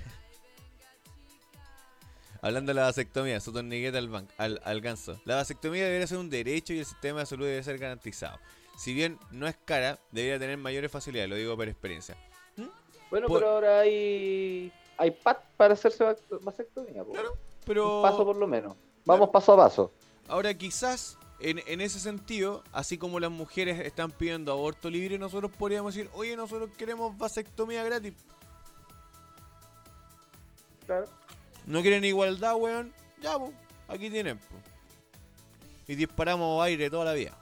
Hablando 2.41 2.71
de 2.71 2.73
la 2.75 2.83
vasectomía, 2.83 3.39
su 3.39 3.51
torniquete 3.51 3.97
al, 3.97 4.09
ban- 4.09 4.27
al, 4.37 4.61
al 4.63 4.81
ganso. 4.81 5.19
La 5.25 5.35
vasectomía 5.35 5.85
debería 5.85 6.05
ser 6.07 6.17
un 6.19 6.29
derecho 6.29 6.73
y 6.73 6.79
el 6.79 6.85
sistema 6.85 7.21
de 7.21 7.25
salud 7.25 7.45
debe 7.45 7.63
ser 7.63 7.77
garantizado. 7.79 8.37
Si 8.77 8.93
bien 8.93 9.17
no 9.31 9.47
es 9.47 9.55
cara, 9.65 9.99
debería 10.11 10.37
tener 10.37 10.57
mayores 10.57 10.91
facilidades, 10.91 11.29
lo 11.29 11.37
digo 11.37 11.55
por 11.55 11.67
experiencia. 11.67 12.15
Bueno, 13.09 13.27
Por- 13.27 13.39
pero 13.39 13.51
ahora 13.53 13.79
hay, 13.79 14.71
hay 14.97 15.11
pad 15.11 15.37
para 15.57 15.73
hacerse 15.73 16.03
vasectomía. 16.41 17.03
po. 17.03 17.13
Pero 17.65 17.97
Un 17.97 18.03
paso 18.03 18.25
por 18.25 18.35
lo 18.35 18.47
menos. 18.47 18.75
Vamos 19.05 19.29
paso 19.29 19.53
a 19.53 19.57
paso. 19.57 19.91
ahora 20.27 20.53
quizás 20.53 21.17
en, 21.39 21.61
en 21.67 21.81
ese 21.81 21.99
sentido, 21.99 22.63
así 22.71 22.97
como 22.97 23.19
las 23.19 23.31
mujeres 23.31 23.79
están 23.85 24.11
pidiendo 24.11 24.51
aborto 24.51 24.89
libre, 24.89 25.19
nosotros 25.19 25.51
podríamos 25.51 25.93
decir, 25.93 26.09
oye, 26.13 26.35
nosotros 26.35 26.69
queremos 26.77 27.17
vasectomía 27.17 27.83
gratis. 27.83 28.13
Claro. 30.85 31.07
¿No 31.65 31.81
quieren 31.81 32.05
igualdad, 32.05 32.55
weón? 32.55 32.93
Ya, 33.21 33.37
pues, 33.37 33.51
aquí 33.87 34.09
tienen, 34.09 34.37
po. 34.37 34.55
Y 35.87 35.95
disparamos 35.95 36.63
aire 36.63 36.89
toda 36.89 37.05
la 37.05 37.13
vida. 37.13 37.37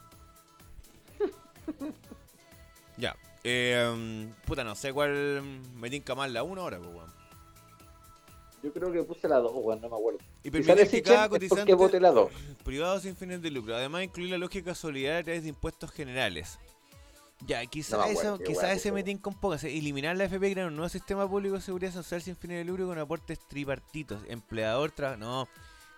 ya. 2.98 3.16
Eh, 3.44 4.30
puta, 4.46 4.64
no 4.64 4.76
sé 4.76 4.94
cuál 4.94 5.44
me 5.76 5.90
tinca 5.90 6.16
más 6.16 6.32
la 6.32 6.44
1 6.44 6.62
ahora, 6.62 6.78
pues, 6.80 6.90
weón. 6.90 7.23
Yo 8.64 8.72
creo 8.72 8.92
que 8.92 9.04
puse 9.04 9.28
la 9.28 9.40
2, 9.40 9.52
weón, 9.56 9.82
no 9.82 9.90
me 9.90 9.96
acuerdo. 9.98 10.20
Y 10.42 10.50
permitir 10.50 10.76
sale 10.78 10.90
que 10.90 11.04
cada 11.04 11.28
cotizante 11.30 11.74
vote 11.74 12.00
la 12.00 12.12
2. 12.12 12.32
privado 12.64 13.00
sin 13.00 13.16
fines 13.16 13.42
de 13.42 13.52
lucro. 13.52 13.76
Además, 13.76 14.04
incluir 14.04 14.30
la 14.32 14.38
lógica 14.38 14.74
solidaria 14.74 15.20
a 15.20 15.24
través 15.24 15.44
de 15.44 15.50
impuestos 15.50 15.92
generales. 15.92 16.58
Ya, 17.46 17.66
quizás 17.66 18.00
No 18.00 18.06
ese 18.06 18.32
puso, 18.90 18.94
me 18.94 19.04
tinca 19.04 19.30
un 19.30 19.36
poco. 19.36 19.56
O 19.56 19.58
sea, 19.58 19.70
eliminar 19.70 20.16
la 20.16 20.24
FP 20.26 20.54
crear 20.54 20.68
un 20.68 20.76
nuevo 20.78 20.88
sistema 20.88 21.28
público 21.30 21.56
de 21.56 21.62
seguridad 21.62 21.92
social 21.92 22.22
sin 22.22 22.38
fines 22.38 22.60
de 22.60 22.64
lucro 22.64 22.88
con 22.88 22.98
aportes 22.98 23.38
tripartitos. 23.50 24.22
Empleador, 24.30 24.92
tra... 24.92 25.18
No. 25.18 25.50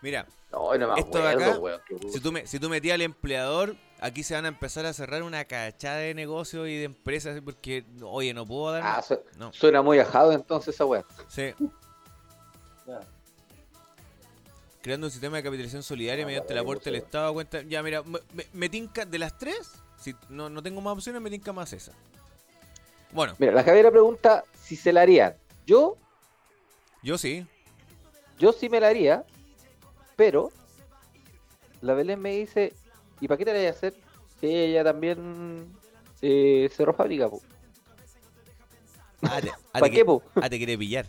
Mira, 0.02 0.28
No, 0.52 0.76
no 0.76 0.94
me 0.94 1.00
Esto 1.00 1.18
de 1.20 1.30
acá, 1.30 1.58
weón. 1.60 1.82
si 2.12 2.20
tú, 2.20 2.32
me, 2.32 2.46
si 2.48 2.60
tú 2.60 2.70
metías 2.70 2.96
al 2.96 3.02
empleador, 3.02 3.76
aquí 4.00 4.24
se 4.24 4.34
van 4.34 4.46
a 4.46 4.50
empezar 4.50 4.86
a 4.86 4.94
cerrar 4.94 5.22
una 5.24 5.46
cachada 5.46 5.98
de 5.98 6.14
negocios 6.16 6.68
y 6.68 6.78
de 6.78 6.84
empresas 6.86 7.40
porque, 7.44 7.86
oye, 8.02 8.34
no 8.34 8.46
puedo 8.46 8.72
dar... 8.72 8.82
Ah, 8.84 9.02
su- 9.02 9.20
no, 9.38 9.54
suena 9.54 9.82
muy 9.84 10.00
ajado 10.00 10.32
entonces 10.32 10.74
esa 10.76 10.86
weá. 10.86 11.06
sí. 11.28 11.54
Creando 14.82 15.08
un 15.08 15.12
sistema 15.12 15.38
de 15.38 15.44
capitalización 15.44 15.82
solidaria 15.84 16.24
No, 16.24 16.28
mediante 16.28 16.54
el 16.54 16.56
la 16.56 16.62
aporte 16.62 16.92
del. 16.92 17.02
Estado 17.02 17.34
cuenta... 17.34 17.62
Ya, 17.64 17.82
mira, 17.82 18.04
me, 18.04 18.20
me- 18.54 18.70
tinca 18.70 19.06
de 19.06 19.18
las 19.18 19.38
tres, 19.38 19.72
si 20.00 20.16
no, 20.30 20.50
no 20.50 20.62
tengo 20.62 20.80
más 20.82 20.94
opciones, 20.94 21.22
me 21.22 21.30
tinca 21.32 21.52
más 21.52 21.74
esa. 21.74 21.92
Bueno, 23.12 23.34
Mira, 23.40 23.52
la 23.54 23.64
Javiera 23.64 23.90
pregunta 23.92 24.44
si 24.62 24.76
se 24.76 24.94
la 24.94 25.02
harían. 25.02 25.36
Yo, 25.66 25.98
yo 27.02 27.18
sí. 27.18 27.46
yo 28.38 28.52
sí 28.54 28.70
me 28.70 28.80
la 28.80 28.90
haría, 28.90 29.26
pero 30.16 30.52
la 31.82 31.94
Belén 31.96 32.22
me 32.22 32.32
dice, 32.36 32.74
¿y 33.20 33.28
para 33.28 33.38
qué 33.38 33.46
te 33.46 33.54
la 33.54 33.58
voy 33.60 33.68
a 33.68 33.72
hacer? 33.72 33.96
Si 34.40 34.48
ella 34.48 34.84
también 34.84 35.66
eh, 36.22 36.70
cerró 36.76 36.94
fábrica, 36.94 37.28
po. 37.30 37.42
Ah, 39.24 39.42
te, 39.42 39.50
ah, 39.50 39.80
¿Para 39.80 39.90
qué, 39.92 40.06
po? 40.06 40.22
ah, 40.36 40.50
te 40.50 40.58
quiere 40.58 40.78
pillar. 40.78 41.08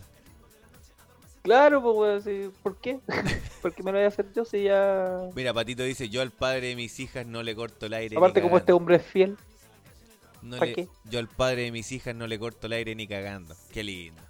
Claro, 1.47 1.81
pues, 1.81 1.95
weón, 1.95 2.21
sí, 2.21 2.51
¿por 2.61 2.75
qué? 2.77 2.99
¿Por 3.61 3.73
qué 3.73 3.81
me 3.81 3.93
lo 3.93 3.97
voy 3.99 4.03
a 4.05 4.09
hacer 4.09 4.25
yo 4.33 4.43
si 4.43 4.63
ya... 4.63 5.29
Mira, 5.33 5.53
Patito 5.53 5.81
dice, 5.83 6.09
yo 6.09 6.21
al 6.21 6.31
padre 6.31 6.67
de 6.67 6.75
mis 6.75 6.99
hijas 6.99 7.25
no 7.25 7.41
le 7.41 7.55
corto 7.55 7.85
el 7.85 7.93
aire. 7.93 8.15
ni 8.15 8.17
Aparte, 8.17 8.41
como 8.41 8.57
este 8.57 8.65
cagando". 8.65 8.77
hombre 8.77 8.95
es 8.97 9.03
fiel. 9.05 9.37
No 10.41 10.57
¿pa' 10.57 10.65
le- 10.65 10.73
qué? 10.73 10.87
Yo 11.05 11.19
al 11.19 11.29
padre 11.29 11.61
de 11.61 11.71
mis 11.71 11.89
hijas 11.93 12.13
no 12.15 12.27
le 12.27 12.37
corto 12.37 12.67
el 12.67 12.73
aire 12.73 12.93
ni 12.95 13.07
cagando. 13.07 13.55
Qué 13.71 13.81
lindo. 13.81 14.21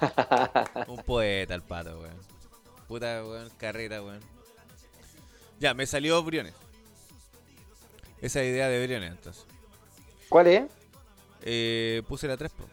Un 0.86 1.02
poeta 1.02 1.56
el 1.56 1.62
pato, 1.62 1.98
weón. 1.98 2.14
Puta, 2.86 3.24
weón, 3.24 3.50
carrera, 3.58 4.00
weón. 4.00 4.20
Ya, 5.58 5.74
me 5.74 5.86
salió 5.86 6.22
Briones. 6.22 6.54
Esa 8.20 8.44
idea 8.44 8.68
de 8.68 8.86
Briones, 8.86 9.10
entonces. 9.10 9.44
¿Cuál 10.28 10.46
es? 10.46 10.64
Eh, 11.42 12.02
puse 12.06 12.28
la 12.28 12.36
3, 12.36 12.52
po. 12.52 12.64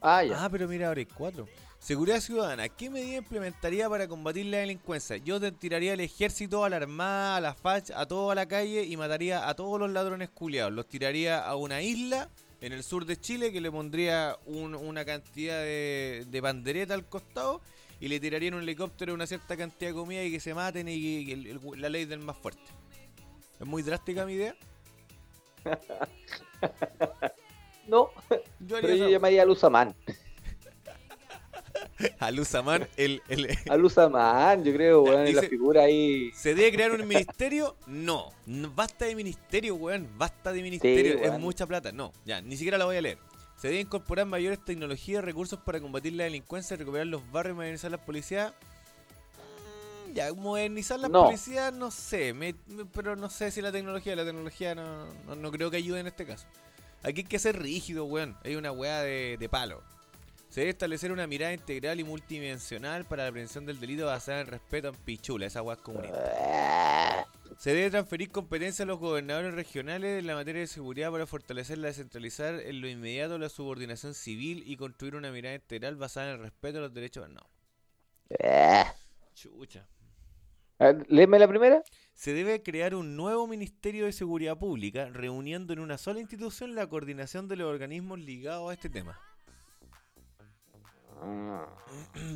Ah, 0.00 0.22
ya. 0.22 0.44
Ah, 0.44 0.48
pero 0.48 0.68
mira, 0.68 0.86
ahora 0.86 1.00
hay 1.00 1.06
4. 1.06 1.48
Seguridad 1.84 2.20
ciudadana. 2.20 2.70
¿Qué 2.70 2.88
medida 2.88 3.18
implementaría 3.18 3.90
para 3.90 4.08
combatir 4.08 4.46
la 4.46 4.56
delincuencia? 4.56 5.18
Yo 5.18 5.38
te 5.38 5.52
tiraría 5.52 5.92
al 5.92 6.00
ejército, 6.00 6.64
a 6.64 6.70
la 6.70 6.76
armada, 6.76 7.36
a 7.36 7.40
la 7.42 7.52
facha, 7.52 8.00
a 8.00 8.06
toda 8.06 8.34
la 8.34 8.46
calle 8.46 8.84
y 8.84 8.96
mataría 8.96 9.46
a 9.46 9.54
todos 9.54 9.78
los 9.78 9.90
ladrones 9.90 10.30
culiados. 10.30 10.72
Los 10.72 10.86
tiraría 10.88 11.44
a 11.46 11.56
una 11.56 11.82
isla 11.82 12.30
en 12.62 12.72
el 12.72 12.82
sur 12.82 13.04
de 13.04 13.18
Chile 13.20 13.52
que 13.52 13.60
le 13.60 13.70
pondría 13.70 14.38
un- 14.46 14.74
una 14.74 15.04
cantidad 15.04 15.58
de, 15.60 16.24
de 16.26 16.40
bandereta 16.40 16.94
al 16.94 17.04
costado 17.06 17.60
y 18.00 18.08
le 18.08 18.18
tiraría 18.18 18.48
en 18.48 18.54
un 18.54 18.62
helicóptero 18.62 19.12
una 19.12 19.26
cierta 19.26 19.54
cantidad 19.54 19.90
de 19.90 19.94
comida 19.94 20.22
y 20.24 20.30
que 20.32 20.40
se 20.40 20.54
maten 20.54 20.88
y, 20.88 20.92
y 20.94 21.32
el- 21.32 21.46
el- 21.48 21.60
la 21.82 21.90
ley 21.90 22.06
del 22.06 22.20
más 22.20 22.38
fuerte. 22.38 22.62
¿Es 23.60 23.66
muy 23.66 23.82
drástica 23.82 24.24
mi 24.24 24.32
idea? 24.32 24.56
No, 27.86 28.08
Yo 28.60 28.76
pero 28.80 28.88
haría 28.88 28.96
yo 28.96 29.08
llamaría 29.10 29.42
a 29.42 29.44
Luzamán. 29.44 29.94
a 32.20 32.28
el, 32.96 33.22
el, 33.28 33.58
A 33.68 33.76
Luzamán, 33.76 34.64
yo 34.64 34.72
creo, 34.72 35.02
weón, 35.02 35.26
en 35.26 35.34
la 35.36 35.40
Dice- 35.42 35.48
figura 35.50 35.82
ahí. 35.82 36.30
¿Se 36.34 36.54
debe 36.54 36.72
crear 36.72 36.92
un 36.92 37.06
ministerio? 37.06 37.76
No. 37.86 38.30
Basta 38.74 39.04
de 39.06 39.14
ministerio, 39.14 39.74
weón. 39.76 40.08
Basta 40.16 40.52
de 40.52 40.62
ministerio. 40.62 41.14
es 41.22 41.28
weón. 41.30 41.40
mucha 41.40 41.66
plata. 41.66 41.92
No, 41.92 42.12
ya, 42.24 42.40
ni 42.40 42.56
siquiera 42.56 42.78
la 42.78 42.84
voy 42.84 42.96
a 42.96 43.02
leer. 43.02 43.18
Se 43.56 43.68
debe 43.68 43.80
incorporar 43.80 44.26
mayores 44.26 44.62
tecnologías 44.64 45.22
y 45.22 45.24
recursos 45.24 45.58
para 45.60 45.80
combatir 45.80 46.12
la 46.14 46.24
delincuencia, 46.24 46.76
recuperar 46.76 47.06
los 47.06 47.22
barrios 47.32 47.54
y 47.54 47.56
modernizar 47.56 47.90
las 47.90 48.00
policías. 48.00 48.52
Mm, 50.08 50.12
Ya, 50.14 50.32
modernizar 50.32 50.98
las 51.00 51.10
No. 51.10 51.24
policías, 51.24 51.72
no 51.72 51.90
sé. 51.90 52.34
me- 52.34 52.54
me- 52.66 52.84
pero 52.84 53.16
no 53.16 53.30
sé 53.30 53.50
si 53.50 53.62
la 53.62 53.72
tecnología, 53.72 54.14
la 54.16 54.24
tecnología 54.24 54.74
no, 54.74 55.06
no, 55.26 55.34
no 55.36 55.50
creo 55.50 55.70
que 55.70 55.78
ayude 55.78 56.00
en 56.00 56.06
este 56.06 56.26
caso. 56.26 56.46
Aquí 57.02 57.20
hay 57.22 57.26
que 57.26 57.38
ser 57.38 57.60
rígido, 57.60 58.04
weón. 58.06 58.36
Hay 58.44 58.56
una 58.56 58.72
weá 58.72 59.02
de, 59.02 59.36
de 59.38 59.48
palo. 59.48 59.82
Se 60.54 60.60
debe 60.60 60.70
establecer 60.70 61.10
una 61.10 61.26
mirada 61.26 61.52
integral 61.52 61.98
y 61.98 62.04
multidimensional 62.04 63.04
para 63.06 63.24
la 63.24 63.32
prevención 63.32 63.66
del 63.66 63.80
delito 63.80 64.06
basada 64.06 64.42
en 64.42 64.46
respeto 64.46 64.90
a 64.90 64.92
pichula. 64.92 65.46
Esa 65.46 65.64
es 65.68 65.78
comunista. 65.78 67.26
Se 67.58 67.74
debe 67.74 67.90
transferir 67.90 68.30
competencia 68.30 68.84
a 68.84 68.86
los 68.86 69.00
gobernadores 69.00 69.52
regionales 69.52 70.20
en 70.20 70.28
la 70.28 70.36
materia 70.36 70.60
de 70.60 70.68
seguridad 70.68 71.10
para 71.10 71.26
fortalecer 71.26 71.78
la 71.78 71.88
descentralizar 71.88 72.54
en 72.60 72.80
lo 72.80 72.88
inmediato 72.88 73.36
la 73.36 73.48
subordinación 73.48 74.14
civil 74.14 74.62
y 74.64 74.76
construir 74.76 75.16
una 75.16 75.32
mirada 75.32 75.56
integral 75.56 75.96
basada 75.96 76.28
en 76.28 76.36
el 76.36 76.42
respeto 76.42 76.78
a 76.78 76.82
los 76.82 76.94
derechos. 76.94 77.28
No, 77.30 77.40
Eh. 78.28 78.84
chucha. 79.34 79.88
Léeme 81.08 81.40
la 81.40 81.48
primera. 81.48 81.82
Se 82.12 82.32
debe 82.32 82.62
crear 82.62 82.94
un 82.94 83.16
nuevo 83.16 83.48
Ministerio 83.48 84.04
de 84.04 84.12
Seguridad 84.12 84.56
Pública, 84.56 85.08
reuniendo 85.08 85.72
en 85.72 85.80
una 85.80 85.98
sola 85.98 86.20
institución 86.20 86.76
la 86.76 86.86
coordinación 86.88 87.48
de 87.48 87.56
los 87.56 87.68
organismos 87.68 88.20
ligados 88.20 88.70
a 88.70 88.74
este 88.74 88.88
tema. 88.88 89.18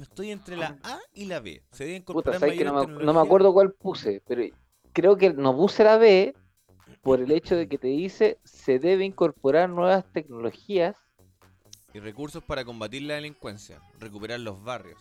Estoy 0.02 0.30
entre 0.30 0.56
la 0.56 0.76
A 0.82 0.98
y 1.14 1.26
la 1.26 1.40
B. 1.40 1.62
Se 1.72 1.84
debe 1.84 1.96
Puta, 1.96 2.32
incorporar 2.32 2.40
sabes 2.40 2.58
que 2.58 2.64
no 2.64 2.72
me, 2.72 2.80
no 2.80 2.86
me 2.86 2.96
tecnologías- 2.96 3.24
acuerdo 3.26 3.52
cuál 3.52 3.72
puse, 3.72 4.22
pero 4.26 4.42
creo 4.92 5.16
que 5.16 5.32
no 5.32 5.56
puse 5.56 5.84
la 5.84 5.96
B 5.98 6.34
por 7.02 7.20
el 7.20 7.30
hecho 7.32 7.56
de 7.56 7.68
que 7.68 7.78
te 7.78 7.88
dice 7.88 8.38
se 8.44 8.78
debe 8.78 9.04
incorporar 9.04 9.68
nuevas 9.68 10.04
tecnologías, 10.12 10.96
y 11.94 12.00
recursos 12.00 12.42
para 12.44 12.64
combatir 12.64 13.02
la 13.02 13.14
delincuencia, 13.14 13.80
recuperar 13.98 14.40
los 14.40 14.62
barrios. 14.62 14.98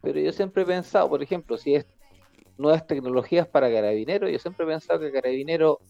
pero 0.00 0.20
yo 0.20 0.32
siempre 0.32 0.62
he 0.62 0.66
pensado, 0.66 1.08
por 1.08 1.22
ejemplo, 1.22 1.56
si 1.58 1.74
es 1.74 1.86
nuevas 2.58 2.86
tecnologías 2.86 3.46
para 3.48 3.70
carabineros, 3.72 4.30
yo 4.30 4.38
siempre 4.38 4.64
he 4.64 4.68
pensado 4.68 5.00
que 5.00 5.10
carabinero, 5.12 5.80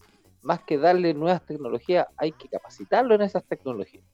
más 0.42 0.62
que 0.64 0.78
darle 0.78 1.12
nuevas 1.14 1.44
tecnologías, 1.44 2.06
hay 2.16 2.32
que 2.32 2.48
capacitarlo 2.48 3.14
en 3.14 3.22
esas 3.22 3.44
tecnologías. 3.44 4.04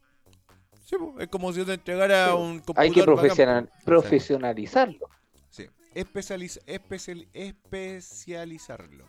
Sí, 0.88 0.96
es 1.18 1.28
como 1.28 1.52
si 1.52 1.58
yo 1.58 1.66
te 1.66 1.74
entregara 1.74 2.28
Sí, 2.28 2.32
un 2.34 2.52
computador 2.60 2.82
Hay 2.84 2.90
que 2.92 3.02
profesional- 3.02 3.70
profesionalizarlo. 3.84 5.06
Sí. 5.50 5.66
Especializ- 5.94 6.60
especial- 6.66 7.28
especializarlo. 7.34 9.04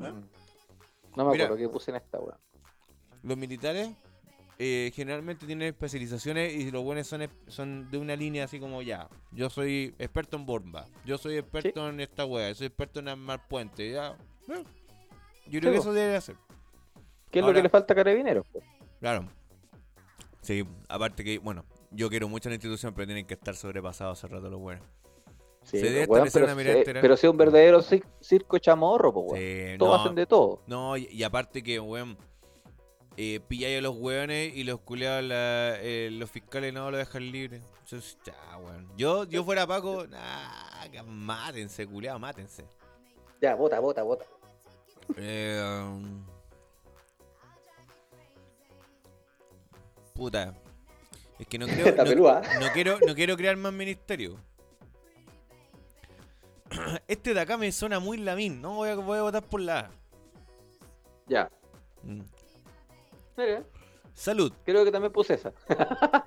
¿Ah? 0.00 0.10
Mm. 0.12 0.28
No 1.16 1.24
me 1.26 1.32
Mira. 1.32 1.44
acuerdo 1.44 1.56
qué 1.56 1.68
puse 1.68 1.90
en 1.90 1.98
esta 1.98 2.18
weá. 2.18 2.38
los 3.22 3.36
militares 3.38 3.90
eh, 4.58 4.92
generalmente 4.94 5.46
tienen 5.46 5.68
especializaciones 5.68 6.52
y 6.54 6.70
los 6.70 6.82
buenos 6.84 7.06
son, 7.06 7.28
son 7.48 7.90
de 7.90 7.98
una 7.98 8.14
línea 8.16 8.44
así 8.44 8.58
como 8.60 8.82
ya. 8.82 9.08
Yo 9.32 9.50
soy 9.50 9.94
experto 9.98 10.36
en 10.36 10.46
bomba, 10.46 10.86
yo 11.04 11.18
soy 11.18 11.36
experto 11.38 11.88
en 11.88 12.00
esta 12.00 12.24
wea, 12.24 12.54
soy 12.54 12.68
experto 12.68 13.00
en 13.00 13.08
armar 13.08 13.46
puentes. 13.48 13.92
Ya. 13.92 14.16
Yo 15.46 15.60
creo 15.60 15.72
que 15.72 15.78
eso 15.78 15.92
debe 15.92 16.16
hacer. 16.16 16.36
¿Qué 17.30 17.40
es 17.40 17.42
Ahora- 17.42 17.52
lo 17.54 17.58
que 17.58 17.62
le 17.64 17.68
falta 17.68 17.92
a 17.92 17.96
Carabineros? 17.96 18.46
Claro. 19.00 19.26
Sí, 20.44 20.62
aparte 20.88 21.24
que, 21.24 21.38
bueno, 21.38 21.64
yo 21.90 22.10
quiero 22.10 22.28
mucho 22.28 22.50
la 22.50 22.56
institución, 22.56 22.92
pero 22.94 23.06
tienen 23.06 23.26
que 23.26 23.32
estar 23.34 23.56
sobrepasados 23.56 24.18
hace 24.18 24.28
rato 24.28 24.50
los 24.50 24.60
buenos. 24.60 24.84
Sí, 25.62 25.78
Se 25.80 25.86
debe 25.86 26.06
pero, 26.06 26.22
una 26.22 26.30
se- 26.30 26.84
pero 27.00 27.16
sea 27.16 27.30
un 27.30 27.36
verdadero 27.38 27.80
cir- 27.80 28.04
circo 28.20 28.58
chamorro, 28.58 29.12
po, 29.14 29.20
weón. 29.20 29.38
Sí, 29.42 29.78
Todos 29.78 29.96
no, 29.96 30.02
hacen 30.02 30.14
de 30.14 30.26
todo. 30.26 30.62
no, 30.66 30.96
y, 30.98 31.08
y 31.10 31.22
aparte 31.22 31.62
que, 31.62 31.80
weón, 31.80 32.18
eh, 33.16 33.40
pilláis 33.48 33.78
a 33.78 33.80
los 33.80 33.96
weones 33.96 34.54
y 34.54 34.64
los 34.64 34.80
culeados, 34.80 35.24
eh, 35.32 36.10
los 36.12 36.30
fiscales 36.30 36.74
no 36.74 36.90
lo 36.90 36.98
dejan 36.98 37.30
libre. 37.32 37.62
Entonces, 37.82 38.18
ya, 38.26 38.34
weón. 38.58 38.86
Yo, 38.98 39.24
yo 39.24 39.42
fuera 39.44 39.66
Paco, 39.66 40.06
nah, 40.06 40.86
que 40.92 41.02
mátense, 41.02 41.86
culeados, 41.86 42.20
mátense. 42.20 42.66
Ya, 43.40 43.54
vota, 43.54 43.80
vota, 43.80 44.02
vota. 44.02 44.26
Eh, 45.16 45.62
um, 45.86 46.24
puta. 50.14 50.54
Es 51.38 51.46
que 51.46 51.58
no 51.58 51.66
creo. 51.74 51.86
Está 51.86 52.04
no- 52.04 52.10
pelúa. 52.10 52.42
No 52.60 52.72
quiero, 52.72 52.98
no 53.06 53.14
quiero 53.14 53.36
crear 53.36 53.56
más 53.56 53.72
ministerio. 53.72 54.38
Este 57.08 57.34
de 57.34 57.40
acá 57.40 57.56
me 57.56 57.70
suena 57.72 57.98
muy 58.00 58.16
lamín, 58.16 58.60
¿no? 58.62 58.74
Voy 58.74 58.88
a, 58.88 58.94
voy 58.94 59.18
a 59.18 59.22
votar 59.22 59.42
por 59.42 59.60
la 59.60 59.80
A. 59.80 59.90
Ya. 61.26 61.50
Mm. 62.02 62.22
Mira, 63.36 63.62
Salud. 64.14 64.52
creo 64.64 64.84
que 64.84 64.90
también 64.92 65.12
puse 65.12 65.34
esa. 65.34 65.52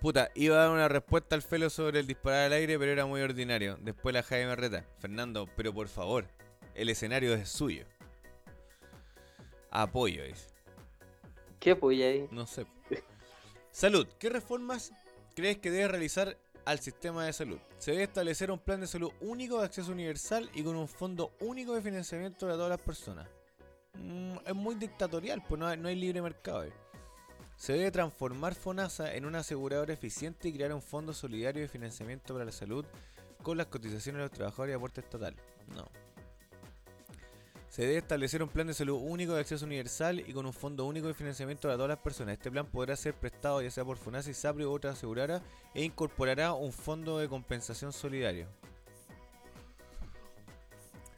Puta, 0.00 0.30
iba 0.34 0.56
a 0.56 0.60
dar 0.60 0.70
una 0.70 0.88
respuesta 0.88 1.34
al 1.34 1.42
felo 1.42 1.68
sobre 1.68 2.00
el 2.00 2.06
disparar 2.06 2.46
al 2.46 2.52
aire, 2.52 2.78
pero 2.78 2.92
era 2.92 3.06
muy 3.06 3.20
ordinario. 3.22 3.76
Después 3.80 4.14
la 4.14 4.22
Jaime 4.22 4.54
reta. 4.54 4.84
Fernando, 4.98 5.48
pero 5.56 5.72
por 5.74 5.88
favor, 5.88 6.26
el 6.74 6.88
escenario 6.90 7.34
es 7.34 7.48
suyo. 7.48 7.86
Apoyo, 9.70 10.22
dice. 10.24 10.48
¿Qué 11.60 11.72
apoya 11.72 12.06
ahí? 12.06 12.28
No 12.30 12.46
sé. 12.46 12.66
Salud. 13.70 14.06
¿Qué 14.18 14.30
reformas 14.30 14.92
crees 15.34 15.58
que 15.58 15.70
debe 15.70 15.88
realizar 15.88 16.36
al 16.64 16.80
sistema 16.80 17.26
de 17.26 17.32
salud? 17.32 17.58
Se 17.78 17.92
debe 17.92 18.04
establecer 18.04 18.50
un 18.50 18.58
plan 18.58 18.80
de 18.80 18.86
salud 18.86 19.10
único 19.20 19.58
de 19.58 19.66
acceso 19.66 19.92
universal 19.92 20.50
y 20.54 20.62
con 20.62 20.76
un 20.76 20.88
fondo 20.88 21.32
único 21.40 21.74
de 21.74 21.82
financiamiento 21.82 22.46
para 22.46 22.54
todas 22.54 22.70
las 22.70 22.80
personas. 22.80 23.28
Mm, 23.94 24.36
es 24.46 24.54
muy 24.54 24.74
dictatorial, 24.76 25.42
pues 25.46 25.58
no 25.58 25.66
hay, 25.66 25.76
no 25.78 25.88
hay 25.88 25.96
libre 25.96 26.22
mercado. 26.22 26.60
ahí. 26.60 26.72
Se 27.56 27.72
debe 27.72 27.90
transformar 27.90 28.54
FONASA 28.54 29.14
en 29.14 29.24
una 29.24 29.38
aseguradora 29.38 29.94
eficiente 29.94 30.48
y 30.48 30.52
crear 30.52 30.72
un 30.74 30.82
fondo 30.82 31.14
solidario 31.14 31.62
de 31.62 31.68
financiamiento 31.68 32.34
para 32.34 32.44
la 32.44 32.52
salud 32.52 32.84
con 33.42 33.56
las 33.56 33.66
cotizaciones 33.66 34.18
de 34.18 34.24
los 34.24 34.32
trabajadores 34.32 34.72
y 34.72 34.76
aporte 34.76 35.00
estatal. 35.00 35.34
No. 35.74 35.88
Se 37.76 37.82
debe 37.82 37.98
establecer 37.98 38.42
un 38.42 38.48
plan 38.48 38.66
de 38.66 38.72
salud 38.72 38.98
único 39.02 39.34
de 39.34 39.40
acceso 39.40 39.66
universal 39.66 40.20
y 40.26 40.32
con 40.32 40.46
un 40.46 40.54
fondo 40.54 40.86
único 40.86 41.08
de 41.08 41.12
financiamiento 41.12 41.68
para 41.68 41.74
todas 41.74 41.90
las 41.90 41.98
personas. 41.98 42.32
Este 42.32 42.50
plan 42.50 42.64
podrá 42.64 42.96
ser 42.96 43.12
prestado 43.12 43.60
ya 43.60 43.70
sea 43.70 43.84
por 43.84 43.98
FONASA, 43.98 44.32
SAPRI 44.32 44.64
u 44.64 44.70
otra 44.72 44.92
aseguradora 44.92 45.42
e 45.74 45.84
incorporará 45.84 46.54
un 46.54 46.72
fondo 46.72 47.18
de 47.18 47.28
compensación 47.28 47.92
solidario. 47.92 48.46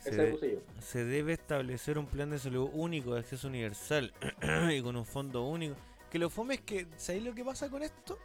Se, 0.01 0.11
de- 0.11 0.65
se 0.81 1.05
debe 1.05 1.35
establecer 1.35 1.97
un 1.97 2.07
plan 2.07 2.29
de 2.31 2.41
salud 2.41 2.69
único 2.73 3.15
de 3.15 3.21
acceso 3.21 3.47
universal 3.47 4.13
y 4.77 4.83
con 4.83 4.97
un 4.97 5.07
fondo 5.07 5.45
único. 5.45 5.77
Que 6.11 6.19
lo 6.19 6.29
fome 6.29 6.55
es 6.55 6.63
que, 6.63 6.89
¿sabéis 6.97 7.23
lo 7.23 7.37
que 7.37 7.45
pasa 7.45 7.71
con 7.71 7.85
esto? 7.85 8.19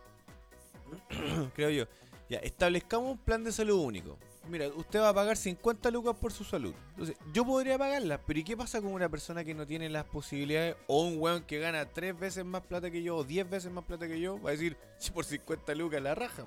Creo 1.54 1.70
yo. 1.70 1.86
Ya, 2.30 2.40
establezcamos 2.40 3.12
un 3.12 3.18
plan 3.20 3.44
de 3.44 3.52
salud 3.52 3.78
único. 3.78 4.18
Mira, 4.50 4.68
usted 4.76 5.00
va 5.00 5.10
a 5.10 5.14
pagar 5.14 5.38
50 5.38 5.90
lucas 5.90 6.16
por 6.20 6.34
su 6.34 6.44
salud. 6.44 6.74
Entonces, 6.90 7.16
yo 7.34 7.46
podría 7.46 7.78
pagarla, 7.78 8.20
pero 8.26 8.40
¿y 8.40 8.44
qué 8.44 8.58
pasa 8.58 8.82
con 8.82 8.92
una 8.92 9.08
persona 9.08 9.44
que 9.46 9.54
no 9.54 9.66
tiene 9.66 9.90
las 9.90 10.04
posibilidades? 10.04 10.76
O 10.88 11.04
un 11.04 11.18
weón 11.18 11.44
que 11.44 11.60
gana 11.60 11.86
3 11.86 12.20
veces 12.20 12.44
más 12.44 12.62
plata 12.64 12.92
que 12.92 13.02
yo, 13.02 13.16
o 13.16 13.24
10 13.24 13.50
veces 13.50 13.72
más 13.72 13.86
plata 13.86 14.06
que 14.08 14.20
yo, 14.20 14.42
va 14.42 14.50
a 14.50 14.52
decir, 14.52 14.76
"Sí, 14.98 15.12
por 15.12 15.24
50 15.24 15.74
lucas 15.76 16.02
la 16.02 16.14
raja. 16.14 16.46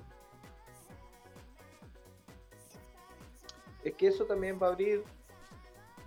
Es 3.83 3.93
que 3.95 4.07
eso 4.07 4.25
también 4.25 4.59
va 4.61 4.67
a 4.67 4.69
abrir. 4.71 5.03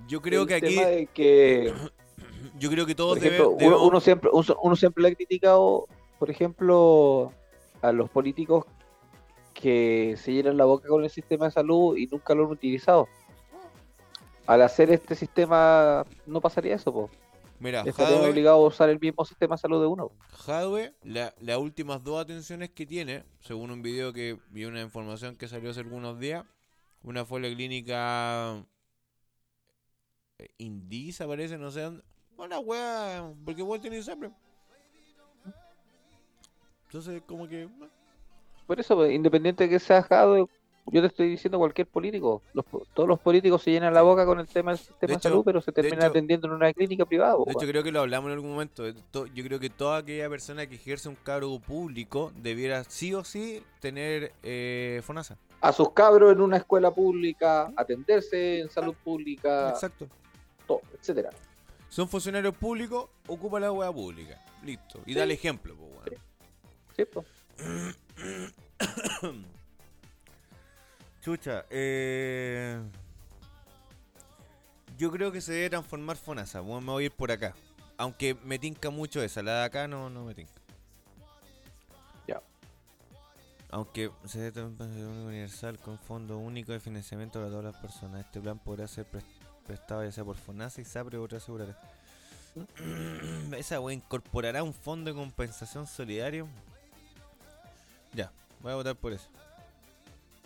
Yo 0.07 0.21
creo 0.21 0.43
el 0.43 0.49
que 0.49 0.55
aquí, 0.55 0.75
tema 0.77 0.87
de 0.87 1.07
que, 1.07 1.73
yo 2.59 2.71
creo 2.71 2.87
que 2.87 2.95
por 2.95 2.97
todos 2.97 3.19
ejemplo, 3.19 3.57
debe- 3.59 3.77
uno, 3.77 4.01
siempre, 4.01 4.31
uno, 4.33 4.57
uno 4.63 4.77
siempre 4.77 5.03
le 5.03 5.09
ha 5.11 5.15
criticado, 5.15 5.87
por 6.19 6.31
ejemplo, 6.31 7.33
a 7.83 7.93
los 7.93 8.09
políticos 8.11 8.65
que 9.61 10.15
se 10.19 10.33
llenan 10.33 10.57
la 10.57 10.65
boca 10.65 10.89
con 10.89 11.05
el 11.05 11.11
sistema 11.11 11.47
de 11.47 11.51
salud 11.53 11.97
y 11.97 12.07
nunca 12.07 12.35
lo 12.35 12.45
han 12.47 12.51
utilizado. 12.53 13.09
Al 14.47 14.63
hacer 14.63 14.91
este 14.91 15.15
sistema 15.15 16.05
no 16.27 16.41
pasaría 16.41 16.75
eso, 16.75 16.93
po. 16.93 17.11
Mira, 17.61 17.83
Estarían 17.83 18.23
Jadwe- 18.23 18.31
obligados 18.31 18.59
a 18.65 18.67
usar 18.69 18.89
el 18.89 18.99
mismo 18.99 19.25
sistema 19.25 19.55
de 19.57 19.61
salud 19.61 19.81
de 19.83 19.87
uno. 19.87 20.11
Hadwe, 20.47 20.95
la- 21.03 21.35
las 21.41 21.59
últimas 21.59 22.03
dos 22.03 22.21
atenciones 22.23 22.71
que 22.71 22.87
tiene, 22.87 23.23
según 23.41 23.71
un 23.71 23.83
video 23.83 24.13
que 24.15 24.39
vi 24.49 24.65
una 24.65 24.81
información 24.81 25.37
que 25.37 25.47
salió 25.47 25.71
hace 25.71 25.81
algunos 25.81 26.19
días, 26.19 26.45
una 27.03 27.25
fue 27.27 27.41
la 27.41 27.49
clínica 27.49 28.65
eh, 30.39 30.49
Indisa, 30.57 31.27
parece, 31.27 31.59
no 31.59 31.71
sé 31.71 31.83
dónde. 31.83 32.03
Una 32.39 32.59
wea, 32.61 33.31
porque 33.45 33.61
igual 33.61 33.81
tiene 33.83 34.03
siempre. 34.03 34.31
Entonces, 36.87 37.23
como 37.27 37.47
que. 37.47 37.69
Eh, 38.71 38.75
Por 38.75 38.81
eso, 38.81 38.95
pues, 38.97 39.13
independiente 39.13 39.65
de 39.65 39.71
que 39.71 39.79
sea 39.81 40.03
Jadwe, 40.03 40.47
yo 40.87 41.01
te 41.03 41.07
estoy 41.09 41.29
diciendo 41.29 41.59
cualquier 41.59 41.87
político. 41.87 42.43
Los 42.55 42.65
todos 42.95 43.09
los 43.09 43.19
políticos 43.21 43.63
se 43.63 43.71
llenan 43.71 43.93
la 43.95 44.03
boca 44.03 44.25
con 44.25 44.41
el 44.41 44.47
tema 44.47 44.71
del 44.73 44.79
sistema 44.79 45.09
de, 45.09 45.15
hecho- 45.15 45.29
salud, 45.29 45.43
pero 45.45 45.61
se 45.61 45.73
terminan 45.73 45.99
hecho- 45.99 46.07
atendiendo 46.09 46.47
en 46.49 46.55
una 46.55 46.73
clínica 46.73 47.05
privada. 47.05 47.35
De 47.47 47.53
hecho, 47.53 47.67
creo 47.67 47.83
que 47.83 47.93
lo 47.93 48.01
hablamos 48.01 48.29
en 48.29 48.35
algún 48.35 48.51
momento. 48.53 48.83
to- 49.11 49.27
Yo 49.27 49.45
creo 49.45 49.61
que 49.61 49.71
toda 49.71 49.99
aquella 49.99 50.29
persona 50.29 50.67
que 50.67 50.77
ejerce 50.77 51.09
un 51.09 51.17
cargo 51.17 51.59
público 51.61 52.33
debiera 52.37 52.85
sí 52.85 53.13
o 53.15 53.25
sí 53.25 53.63
tener 53.81 54.33
eh, 54.43 55.01
FONASA. 55.05 55.37
A 55.61 55.73
sus 55.73 55.91
cabros 55.93 56.33
en 56.33 56.41
una 56.41 56.57
escuela 56.57 56.91
pública, 56.91 57.71
atenderse 57.77 58.61
en 58.61 58.71
salud 58.71 58.95
pública, 59.05 59.69
Exacto. 59.71 60.07
todo, 60.67 60.81
etcétera. 60.99 61.31
Son 61.91 62.09
funcionarios 62.09 62.55
públicos, 62.57 63.11
ocupa 63.27 63.61
la 63.61 63.71
hueá 63.71 63.93
pública. 63.93 64.43
Listo. 64.65 65.01
Y 65.07 65.13
Sí. 65.13 65.19
dale 65.19 65.35
ejemplo, 65.35 65.75
pues, 65.77 65.91
weón. 65.93 66.23
¿Sí, 66.97 67.05
po? 67.05 67.25
Chucha, 71.23 71.65
eh... 71.71 72.81
Yo 74.97 75.11
creo 75.11 75.33
que 75.33 75.41
se 75.41 75.53
debe 75.53 75.71
transformar 75.71 76.17
Fonasa. 76.17 76.61
Bueno, 76.61 76.81
me 76.83 76.93
voy 76.93 77.05
a 77.05 77.07
ir 77.07 77.13
por 77.13 77.33
acá. 77.33 77.55
Aunque 77.97 78.35
me 78.45 78.59
tinca 78.59 78.91
mucho 78.91 79.23
esa. 79.23 79.43
La 79.43 79.61
de 79.61 79.65
acá 79.65 79.89
no, 79.89 80.11
no 80.11 80.25
me 80.25 80.35
tinca. 80.35 80.53
Ya. 82.27 82.43
Aunque 83.71 84.11
se 84.27 84.39
debe 84.39 84.53
transformar 84.53 84.99
en 84.99 85.07
un 85.07 85.27
universal 85.27 85.79
con 85.79 85.99
fondo 85.99 86.39
único 86.39 86.73
de 86.73 86.81
financiamiento 86.81 87.39
para 87.39 87.51
todas 87.51 87.65
las 87.65 87.77
personas. 87.77 88.25
Este 88.27 88.41
plan 88.41 88.59
podrá 88.59 88.87
ser 88.89 89.07
pres- 89.11 89.25
prestado 89.67 90.05
ya 90.05 90.13
sea 90.13 90.25
por 90.25 90.37
Fonasa 90.37 90.81
y 90.83 90.85
SAPRE 90.85 91.19
u 91.19 91.23
otra 91.23 91.39
aseguradora. 91.39 91.79
Esa 93.57 93.81
wea 93.81 93.95
incorporará 93.95 94.63
un 94.63 94.75
fondo 94.75 95.11
de 95.11 95.17
compensación 95.17 95.87
solidario. 95.87 96.47
Ya, 98.13 98.33
voy 98.61 98.73
a 98.73 98.77
votar 98.77 98.97
por 98.97 99.13
eso. 99.13 99.29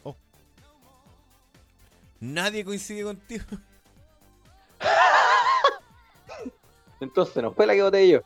Oh. 0.02 0.16
Nadie 2.20 2.64
coincide 2.64 3.02
contigo. 3.04 3.44
Entonces, 7.00 7.42
nos 7.42 7.54
fue 7.54 7.66
la 7.66 7.74
que 7.74 7.82
voté 7.82 8.08
yo. 8.08 8.20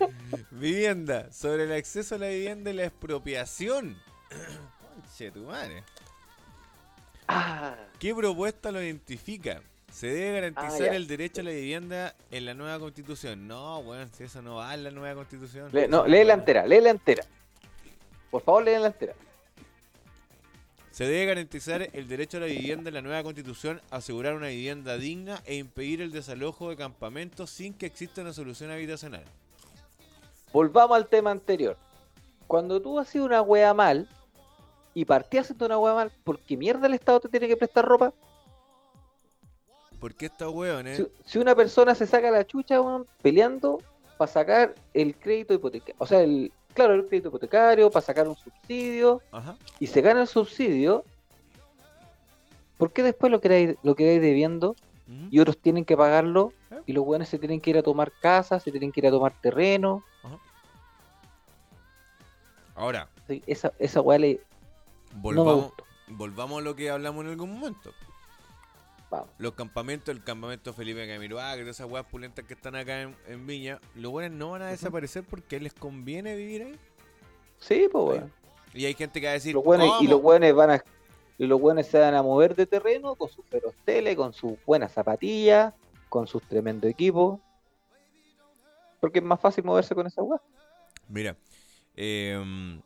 Vivienda. 0.50 1.30
Sobre 1.32 1.64
el 1.64 1.72
acceso 1.72 2.16
a 2.16 2.18
la 2.18 2.28
vivienda 2.28 2.70
y 2.70 2.74
la 2.74 2.84
expropiación. 2.84 3.96
Conche 4.94 5.30
tu 5.30 5.44
madre. 5.44 5.84
Ah, 7.28 7.76
¿Qué 7.98 8.14
propuesta 8.14 8.70
lo 8.72 8.82
identifica? 8.82 9.62
Se 9.92 10.08
debe 10.08 10.40
garantizar 10.40 10.90
Ah, 10.90 10.96
el 10.96 11.06
derecho 11.06 11.40
a 11.40 11.44
la 11.44 11.50
vivienda 11.52 12.14
en 12.30 12.46
la 12.46 12.54
nueva 12.54 12.78
constitución. 12.80 13.46
No, 13.46 13.82
bueno, 13.82 14.08
si 14.12 14.24
eso 14.24 14.42
no 14.42 14.56
va 14.56 14.74
en 14.74 14.82
la 14.84 14.90
nueva 14.90 15.14
constitución. 15.14 15.68
le- 15.72 15.86
no, 15.86 16.06
léela 16.06 16.34
va. 16.34 16.40
entera, 16.40 16.66
léela 16.66 16.90
entera. 16.90 17.22
Por 18.34 18.42
favor, 18.42 18.64
léela 18.64 18.88
entera. 18.88 19.14
Se 20.90 21.04
debe 21.04 21.24
garantizar 21.26 21.88
el 21.92 22.08
derecho 22.08 22.38
a 22.38 22.40
la 22.40 22.46
vivienda 22.46 22.88
en 22.88 22.94
la 22.94 23.00
nueva 23.00 23.22
constitución, 23.22 23.80
asegurar 23.92 24.34
una 24.34 24.48
vivienda 24.48 24.98
digna 24.98 25.40
e 25.44 25.54
impedir 25.54 26.02
el 26.02 26.10
desalojo 26.10 26.68
de 26.68 26.76
campamentos 26.76 27.50
sin 27.50 27.74
que 27.74 27.86
exista 27.86 28.22
una 28.22 28.32
solución 28.32 28.72
habitacional. 28.72 29.22
Volvamos 30.52 30.96
al 30.96 31.06
tema 31.06 31.30
anterior. 31.30 31.76
Cuando 32.48 32.82
tú 32.82 32.98
haces 32.98 33.22
una 33.22 33.40
wea 33.40 33.72
mal 33.72 34.08
y 34.94 35.04
partías 35.04 35.44
haciendo 35.44 35.66
una 35.66 35.78
wea 35.78 35.94
mal, 35.94 36.10
¿por 36.24 36.40
qué 36.40 36.56
mierda 36.56 36.88
el 36.88 36.94
Estado 36.94 37.20
te 37.20 37.28
tiene 37.28 37.46
que 37.46 37.56
prestar 37.56 37.84
ropa? 37.84 38.12
¿Por 40.00 40.12
qué 40.12 40.26
estos 40.26 40.52
hueones? 40.52 40.96
Si, 40.96 41.06
si 41.24 41.38
una 41.38 41.54
persona 41.54 41.94
se 41.94 42.04
saca 42.04 42.32
la 42.32 42.44
chucha 42.44 42.80
weón, 42.80 43.06
peleando, 43.22 43.80
para 44.18 44.32
sacar 44.32 44.74
el 44.92 45.14
crédito 45.14 45.54
hipotecario, 45.54 45.94
o 45.98 46.06
sea, 46.08 46.20
el, 46.22 46.50
claro, 46.74 46.94
el 46.94 47.06
crédito 47.06 47.28
hipotecario, 47.28 47.90
para 47.90 48.04
sacar 48.04 48.28
un 48.28 48.36
subsidio, 48.36 49.22
Ajá. 49.32 49.56
y 49.80 49.86
se 49.86 50.00
gana 50.02 50.20
el 50.22 50.26
subsidio, 50.28 51.04
¿por 52.76 52.92
qué 52.92 53.02
después 53.02 53.30
lo 53.32 53.40
quedáis, 53.40 53.76
lo 53.82 53.94
quedáis 53.94 54.20
debiendo 54.20 54.76
y 55.30 55.38
otros 55.38 55.58
tienen 55.58 55.84
que 55.84 55.96
pagarlo 55.96 56.52
¿Eh? 56.70 56.80
y 56.86 56.92
los 56.92 57.04
buenos 57.04 57.28
se 57.28 57.38
tienen 57.38 57.60
que 57.60 57.70
ir 57.70 57.78
a 57.78 57.82
tomar 57.82 58.10
casas, 58.20 58.62
se 58.62 58.70
tienen 58.70 58.90
que 58.92 59.00
ir 59.00 59.06
a 59.06 59.10
tomar 59.10 59.32
terreno? 59.40 60.02
Ahora, 62.74 63.08
Sí, 63.28 63.42
Esa, 63.46 63.72
esa 63.78 64.02
le- 64.18 64.40
me 65.14 65.20
volvamos, 65.20 65.72
volvamos 66.08 66.58
a 66.58 66.62
lo 66.62 66.74
que 66.76 66.90
hablamos 66.90 67.24
en 67.24 67.30
algún 67.30 67.52
momento. 67.58 67.92
Los 69.38 69.54
campamentos, 69.54 70.14
el 70.14 70.22
campamento 70.22 70.72
Felipe 70.72 71.06
Camiroaga, 71.06 71.60
todas 71.60 71.76
esas 71.76 71.90
weas 71.90 72.06
pulentas 72.06 72.44
que 72.44 72.54
están 72.54 72.76
acá 72.76 73.02
en, 73.02 73.16
en 73.26 73.46
Viña, 73.46 73.80
los 73.94 74.12
buenos 74.12 74.38
no 74.38 74.50
van 74.50 74.62
a 74.62 74.66
desaparecer 74.68 75.24
porque 75.24 75.60
les 75.60 75.72
conviene 75.74 76.36
vivir 76.36 76.62
ahí. 76.62 76.78
Sí, 77.58 77.88
pues 77.90 78.04
weón. 78.04 78.32
Y 78.72 78.86
hay 78.86 78.94
gente 78.94 79.20
que 79.20 79.26
va 79.26 79.30
a 79.30 79.34
decir, 79.34 79.54
Los 79.54 79.64
buenos, 79.64 80.02
y 80.02 80.06
los 80.08 80.20
buenos 80.20 80.52
van 80.54 80.70
a 80.70 80.84
y 81.36 81.46
los 81.46 81.60
buenos 81.60 81.86
se 81.86 81.98
van 81.98 82.14
a 82.14 82.22
mover 82.22 82.54
de 82.54 82.66
terreno 82.66 83.16
con 83.16 83.28
sus 83.28 83.44
perros 83.46 83.74
tele, 83.84 84.14
con 84.14 84.32
sus 84.32 84.52
buenas 84.64 84.92
zapatillas, 84.92 85.74
con 86.08 86.26
sus 86.26 86.42
tremendos 86.42 86.90
equipos. 86.90 87.40
Porque 89.00 89.18
es 89.18 89.24
más 89.24 89.40
fácil 89.40 89.64
moverse 89.64 89.94
con 89.94 90.06
esa 90.06 90.22
weá. 90.22 90.40
Mira, 91.08 91.36
em, 91.96 92.80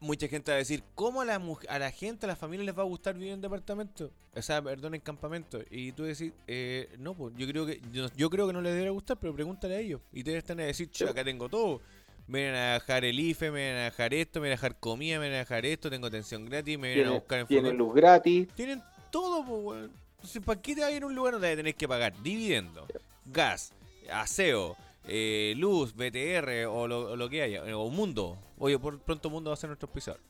mucha 0.00 0.28
gente 0.28 0.50
va 0.50 0.56
a 0.56 0.58
decir, 0.58 0.82
¿cómo 0.94 1.22
a 1.22 1.24
la, 1.24 1.40
a 1.68 1.78
la 1.78 1.90
gente, 1.90 2.26
a 2.26 2.28
la 2.28 2.36
familia 2.36 2.66
les 2.66 2.76
va 2.76 2.82
a 2.82 2.86
gustar 2.86 3.14
vivir 3.14 3.32
en 3.32 3.40
departamento? 3.40 4.10
O 4.34 4.42
sea, 4.42 4.62
perdón, 4.62 4.94
en 4.94 5.00
campamento. 5.00 5.60
Y 5.70 5.92
tú 5.92 6.04
decís, 6.04 6.32
eh, 6.46 6.88
no, 6.98 7.14
pues 7.14 7.34
yo 7.36 7.46
creo 7.46 7.66
que 7.66 7.80
yo, 7.92 8.06
yo 8.16 8.30
creo 8.30 8.46
que 8.46 8.52
no 8.52 8.60
les 8.60 8.72
debería 8.72 8.92
gustar, 8.92 9.18
pero 9.18 9.34
pregúntale 9.34 9.76
a 9.76 9.80
ellos. 9.80 10.00
Y 10.12 10.22
te 10.22 10.36
están 10.36 10.60
a 10.60 10.64
decir, 10.64 10.90
che, 10.90 11.08
acá 11.08 11.24
tengo 11.24 11.48
todo. 11.48 11.80
Me 12.26 12.40
vienen 12.40 12.56
a 12.56 12.72
dejar 12.74 13.04
el 13.04 13.18
IFE, 13.18 13.50
me 13.50 13.58
vienen 13.58 13.76
a 13.78 13.84
dejar 13.84 14.12
esto, 14.12 14.38
me 14.38 14.44
vienen 14.44 14.58
a 14.58 14.60
dejar 14.60 14.78
comida, 14.78 15.16
me 15.16 15.22
vienen 15.22 15.36
a 15.36 15.40
dejar 15.40 15.64
esto, 15.64 15.88
tengo 15.88 16.06
atención 16.06 16.44
gratis, 16.44 16.78
me 16.78 16.94
vienen 16.94 17.12
a 17.12 17.14
buscar 17.14 17.40
en 17.40 17.46
tienen 17.46 17.76
luz 17.76 17.94
gratis. 17.94 18.48
Tienen 18.54 18.82
todo, 19.10 19.44
pues, 19.44 19.62
weón. 19.64 19.92
Entonces, 20.16 20.42
¿para 20.44 20.60
qué 20.60 20.74
te 20.74 20.80
vas 20.80 20.90
a 20.90 20.92
ir 20.92 21.02
a 21.04 21.06
un 21.06 21.14
lugar 21.14 21.34
donde 21.34 21.56
tenés 21.56 21.74
que 21.74 21.88
pagar 21.88 22.12
dividendo, 22.22 22.86
gas, 23.24 23.72
aseo, 24.12 24.76
eh, 25.06 25.54
luz, 25.56 25.94
BTR 25.94 26.66
o 26.68 26.86
lo, 26.86 27.28
que 27.30 27.42
haya? 27.42 27.76
O 27.76 27.88
Mundo. 27.90 28.38
Oye, 28.58 28.78
por 28.78 28.98
pronto 29.00 29.30
Mundo 29.30 29.50
va 29.50 29.54
a 29.54 29.56
ser 29.56 29.68
nuestro 29.68 29.86
auspiciador. 29.86 30.20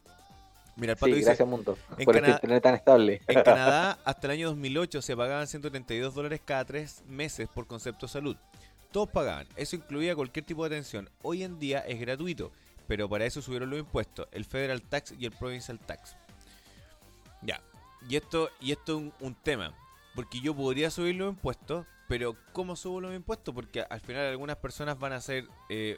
Mira, 0.77 0.93
el 0.93 0.97
pato 0.99 1.07
Sí, 1.07 1.15
dice, 1.15 1.25
gracias 1.27 1.49
mundo. 1.49 1.77
en 1.99 2.05
Por 2.05 2.15
Canadá- 2.15 2.35
este 2.35 2.47
internet 2.47 2.63
tan 2.63 2.75
estable. 2.77 3.23
en 3.27 3.43
Canadá, 3.43 3.99
hasta 4.05 4.27
el 4.29 4.31
año 4.31 4.49
2008 4.51 5.03
se 5.03 5.17
pagaban 5.17 5.49
132 5.49 6.15
dólares 6.15 6.41
cada 6.45 6.65
tres 6.65 7.03
meses 7.09 7.49
por 7.49 7.67
concepto 7.67 8.07
de 8.07 8.13
salud. 8.13 8.37
Todos 8.93 9.09
pagaban. 9.09 9.47
Eso 9.57 9.75
incluía 9.75 10.15
cualquier 10.15 10.45
tipo 10.45 10.63
de 10.69 10.77
atención. 10.77 11.11
Hoy 11.23 11.43
en 11.43 11.59
día 11.59 11.81
es 11.81 11.99
gratuito, 11.99 12.53
pero 12.87 13.09
para 13.09 13.27
eso 13.27 13.43
subieron 13.43 13.71
los 13.71 13.81
impuestos, 13.81 14.29
el 14.31 14.45
Federal 14.45 14.81
Tax 14.83 15.15
y 15.19 15.27
el 15.27 15.33
Provincial 15.33 15.81
Tax. 15.81 16.15
Ya. 17.43 17.61
Y 18.09 18.15
esto, 18.17 18.49
y 18.61 18.71
esto 18.71 18.93
es 18.97 18.99
un, 19.03 19.13
un 19.21 19.35
tema. 19.35 19.75
Porque 20.15 20.41
yo 20.41 20.55
podría 20.55 20.91
subir 20.91 21.17
los 21.17 21.31
impuestos, 21.35 21.87
pero 22.09 22.35
¿cómo 22.53 22.75
subo 22.75 23.01
los 23.01 23.15
impuestos? 23.15 23.55
Porque 23.55 23.83
al 23.83 24.01
final 24.01 24.27
algunas 24.27 24.57
personas 24.57 24.99
van 24.99 25.13
a 25.13 25.17
hacer... 25.17 25.47
eh, 25.69 25.97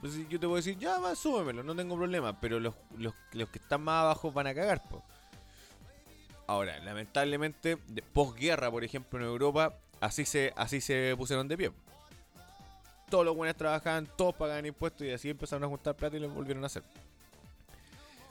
pues 0.00 0.14
yo 0.28 0.40
te 0.40 0.46
voy 0.46 0.54
a 0.54 0.56
decir, 0.56 0.76
ya, 0.78 0.98
va, 0.98 1.14
súbemelo, 1.14 1.62
no 1.62 1.76
tengo 1.76 1.96
problema. 1.96 2.38
Pero 2.40 2.58
los, 2.58 2.74
los, 2.98 3.14
los 3.32 3.48
que 3.50 3.60
están 3.60 3.82
más 3.82 4.02
abajo 4.02 4.32
van 4.32 4.48
a 4.48 4.54
cagar, 4.54 4.82
po. 4.88 5.02
Ahora, 6.48 6.76
lamentablemente, 6.80 7.78
de 7.86 8.02
posguerra, 8.02 8.68
por 8.68 8.82
ejemplo, 8.82 9.18
en 9.20 9.24
Europa, 9.26 9.74
así 10.00 10.24
se, 10.24 10.52
así 10.56 10.80
se 10.80 11.14
pusieron 11.16 11.46
de 11.46 11.56
pie. 11.56 11.70
Todos 13.08 13.24
los 13.24 13.36
buenos 13.36 13.56
trabajaban, 13.56 14.08
todos 14.16 14.34
pagaban 14.34 14.66
impuestos 14.66 15.06
y 15.06 15.10
así 15.12 15.30
empezaron 15.30 15.62
a 15.64 15.68
juntar 15.68 15.94
plata 15.94 16.16
y 16.16 16.20
lo 16.20 16.28
volvieron 16.30 16.64
a 16.64 16.66
hacer. 16.66 16.82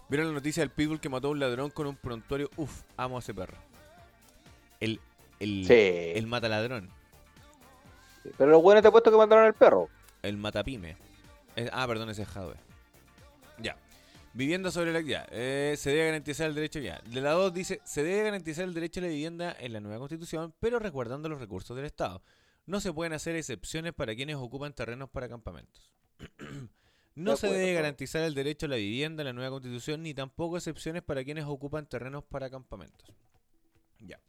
¿Vieron 0.09 0.27
la 0.27 0.33
noticia 0.33 0.61
del 0.61 0.71
Pitbull 0.71 0.99
que 0.99 1.07
mató 1.07 1.29
a 1.29 1.31
un 1.31 1.39
ladrón 1.39 1.69
con 1.69 1.87
un 1.87 1.95
prontuario? 1.95 2.49
Uf, 2.57 2.81
amo 2.97 3.15
a 3.15 3.19
ese 3.21 3.33
perro. 3.33 3.55
El, 4.81 4.99
el, 5.39 5.63
Sí. 5.65 5.73
el 6.17 6.27
mata 6.27 6.49
ladrón, 6.49 6.89
Pero 8.37 8.51
los 8.51 8.61
buenos 8.61 8.81
te 8.81 8.87
he 8.87 8.91
puesto 8.91 9.11
que 9.11 9.17
mandaron 9.17 9.45
al 9.45 9.53
perro. 9.53 9.89
el 10.21 10.37
matapime. 10.37 10.97
Ah, 11.71 11.85
perdón, 11.87 12.09
ese 12.09 12.21
es 12.23 12.27
Jadwe. 12.29 12.55
Ya. 13.57 13.77
Vivienda 14.33 14.71
sobre 14.71 14.93
la. 14.93 15.01
Ya. 15.01 15.27
eh, 15.31 15.75
se 15.77 15.89
debe 15.89 16.05
garantizar 16.05 16.47
el 16.47 16.55
derecho. 16.55 16.79
Ya. 16.79 17.01
De 17.05 17.19
la 17.21 17.31
2 17.31 17.53
dice: 17.53 17.81
se 17.83 18.03
debe 18.03 18.23
garantizar 18.23 18.63
el 18.63 18.73
derecho 18.73 18.99
a 19.01 19.03
la 19.03 19.09
vivienda 19.09 19.55
en 19.59 19.73
la 19.73 19.79
nueva 19.81 19.99
constitución, 19.99 20.53
pero 20.59 20.79
resguardando 20.79 21.27
los 21.29 21.39
recursos 21.39 21.75
del 21.75 21.85
Estado. 21.85 22.21
No 22.65 22.79
se 22.79 22.93
pueden 22.93 23.13
hacer 23.13 23.35
excepciones 23.35 23.93
para 23.93 24.15
quienes 24.15 24.37
ocupan 24.37 24.73
terrenos 24.73 25.09
para 25.09 25.27
campamentos. 25.27 25.91
no 27.15 27.31
De 27.31 27.37
se 27.37 27.47
debe 27.47 27.73
garantizar 27.73 28.21
el 28.21 28.33
derecho 28.33 28.67
a 28.67 28.69
la 28.69 28.75
vivienda 28.77 29.23
en 29.23 29.27
la 29.27 29.33
nueva 29.33 29.49
constitución, 29.49 30.03
ni 30.03 30.13
tampoco 30.13 30.57
excepciones 30.57 31.01
para 31.01 31.23
quienes 31.23 31.45
ocupan 31.45 31.85
terrenos 31.87 32.23
para 32.23 32.49
campamentos. 32.49 33.11
Ya. 33.99 34.19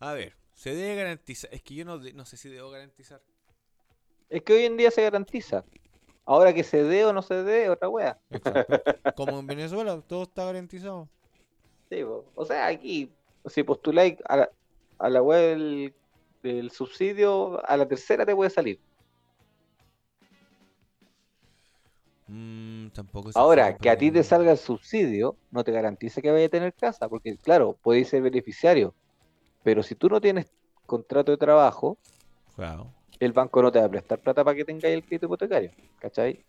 A 0.00 0.12
ver, 0.12 0.34
se 0.56 0.74
debe 0.74 0.96
garantizar. 0.96 1.52
Es 1.52 1.62
que 1.62 1.74
yo 1.74 1.84
no, 1.84 1.98
no 1.98 2.24
sé 2.24 2.36
si 2.36 2.48
debo 2.48 2.70
garantizar. 2.70 3.20
Es 4.28 4.42
que 4.42 4.54
hoy 4.54 4.64
en 4.64 4.76
día 4.76 4.90
se 4.90 5.02
garantiza. 5.02 5.64
Ahora 6.24 6.52
que 6.52 6.64
se 6.64 6.82
dé 6.82 7.04
o 7.04 7.12
no 7.12 7.22
se 7.22 7.44
dé, 7.44 7.70
otra 7.70 7.88
wea. 7.88 8.18
Exacto. 8.30 8.74
Como 9.16 9.38
en 9.38 9.46
Venezuela, 9.46 10.02
todo 10.08 10.24
está 10.24 10.44
garantizado. 10.44 11.08
Sí, 11.88 12.02
po. 12.02 12.24
o 12.34 12.44
sea, 12.44 12.66
aquí, 12.66 13.12
si 13.44 13.62
postuláis 13.62 14.16
a 14.24 14.38
la, 14.38 14.50
a 14.98 15.08
la 15.08 15.22
wea 15.22 15.38
del, 15.38 15.94
del 16.42 16.70
subsidio, 16.72 17.64
a 17.64 17.76
la 17.76 17.86
tercera 17.86 18.26
te 18.26 18.34
puede 18.34 18.50
salir. 18.50 18.80
Mm, 22.26 22.88
tampoco 22.88 23.30
Ahora, 23.34 23.76
que 23.76 23.88
a 23.88 23.96
ti 23.96 24.10
te 24.10 24.24
salga 24.24 24.50
el 24.50 24.58
subsidio, 24.58 25.36
no 25.52 25.62
te 25.62 25.70
garantiza 25.70 26.20
que 26.20 26.32
vayas 26.32 26.48
a 26.48 26.50
tener 26.50 26.74
casa, 26.74 27.08
porque 27.08 27.36
claro, 27.36 27.78
podéis 27.80 28.08
ser 28.08 28.22
beneficiario, 28.22 28.94
pero 29.66 29.82
si 29.82 29.96
tú 29.96 30.08
no 30.08 30.20
tienes 30.20 30.46
contrato 30.86 31.32
de 31.32 31.38
trabajo, 31.38 31.98
el 33.18 33.32
banco 33.32 33.60
no 33.60 33.72
te 33.72 33.80
va 33.80 33.86
a 33.86 33.88
prestar 33.88 34.20
plata 34.20 34.44
para 34.44 34.56
que 34.56 34.64
tengáis 34.64 34.94
el 34.94 35.02
crédito 35.02 35.26
hipotecario, 35.26 35.72
¿cachai? 35.98 36.46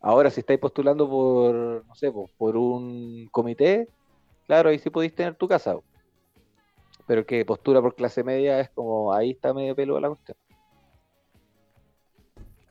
Ahora, 0.00 0.30
si 0.30 0.38
estáis 0.38 0.60
postulando 0.60 1.10
por, 1.10 1.84
no 1.84 1.94
sé, 1.96 2.12
po, 2.12 2.30
por 2.38 2.56
un 2.56 3.28
comité, 3.32 3.88
claro, 4.46 4.68
ahí 4.68 4.78
sí 4.78 4.88
podéis 4.88 5.16
tener 5.16 5.34
tu 5.34 5.48
casa. 5.48 5.74
Pero 7.08 7.22
el 7.22 7.26
que 7.26 7.44
postula 7.44 7.82
por 7.82 7.96
clase 7.96 8.22
media 8.22 8.60
es 8.60 8.70
como, 8.70 9.12
ahí 9.12 9.32
está 9.32 9.52
medio 9.52 9.74
pelo 9.74 9.98
la 9.98 10.10
cuestión. 10.10 10.38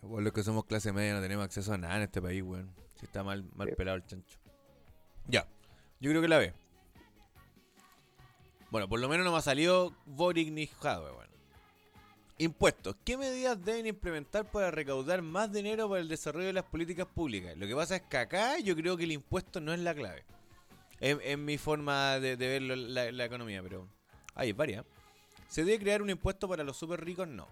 Igual 0.01 0.23
los 0.23 0.31
que 0.31 0.43
somos 0.43 0.63
clase 0.63 0.93
media 0.93 1.13
no 1.13 1.21
tenemos 1.21 1.43
acceso 1.43 1.73
a 1.73 1.77
nada 1.77 1.97
en 1.97 2.03
este 2.03 2.21
país, 2.21 2.41
weón. 2.41 2.73
Si 2.95 3.05
está 3.05 3.21
mal, 3.21 3.43
mal 3.53 3.67
pelado 3.75 3.97
el 3.97 4.05
chancho. 4.05 4.39
Ya. 5.27 5.45
Yo 5.99 6.09
creo 6.09 6.21
que 6.21 6.29
la 6.29 6.37
ve. 6.37 6.53
Bueno, 8.71 8.87
por 8.87 8.99
lo 8.99 9.09
menos 9.09 9.25
no 9.25 9.31
me 9.31 9.37
ha 9.37 9.41
salido 9.41 9.93
Boric 10.05 10.51
ni 10.51 10.67
Jadwe, 10.67 11.11
weón. 11.11 11.29
Impuestos. 12.37 12.95
¿Qué 13.03 13.17
medidas 13.17 13.63
deben 13.65 13.87
implementar 13.87 14.49
para 14.49 14.71
recaudar 14.71 15.21
más 15.21 15.51
dinero 15.51 15.89
para 15.89 15.99
el 16.01 16.07
desarrollo 16.07 16.47
de 16.47 16.53
las 16.53 16.63
políticas 16.65 17.05
públicas? 17.07 17.57
Lo 17.57 17.67
que 17.67 17.75
pasa 17.75 17.97
es 17.97 18.01
que 18.03 18.17
acá 18.17 18.57
yo 18.59 18.75
creo 18.75 18.95
que 18.95 19.03
el 19.03 19.11
impuesto 19.11 19.59
no 19.59 19.73
es 19.73 19.79
la 19.79 19.93
clave. 19.93 20.23
Es, 21.01 21.37
mi 21.37 21.57
forma 21.57 22.19
de, 22.19 22.37
de 22.37 22.47
ver 22.47 22.61
la, 22.61 23.11
la 23.11 23.25
economía, 23.25 23.61
pero 23.63 23.87
hay 24.35 24.53
varias. 24.53 24.85
¿Se 25.49 25.65
debe 25.65 25.79
crear 25.79 26.01
un 26.01 26.09
impuesto 26.09 26.47
para 26.47 26.63
los 26.63 26.77
súper 26.77 27.03
ricos? 27.03 27.27
No. 27.27 27.47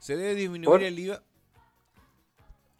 ¿Se 0.00 0.16
debe 0.16 0.34
disminuir 0.34 0.68
¿Por? 0.70 0.82
el 0.82 0.98
IVA? 0.98 1.22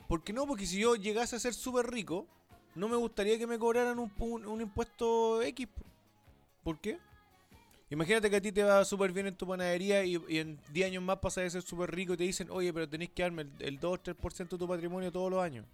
¿Por 0.08 0.22
qué 0.24 0.32
no? 0.32 0.46
Porque 0.46 0.66
si 0.66 0.78
yo 0.80 0.96
llegase 0.96 1.36
a 1.36 1.40
ser 1.40 1.54
súper 1.54 1.86
rico, 1.90 2.26
no 2.74 2.88
me 2.88 2.96
gustaría 2.96 3.38
que 3.38 3.46
me 3.46 3.58
cobraran 3.58 3.98
un, 3.98 4.12
un- 4.18 4.46
un 4.46 4.60
impuesto 4.60 5.42
X. 5.42 5.66
po. 5.68 5.82
¿Por 6.64 6.78
qué? 6.80 6.98
Imagínate 7.94 8.28
que 8.28 8.36
a 8.36 8.40
ti 8.40 8.50
te 8.50 8.64
va 8.64 8.84
súper 8.84 9.12
bien 9.12 9.28
en 9.28 9.36
tu 9.36 9.46
panadería 9.46 10.04
y, 10.04 10.20
y 10.28 10.38
en 10.38 10.58
10 10.72 10.88
años 10.88 11.02
más 11.04 11.18
pasas 11.18 11.44
de 11.44 11.50
ser 11.50 11.62
súper 11.62 11.94
rico 11.94 12.14
y 12.14 12.16
te 12.16 12.24
dicen, 12.24 12.50
oye, 12.50 12.72
pero 12.72 12.88
tenés 12.88 13.10
que 13.10 13.22
darme 13.22 13.42
el, 13.42 13.52
el 13.60 13.80
2-3% 13.80 14.48
de 14.48 14.58
tu 14.58 14.66
patrimonio 14.66 15.12
todos 15.12 15.30
los 15.30 15.40
años. 15.40 15.64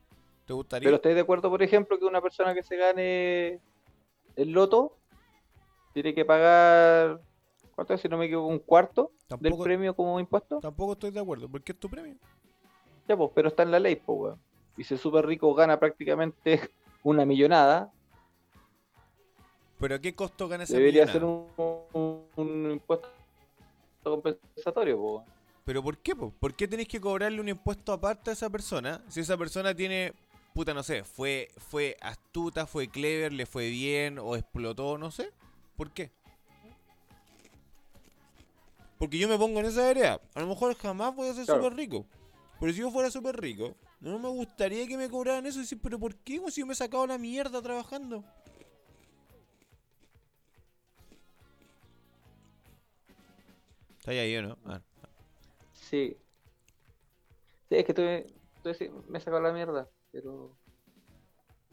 ¿Te 0.45 0.53
gustaría? 0.53 0.87
Pero 0.87 0.97
¿estáis 0.97 1.15
de 1.15 1.23
acuerdo, 1.23 1.49
por 1.49 1.63
ejemplo, 1.63 1.99
que 1.99 2.05
una 2.05 2.21
persona 2.21 2.53
que 2.53 2.63
se 2.63 2.77
gane 2.77 3.59
el 4.37 4.53
loto 4.53 4.99
tiene 5.95 6.15
que 6.15 6.27
pagar, 6.27 7.23
¿cuánto 7.75 7.95
es? 7.95 8.03
Si 8.03 8.09
no 8.09 8.19
me 8.19 8.27
equivoco, 8.27 8.49
un 8.49 8.59
cuarto 8.59 9.13
del 9.41 9.55
premio 9.57 9.97
como 9.97 10.21
impuesto? 10.21 10.61
tampoco 10.61 10.93
estoy 10.93 11.13
de 11.13 11.21
acuerdo, 11.21 11.49
porque 11.49 11.73
es 11.73 11.81
tu 11.81 11.89
premio. 11.89 12.17
Ya, 13.09 13.17
pues, 13.17 13.31
pero 13.35 13.49
está 13.49 13.63
en 13.63 13.71
la 13.71 13.81
ley, 13.81 13.97
pues, 13.97 14.19
weón. 14.19 14.39
Y 14.77 14.85
si 14.85 14.93
el 14.93 15.01
súper 15.01 15.25
rico 15.25 15.55
gana 15.55 15.81
prácticamente 15.81 16.61
una 17.03 17.25
millonada, 17.25 17.91
Pero 19.81 19.95
¿a 19.95 19.99
qué 19.99 20.15
costo 20.15 20.47
gana 20.49 20.65
esa 20.65 20.75
debería 20.77 21.07
ser 21.11 21.25
un, 21.25 21.47
un- 21.95 22.25
un 22.37 22.71
impuesto 22.73 23.09
compensatorio, 24.03 25.01
weón. 25.01 25.25
¿Pero 25.65 25.83
por 25.83 25.99
qué? 25.99 26.15
po? 26.15 26.33
¿Por 26.39 26.55
qué 26.55 26.69
tenés 26.69 26.87
que 26.89 27.01
cobrarle 27.01 27.41
un 27.41 27.49
impuesto 27.49 27.93
aparte 27.93 28.31
a 28.31 28.33
esa 28.35 28.51
persona? 28.51 29.03
Si 29.09 29.21
esa 29.21 29.37
persona 29.37 29.75
tiene, 29.75 30.13
puta, 30.55 30.75
no 30.75 30.83
sé, 30.83 31.05
fue, 31.05 31.49
fue 31.57 31.97
astuta, 32.01 32.67
fue 32.67 32.89
clever, 32.89 33.33
le 33.33 33.47
fue 33.47 33.69
bien 33.71 34.19
o 34.19 34.37
explotó, 34.37 34.99
no 34.99 35.11
sé. 35.11 35.31
¿Por 35.77 35.91
qué? 35.93 36.11
Porque 38.99 39.17
yo 39.19 39.29
me 39.29 39.39
pongo 39.39 39.61
en 39.61 39.67
esa 39.67 39.89
área. 39.89 40.21
A 40.35 40.41
lo 40.41 40.47
mejor 40.47 40.75
jamás 40.77 41.15
voy 41.15 41.29
a 41.29 41.35
ser 41.35 41.45
Claro. 41.47 41.63
súper 41.63 41.77
rico. 41.79 42.05
Pero 42.59 42.73
si 42.73 42.81
yo 42.81 42.91
fuera 42.91 43.11
súper 43.11 43.41
rico, 43.41 43.75
no 44.01 44.19
me 44.19 44.29
gustaría 44.29 44.87
que 44.87 44.99
me 44.99 45.09
cobraran 45.09 45.47
eso 45.47 45.59
y 45.59 45.63
decir, 45.63 45.79
pero 45.83 45.99
¿por 45.99 46.15
qué? 46.17 46.39
Si 46.51 46.61
yo 46.61 46.67
me 46.67 46.75
he 46.75 46.77
sacado 46.77 47.07
la 47.07 47.17
mierda 47.17 47.63
trabajando. 47.63 48.23
¿Está 54.11 54.23
ahí 54.23 54.37
o 54.37 54.43
no? 54.43 54.59
Ah. 54.67 54.81
Sí. 55.73 56.17
Sí, 57.69 57.75
es 57.77 57.85
que 57.85 57.95
tuve, 57.95 58.27
tuve- 58.63 58.91
me 59.09 59.19
he 59.19 59.21
sacado 59.21 59.43
la 59.43 59.53
mierda, 59.53 59.89
pero... 60.11 60.57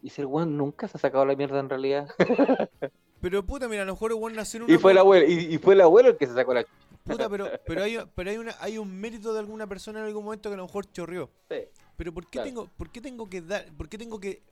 Y 0.02 0.10
si 0.12 0.22
el 0.22 0.28
weón 0.28 0.56
nunca 0.58 0.88
se 0.88 0.98
ha 0.98 1.00
sacado 1.02 1.26
la 1.26 1.36
mierda 1.36 1.60
en 1.60 1.70
realidad. 1.70 2.08
Pero 3.20 3.44
puta, 3.44 3.68
mira, 3.68 3.82
a 3.82 3.86
lo 3.86 3.94
mejor 3.94 4.12
el 4.12 4.18
weón 4.20 4.36
nació 4.36 4.60
en 4.64 4.70
Y 4.70 4.74
una 4.74 4.80
fue 4.80 4.92
el 4.92 5.00
abuelo, 5.00 5.26
y, 5.28 5.56
y 5.56 5.58
fue 5.58 5.74
el 5.74 5.82
abuelo 5.82 6.10
el 6.10 6.18
que 6.18 6.28
se 6.28 6.36
sacó 6.36 6.54
la 6.54 6.64
Puta, 7.04 7.28
pero, 7.28 7.48
pero, 7.66 7.84
hay, 7.84 7.98
pero 8.14 8.30
hay, 8.30 8.38
una, 8.38 8.56
hay 8.60 8.78
un 8.78 8.96
mérito 8.96 9.34
de 9.34 9.40
alguna 9.40 9.66
persona 9.66 10.00
en 10.00 10.06
algún 10.06 10.24
momento 10.24 10.50
que 10.50 10.54
a 10.54 10.58
lo 10.58 10.66
mejor 10.68 10.86
chorrió. 10.92 11.32
Sí. 11.50 11.58
Pero 11.96 12.14
¿por 12.14 12.26
qué, 12.26 12.32
Claro. 12.34 12.48
tengo, 12.48 12.68
¿por 12.78 12.92
qué 12.92 13.02
tengo 13.02 13.28
que 13.28 13.42
dar, 13.42 13.66
por 13.76 13.90
qué 13.90 13.98
tengo 13.98 14.20
que... 14.20 14.44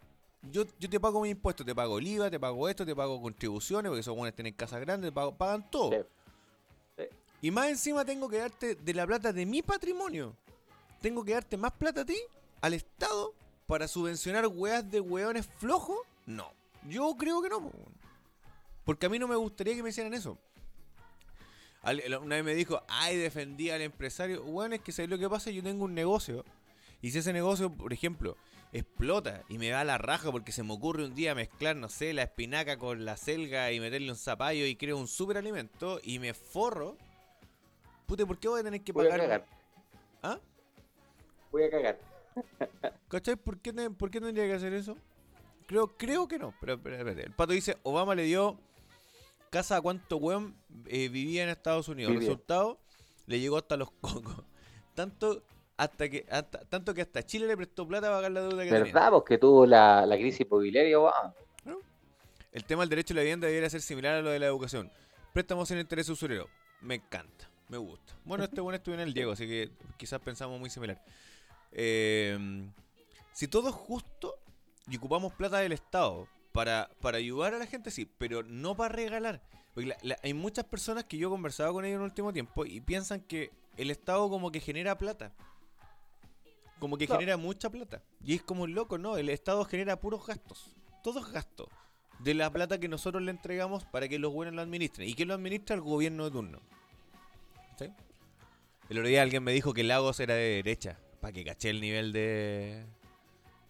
Yo, 0.51 0.63
yo 0.79 0.89
te 0.89 0.99
pago 0.99 1.21
mis 1.21 1.31
impuestos, 1.33 1.63
te 1.63 1.75
pago 1.75 1.99
el 1.99 2.07
IVA, 2.07 2.31
te 2.31 2.39
pago 2.39 2.67
esto, 2.67 2.85
te 2.87 2.95
pago 2.95 3.21
contribuciones, 3.21 3.89
porque 3.91 3.99
esos 3.99 4.15
buenos 4.15 4.33
tienen 4.35 4.53
casas 4.55 4.81
grandes, 4.81 5.11
pago- 5.11 5.35
pagan 5.37 5.69
todo. 5.69 5.91
Sí. 5.91 5.97
Y 7.45 7.51
más 7.51 7.67
encima 7.67 8.03
tengo 8.03 8.27
que 8.27 8.39
darte 8.39 8.73
de 8.73 8.93
la 8.95 9.05
plata 9.05 9.31
de 9.31 9.45
mi 9.45 9.61
patrimonio. 9.61 10.35
Tengo 10.99 11.23
que 11.23 11.33
darte 11.33 11.57
más 11.57 11.73
plata 11.73 12.01
a 12.01 12.05
ti, 12.05 12.17
al 12.59 12.73
Estado, 12.73 13.35
para 13.67 13.87
subvencionar 13.87 14.47
weas 14.47 14.89
de 14.89 14.99
weones 14.99 15.45
flojos. 15.59 15.99
No. 16.25 16.51
Yo 16.89 17.15
creo 17.15 17.43
que 17.43 17.49
no. 17.49 17.71
Porque 18.83 19.05
a 19.05 19.09
mí 19.09 19.19
no 19.19 19.27
me 19.27 19.35
gustaría 19.35 19.75
que 19.75 19.83
me 19.83 19.89
hicieran 19.89 20.15
eso. 20.15 20.39
Una 21.83 22.37
vez 22.37 22.43
me 22.43 22.55
dijo, 22.55 22.81
ay, 22.87 23.15
defendí 23.15 23.69
al 23.69 23.83
empresario. 23.83 24.41
Bueno, 24.41 24.73
es 24.73 24.81
que 24.81 24.91
¿sabes 24.91 25.11
lo 25.11 25.19
que 25.19 25.29
pasa? 25.29 25.51
Yo 25.51 25.61
tengo 25.61 25.85
un 25.85 25.93
negocio. 25.93 26.43
Y 27.03 27.11
si 27.11 27.19
ese 27.19 27.31
negocio, 27.31 27.71
por 27.71 27.93
ejemplo, 27.93 28.37
explota 28.73 29.43
y 29.49 29.59
me 29.59 29.69
da 29.69 29.83
la 29.83 29.99
raja 29.99 30.31
porque 30.31 30.51
se 30.51 30.63
me 30.63 30.73
ocurre 30.73 31.05
un 31.05 31.13
día 31.13 31.35
mezclar, 31.35 31.75
no 31.75 31.89
sé, 31.89 32.11
la 32.13 32.23
espinaca 32.23 32.79
con 32.79 33.05
la 33.05 33.17
selga 33.17 33.71
y 33.71 33.79
meterle 33.79 34.09
un 34.09 34.17
zapallo 34.17 34.65
y 34.65 34.75
creo 34.75 34.97
un 34.97 35.07
superalimento 35.07 35.99
y 36.01 36.17
me 36.17 36.33
forro, 36.33 36.97
puta, 38.05 38.25
¿por 38.25 38.37
qué 38.37 38.47
voy 38.47 38.59
a 38.59 38.63
tener 38.63 38.83
que 38.83 38.91
Voy 38.91 39.07
a 39.07 39.09
pagar? 39.09 39.21
cagar. 39.21 39.45
¿Ah? 40.23 40.39
Voy 41.51 41.63
a 41.63 41.69
cagar. 41.69 41.99
¿Cachai? 43.07 43.35
¿Por 43.35 43.59
qué, 43.59 43.73
¿Por 43.91 44.09
qué 44.09 44.19
tendría 44.19 44.45
que 44.45 44.53
hacer 44.53 44.73
eso? 44.73 44.97
Creo, 45.67 45.87
creo 45.97 46.27
que 46.27 46.37
no. 46.37 46.53
Pero, 46.61 46.81
pero. 46.81 47.09
El 47.09 47.31
pato 47.31 47.53
dice, 47.53 47.77
Obama 47.83 48.15
le 48.15 48.23
dio 48.23 48.57
casa 49.49 49.77
a 49.77 49.81
cuánto 49.81 50.17
weón 50.17 50.55
eh, 50.87 51.09
vivía 51.09 51.43
en 51.43 51.49
Estados 51.49 51.87
Unidos. 51.87 52.13
Resultado, 52.15 52.77
le 53.25 53.39
llegó 53.39 53.57
hasta 53.57 53.77
los 53.77 53.91
cocos. 53.91 54.43
Tanto 54.95 55.43
hasta 55.77 56.07
que 56.07 56.25
hasta, 56.29 56.59
tanto 56.59 56.93
que 56.93 57.01
hasta 57.01 57.21
Chile 57.21 57.47
le 57.47 57.57
prestó 57.57 57.85
plata 57.85 58.07
para 58.07 58.17
pagar 58.19 58.31
la 58.31 58.41
deuda 58.41 58.63
que 58.63 58.69
tenía. 58.69 58.83
¿Verdad? 58.85 59.11
Porque 59.11 59.37
tuvo 59.37 59.65
la, 59.65 60.05
la 60.05 60.15
crisis 60.15 60.39
inmobiliaria, 60.41 60.97
weón. 60.97 61.33
El 62.53 62.63
tema 62.63 62.83
del 62.83 62.89
derecho 62.89 63.13
a 63.13 63.15
la 63.15 63.21
vivienda 63.23 63.47
debería 63.47 63.69
ser 63.69 63.81
similar 63.81 64.15
a 64.15 64.21
lo 64.21 64.29
de 64.29 64.39
la 64.39 64.45
educación. 64.45 64.89
Préstamos 65.33 65.69
en 65.71 65.79
interés 65.79 66.07
usurero. 66.07 66.47
Me 66.79 66.95
encanta, 66.95 67.49
me 67.69 67.77
gusta. 67.77 68.13
Bueno, 68.25 68.43
este 68.43 68.61
bueno 68.61 68.77
estuvo 68.77 68.95
en 68.95 69.01
el 69.01 69.13
Diego, 69.13 69.31
así 69.31 69.45
que 69.47 69.71
quizás 69.97 70.19
pensamos 70.21 70.59
muy 70.59 70.69
similar. 70.69 71.01
Eh, 71.71 72.67
si 73.33 73.47
todo 73.47 73.69
es 73.69 73.75
justo 73.75 74.35
y 74.87 74.97
ocupamos 74.97 75.33
plata 75.33 75.57
del 75.59 75.71
Estado 75.73 76.27
para, 76.51 76.89
para 77.01 77.17
ayudar 77.17 77.53
a 77.53 77.57
la 77.57 77.65
gente, 77.65 77.91
sí, 77.91 78.09
pero 78.17 78.43
no 78.43 78.75
para 78.75 78.95
regalar. 78.95 79.41
Porque 79.73 79.89
la- 79.89 79.97
la- 80.03 80.17
hay 80.23 80.33
muchas 80.33 80.65
personas 80.65 81.03
que 81.03 81.17
yo 81.17 81.27
he 81.27 81.31
conversado 81.31 81.73
con 81.73 81.83
ellos 81.83 81.95
en 81.95 82.01
el 82.01 82.05
último 82.09 82.31
tiempo 82.31 82.65
y 82.65 82.79
piensan 82.81 83.19
que 83.21 83.51
el 83.77 83.91
Estado 83.91 84.29
como 84.29 84.51
que 84.51 84.61
genera 84.61 84.97
plata. 84.97 85.33
Como 86.79 86.97
que 86.97 87.07
genera 87.17 87.37
mucha 87.37 87.69
plata. 87.69 88.01
Y 88.23 88.35
es 88.35 88.43
como 88.43 88.63
un 88.63 88.73
loco, 88.75 88.97
¿no? 88.97 89.17
El 89.17 89.29
Estado 89.29 89.63
genera 89.65 89.99
puros 89.99 90.25
gastos. 90.25 90.75
Todos 91.03 91.31
gastos 91.31 91.67
de 92.19 92.33
la 92.33 92.49
plata 92.51 92.79
que 92.79 92.87
nosotros 92.87 93.21
le 93.23 93.31
entregamos 93.31 93.83
para 93.85 94.07
que 94.07 94.19
los 94.19 94.31
buenos 94.33 94.53
lo 94.55 94.61
administren. 94.61 95.07
¿Y 95.09 95.13
que 95.13 95.25
lo 95.25 95.33
administra 95.33 95.75
el 95.75 95.81
gobierno 95.81 96.25
de 96.25 96.31
turno? 96.31 96.59
¿Sí? 97.77 97.85
El 98.89 98.97
otro 98.99 99.07
día 99.09 99.21
alguien 99.21 99.43
me 99.43 99.51
dijo 99.51 99.73
que 99.73 99.83
Lagos 99.83 100.19
era 100.19 100.35
de 100.35 100.55
derecha. 100.63 100.97
Para 101.19 101.33
que 101.33 101.43
caché 101.43 101.69
el 101.71 101.81
nivel 101.81 102.11
de... 102.13 102.85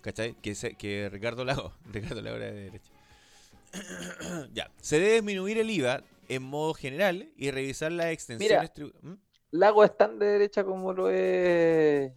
¿Cachai? 0.02 0.34
Que, 0.42 0.54
se- 0.56 0.76
que 0.76 1.10
Ricardo 1.10 1.46
Lagos. 1.46 1.74
Ricardo 1.92 2.22
Lagos 2.22 2.42
era 2.42 2.52
de 2.52 2.62
derecha. 2.72 2.92
ya. 4.54 4.70
Se 4.82 5.00
debe 5.00 5.14
disminuir 5.16 5.58
el 5.58 5.70
IVA 5.70 6.04
en 6.28 6.44
modo 6.44 6.74
general 6.74 7.30
y 7.38 7.52
revisar 7.52 7.92
las 7.92 8.08
extensiones 8.08 8.74
tribu- 8.74 8.94
¿Mm? 9.02 9.14
Lago 9.52 9.84
es 9.86 9.96
tan 9.96 10.20
de 10.20 10.26
derecha 10.26 10.64
como 10.66 10.92
lo 10.92 11.10
es. 11.10 12.12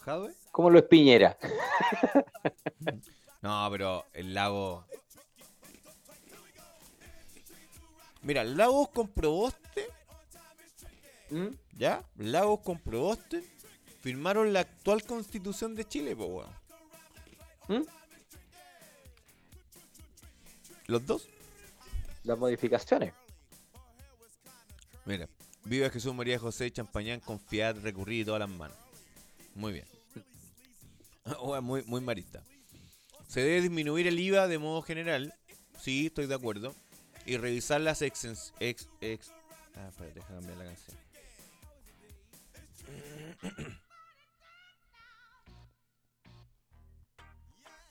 ¿Jadwe? 0.00 0.34
como 0.50 0.68
lo 0.70 0.78
es 0.78 0.84
Piñera. 0.84 1.36
No, 3.42 3.68
pero 3.70 4.06
el 4.14 4.32
lago. 4.32 4.86
Mira, 8.22 8.42
Lagos 8.42 8.88
con 8.88 9.08
Proboste, 9.08 9.88
¿Mm? 11.34 11.48
¿ya? 11.76 12.04
Lagos 12.16 12.60
con 12.60 12.78
Proboste 12.78 13.42
firmaron 14.02 14.52
la 14.52 14.60
actual 14.60 15.02
constitución 15.02 15.74
de 15.74 15.84
Chile, 15.84 16.14
weón. 16.14 16.48
¿Mm? 17.66 17.82
Los 20.86 21.04
dos. 21.04 21.28
Las 22.22 22.38
modificaciones. 22.38 23.12
Mira, 25.04 25.28
viva 25.64 25.90
Jesús 25.90 26.14
María 26.14 26.38
José 26.38 26.70
Champañán, 26.70 27.18
confiad, 27.18 27.80
recurrir 27.80 28.20
y 28.20 28.24
todas 28.24 28.38
las 28.38 28.48
manos. 28.48 28.76
Muy 29.56 29.72
bien. 29.72 29.86
Weón, 31.42 31.64
muy, 31.64 31.82
muy 31.82 32.00
marista. 32.00 32.44
Se 33.26 33.40
debe 33.40 33.60
disminuir 33.62 34.06
el 34.06 34.20
IVA 34.20 34.46
de 34.46 34.58
modo 34.58 34.82
general. 34.82 35.34
Sí, 35.80 36.06
estoy 36.06 36.26
de 36.26 36.34
acuerdo. 36.34 36.74
Y 37.26 37.38
revisar 37.38 37.80
las 37.80 38.02
exens... 38.02 38.52
Ex, 38.60 38.88
ex, 39.00 39.32
ah, 39.74 39.88
espérate, 39.88 40.20
cambiar 40.20 40.58
la 40.58 40.64
canción. 40.66 41.03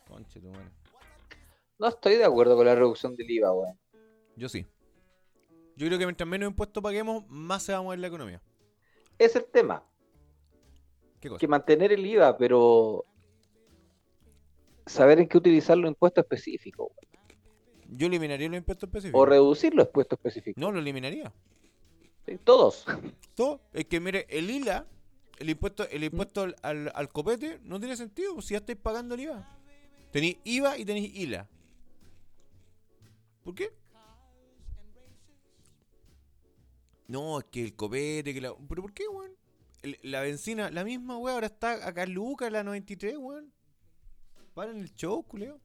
Conche 0.07 0.39
tu 0.39 0.49
madre. 0.49 0.69
No 1.79 1.87
estoy 1.87 2.15
de 2.15 2.25
acuerdo 2.25 2.55
con 2.55 2.65
la 2.65 2.75
reducción 2.75 3.15
del 3.15 3.29
IVA, 3.29 3.51
weón. 3.51 3.79
Yo 4.35 4.47
sí. 4.47 4.65
Yo 5.75 5.87
creo 5.87 5.97
que 5.97 6.05
mientras 6.05 6.27
menos 6.29 6.49
impuestos 6.49 6.83
paguemos, 6.83 7.27
más 7.27 7.63
se 7.63 7.71
va 7.73 7.79
a 7.79 7.81
mover 7.81 7.99
la 7.99 8.07
economía. 8.07 8.41
Es 9.17 9.35
el 9.35 9.45
tema. 9.45 9.83
¿Qué 11.19 11.29
cosa? 11.29 11.39
Que 11.39 11.47
mantener 11.47 11.91
el 11.91 12.05
IVA, 12.05 12.37
pero 12.37 13.05
saber 14.85 15.19
en 15.19 15.27
qué 15.27 15.37
utilizar 15.37 15.77
los 15.77 15.89
impuestos 15.89 16.23
específicos. 16.23 16.89
weón. 16.89 17.13
Yo 17.97 18.07
eliminaría 18.07 18.47
los 18.49 18.57
impuestos 18.57 18.87
específicos. 18.87 19.21
O 19.21 19.25
reducir 19.25 19.73
los 19.73 19.87
impuestos 19.87 20.17
específicos. 20.17 20.59
No, 20.59 20.71
lo 20.71 20.79
eliminaría. 20.79 21.33
¿sí? 22.25 22.37
Todos. 22.43 22.85
Todo. 23.35 23.61
Es 23.73 23.85
que 23.85 23.99
mire, 23.99 24.25
el 24.29 24.49
ILA, 24.49 24.87
el 25.39 25.49
impuesto, 25.49 25.87
el 25.89 26.03
impuesto 26.03 26.41
al, 26.41 26.55
al, 26.61 26.91
al 26.93 27.09
copete, 27.09 27.59
no 27.63 27.79
tiene 27.79 27.97
sentido 27.97 28.33
pues, 28.33 28.45
si 28.45 28.53
ya 28.53 28.59
estáis 28.59 28.77
pagando 28.77 29.15
el 29.15 29.21
IVA. 29.21 29.59
Tenéis 30.11 30.37
IVA 30.43 30.77
y 30.77 30.85
tenéis 30.85 31.15
ILA. 31.15 31.49
¿Por 33.43 33.55
qué? 33.55 33.71
No, 37.07 37.39
es 37.39 37.45
que 37.45 37.63
el 37.63 37.75
copete, 37.75 38.33
que 38.33 38.41
la... 38.41 38.55
¿Pero 38.69 38.81
por 38.81 38.93
qué, 38.93 39.07
weón? 39.07 39.31
La 40.01 40.21
benzina, 40.21 40.69
la 40.71 40.83
misma, 40.83 41.17
weón, 41.17 41.35
ahora 41.35 41.47
está 41.47 41.85
acá 41.85 42.03
en 42.03 42.13
Lucas, 42.13 42.51
la 42.51 42.63
93, 42.63 43.17
weón. 43.17 43.51
Paren 44.53 44.77
el 44.77 44.93
show, 44.93 45.23
culeo. 45.23 45.59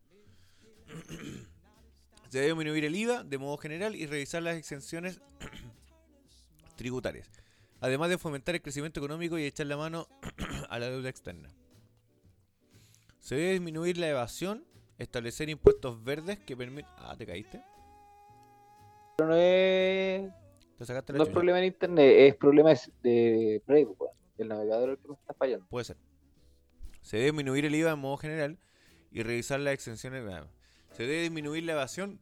Se 2.30 2.38
debe 2.38 2.48
disminuir 2.48 2.84
el 2.84 2.96
IVA 2.96 3.22
de 3.22 3.38
modo 3.38 3.56
general 3.58 3.94
y 3.94 4.06
revisar 4.06 4.42
las 4.42 4.56
exenciones 4.56 5.20
tributarias. 6.76 7.30
Además 7.80 8.10
de 8.10 8.18
fomentar 8.18 8.54
el 8.54 8.62
crecimiento 8.62 9.00
económico 9.00 9.38
y 9.38 9.44
echar 9.44 9.66
la 9.66 9.76
mano 9.76 10.08
a 10.68 10.78
la 10.78 10.90
deuda 10.90 11.08
externa. 11.08 11.48
Se 13.20 13.34
debe 13.34 13.52
disminuir 13.52 13.98
la 13.98 14.08
evasión, 14.08 14.64
establecer 14.98 15.48
impuestos 15.48 16.02
verdes 16.02 16.38
que 16.40 16.56
permitan... 16.56 16.92
Ah, 16.98 17.14
¿te 17.16 17.26
caíste? 17.26 17.62
Pero 19.16 19.30
no 19.30 19.36
es, 19.36 20.30
¿Te 20.78 20.86
sacaste 20.86 21.12
la 21.12 21.18
no 21.18 21.24
es 21.24 21.30
problema 21.30 21.58
en 21.58 21.64
internet, 21.64 22.14
es 22.18 22.36
problema 22.36 22.72
de 23.02 23.62
Brave, 23.66 23.86
weón. 23.86 24.12
El 24.38 24.48
navegador 24.48 24.90
el 24.90 24.98
que 24.98 25.08
me 25.08 25.14
está 25.14 25.34
fallando. 25.34 25.66
Puede 25.66 25.84
ser. 25.84 25.96
Se 27.02 27.16
debe 27.16 27.26
disminuir 27.26 27.64
el 27.64 27.74
IVA 27.74 27.92
en 27.92 27.98
modo 27.98 28.16
general 28.16 28.58
y 29.10 29.24
revisar 29.24 29.58
las 29.58 29.74
exenciones. 29.74 30.22
Se 30.92 31.02
debe 31.02 31.22
disminuir 31.22 31.64
la 31.64 31.72
evasión, 31.72 32.20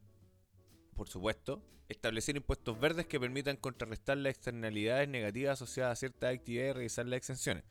por 0.96 1.08
supuesto. 1.08 1.62
Establecer 1.88 2.36
impuestos 2.36 2.80
verdes 2.80 3.06
que 3.06 3.20
permitan 3.20 3.56
contrarrestar 3.56 4.16
las 4.16 4.30
externalidades 4.30 5.08
negativas 5.08 5.62
asociadas 5.62 5.92
a 5.92 5.96
ciertas 5.96 6.34
actividades 6.34 6.70
y 6.70 6.78
revisar 6.78 7.06
las 7.06 7.18
exenciones. 7.18 7.62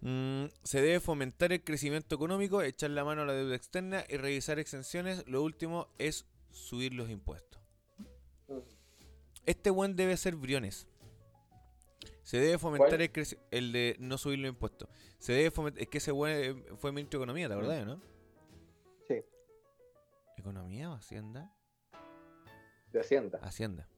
Mm, 0.00 0.46
se 0.64 0.80
debe 0.80 0.98
fomentar 0.98 1.52
el 1.52 1.62
crecimiento 1.62 2.16
económico, 2.16 2.62
echar 2.62 2.90
la 2.90 3.04
mano 3.04 3.22
a 3.22 3.26
la 3.26 3.34
deuda 3.34 3.54
externa 3.54 4.04
y 4.08 4.16
revisar 4.16 4.58
exenciones. 4.58 5.24
Lo 5.28 5.42
último 5.42 5.88
es 5.98 6.26
subir 6.50 6.94
los 6.94 7.10
impuestos. 7.10 7.60
Este 9.46 9.70
buen 9.70 9.94
debe 9.94 10.16
ser 10.16 10.34
Briones. 10.36 10.88
Se 12.22 12.38
debe 12.38 12.58
fomentar 12.58 12.90
¿Cuál? 12.90 13.02
el, 13.02 13.38
el 13.50 13.72
de 13.72 13.96
no 13.98 14.18
subir 14.18 14.38
los 14.38 14.48
impuestos. 14.48 14.88
Se 15.18 15.32
debe 15.32 15.50
fomentar. 15.50 15.82
Es 15.82 15.88
que 15.88 15.98
ese 15.98 16.12
güey 16.12 16.54
fue 16.76 16.92
ministro 16.92 17.18
de 17.18 17.24
Economía, 17.24 17.48
¿te 17.48 17.54
acordás, 17.54 17.86
no? 17.86 18.00
Sí, 19.06 19.22
¿Economía 20.36 20.90
o 20.90 20.94
Hacienda? 20.94 21.52
De 22.92 23.00
Hacienda. 23.00 23.38
Hacienda. 23.42 23.88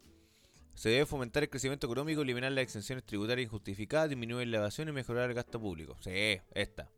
Se 0.74 0.89
debe 0.89 1.06
fomentar 1.06 1.43
el 1.43 1.51
crecimiento 1.51 1.86
económico, 1.86 2.23
eliminar 2.23 2.51
las 2.52 2.62
exenciones 2.64 3.05
tributarias 3.05 3.47
injustificadas, 3.47 4.09
disminuir 4.09 4.48
la 4.48 4.59
evasión 4.59 4.89
y 4.89 4.93
mejorar 4.93 5.28
el 5.28 5.35
gasto 5.35 5.60
público. 5.60 5.97
Sí, 6.01 6.40
esta. 6.55 6.90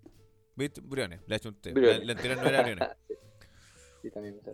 ¿Viste? 0.55 0.81
Briones, 0.81 1.21
la 1.27 1.37
hecho 1.37 1.49
usted. 1.49 1.77
La, 1.77 1.99
la 1.99 2.13
anterior 2.13 2.39
no 2.39 2.49
era 2.49 2.63
Briones. 2.63 2.89
Sí, 4.03 4.11
también 4.11 4.37
me. 4.37 4.53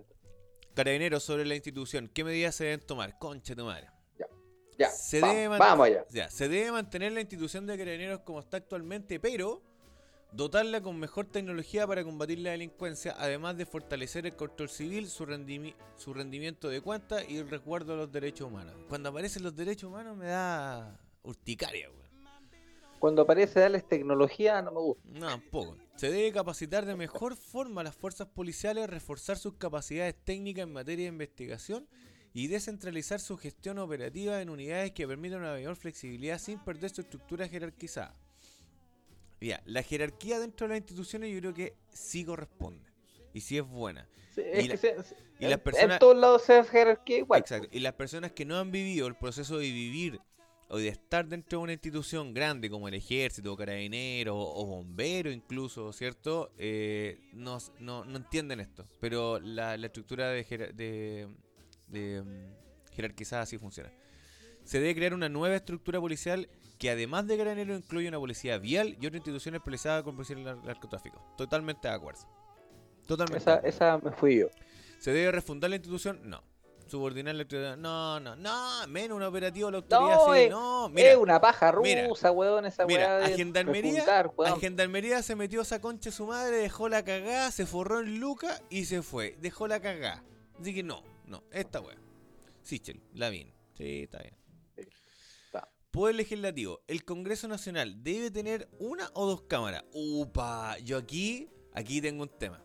Carabineros 0.74 1.24
sobre 1.24 1.44
la 1.44 1.56
institución. 1.56 2.06
¿Qué 2.06 2.22
medidas 2.22 2.54
se 2.54 2.64
deben 2.64 2.86
tomar? 2.86 3.18
Concha 3.18 3.56
tu 3.56 3.64
madre. 3.64 3.88
Ya, 4.78 4.88
Se 4.88 5.20
vamos, 5.20 5.36
debe 5.36 5.58
vamos 5.58 5.86
allá. 5.88 6.06
Ya, 6.08 6.30
se 6.30 6.48
debe 6.48 6.70
mantener 6.70 7.12
la 7.12 7.20
institución 7.20 7.66
de 7.66 7.76
carabineros 7.76 8.20
como 8.20 8.38
está 8.38 8.58
actualmente, 8.58 9.18
pero 9.18 9.60
dotarla 10.32 10.80
con 10.80 10.98
mejor 10.98 11.26
tecnología 11.26 11.86
para 11.86 12.04
combatir 12.04 12.38
la 12.38 12.50
delincuencia, 12.50 13.14
además 13.18 13.56
de 13.56 13.66
fortalecer 13.66 14.26
el 14.26 14.36
control 14.36 14.68
civil, 14.68 15.08
su, 15.08 15.26
rendimi- 15.26 15.74
su 15.96 16.14
rendimiento 16.14 16.68
de 16.68 16.80
cuentas 16.80 17.24
y 17.28 17.38
el 17.38 17.50
resguardo 17.50 17.92
de 17.92 17.98
los 17.98 18.12
derechos 18.12 18.48
humanos. 18.48 18.74
Cuando 18.88 19.08
aparecen 19.08 19.42
los 19.42 19.56
derechos 19.56 19.88
humanos 19.88 20.16
me 20.16 20.26
da 20.26 21.00
urticaria, 21.22 21.88
weón. 21.88 22.00
Cuando 22.98 23.22
aparece 23.22 23.60
darles 23.60 23.88
tecnología, 23.88 24.60
no 24.60 24.72
me 24.72 24.80
gusta. 24.80 25.08
No, 25.08 25.28
tampoco. 25.28 25.76
Se 25.96 26.10
debe 26.10 26.32
capacitar 26.32 26.84
de 26.84 26.96
mejor 26.96 27.34
forma 27.34 27.80
a 27.80 27.84
las 27.84 27.96
fuerzas 27.96 28.28
policiales, 28.28 28.90
reforzar 28.90 29.38
sus 29.38 29.54
capacidades 29.54 30.14
técnicas 30.22 30.64
en 30.64 30.72
materia 30.74 31.06
de 31.06 31.12
investigación 31.12 31.88
y 32.34 32.48
descentralizar 32.48 33.18
su 33.18 33.38
gestión 33.38 33.78
operativa 33.78 34.40
en 34.40 34.50
unidades 34.50 34.92
que 34.92 35.08
permitan 35.08 35.40
una 35.40 35.52
mayor 35.52 35.76
flexibilidad 35.76 36.38
sin 36.38 36.58
perder 36.58 36.90
su 36.90 37.00
estructura 37.00 37.48
jerarquizada. 37.48 38.14
Ya, 39.40 39.62
la 39.64 39.82
jerarquía 39.82 40.38
dentro 40.38 40.66
de 40.66 40.74
las 40.74 40.78
instituciones 40.80 41.32
yo 41.32 41.40
creo 41.40 41.54
que 41.54 41.74
sí 41.92 42.24
corresponde 42.24 42.90
y 43.32 43.40
sí 43.40 43.56
es 43.58 43.64
buena. 43.66 44.06
Sí, 44.34 44.42
Y 44.42 44.58
es 44.58 44.68
la- 44.68 44.72
que 44.74 44.76
se- 44.78 45.02
se- 45.02 45.16
y 45.38 45.44
en, 45.44 45.50
las 45.50 45.60
personas- 45.60 45.94
en 45.96 45.98
todos 45.98 46.16
lados 46.16 46.42
se 46.42 46.54
hace 46.54 46.70
jerarquía 46.70 47.18
igual. 47.18 47.40
Exacto. 47.40 47.68
Y 47.72 47.80
las 47.80 47.94
personas 47.94 48.32
que 48.32 48.44
no 48.44 48.58
han 48.58 48.70
vivido 48.70 49.06
el 49.06 49.14
proceso 49.16 49.58
de 49.58 49.64
vivir 49.70 50.20
o 50.68 50.76
de 50.78 50.88
estar 50.88 51.26
dentro 51.26 51.58
de 51.58 51.62
una 51.64 51.72
institución 51.72 52.32
grande 52.32 52.70
como 52.70 52.86
el 52.86 52.94
ejército, 52.94 53.56
carabinero 53.56 54.36
o 54.38 54.64
bombero 54.66 55.30
incluso, 55.32 55.92
¿cierto? 55.92 56.52
Eh, 56.58 57.18
no, 57.32 57.58
no, 57.80 58.04
no 58.04 58.16
entienden 58.18 58.60
esto. 58.60 58.84
Pero 59.00 59.40
la, 59.40 59.76
la 59.76 59.86
estructura 59.86 60.28
de, 60.30 60.44
jerar- 60.44 60.74
de, 60.74 61.26
de, 61.88 62.22
mm, 62.22 62.92
jerarquizada 62.94 63.42
así 63.42 63.58
funciona. 63.58 63.90
Se 64.64 64.78
debe 64.80 64.94
crear 64.94 65.14
una 65.14 65.28
nueva 65.28 65.56
estructura 65.56 66.00
policial 66.00 66.48
que 66.78 66.90
además 66.90 67.26
de 67.26 67.36
carabineros 67.36 67.78
incluye 67.78 68.08
una 68.08 68.18
policía 68.18 68.58
vial 68.58 68.96
y 69.00 69.06
otra 69.06 69.18
institución 69.18 69.54
especializada 69.54 70.02
con 70.02 70.16
prevención 70.16 70.44
del 70.44 70.62
narcotráfico. 70.64 71.20
Totalmente 71.36 71.88
de 71.88 71.94
acuerdo. 71.94 72.20
Totalmente. 73.06 73.38
Esa, 73.38 73.56
esa 73.58 73.98
me 73.98 74.12
fui 74.12 74.38
yo. 74.40 74.46
¿Se 74.98 75.12
debe 75.12 75.32
refundar 75.32 75.70
la 75.70 75.76
institución? 75.76 76.20
No. 76.24 76.42
¿Subordinar 76.86 77.34
la 77.36 77.42
autoridad? 77.42 77.76
No, 77.76 78.18
no, 78.18 78.34
no. 78.34 78.86
Menos 78.88 79.16
un 79.16 79.22
operativo 79.22 79.66
de 79.68 79.72
la 79.72 79.78
autoridad 79.78 80.16
No, 80.26 80.34
civil. 80.34 80.50
No, 80.50 80.88
mira. 80.88 81.10
es 81.12 81.16
una 81.16 81.40
paja 81.40 81.72
mira, 81.82 82.08
rusa, 82.08 82.32
weón, 82.32 82.66
esa 82.66 82.84
Mira, 82.84 83.18
weá 83.18 83.26
a 83.26 83.28
Gendarmería, 83.28 83.92
refundar, 83.92 84.30
weón. 84.36 84.52
a 84.52 84.56
Gendarmería 84.56 85.22
se 85.22 85.36
metió 85.36 85.60
esa 85.60 85.80
concha 85.80 86.10
su 86.10 86.26
madre, 86.26 86.56
dejó 86.56 86.88
la 86.88 87.04
cagada, 87.04 87.50
se 87.52 87.64
forró 87.66 88.00
en 88.00 88.18
Luca 88.18 88.60
y 88.70 88.86
se 88.86 89.02
fue. 89.02 89.36
Dejó 89.40 89.68
la 89.68 89.80
cagada. 89.80 90.24
Así 90.60 90.74
que 90.74 90.82
no, 90.82 91.02
no, 91.26 91.44
esta 91.52 91.80
wea. 91.80 91.96
Sichel, 92.62 93.00
Lavín. 93.14 93.52
Sí, 93.74 94.02
está 94.02 94.18
bien. 94.18 94.34
Poder 95.90 96.14
legislativo. 96.14 96.80
El 96.86 97.04
Congreso 97.04 97.48
Nacional 97.48 98.02
debe 98.02 98.30
tener 98.30 98.68
una 98.78 99.10
o 99.14 99.26
dos 99.26 99.42
cámaras. 99.42 99.84
Upa, 99.92 100.78
yo 100.78 100.96
aquí, 100.96 101.48
aquí 101.74 102.00
tengo 102.00 102.22
un 102.22 102.28
tema. 102.28 102.62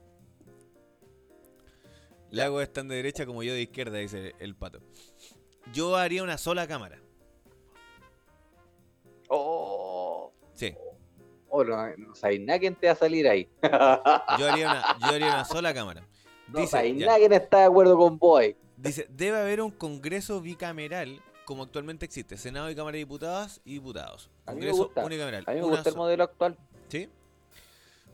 Lagos 2.30 2.62
están 2.64 2.88
de 2.88 2.96
derecha 2.98 3.26
como 3.26 3.42
yo 3.44 3.54
de 3.54 3.62
izquierda, 3.62 3.98
dice 3.98 4.34
el 4.40 4.56
pato. 4.56 4.80
Yo 5.74 5.96
haría 5.96 6.22
una 6.22 6.38
sola 6.38 6.68
cámara. 6.68 7.02
Oh, 9.30 10.32
Sí, 10.54 10.74
oh, 11.50 11.64
no, 11.64 11.98
no 11.98 12.16
sabéis 12.16 12.42
nada 12.42 12.60
quién 12.60 12.76
te 12.76 12.88
va 12.88 12.94
a 12.94 12.96
salir 12.96 13.28
ahí. 13.28 13.50
yo 14.40 14.50
haría 14.52 14.70
una, 14.70 14.98
yo 15.00 15.08
haría 15.08 15.28
una 15.28 15.46
sola 15.46 15.74
cámara. 15.74 16.08
No 16.48 16.60
Dice, 16.60 16.96
ya, 16.96 17.06
nada 17.08 17.18
quién 17.18 17.34
está 17.34 17.60
de 17.60 17.64
acuerdo 17.66 17.98
con 17.98 18.20
ahí. 18.40 18.56
dice, 18.78 19.08
debe 19.10 19.38
haber 19.40 19.62
un 19.62 19.72
Congreso 19.72 20.42
bicameral 20.42 21.22
como 21.46 21.64
actualmente 21.64 22.06
existe. 22.06 22.38
Senado 22.38 22.70
y 22.70 22.76
Cámara 22.76 22.94
de 22.94 23.00
Diputadas 23.00 23.62
y 23.64 23.74
Diputados. 23.74 24.30
A 24.46 24.52
mí 24.52 24.60
me 24.62 24.66
Congreso 24.68 24.84
gusta. 24.86 25.06
unicameral. 25.06 25.44
A 25.48 25.52
mí 25.52 25.60
me 25.62 25.66
gusta 25.68 25.90
el 25.90 25.94
so- 25.94 25.98
modelo 25.98 26.24
actual. 26.24 26.58
¿Sí? 26.90 27.10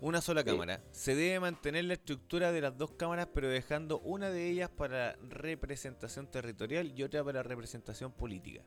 Una 0.01 0.19
sola 0.21 0.41
Sí. 0.41 0.47
cámara. 0.47 0.81
Se 0.91 1.13
debe 1.15 1.39
mantener 1.39 1.85
la 1.85 1.93
estructura 1.93 2.51
de 2.51 2.61
las 2.61 2.77
dos 2.77 2.91
cámaras, 2.91 3.27
pero 3.33 3.47
dejando 3.49 3.99
una 3.99 4.29
de 4.31 4.49
ellas 4.49 4.69
para 4.69 5.15
representación 5.29 6.25
territorial 6.27 6.91
y 6.97 7.03
otra 7.03 7.23
para 7.23 7.43
representación 7.43 8.11
política. 8.11 8.61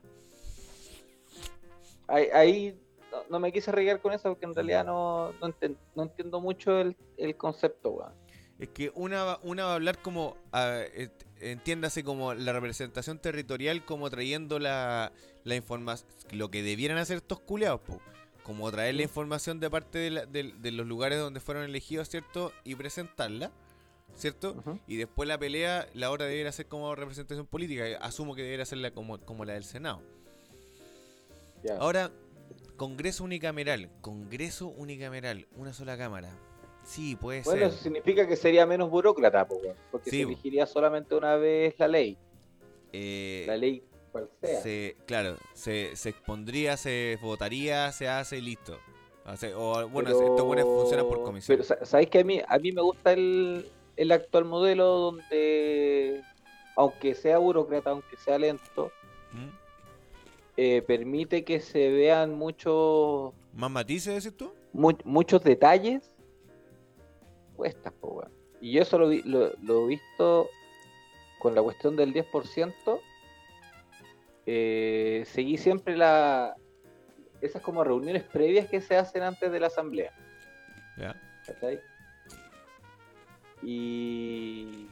Ahí, 2.07 2.27
ahí 2.33 2.79
no, 3.11 3.23
no 3.29 3.39
me 3.39 3.51
quise 3.51 3.69
arriesgar 3.71 4.01
con 4.01 4.13
eso 4.13 4.29
porque 4.29 4.45
en 4.45 4.53
realidad 4.55 4.85
no, 4.85 5.33
no, 5.33 5.47
enten- 5.47 5.77
no 5.95 6.03
entiendo 6.03 6.39
mucho 6.39 6.79
el, 6.79 6.95
el 7.17 7.35
concepto, 7.35 7.89
weón. 7.91 8.13
Es 8.59 8.69
que 8.69 8.91
una, 8.95 9.23
va- 9.23 9.39
una 9.43 9.65
va 9.65 9.71
a 9.71 9.75
hablar 9.75 10.01
como, 10.01 10.37
ah, 10.53 10.81
et- 10.93 11.24
entiéndase 11.51 12.03
como 12.03 12.33
la 12.33 12.53
representación 12.53 13.19
territorial, 13.19 13.83
como 13.85 14.09
trayendo 14.09 14.59
la, 14.59 15.11
la 15.43 15.55
información, 15.55 16.09
lo 16.31 16.49
que 16.51 16.63
debieran 16.63 16.97
hacer 16.97 17.17
estos 17.17 17.39
culeados, 17.39 17.81
po. 17.81 18.01
como 18.43 18.71
traer 18.71 18.95
la 18.95 19.03
información 19.03 19.59
de 19.59 19.69
parte 19.69 19.97
de, 19.99 20.09
la- 20.11 20.25
de- 20.25 20.53
de 20.57 20.71
los 20.71 20.85
lugares 20.85 21.19
donde 21.19 21.39
fueron 21.39 21.63
elegidos, 21.63 22.09
¿cierto? 22.09 22.51
Y 22.63 22.75
presentarla, 22.75 23.51
¿cierto? 24.15 24.55
Y 24.87 24.97
después 24.97 25.27
la 25.27 25.37
pelea, 25.37 25.87
la 25.93 26.11
hora 26.11 26.25
debería 26.25 26.51
ser 26.51 26.67
como 26.67 26.93
representación 26.95 27.45
política. 27.47 27.85
Asumo 28.01 28.35
que 28.35 28.43
debería 28.43 28.65
ser 28.65 28.93
como, 28.93 29.17
como 29.19 29.45
la 29.45 29.53
del 29.53 29.63
Senado. 29.63 30.01
Ahora, 31.79 32.11
Congreso 32.77 33.23
unicameral. 33.23 33.89
Congreso 34.01 34.67
unicameral. 34.67 35.47
Una 35.55 35.73
sola 35.73 35.97
cámara. 35.97 36.29
Sí, 36.85 37.15
puede 37.15 37.41
Bueno, 37.41 37.61
ser. 37.61 37.69
eso 37.69 37.83
significa 37.83 38.27
que 38.27 38.35
sería 38.35 38.65
menos 38.65 38.89
burócrata, 38.89 39.47
porque 39.47 39.73
Sí, 40.03 40.17
se 40.17 40.21
elegiría 40.21 40.65
solamente 40.67 41.15
una 41.15 41.35
vez 41.35 41.73
la 41.79 41.87
ley. 41.87 42.17
Eh, 42.93 43.43
La 43.47 43.57
ley 43.57 43.83
cual 44.11 44.29
sea. 44.41 44.61
se, 44.61 44.95
claro, 45.07 45.35
se, 45.53 45.95
se 45.95 46.09
expondría, 46.09 46.77
se 46.77 47.17
votaría, 47.21 47.91
se 47.91 48.07
hace 48.07 48.37
y 48.37 48.41
listo. 48.41 48.77
O, 49.57 49.87
bueno, 49.89 50.11
Pero- 50.11 50.21
estos 50.29 50.45
buenos 50.45 50.65
funcionan 50.65 51.07
por 51.07 51.23
comisión. 51.23 51.57
Pero 51.57 51.63
sa- 51.67 51.83
sabéis 51.85 52.09
que 52.11 52.19
a 52.19 52.23
mí, 52.23 52.39
a 52.47 52.59
mí 52.59 52.71
me 52.71 52.81
gusta 52.83 53.13
el, 53.13 53.67
el 53.97 54.11
actual 54.11 54.45
modelo 54.45 54.85
donde, 54.85 56.21
aunque 56.77 57.15
sea 57.15 57.39
burócrata, 57.39 57.89
aunque 57.89 58.15
sea 58.17 58.37
lento, 58.37 58.91
¿Mm? 59.33 59.47
eh, 60.57 60.83
permite 60.83 61.43
que 61.43 61.59
se 61.59 61.89
vean 61.89 62.35
muchos 62.35 63.33
¿Más 63.53 63.71
matices, 63.71 64.23
decís 64.23 64.37
tú? 64.37 64.53
mu- 64.71 64.91
muchos 65.03 65.43
detalles 65.43 66.11
puestas, 67.55 67.93
po, 67.93 68.07
weón. 68.13 68.31
Y 68.61 68.77
eso 68.77 68.97
lo, 68.97 69.09
vi- 69.09 69.23
lo, 69.23 69.51
lo 69.61 69.83
he 69.83 69.87
visto 69.87 70.49
con 71.39 71.53
la 71.55 71.61
cuestión 71.61 71.95
del 71.95 72.13
10%. 72.13 72.99
eh, 74.47 75.23
seguí 75.27 75.57
siempre 75.57 75.97
la 75.97 76.55
esas 77.41 77.61
como 77.61 77.83
reuniones 77.83 78.23
previas 78.23 78.67
que 78.69 78.79
se 78.81 78.95
hacen 78.97 79.21
antes 79.23 79.51
de 79.51 79.59
la 79.59 79.67
asamblea. 79.67 80.11
Ya. 80.97 81.15
¿cachai? 81.45 81.79
Y, 83.61 84.87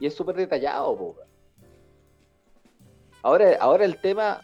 y 0.00 0.06
es 0.06 0.14
súper 0.14 0.36
detallado, 0.36 0.96
po, 0.96 1.04
weón. 1.16 1.28
Ahora, 3.22 3.56
ahora 3.60 3.84
el 3.84 3.98
tema, 4.00 4.40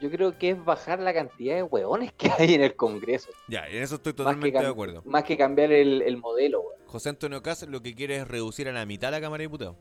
yo 0.00 0.10
creo 0.10 0.36
que 0.38 0.50
es 0.50 0.64
bajar 0.64 1.00
la 1.00 1.14
cantidad 1.14 1.54
de 1.56 1.62
hueones 1.62 2.12
que 2.12 2.30
hay 2.38 2.54
en 2.54 2.62
el 2.62 2.74
Congreso. 2.76 3.30
Ya, 3.48 3.66
en 3.68 3.82
eso 3.82 3.96
estoy 3.96 4.12
totalmente 4.12 4.58
de 4.58 4.66
acuerdo. 4.66 5.02
más 5.04 5.24
que 5.24 5.36
cambiar 5.36 5.72
el, 5.72 6.02
el 6.02 6.16
modelo, 6.16 6.60
weón. 6.62 6.74
José 6.86 7.08
Antonio 7.08 7.42
Cas 7.42 7.62
lo 7.68 7.80
que 7.82 7.94
quiere 7.94 8.16
es 8.16 8.28
reducir 8.28 8.68
a 8.68 8.72
la 8.72 8.86
mitad 8.86 9.10
la 9.10 9.20
Cámara 9.20 9.40
de 9.42 9.46
Diputados. 9.46 9.76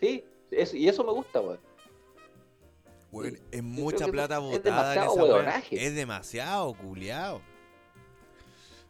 Sí, 0.00 0.24
eso- 0.50 0.76
y 0.76 0.88
eso 0.88 1.04
me 1.04 1.12
gusta, 1.12 1.40
weón. 1.40 1.60
Weón, 3.12 3.30
Sí. 3.36 3.42
es 3.52 3.62
mucha 3.62 4.06
plata 4.08 4.36
es 4.36 4.40
botada 4.42 4.94
en 4.94 5.00
demasiado 5.00 5.40
esa. 5.40 5.62
Es 5.70 5.94
demasiado, 5.94 6.74
culiao. 6.74 7.40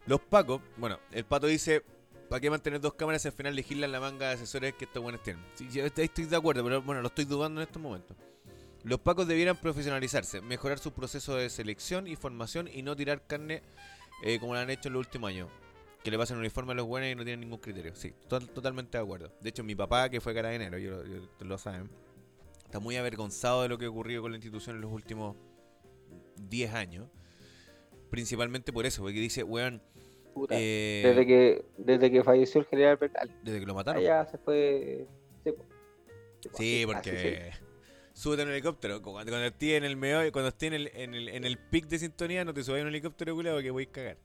Los 0.07 0.21
pacos, 0.21 0.61
bueno, 0.77 0.99
el 1.13 1.25
pato 1.25 1.47
dice, 1.47 1.83
¿para 2.29 2.41
qué 2.41 2.51
mantener 2.51 2.81
dos 2.81 2.95
cámaras 2.95 3.23
si 3.23 3.29
al 3.29 3.35
final 3.35 3.55
legislan 3.55 3.91
la 3.93 4.01
manga 4.01 4.29
de 4.29 4.35
asesores 4.35 4.75
que 4.75 4.85
estos 4.85 5.03
buenos 5.03 5.23
tienen? 5.23 5.43
Sí, 5.55 5.69
yo 5.71 5.85
estoy 5.85 6.09
de 6.27 6.37
acuerdo, 6.37 6.63
pero 6.65 6.83
bueno, 6.83 7.01
lo 7.01 7.09
estoy 7.09 7.25
dudando 7.25 7.61
en 7.61 7.67
estos 7.67 7.81
momentos. 7.81 8.17
Los 8.85 9.01
pacos 9.01 9.27
debieran 9.27 9.57
profesionalizarse, 9.57 10.41
mejorar 10.43 10.79
su 10.79 10.93
proceso 10.93 11.35
de 11.37 11.49
selección 11.51 12.07
y 12.07 12.17
formación 12.17 12.69
y 12.73 12.83
no 12.83 12.95
tirar 12.95 13.27
carne 13.27 13.63
eh, 14.23 14.39
como 14.39 14.55
lo 14.55 14.61
han 14.61 14.71
hecho 14.71 14.89
en 14.89 14.93
los 14.95 15.01
últimos 15.07 15.31
años. 15.31 15.49
Que 16.03 16.11
le 16.11 16.19
pasen 16.19 16.37
uniforme 16.37 16.73
a 16.73 16.75
los 16.75 16.87
buenos 16.87 17.09
y 17.11 17.15
no 17.15 17.25
tienen 17.25 17.41
ningún 17.41 17.59
criterio. 17.59 17.95
Sí, 17.95 18.13
to- 18.29 18.41
totalmente 18.47 18.99
de 18.99 19.03
acuerdo. 19.05 19.33
De 19.41 19.49
hecho, 19.49 19.65
mi 19.65 19.75
papá, 19.75 20.11
que 20.11 20.21
fue 20.21 20.35
carabinero, 20.35 20.77
yo, 20.77 21.03
yo- 21.03 21.23
lo 21.41 21.57
saben, 21.57 21.89
está 22.63 22.79
muy 22.79 22.97
avergonzado 22.97 23.63
de 23.63 23.71
lo 23.71 23.79
que 23.79 23.87
ha 23.87 23.89
ocurrido 23.91 24.21
con 24.21 24.31
la 24.33 24.37
institución 24.37 24.77
en 24.77 24.83
los 24.83 24.93
últimos 24.93 25.35
10 26.37 26.75
años. 26.75 27.09
Principalmente 28.11 28.71
por 28.71 28.85
eso, 28.85 29.01
porque 29.03 29.19
dice, 29.19 29.43
weón, 29.43 29.81
Puta, 30.35 30.55
eh, 30.59 31.03
desde, 31.07 31.27
que, 31.27 31.65
desde 31.79 32.11
que 32.11 32.23
falleció 32.23 32.61
el 32.61 32.67
general 32.67 32.97
Bernal. 32.99 33.31
desde 33.43 33.61
que 33.61 33.67
lo 33.67 33.75
mataron. 33.75 34.03
Allá 34.03 34.27
se 34.27 34.37
fue. 34.37 35.07
Sí, 35.43 35.53
po. 35.53 35.65
Sí, 36.55 36.83
así, 36.83 36.87
porque 36.87 37.51
súbete 38.15 38.43
en 38.43 38.49
un 38.49 38.55
helicóptero. 38.55 39.03
Cuando, 39.03 39.31
cuando 39.31 39.47
estés 39.47 39.73
en 39.75 39.85
el 39.85 39.97
meollo, 39.97 40.33
cuando 40.33 40.49
estés 40.49 40.69
en 40.69 40.75
el, 40.75 40.91
en 40.95 41.15
el, 41.15 41.29
en 41.29 41.45
el 41.45 41.59
pic 41.59 41.87
de 41.87 41.99
sintonía, 41.99 42.45
no 42.45 42.55
te 42.55 42.63
subas 42.65 42.79
en 42.81 42.87
un 42.87 42.89
helicóptero 42.95 43.35
culiado 43.35 43.59
porque 43.59 43.71
voy 43.71 43.85
a 43.85 43.93
cagar. 43.93 44.17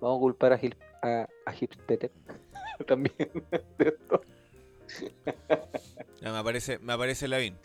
Vamos 0.00 0.18
a 0.18 0.20
culpar 0.20 0.52
a 0.52 0.58
Gil, 0.58 0.76
a, 1.02 1.26
a 1.46 1.52
también 2.86 3.14
de 3.78 3.88
esto. 3.88 4.20
Me 6.20 6.28
aparece, 6.28 6.78
me 6.78 6.92
aparece 6.92 7.28
Lavín, 7.28 7.56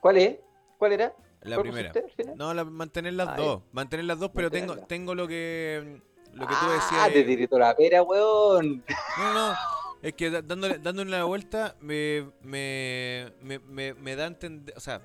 ¿Cuál 0.00 0.16
es? 0.16 0.38
¿Cuál 0.78 0.92
era? 0.92 1.14
la 1.42 1.56
¿Cuál 1.56 1.68
primera. 1.70 1.92
No, 2.36 2.52
la- 2.54 2.64
mantener 2.64 3.12
las 3.14 3.28
Ah, 3.28 3.36
dos. 3.36 3.62
Mantener 3.72 4.04
las 4.06 4.18
dos, 4.18 4.30
pero 4.34 4.50
tengo, 4.50 4.76
tengo 4.86 5.14
lo 5.14 5.28
que 5.28 6.00
lo 6.34 6.46
que 6.46 6.54
tú 6.54 6.60
ah, 6.62 6.72
decías. 6.74 7.12
te 7.12 7.20
eh, 7.20 7.24
tirito 7.24 7.58
la 7.58 7.74
pera, 7.76 8.02
weón. 8.02 8.82
No, 9.18 9.34
no. 9.34 9.54
Es 10.02 10.14
que 10.14 10.30
dándole, 10.30 10.78
dándole 10.78 11.10
la 11.10 11.24
vuelta 11.24 11.76
me, 11.80 12.28
me, 12.42 13.32
me, 13.40 13.58
me, 13.60 13.94
me 13.94 14.16
da 14.16 14.24
a 14.24 14.26
entender. 14.26 14.74
O 14.76 14.80
sea, 14.80 15.00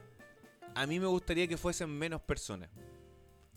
a 0.74 0.88
mí 0.88 1.00
me 1.00 1.06
gustaría 1.08 1.48
que 1.48 1.58
fuesen 1.58 1.90
menos 1.90 2.22
personas. 2.22 2.70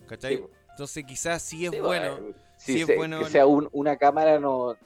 ¿Cachai? 0.07 0.37
Sí. 0.37 0.45
Entonces, 0.71 1.05
quizás 1.05 1.43
sí 1.43 1.65
es 1.67 1.73
Sí, 1.73 1.81
bueno. 1.81 2.19
sí 2.59 2.73
Si 2.75 2.81
es 2.81 2.87
se- 2.87 2.97
bueno- 2.97 3.21
que 3.21 3.27
sea 3.27 3.47
un- 3.47 3.69
una 3.73 3.97
cámara 3.97 4.39
no 4.39 4.77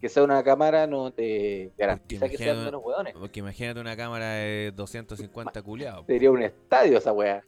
que 0.00 0.08
sea 0.10 0.22
una 0.24 0.44
cámara 0.44 0.86
no 0.86 1.10
te 1.10 1.72
garantiza 1.78 2.28
que 2.28 2.36
sean 2.36 2.64
menos 2.64 2.82
weones. 2.84 3.14
Porque 3.18 3.40
imagínate 3.40 3.80
una 3.80 3.96
cámara 3.96 4.30
de 4.32 4.70
250 4.76 5.62
culiados. 5.62 6.04
Sería 6.06 6.30
un 6.30 6.42
estadio 6.42 6.98
esa 6.98 7.12
weá. 7.12 7.42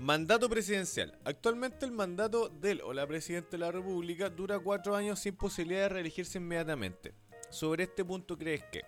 Mandato 0.00 0.48
presidencial. 0.48 1.14
Actualmente 1.24 1.84
el 1.84 1.92
mandato 1.92 2.48
del 2.48 2.80
o 2.80 2.94
la 2.94 3.06
presidenta 3.06 3.50
de 3.50 3.58
la 3.58 3.70
República 3.70 4.30
dura 4.30 4.58
cuatro 4.58 4.96
años 4.96 5.20
sin 5.20 5.36
posibilidad 5.36 5.82
de 5.82 5.88
reelegirse 5.90 6.38
inmediatamente. 6.38 7.12
Sobre 7.50 7.84
este 7.84 8.02
punto 8.02 8.38
crees 8.38 8.64
que, 8.72 8.80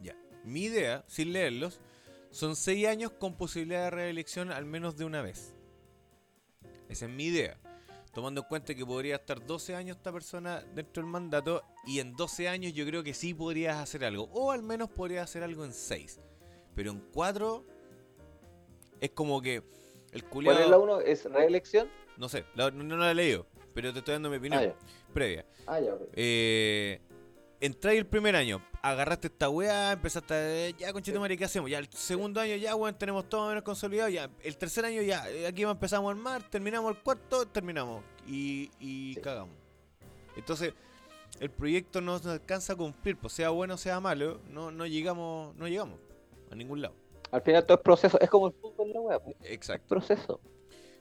ya, 0.00 0.16
mi 0.42 0.62
idea, 0.62 1.04
sin 1.08 1.34
leerlos, 1.34 1.78
son 2.30 2.56
seis 2.56 2.86
años 2.86 3.12
con 3.12 3.36
posibilidad 3.36 3.84
de 3.84 3.90
reelección 3.90 4.50
al 4.50 4.64
menos 4.64 4.96
de 4.96 5.04
una 5.04 5.20
vez. 5.20 5.52
Esa 6.88 7.04
es 7.04 7.10
mi 7.10 7.26
idea. 7.26 7.60
Tomando 8.14 8.40
en 8.40 8.46
cuenta 8.48 8.74
que 8.74 8.86
podría 8.86 9.16
estar 9.16 9.44
12 9.44 9.74
años 9.74 9.98
esta 9.98 10.10
persona 10.10 10.64
dentro 10.74 11.02
del 11.02 11.12
mandato 11.12 11.62
y 11.86 12.00
en 12.00 12.16
12 12.16 12.48
años 12.48 12.72
yo 12.72 12.86
creo 12.86 13.02
que 13.02 13.12
sí 13.12 13.34
podrías 13.34 13.76
hacer 13.76 14.06
algo. 14.06 14.30
O 14.32 14.52
al 14.52 14.62
menos 14.62 14.88
podrías 14.88 15.24
hacer 15.24 15.42
algo 15.42 15.66
en 15.66 15.74
6. 15.74 16.18
Pero 16.74 16.92
en 16.92 17.00
4 17.12 17.66
es 19.02 19.10
como 19.10 19.42
que 19.42 19.83
el 20.14 20.24
¿Cuál 20.24 20.46
es 20.46 20.52
la 20.70 20.76
culiado... 20.76 20.82
uno? 20.82 21.00
¿Es 21.00 21.24
reelección? 21.26 21.88
No 22.16 22.28
sé, 22.28 22.44
la- 22.54 22.70
no, 22.70 22.82
no 22.84 22.96
la 22.96 23.10
he 23.10 23.14
leído, 23.14 23.46
pero 23.74 23.92
te 23.92 23.98
estoy 23.98 24.12
dando 24.12 24.30
mi 24.30 24.36
opinión 24.36 24.62
Ah, 24.64 24.86
previa. 25.12 25.44
Ah, 25.66 25.80
ya. 25.80 25.92
Eh, 26.14 27.00
entráis 27.60 27.98
el 27.98 28.06
primer 28.06 28.36
año, 28.36 28.62
agarraste 28.82 29.26
esta 29.28 29.48
weá, 29.48 29.92
empezaste 29.92 30.34
a, 30.34 30.70
ya 30.78 30.92
conchito 30.92 31.18
madre, 31.20 31.36
¿qué 31.36 31.44
hacemos? 31.44 31.68
Ya 31.70 31.78
el 31.78 31.88
segundo 31.92 32.40
año 32.40 32.54
ya, 32.56 32.74
weón, 32.76 32.96
tenemos 32.96 33.28
todo 33.28 33.48
menos 33.48 33.62
consolidado, 33.64 34.08
ya 34.08 34.30
el 34.42 34.56
tercer 34.56 34.84
año 34.84 35.02
ya, 35.02 35.28
eh, 35.30 35.46
aquí 35.46 35.62
empezamos 35.62 36.08
a 36.08 36.12
armar, 36.12 36.48
terminamos 36.48 36.94
el 36.96 37.02
cuarto, 37.02 37.46
terminamos 37.46 38.04
y, 38.26 38.70
y 38.78 39.14
Sí. 39.14 39.20
cagamos. 39.20 39.54
Entonces, 40.36 40.72
el 41.40 41.50
proyecto 41.50 42.00
no 42.00 42.12
nos 42.12 42.26
alcanza 42.26 42.74
a 42.74 42.76
cumplir, 42.76 43.16
pues 43.16 43.32
sea 43.32 43.48
bueno 43.50 43.74
o 43.74 43.78
sea 43.78 43.98
malo, 43.98 44.40
no, 44.50 44.70
no 44.70 44.86
llegamos, 44.86 45.54
no 45.56 45.66
llegamos 45.66 45.98
a 46.50 46.54
ningún 46.54 46.80
lado. 46.82 46.94
Al 47.34 47.42
final 47.42 47.66
todo 47.66 47.78
es 47.78 47.82
proceso. 47.82 48.20
Es 48.20 48.30
como 48.30 48.46
el 48.46 48.52
fútbol, 48.54 48.92
la 48.92 49.00
weá. 49.00 49.18
pues. 49.18 49.36
Es 49.40 49.50
Exacto. 49.50 49.88
proceso. 49.88 50.40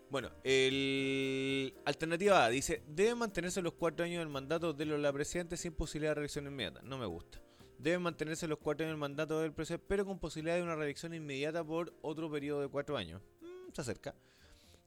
Bueno, 0.10 0.31
el 0.43 1.76
alternativa 1.85 2.43
A 2.43 2.49
dice, 2.49 2.81
deben 2.88 3.19
mantenerse 3.19 3.61
los 3.61 3.73
cuatro 3.73 4.03
años 4.03 4.18
del 4.18 4.30
mandato 4.30 4.73
de 4.73 4.85
la 4.85 5.14
presidente 5.14 5.57
sin 5.57 5.73
posibilidad 5.73 6.11
de 6.11 6.15
reelección 6.15 6.47
inmediata. 6.47 6.81
No 6.81 6.97
me 6.97 7.05
gusta. 7.05 7.39
Deben 7.77 8.01
mantenerse 8.01 8.47
los 8.47 8.57
cuatro 8.57 8.84
años 8.84 8.93
del 8.93 8.99
mandato 8.99 9.41
del 9.41 9.53
presidente, 9.53 9.85
pero 9.88 10.05
con 10.07 10.18
posibilidad 10.18 10.55
de 10.55 10.64
una 10.64 10.76
reelección 10.76 11.14
inmediata 11.14 11.64
por 11.64 11.93
otro 12.01 12.31
periodo 12.31 12.61
de 12.61 12.68
cuatro 12.68 12.97
años. 12.97 13.22
Mm, 13.41 13.72
se 13.72 13.81
acerca. 13.81 14.15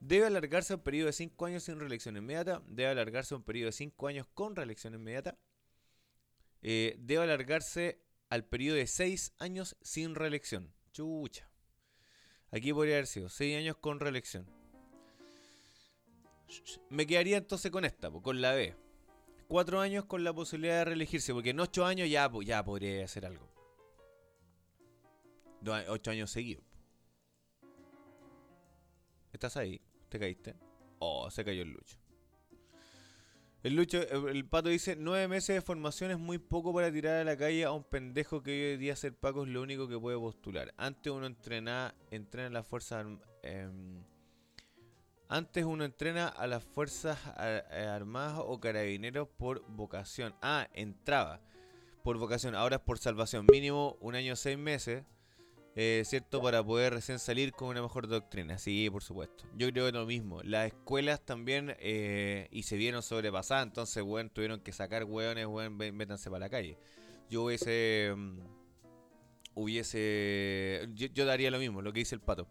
Debe 0.01 0.27
alargarse 0.27 0.74
un 0.74 0.81
periodo 0.81 1.06
de 1.06 1.12
cinco 1.12 1.47
años 1.47 1.62
sin 1.62 1.78
reelección 1.78 2.16
inmediata. 2.16 2.60
Debe 2.66 2.89
alargarse 2.89 3.36
un 3.36 3.44
periodo 3.44 3.66
de 3.66 3.73
cinco 3.73 4.09
años 4.09 4.27
con 4.35 4.56
reelección 4.56 4.94
inmediata. 4.94 5.39
Eh, 6.62 6.97
debe 6.98 7.23
alargarse 7.23 8.01
al 8.31 8.44
periodo 8.44 8.78
de 8.78 8.89
seis 8.89 9.32
años 9.39 9.77
sin 9.81 10.16
reelección. 10.16 10.76
Chucha. 10.97 11.47
Aquí 12.51 12.73
podría 12.73 12.94
haber 12.94 13.06
sido 13.06 13.28
seis 13.28 13.59
años 13.59 13.77
con 13.77 14.01
reelección. 14.01 14.47
Me 16.89 17.06
quedaría 17.06 17.36
entonces 17.36 17.70
con 17.70 17.85
esta, 17.85 18.10
con 18.10 18.40
la 18.40 18.52
B. 18.52 18.74
Cuatro 19.47 19.81
años 19.81 20.06
con 20.06 20.24
la 20.24 20.32
posibilidad 20.32 20.78
de 20.78 20.85
reelegirse, 20.86 21.35
porque 21.35 21.51
en 21.51 21.60
ocho 21.60 21.85
años 21.85 22.09
ya, 22.09 22.31
ya 22.43 22.64
podría 22.64 23.05
hacer 23.05 23.27
algo. 23.27 23.47
Dos 25.60 25.85
ocho 25.89 26.12
años 26.12 26.31
seguidos. 26.31 26.64
¿Estás 29.35 29.59
ahí? 29.59 29.82
¿Te 30.09 30.18
caíste? 30.18 30.56
Oh, 30.98 31.31
se 31.31 31.44
cayó 31.44 31.60
el 31.60 31.73
Lucho. 31.73 31.98
El 33.66 33.74
Lucho, 33.74 34.01
eh, 34.01 34.30
el 34.30 34.47
pato 34.47 34.68
dice, 34.68 34.94
nueve 34.94 35.26
meses 35.26 35.56
de 35.56 35.60
formación 35.60 36.12
es 36.12 36.18
muy 36.20 36.38
poco 36.38 36.72
para 36.72 36.93
tirar 36.93 37.16
a 37.16 37.24
la 37.24 37.36
calle 37.36 37.64
a 37.64 37.72
un 37.72 37.82
pendejo 37.82 38.40
que 38.40 38.74
hoy 38.74 38.76
día 38.76 38.94
ser 38.94 39.16
Paco 39.16 39.43
es 39.43 39.48
lo 39.48 39.60
único 39.60 39.88
que 39.88 39.98
puede 39.98 40.16
postular. 40.16 40.72
Antes 40.76 41.12
uno 41.12 41.26
entrena, 41.26 41.93
entrena 42.12 42.47
en 42.47 42.52
las 42.52 42.64
fuerzas 42.64 43.05
em, 43.43 44.05
antes 45.28 45.64
uno 45.64 45.84
entrena 45.84 46.28
a 46.28 46.47
las 46.47 46.62
fuerzas 46.62 47.18
eh, 47.40 47.88
armadas 47.93 48.38
o 48.38 48.60
carabineros 48.60 49.26
por 49.36 49.66
vocación. 49.66 50.32
Ah, 50.43 50.68
entraba 50.72 51.40
por 52.05 52.18
vocación. 52.18 52.55
Ahora 52.55 52.76
es 52.76 52.82
por 52.82 52.98
salvación. 52.98 53.47
Mínimo 53.51 53.97
un 54.01 54.14
año 54.14 54.36
seis 54.36 54.56
meses. 54.56 55.02
Eh, 55.77 56.03
¿Cierto? 56.07 56.40
Para 56.43 56.65
poder 56.65 56.94
recién 56.94 57.19
salir 57.19 57.53
con 57.53 57.69
una 57.69 57.82
mejor 57.82 58.09
doctrina. 58.09 58.59
Sí, 58.59 58.89
por 58.90 59.03
supuesto. 59.03 59.44
Yo 59.55 59.70
creo 59.70 59.86
que 59.86 59.93
lo 59.93 60.07
mismo. 60.07 60.43
Las 60.43 60.69
escuelas 60.69 61.24
también 61.24 61.77
eh, 61.81 62.48
y 62.51 62.62
se 62.65 62.77
vieron 62.77 63.03
sobrepasadas. 63.03 63.66
Entonces, 63.66 64.03
weón, 64.03 64.31
tuvieron 64.31 64.61
que 64.61 64.73
sacar 64.73 65.05
weones, 65.05 65.47
weón, 65.47 65.77
métanse 65.77 66.31
para 66.31 66.47
la 66.47 66.51
calle. 66.51 66.78
Yo 67.31 67.44
hubiese. 67.44 68.15
mm, 68.16 68.40
Hubiese. 69.55 70.86
Yo, 70.94 71.07
yo 71.09 71.24
daría 71.24 71.51
lo 71.51 71.59
mismo, 71.59 71.81
lo 71.82 71.93
que 71.93 72.01
dice 72.01 72.15
el 72.15 72.20
pato. 72.20 72.47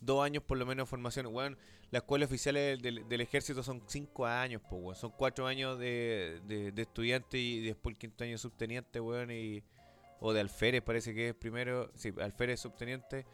Dos 0.00 0.24
años 0.24 0.42
por 0.42 0.58
lo 0.58 0.66
menos 0.66 0.86
de 0.86 0.90
formación. 0.90 1.26
Weón, 1.26 1.58
las 1.90 2.02
escuelas 2.02 2.28
oficiales 2.28 2.80
del, 2.82 3.06
del 3.08 3.20
ejército 3.20 3.62
son 3.62 3.82
cinco 3.86 4.26
años, 4.26 4.62
pues. 4.68 4.98
Son 4.98 5.12
cuatro 5.16 5.46
años 5.46 5.78
de, 5.78 6.40
de, 6.46 6.72
de 6.72 6.82
estudiante 6.82 7.38
y 7.38 7.60
después 7.60 7.94
el 7.94 7.98
quinto 7.98 8.24
año 8.24 8.32
de 8.32 8.38
subteniente, 8.38 9.00
weón. 9.00 9.30
Y, 9.30 9.62
o 10.20 10.32
de 10.32 10.40
alférez, 10.40 10.82
parece 10.82 11.14
que 11.14 11.30
es 11.30 11.34
primero. 11.34 11.90
Sí, 11.94 12.12
alférez 12.20 12.60
subteniente. 12.60 13.26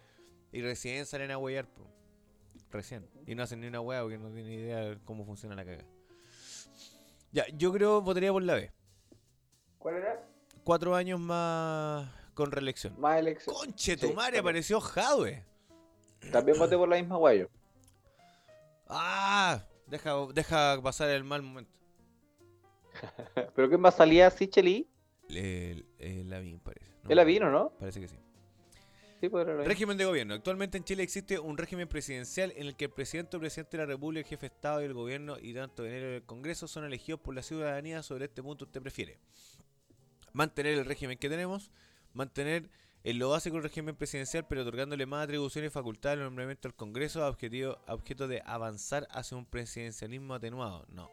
Y 0.52 0.62
recién 0.62 1.04
salen 1.06 1.30
a 1.30 1.38
huear, 1.38 1.66
pues. 1.66 1.88
Recién. 2.70 3.08
Y 3.26 3.34
no 3.34 3.42
hacen 3.42 3.60
ni 3.60 3.66
una 3.66 3.80
hueá 3.80 4.02
porque 4.02 4.18
no 4.18 4.28
tienen 4.30 4.52
idea 4.52 4.78
de 4.80 4.98
cómo 5.04 5.24
funciona 5.24 5.54
la 5.54 5.64
caga. 5.64 5.84
Ya, 7.32 7.46
yo 7.54 7.72
creo 7.72 8.00
votaría 8.00 8.32
por 8.32 8.42
la 8.42 8.54
B. 8.54 8.72
¿Cuál 9.78 9.96
era? 9.96 10.26
Cuatro 10.64 10.94
años 10.94 11.20
más 11.20 12.08
con 12.34 12.50
reelección. 12.50 12.98
Más 13.00 13.18
elección. 13.18 13.54
Conche, 13.54 13.94
Sí, 13.94 14.00
tu 14.00 14.08
madre 14.08 14.36
también. 14.36 14.40
apareció 14.40 14.80
Jadwe. 14.80 15.44
También 16.32 16.58
voté 16.58 16.76
por 16.76 16.88
la 16.88 16.96
misma 16.96 17.16
guayo. 17.16 17.48
Ah, 18.88 19.62
deja, 19.86 20.14
deja 20.32 20.80
pasar 20.82 21.10
el 21.10 21.24
mal 21.24 21.42
momento. 21.42 21.70
¿Pero 23.54 23.68
qué 23.68 23.76
más 23.78 23.96
salía 23.96 24.30
Sicheli? 24.30 24.88
El, 25.28 25.86
el 25.98 26.30
Lavín 26.30 26.60
parece. 26.60 26.90
No, 27.04 27.10
¿El 27.10 27.26
vino, 27.26 27.50
no? 27.50 27.70
Parece 27.78 28.00
que 28.00 28.08
sí. 28.08 28.16
Sí, 29.20 29.28
Lavín. 29.28 29.64
Régimen 29.64 29.96
de 29.96 30.04
gobierno. 30.04 30.34
Actualmente 30.34 30.78
en 30.78 30.84
Chile 30.84 31.02
existe 31.02 31.38
un 31.38 31.56
régimen 31.56 31.88
presidencial 31.88 32.52
en 32.56 32.66
el 32.66 32.76
que 32.76 32.86
el 32.86 32.90
presidente 32.90 33.36
o 33.36 33.40
presidente 33.40 33.76
de 33.76 33.82
la 33.82 33.86
República, 33.86 34.20
el 34.20 34.26
jefe 34.26 34.48
de 34.48 34.54
Estado 34.54 34.82
y 34.82 34.84
el 34.84 34.94
gobierno 34.94 35.36
y 35.40 35.54
tanto 35.54 35.86
en 35.86 35.92
el 35.92 36.22
Congreso 36.24 36.68
son 36.68 36.84
elegidos 36.84 37.20
por 37.20 37.34
la 37.34 37.42
ciudadanía. 37.42 38.02
Sobre 38.02 38.26
este 38.26 38.42
punto 38.42 38.64
usted 38.66 38.82
prefiere 38.82 39.18
mantener 40.32 40.74
el 40.78 40.84
régimen 40.84 41.16
que 41.16 41.30
tenemos, 41.30 41.70
mantener 42.12 42.68
en 43.04 43.18
lo 43.20 43.30
básico 43.30 43.56
el 43.56 43.62
régimen 43.62 43.94
presidencial, 43.94 44.46
pero 44.48 44.62
otorgándole 44.62 45.06
más 45.06 45.24
atribuciones 45.24 45.70
y 45.70 45.72
facultades 45.72 46.18
al 46.18 46.24
nombramiento 46.24 46.68
del 46.68 46.74
Congreso 46.74 47.22
a, 47.24 47.28
objetivo, 47.28 47.78
a 47.86 47.94
objeto 47.94 48.26
de 48.26 48.42
avanzar 48.44 49.06
hacia 49.12 49.36
un 49.36 49.46
presidencialismo 49.46 50.34
atenuado. 50.34 50.84
No. 50.88 51.08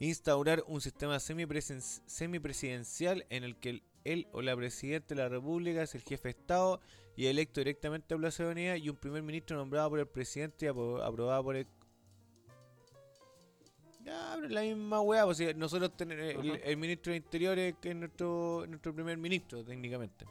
Instaurar 0.00 0.64
un 0.66 0.80
sistema 0.80 1.18
semipresidencial 1.20 3.24
en 3.30 3.44
el 3.44 3.56
que 3.56 3.70
el, 3.70 3.82
él 4.04 4.26
o 4.32 4.42
la 4.42 4.56
presidenta 4.56 5.14
de 5.14 5.22
la 5.22 5.28
República 5.28 5.82
es 5.82 5.94
el 5.94 6.02
jefe 6.02 6.28
de 6.28 6.38
Estado 6.40 6.80
y 7.16 7.26
electo 7.26 7.60
directamente 7.60 8.14
por 8.14 8.22
la 8.22 8.30
ciudadanía 8.30 8.76
y 8.76 8.88
un 8.88 8.96
primer 8.96 9.22
ministro 9.22 9.56
nombrado 9.56 9.90
por 9.90 10.00
el 10.00 10.06
presidente 10.08 10.66
y 10.66 10.68
apro- 10.68 11.02
aprobado 11.02 11.44
por 11.44 11.56
el 11.56 11.66
pero 14.04 14.48
la 14.48 14.60
misma 14.60 15.00
weá, 15.00 15.24
pues 15.24 15.56
nosotros 15.56 15.96
tenemos 15.96 16.24
el, 16.44 16.50
Ujú. 16.50 16.60
el 16.62 16.76
ministro 16.76 17.12
de 17.12 17.16
Interiores 17.16 17.74
que 17.80 17.90
es 17.90 17.96
nuestro, 17.96 18.66
nuestro 18.68 18.94
primer 18.94 19.16
ministro, 19.16 19.64
técnicamente. 19.64 20.26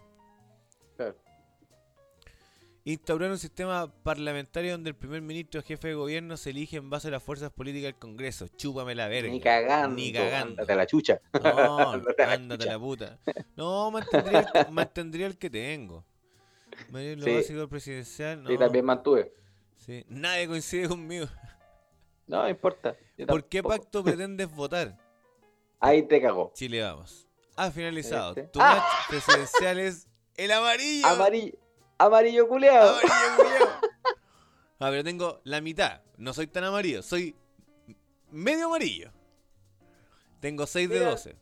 Instaurar 2.85 3.31
un 3.31 3.37
sistema 3.39 3.87
parlamentario 4.03 4.73
donde 4.73 4.89
el 4.89 4.95
primer 4.97 5.21
ministro 5.21 5.61
o 5.61 5.63
jefe 5.63 5.87
de 5.87 5.93
gobierno 5.93 6.35
se 6.35 6.49
elige 6.49 6.75
en 6.75 6.89
base 6.89 7.07
a 7.07 7.11
las 7.11 7.23
fuerzas 7.23 7.49
políticas 7.49 7.85
del 7.85 7.95
Congreso. 7.95 8.49
Chúpame 8.57 8.93
la 8.93 9.07
verga. 9.07 9.31
Ni 9.31 9.39
cagando. 9.39 9.95
Ni 9.95 10.11
cagando. 10.11 10.51
Ándate 10.51 10.73
a 10.73 10.75
la 10.75 10.85
chucha. 10.85 11.21
No, 11.41 11.79
Ándate 11.93 12.23
a 12.23 12.27
la 12.27 12.33
ándate 12.33 12.65
la 12.65 12.79
puta. 12.79 13.19
No, 13.55 13.89
mantendría 13.89 14.39
el, 14.53 14.71
mantendría 14.71 15.27
el 15.27 15.37
que 15.37 15.49
tengo. 15.49 16.03
Lo 16.91 17.23
Sí. 17.23 17.35
básico 17.35 17.67
presidencial, 17.69 18.43
no. 18.43 18.49
Sí, 18.49 18.57
también 18.57 18.83
mantuve. 18.83 19.31
Sí. 19.77 20.03
Nadie 20.09 20.47
coincide 20.47 20.89
conmigo. 20.89 21.27
No, 22.27 22.41
no 22.43 22.49
importa. 22.49 22.97
¿Por 23.27 23.45
qué 23.45 23.63
pacto 23.63 24.03
pretendes 24.03 24.49
votar? 24.53 24.97
Ahí 25.79 26.03
te 26.03 26.21
cagó. 26.21 26.51
Chile, 26.53 26.81
vamos. 26.81 27.27
Ha 27.55 27.71
finalizado. 27.71 28.31
Este. 28.31 28.43
Tu 28.47 28.59
match 28.59 28.83
presidencial 29.07 29.79
es 29.79 30.07
el 30.35 30.51
amarillo. 30.51 31.05
Amarillo, 31.07 31.53
amarillo 32.05 32.47
culeado. 32.47 32.89
Amarillo, 32.97 33.35
culiao. 33.37 33.69
Ah, 34.79 34.87
pero 34.89 35.03
tengo 35.03 35.39
la 35.43 35.61
mitad. 35.61 36.01
No 36.17 36.33
soy 36.33 36.47
tan 36.47 36.63
amarillo, 36.63 37.01
soy 37.01 37.35
medio 38.31 38.65
amarillo. 38.67 39.11
Tengo 40.39 40.65
6 40.65 40.89
de 40.89 40.95
Mira, 40.99 41.09
12. 41.11 41.35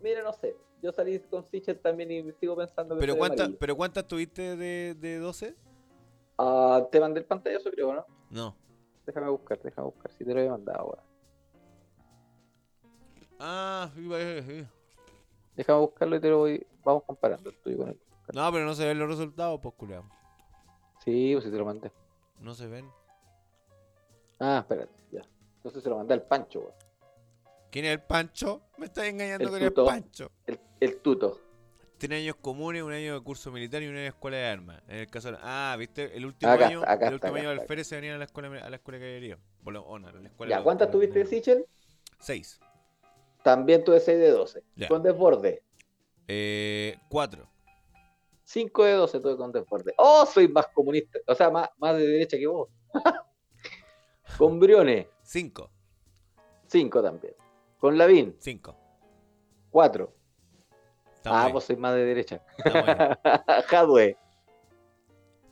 Mira, 0.00 0.22
no 0.22 0.32
sé. 0.32 0.56
Yo 0.82 0.92
salí 0.92 1.18
con 1.20 1.44
Sichel 1.44 1.80
también 1.80 2.10
y 2.10 2.32
sigo 2.32 2.54
pensando 2.56 2.94
que 2.94 3.00
¿Pero 3.00 3.16
cuántas 3.16 3.50
pero 3.58 3.76
cuántas 3.76 4.06
tuviste 4.06 4.56
de, 4.56 4.94
de 4.94 5.18
12? 5.18 5.56
Ah, 6.38 6.86
te 6.92 7.00
mandé 7.00 7.20
el 7.20 7.26
pantallazo, 7.26 7.70
creo, 7.70 7.94
¿no? 7.94 8.06
No. 8.30 8.54
Déjame 9.06 9.28
buscar, 9.28 9.58
déjame 9.60 9.86
buscar. 9.86 10.12
Si 10.12 10.24
te 10.24 10.34
lo 10.34 10.40
he 10.40 10.48
mandado, 10.48 10.84
weón. 10.84 11.04
Ah, 13.40 13.90
a- 13.90 14.42
sí. 14.42 14.66
Déjame 15.56 15.80
buscarlo 15.80 16.16
y 16.16 16.20
te 16.20 16.28
lo 16.28 16.38
voy. 16.38 16.66
Vamos 16.84 17.02
comparando 17.04 17.50
el 17.50 17.56
tuyo 17.58 17.78
con 17.78 17.88
el. 17.88 18.00
No, 18.34 18.52
pero 18.52 18.64
no 18.64 18.74
se 18.74 18.86
ven 18.86 18.98
los 18.98 19.08
resultados, 19.08 19.60
pues 19.62 19.74
culiao. 19.76 20.04
Sí, 21.04 21.30
pues 21.34 21.44
si 21.44 21.50
te 21.50 21.56
lo 21.58 21.64
mandé. 21.64 21.90
No 22.40 22.54
se 22.54 22.66
ven. 22.66 22.88
Ah, 24.40 24.58
espérate, 24.60 24.92
ya. 25.10 25.22
Entonces 25.56 25.82
se 25.82 25.88
lo 25.88 25.96
mandé 25.96 26.14
al 26.14 26.22
Pancho, 26.22 26.60
weón. 26.60 26.72
¿Quién 27.70 27.84
es 27.84 27.92
el 27.92 28.00
Pancho? 28.02 28.62
Me 28.78 28.86
estás 28.86 29.04
engañando 29.06 29.44
El 29.44 29.50
con 29.50 29.62
el. 29.62 29.72
Pancho. 29.72 30.30
El, 30.46 30.58
el 30.80 30.96
tuto. 31.00 31.40
Tiene 31.98 32.16
años 32.16 32.36
comunes, 32.36 32.82
un 32.82 32.92
año 32.92 33.14
de 33.14 33.20
curso 33.22 33.50
militar 33.50 33.82
y 33.82 33.86
un 33.88 33.94
año 33.94 34.02
de 34.02 34.08
escuela 34.08 34.36
de 34.36 34.46
armas. 34.46 34.80
En 34.86 34.98
el 34.98 35.08
caso 35.08 35.32
de- 35.32 35.38
Ah, 35.42 35.74
¿viste? 35.78 36.16
El 36.16 36.24
último 36.26 36.52
Acá 36.52 36.68
año, 36.68 36.82
acá 36.86 37.08
el 37.08 37.14
último 37.14 37.32
acá 37.32 37.40
año 37.40 37.48
de 37.48 37.54
está. 37.56 37.62
alférez 37.62 37.86
se 37.88 37.96
venían 37.96 38.14
a 38.14 38.18
la 38.18 38.24
escuela 38.24 38.48
a 38.64 38.70
la 38.70 38.76
escuela 38.76 38.98
de 38.98 39.04
caballería. 39.04 39.38
Por 39.64 39.72
lo- 39.72 39.82
o 39.82 39.98
no, 39.98 40.10
la 40.12 40.28
escuela 40.28 40.50
Ya, 40.50 40.58
de- 40.58 40.62
¿cuántas 40.64 40.90
tuviste 40.92 41.26
Sichel? 41.26 41.66
Seis. 42.20 42.60
También 43.42 43.82
tuve 43.84 43.98
6 44.00 44.18
de 44.18 44.30
12. 44.30 44.62
Ya. 44.76 44.88
Con 44.88 45.02
desborde. 45.02 45.62
Eh, 46.28 46.96
cuatro. 47.08 47.48
5 48.48 48.84
de 48.84 48.92
12 48.92 49.20
tuve 49.20 49.36
con 49.36 49.52
desborde. 49.52 49.92
¡Oh! 49.98 50.24
Soy 50.24 50.48
más 50.48 50.68
comunista. 50.68 51.18
O 51.26 51.34
sea, 51.34 51.50
más, 51.50 51.68
más 51.76 51.94
de 51.98 52.06
derecha 52.06 52.38
que 52.38 52.46
vos. 52.46 52.70
con 54.38 54.58
Briones, 54.58 55.06
Cinco. 55.22 55.70
5 56.68 57.02
también. 57.02 57.34
Con 57.78 57.98
Lavín, 57.98 58.34
Cinco. 58.38 58.74
4. 59.70 60.14
Estamos 61.16 61.38
Ah, 61.38 61.44
ahí, 61.44 61.52
vos 61.52 61.62
sois 61.64 61.78
más 61.78 61.94
de 61.94 62.04
derecha. 62.06 62.42
Jadwe. 63.68 64.16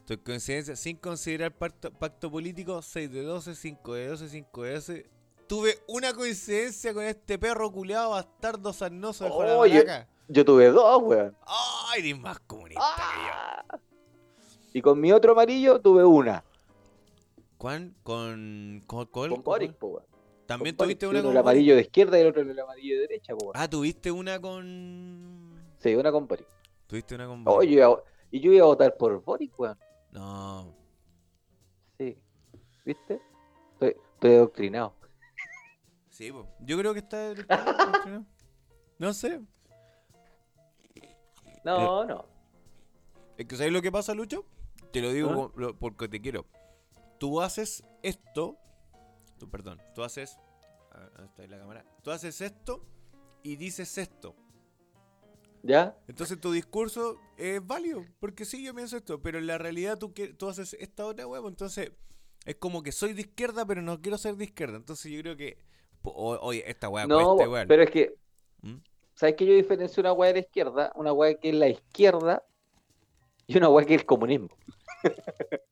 Tu 0.07 0.23
coincidencia, 0.23 0.75
sin 0.75 0.97
considerar 0.97 1.53
pacto, 1.53 1.91
pacto 1.93 2.31
político, 2.31 2.81
6 2.81 3.13
de 3.13 3.23
12, 3.23 3.55
5 3.55 3.95
de 3.95 4.07
12, 4.07 4.29
5 4.31 4.63
de 4.63 4.75
12. 4.75 5.11
Tuve 5.47 5.75
una 5.87 6.15
coincidencia 6.15 6.95
con 6.95 7.05
este 7.05 7.39
perro 7.39 7.71
culeado 7.71 8.11
bastardo 8.11 8.73
sarnoso 8.73 9.25
de 9.25 9.31
Oye. 9.33 9.85
Juan 9.85 10.07
Yo 10.29 10.45
tuve 10.45 10.69
2, 10.71 11.03
weón. 11.03 11.37
¡Ay, 11.47 12.01
eres 12.01 12.19
más 12.21 12.41
comunista 12.41 12.83
que 12.97 13.27
yo! 13.27 13.33
Ah. 13.33 13.79
Y 14.73 14.83
con 14.83 15.01
mi 15.01 15.13
otro 15.13 15.33
amarillo 15.33 15.81
tuve 15.81 16.05
una. 16.05 16.45
¿Cuán? 17.59 17.95
Con. 18.03 18.83
¿Con, 18.87 19.07
con, 19.07 19.31
Con 19.31 19.43
Boric, 19.43 19.75
po, 19.75 19.87
weón. 19.89 20.07
¿También 20.47 20.77
Con 20.77 20.87
tuviste 20.87 21.07
una 21.07 21.19
uno 21.21 21.29
con 21.29 21.33
el 21.33 21.39
amarillo 21.39 21.75
de 21.75 21.81
izquierda 21.83 22.19
y 22.19 22.21
el 22.23 22.29
otro 22.29 22.43
el 22.43 22.59
amarillo 22.59 22.95
de 22.97 23.01
derecha, 23.03 23.35
po, 23.35 23.47
weón. 23.47 23.53
Ah, 23.57 23.69
tuviste 23.69 24.11
una 24.11 24.41
con. 24.41 25.55
Sí, 25.79 25.95
una 25.95 26.13
con 26.13 26.27
Boric. 26.27 26.47
Tuviste 26.87 27.15
una 27.15 27.27
con 27.27 27.45
Boric. 27.45 27.71
Yo 27.71 27.95
a- 27.97 28.03
y 28.31 28.41
yo 28.41 28.53
iba 28.53 28.65
a 28.65 28.69
votar 28.69 28.97
por 28.97 29.23
Boric, 29.23 29.59
weón. 29.59 29.79
No. 30.13 30.75
Sí. 31.99 32.19
¿Viste? 32.85 33.21
Estoy, 33.73 33.97
estoy 34.15 34.35
adoctrinado. 34.35 34.95
Sí, 36.11 36.33
po. 36.33 36.47
yo 36.61 36.79
creo 36.79 36.93
que 36.93 37.01
está. 37.01 37.33
está- 37.33 38.25
No 38.99 39.13
sé. 39.13 39.41
No, 41.67 42.05
no. 42.05 42.25
Es 43.37 43.47
que 43.47 43.57
¿sabes 43.57 43.73
lo 43.73 43.83
que 43.83 43.91
pasa, 43.91 44.15
Lucho? 44.15 44.45
Te 44.93 45.01
lo 45.01 45.13
digo 45.13 45.53
¿Ah? 45.59 45.73
porque 45.79 46.09
te 46.09 46.21
quiero. 46.21 46.47
Tú 47.19 47.41
haces 47.41 47.85
esto. 48.03 48.57
Tú, 49.39 49.51
perdón. 49.51 49.83
Tú 49.95 50.05
haces. 50.05 50.39
a 50.93 51.01
ver, 51.01 51.11
¿Dónde 51.11 51.27
está 51.27 51.43
ahí 51.43 51.49
la 51.49 51.59
cámara? 51.59 51.85
Tú 52.03 52.11
haces 52.13 52.41
esto 52.41 52.87
y 53.43 53.57
dices 53.57 53.99
esto. 53.99 54.37
¿Ya? 55.63 55.99
Entonces 56.07 56.41
tu 56.41 56.53
discurso 56.53 57.19
es 57.37 57.67
válido. 57.67 58.05
Porque 58.21 58.45
sí, 58.45 58.65
yo 58.65 58.73
pienso 58.73 58.97
esto. 58.97 59.21
Pero 59.21 59.39
en 59.39 59.49
la 59.49 59.59
realidad 59.59 59.99
tú, 59.99 60.15
tú 60.39 60.49
haces 60.49 60.75
esta 60.79 61.05
otra 61.05 61.27
huevo. 61.27 61.49
Entonces 61.49 61.91
es 62.45 62.55
como 62.57 62.85
que 62.85 62.93
soy 62.93 63.13
de 63.13 63.23
izquierda, 63.23 63.67
pero 63.67 63.83
no 63.83 64.01
quiero 64.01 64.19
ser 64.19 64.37
de 64.37 64.45
izquierda. 64.45 64.77
Entonces 64.77 65.11
yo 65.11 65.21
creo 65.21 65.37
que. 65.37 65.59
Oye, 66.03 66.63
esta 66.71 66.89
hueá 66.89 67.09
no, 67.09 67.37
pero 67.67 67.83
es 67.83 67.91
que, 67.91 68.15
¿Mm? 68.63 68.77
¿Sabes 69.17 69.35
que 69.35 69.45
yo 69.47 69.53
diferencio 69.55 70.01
una 70.01 70.13
weá 70.13 70.29
de 70.29 70.35
la 70.35 70.41
izquierda? 70.47 70.93
Una 70.95 71.13
weá 71.13 71.35
que 71.35 71.49
es 71.49 71.55
la 71.57 71.69
izquierda 71.69 72.45
y 73.49 73.57
una 73.59 73.69
weá 73.69 73.85
que 73.85 73.95
es 73.97 74.01
el 74.03 74.07
comunismo. 74.07 74.49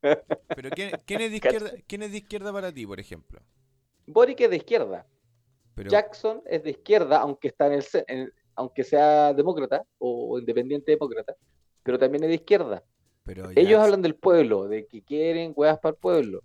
Pero 0.01 0.71
¿quién, 0.71 0.91
quién 1.07 1.21
es 1.21 1.31
de 1.31 1.37
izquierda, 1.37 1.71
¿quién 1.87 2.03
es 2.03 2.11
de 2.13 2.19
izquierda 2.19 2.53
para 2.53 2.73
ti, 2.73 2.87
por 2.87 2.99
ejemplo? 3.01 3.41
Boric 4.07 4.41
es 4.41 4.51
de 4.51 4.57
izquierda. 4.57 5.07
Pero, 5.75 5.91
Jackson 5.91 6.43
es 6.47 6.63
de 6.63 6.71
izquierda, 6.71 7.19
aunque 7.19 7.49
está 7.49 7.67
en 7.67 7.73
el, 7.75 7.85
en- 8.07 8.33
aunque 8.55 8.85
sea 8.85 9.33
demócrata 9.33 9.85
o 9.99 10.39
independiente 10.39 10.93
demócrata, 10.93 11.35
pero 11.83 11.99
también 11.99 12.23
es 12.25 12.29
de 12.29 12.35
izquierda. 12.37 12.85
pero 13.25 13.51
Ellos 13.51 13.57
Jackson- 13.65 13.81
hablan 13.83 14.03
del 14.03 14.15
pueblo, 14.15 14.69
de 14.69 14.87
que 14.87 15.03
quieren 15.03 15.53
weas 15.57 15.79
para 15.79 15.95
el 15.95 15.99
pueblo. 15.99 16.43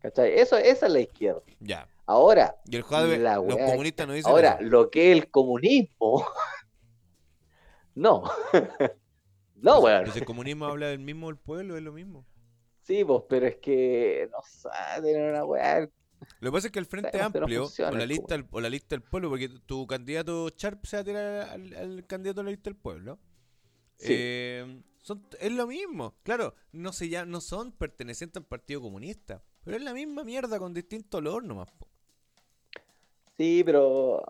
¿Cachai? 0.00 0.32
Eso, 0.38 0.56
esa 0.56 0.86
es 0.86 0.92
la 0.92 1.00
izquierda. 1.00 1.42
Ya. 1.60 1.86
Ahora, 2.06 2.56
Y 2.66 2.76
el 2.76 2.82
Jadwe, 2.82 3.18
La 3.18 3.36
los 3.36 3.56
comunistas 3.56 4.06
no 4.06 4.12
dicen 4.14 4.30
ahora, 4.30 4.52
eso. 4.60 4.62
lo 4.68 4.90
que 4.90 5.12
es 5.12 5.18
el 5.18 5.30
comunismo, 5.30 6.26
no. 7.94 8.24
no, 9.56 9.80
weón. 9.80 10.00
pero 10.00 10.12
si 10.12 10.18
el 10.20 10.24
comunismo 10.24 10.66
habla 10.66 10.88
del 10.88 10.98
mismo 11.00 11.28
del 11.28 11.36
pueblo, 11.38 11.76
es 11.76 11.82
lo 11.82 11.92
mismo. 11.92 12.26
Sí, 12.82 13.04
pues, 13.04 13.22
pero 13.28 13.46
es 13.46 13.56
que 13.56 14.28
no 14.32 14.38
saben 14.44 15.30
una 15.30 15.44
weá. 15.44 15.80
Lo 16.40 16.50
que 16.50 16.52
pasa 16.52 16.66
es 16.68 16.72
que 16.72 16.78
el 16.78 16.86
Frente 16.86 17.10
Sabemos 17.12 17.32
que 17.32 17.38
no 17.38 17.44
Amplio, 17.44 17.60
funciona 17.64 17.90
o, 17.92 17.96
la 17.96 18.02
el 18.02 18.08
lista 18.08 18.34
del, 18.36 18.46
o 18.50 18.60
la 18.60 18.68
lista 18.70 18.94
del 18.96 19.02
pueblo, 19.02 19.28
porque 19.30 19.48
tu 19.66 19.86
candidato 19.86 20.48
Sharp 20.56 20.84
se 20.86 20.96
va 20.96 21.00
a 21.00 21.04
tirar 21.04 21.48
al, 21.50 21.74
al 21.74 22.06
candidato 22.06 22.40
de 22.40 22.44
la 22.44 22.50
lista 22.50 22.70
del 22.70 22.76
pueblo, 22.76 23.18
Sí. 23.96 24.08
eh, 24.16 24.82
son, 25.02 25.26
es 25.38 25.52
lo 25.52 25.66
mismo. 25.68 26.16
Claro, 26.24 26.54
no, 26.72 26.92
se 26.92 27.08
ya, 27.08 27.24
no 27.24 27.40
son 27.40 27.72
pertenecientes 27.72 28.40
al 28.40 28.46
Partido 28.48 28.80
Comunista, 28.80 29.42
pero 29.64 29.76
es 29.76 29.82
la 29.82 29.92
misma 29.94 30.24
mierda 30.24 30.58
con 30.58 30.74
distinto 30.74 31.18
olor 31.18 31.44
nomás. 31.44 31.70
po. 31.72 31.88
Sí, 33.36 33.62
pero, 33.64 34.22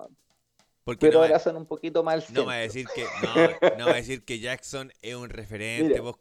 Porque 0.84 1.06
pero 1.06 1.18
no, 1.18 1.24
ahora 1.24 1.38
son 1.38 1.56
un 1.56 1.66
poquito 1.66 2.02
mal 2.02 2.24
no 2.32 2.46
va 2.46 2.54
a 2.54 2.56
decir 2.58 2.86
que 2.94 3.04
no, 3.72 3.78
no 3.78 3.86
va 3.86 3.92
a 3.92 3.96
decir 3.96 4.24
que 4.24 4.38
Jackson 4.38 4.92
es 5.02 5.14
un 5.14 5.28
referente, 5.28 6.00
vos 6.00 6.16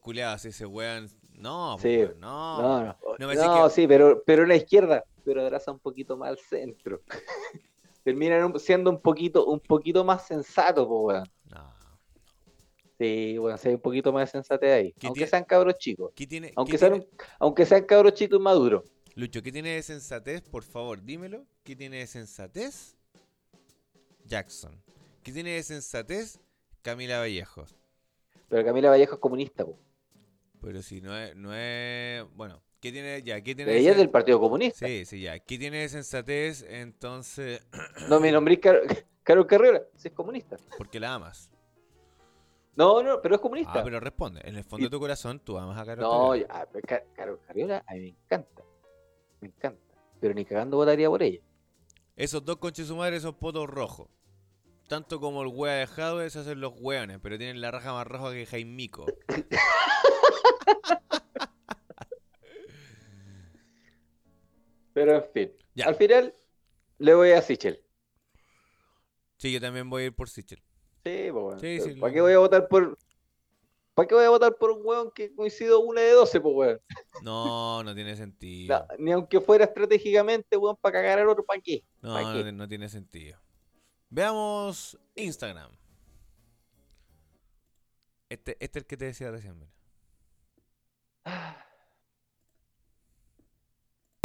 ese 0.46 0.66
weón. 0.66 1.10
No, 1.34 1.78
Sí. 1.80 1.98
weón, 1.98 2.20
no. 2.20 2.62
No, 2.62 2.80
no, 2.80 2.86
no 2.86 2.98
no, 3.20 3.28
me 3.28 3.36
que- 3.36 3.70
sí, 3.70 3.88
pero, 3.88 4.24
pero 4.26 4.46
la 4.46 4.56
izquierda, 4.56 5.04
pero 5.24 5.42
abraza 5.42 5.72
un 5.72 5.80
poquito 5.80 6.18
más 6.18 6.30
al 6.30 6.38
centro. 6.40 7.02
Terminan 8.04 8.60
siendo 8.60 8.90
un 8.90 9.00
poquito, 9.00 9.46
un 9.46 9.60
poquito 9.60 10.04
más 10.04 10.26
sensato, 10.26 10.88
po, 10.88 11.02
weón. 11.02 11.30
No. 11.46 11.72
Sí, 12.98 13.38
bueno, 13.38 13.58
si 13.58 13.68
hay 13.70 13.76
un 13.76 13.82
poquito 13.82 14.12
más 14.14 14.28
de 14.28 14.32
sensatez 14.32 14.72
ahí. 14.72 14.94
¿Qué 14.94 15.08
Aunque 15.08 15.26
sean 15.28 15.44
cabros 15.44 15.76
chicos. 15.78 16.12
¿Qué 16.16 16.28
tiene, 16.28 16.52
Aunque 16.56 16.74
qué 16.74 16.78
sean, 16.78 16.92
tiene- 16.94 17.08
aunque 17.40 17.66
sean 17.66 17.84
cabros 17.86 18.14
chicos 18.14 18.40
y 18.40 18.42
maduros. 18.44 18.84
Lucho, 19.16 19.42
¿qué 19.42 19.52
tiene 19.52 19.70
de 19.76 19.82
sensatez? 19.84 20.42
Por 20.50 20.64
favor, 20.64 21.02
dímelo. 21.04 21.46
¿Qué 21.64 21.76
tiene 21.76 21.98
de 21.98 22.08
sensatez? 22.08 22.98
Jackson. 24.26 24.82
¿Qué 25.24 25.32
tiene 25.32 25.52
de 25.52 25.64
sensatez? 25.64 26.40
Camila 26.82 27.20
Vallejos. 27.20 27.76
Pero 28.50 28.66
Camila 28.66 28.90
Vallejo 28.90 29.14
es 29.16 29.20
comunista, 29.20 29.66
po. 29.66 29.78
Pero 30.62 30.82
si 30.82 31.02
no 31.02 31.16
es, 31.18 31.36
no 31.36 31.54
es, 31.56 32.24
bueno, 32.36 32.62
¿qué 32.80 32.92
tiene 32.92 33.22
ya? 33.24 33.42
¿Qué 33.42 33.56
tiene 33.56 33.78
Ella 33.78 33.92
es 33.92 33.98
del 33.98 34.10
Partido 34.10 34.40
Comunista. 34.40 34.86
Sí, 34.86 35.06
sí, 35.06 35.22
ya. 35.22 35.40
¿Qué 35.40 35.58
tiene 35.58 35.78
de 35.80 35.90
sensatez? 35.90 36.64
Entonces, 36.68 37.66
No 38.10 38.20
me 38.20 38.32
nombré 38.32 38.60
Car 38.60 38.82
Carol 39.24 39.46
Carrera, 39.48 39.84
si 39.96 40.08
es 40.08 40.14
comunista. 40.14 40.58
porque 40.78 41.00
la 41.00 41.14
amas. 41.16 41.52
No, 42.76 43.04
no, 43.04 43.22
pero 43.22 43.36
es 43.36 43.42
comunista. 43.42 43.80
Ah, 43.80 43.84
pero 43.84 44.00
responde. 44.00 44.42
En 44.44 44.56
el 44.56 44.64
fondo 44.64 44.88
de 44.88 44.90
tu 44.92 45.00
corazón, 45.00 45.40
tú 45.40 45.58
amas 45.58 45.78
a 45.78 45.86
Carol. 45.86 46.04
no, 46.04 46.30
Carrera. 46.32 46.48
ya, 46.48 46.70
pero 46.72 46.88
Ca- 46.88 47.04
Carol 47.14 47.40
Carriola 47.46 47.84
a 47.88 47.94
mí 47.94 48.00
me 48.02 48.08
encanta. 48.08 48.64
Me 49.42 49.48
encanta. 49.50 49.96
Pero 50.20 50.34
ni 50.34 50.46
cagando 50.46 50.78
votaría 50.78 51.10
por 51.10 51.22
ella. 51.22 51.40
Esos 52.16 52.44
dos 52.46 52.58
conches 52.58 52.88
su 52.88 52.96
madre 52.96 53.20
son 53.20 53.34
potos 53.36 53.68
rojos. 53.70 54.08
Tanto 54.88 55.20
como 55.20 55.42
el 55.42 55.48
wea 55.48 55.74
de 55.76 55.88
Jadwe 55.88 56.30
se 56.30 56.40
hacen 56.40 56.60
los 56.60 56.74
weones, 56.78 57.20
pero 57.24 57.38
tienen 57.38 57.62
la 57.62 57.72
raja 57.72 57.94
más 57.94 58.06
roja 58.06 58.32
que 58.34 58.46
Jaimico. 58.46 59.06
Pero 64.94 65.16
en 65.16 65.24
fin. 65.34 65.52
Ya. 65.76 65.86
Al 65.86 65.96
final 65.96 66.34
le 66.98 67.14
voy 67.14 67.32
a 67.32 67.42
Sichel. 67.42 67.82
Sí, 69.38 69.52
yo 69.52 69.62
también 69.62 69.90
voy 69.90 70.04
a 70.04 70.06
ir 70.08 70.14
por 70.16 70.30
Sichel. 70.30 70.60
Sí, 71.04 71.30
pues 71.32 71.34
weón. 71.34 71.60
Sí, 71.60 71.80
sí, 71.82 71.96
¿Para 71.96 72.10
lo- 72.10 72.14
qué 72.14 72.22
voy 72.22 72.34
a 72.34 72.40
votar 72.40 72.68
por. 72.68 72.98
¿Para 73.94 74.08
qué 74.08 74.16
voy 74.16 74.24
a 74.26 74.30
votar 74.30 74.56
por 74.56 74.72
un 74.72 74.82
weón 74.86 75.12
que 75.14 75.34
coincido 75.36 75.82
una 75.82 76.02
de 76.02 76.12
12, 76.12 76.40
pues 76.42 76.56
weón? 76.56 76.82
No, 77.24 77.84
no 77.84 77.94
tiene 77.94 78.16
sentido. 78.16 78.80
No, 78.80 78.96
ni 78.98 79.12
aunque 79.12 79.42
fuera 79.42 79.66
estratégicamente, 79.66 80.58
weón, 80.58 80.78
para 80.80 80.94
cagar 80.94 81.20
al 81.20 81.30
otro, 81.30 81.46
¿para 81.46 81.62
qué? 81.62 81.84
No, 82.02 82.14
¿pa' 82.14 82.22
no, 82.22 82.44
qué? 82.44 82.52
no 82.52 82.68
tiene 82.68 82.90
sentido. 82.90 83.38
Veamos 84.10 84.98
Instagram. 85.16 85.72
Este, 88.30 88.58
este 88.60 88.80
es 88.80 88.84
el 88.84 88.88
que 88.88 88.98
te 88.98 89.06
decía 89.06 89.30
recién. 89.30 89.60
mira. 89.60 89.72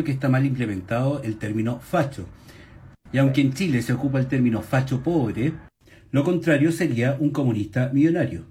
que 0.06 0.12
está 0.12 0.28
mal 0.28 0.46
implementado 0.46 1.20
el 1.22 1.36
término 1.36 1.80
facho. 1.80 2.26
Y 3.12 3.18
aunque 3.18 3.40
en 3.40 3.52
Chile 3.52 3.82
se 3.82 3.92
ocupa 3.92 4.20
el 4.20 4.28
término 4.28 4.62
facho 4.62 5.02
pobre, 5.02 5.52
lo 6.12 6.22
contrario 6.22 6.70
sería 6.70 7.16
un 7.18 7.30
comunista 7.30 7.90
millonario. 7.92 8.46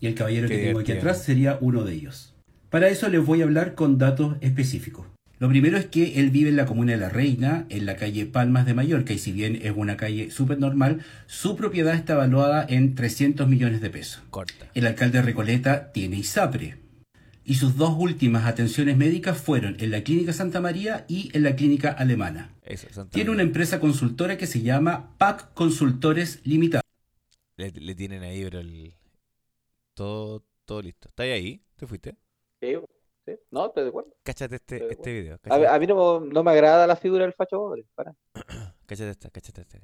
Y 0.00 0.06
el 0.06 0.14
caballero 0.14 0.48
Qué 0.48 0.56
que 0.56 0.66
tengo 0.66 0.80
aquí 0.80 0.92
atrás 0.92 1.22
sería 1.22 1.58
uno 1.60 1.84
de 1.84 1.94
ellos. 1.94 2.34
Para 2.70 2.88
eso 2.88 3.08
les 3.08 3.24
voy 3.24 3.40
a 3.40 3.44
hablar 3.44 3.74
con 3.74 3.98
datos 3.98 4.36
específicos. 4.40 5.06
Lo 5.38 5.48
primero 5.50 5.76
es 5.76 5.86
que 5.86 6.18
él 6.18 6.30
vive 6.30 6.48
en 6.48 6.56
la 6.56 6.64
comuna 6.64 6.92
de 6.92 6.98
La 6.98 7.10
Reina, 7.10 7.66
en 7.68 7.84
la 7.84 7.96
calle 7.96 8.24
Palmas 8.24 8.64
de 8.64 8.72
Mallorca, 8.72 9.12
y 9.12 9.18
si 9.18 9.32
bien 9.32 9.58
es 9.62 9.72
una 9.76 9.98
calle 9.98 10.30
súper 10.30 10.58
normal, 10.58 11.02
su 11.26 11.56
propiedad 11.56 11.94
está 11.94 12.14
evaluada 12.14 12.64
en 12.66 12.94
300 12.94 13.46
millones 13.46 13.82
de 13.82 13.90
pesos. 13.90 14.22
Corta. 14.30 14.66
El 14.72 14.86
alcalde 14.86 15.18
de 15.18 15.24
Recoleta 15.24 15.92
tiene 15.92 16.16
ISAPRE. 16.16 16.76
Y 17.44 17.54
sus 17.56 17.76
dos 17.76 17.94
últimas 17.98 18.46
atenciones 18.46 18.96
médicas 18.96 19.36
fueron 19.36 19.76
en 19.78 19.90
la 19.90 20.02
Clínica 20.02 20.32
Santa 20.32 20.60
María 20.60 21.04
y 21.06 21.30
en 21.34 21.42
la 21.42 21.54
Clínica 21.54 21.90
Alemana. 21.90 22.50
Eso, 22.64 22.88
Santa 22.90 23.12
Tiene 23.12 23.30
una 23.30 23.42
empresa 23.42 23.78
consultora 23.78 24.38
que 24.38 24.46
se 24.46 24.62
llama 24.62 25.16
PAC 25.18 25.52
Consultores 25.52 26.40
Limitada. 26.44 26.82
Le, 27.58 27.70
le 27.70 27.94
tienen 27.94 28.22
ahí, 28.22 28.42
pero 28.42 28.60
el... 28.60 28.94
Todo, 29.96 30.42
todo 30.66 30.82
listo. 30.82 31.08
¿Estás 31.08 31.24
ahí? 31.24 31.64
¿Te 31.74 31.86
fuiste? 31.86 32.14
Sí, 32.60 32.74
sí. 33.24 33.32
No, 33.50 33.64
estoy 33.64 33.84
de 33.84 33.88
acuerdo. 33.88 34.10
Cáchate 34.22 34.56
este, 34.56 34.76
Estoy 34.76 34.88
de 34.88 34.94
este 34.94 35.12
video. 35.14 35.34
A, 35.36 35.38
Cáchate, 35.38 35.66
a 35.68 35.78
mí 35.78 35.86
no, 35.86 36.20
no 36.20 36.44
me 36.44 36.50
agrada 36.50 36.86
la 36.86 36.96
figura 36.96 37.24
del 37.24 37.32
facho 37.32 37.56
pobre. 37.56 37.86
Para. 37.94 38.14
cáchate 38.86 39.10
esta, 39.10 39.30
cáchate 39.30 39.62
esta. 39.62 39.78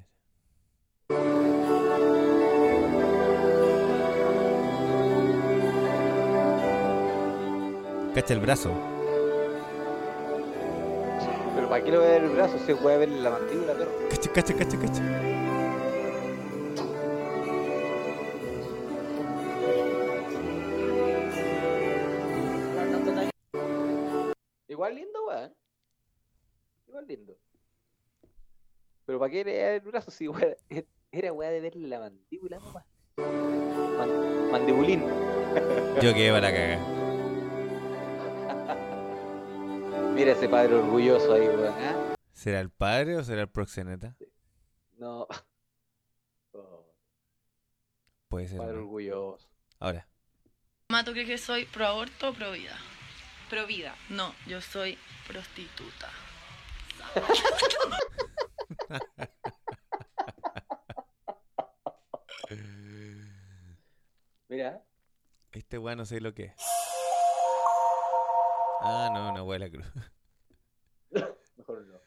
Cacha 8.14 8.34
el 8.34 8.40
brazo. 8.40 8.70
Pero 11.54 11.68
¿para 11.70 11.82
qué 11.82 11.90
a 11.90 11.98
ver 11.98 12.24
el 12.24 12.30
brazo? 12.32 12.58
Se 12.58 12.76
puede 12.76 12.98
ver 12.98 13.08
la 13.08 13.30
mandíbula, 13.30 13.72
perro. 13.72 13.92
Cacha, 14.10 14.30
cacha, 14.30 14.54
cacha, 14.54 14.78
cacha. 14.78 15.41
Weón. 25.34 25.54
Igual 26.88 27.06
lindo. 27.06 27.36
Pero 29.06 29.18
¿para 29.18 29.30
qué 29.30 29.44
le 29.44 29.52
voy 29.52 29.60
a 29.60 29.64
ver 29.64 29.74
el 29.74 29.80
brazo? 29.80 30.10
Si 30.10 30.28
weón, 30.28 30.54
era 31.10 31.32
weá 31.32 31.50
de 31.50 31.60
verle 31.60 31.88
la 31.88 32.00
mandíbula 32.00 32.58
nomás. 32.58 32.84
Man- 33.16 34.50
mandibulín. 34.50 35.00
Yo 36.02 36.14
quedé 36.14 36.32
para 36.32 36.52
cagar. 36.52 36.78
Mira 40.14 40.32
ese 40.32 40.48
padre 40.48 40.74
orgulloso 40.74 41.32
ahí, 41.34 41.46
weón. 41.48 41.74
¿ah? 41.78 42.14
¿Será 42.32 42.60
el 42.60 42.70
padre 42.70 43.16
o 43.16 43.24
será 43.24 43.42
el 43.42 43.48
proxeneta? 43.48 44.16
No. 44.98 45.26
Oh, 46.52 46.86
Puede 48.28 48.48
ser. 48.48 48.58
padre 48.58 48.74
¿no? 48.74 48.78
orgulloso. 48.80 49.48
Ahora. 49.78 50.06
¿tú 51.04 51.12
crees 51.12 51.26
que 51.26 51.38
soy 51.38 51.64
pro 51.64 51.86
aborto 51.86 52.28
o 52.30 52.34
pro 52.34 52.52
vida? 52.52 52.76
Pro 53.52 53.66
vida. 53.66 53.94
No, 54.08 54.34
yo 54.46 54.62
soy 54.62 54.98
prostituta. 55.28 56.08
Mira. 64.48 64.82
Este 65.50 65.76
weón 65.76 65.98
no 65.98 66.06
sé 66.06 66.22
lo 66.22 66.32
que 66.32 66.44
es. 66.44 66.54
Ah, 68.80 69.10
no, 69.12 69.32
una 69.32 69.42
weá 69.42 69.58
de 69.58 69.66
la 69.66 69.70
cruz. 69.70 69.86
Mejor 71.58 71.86
no. 71.88 72.00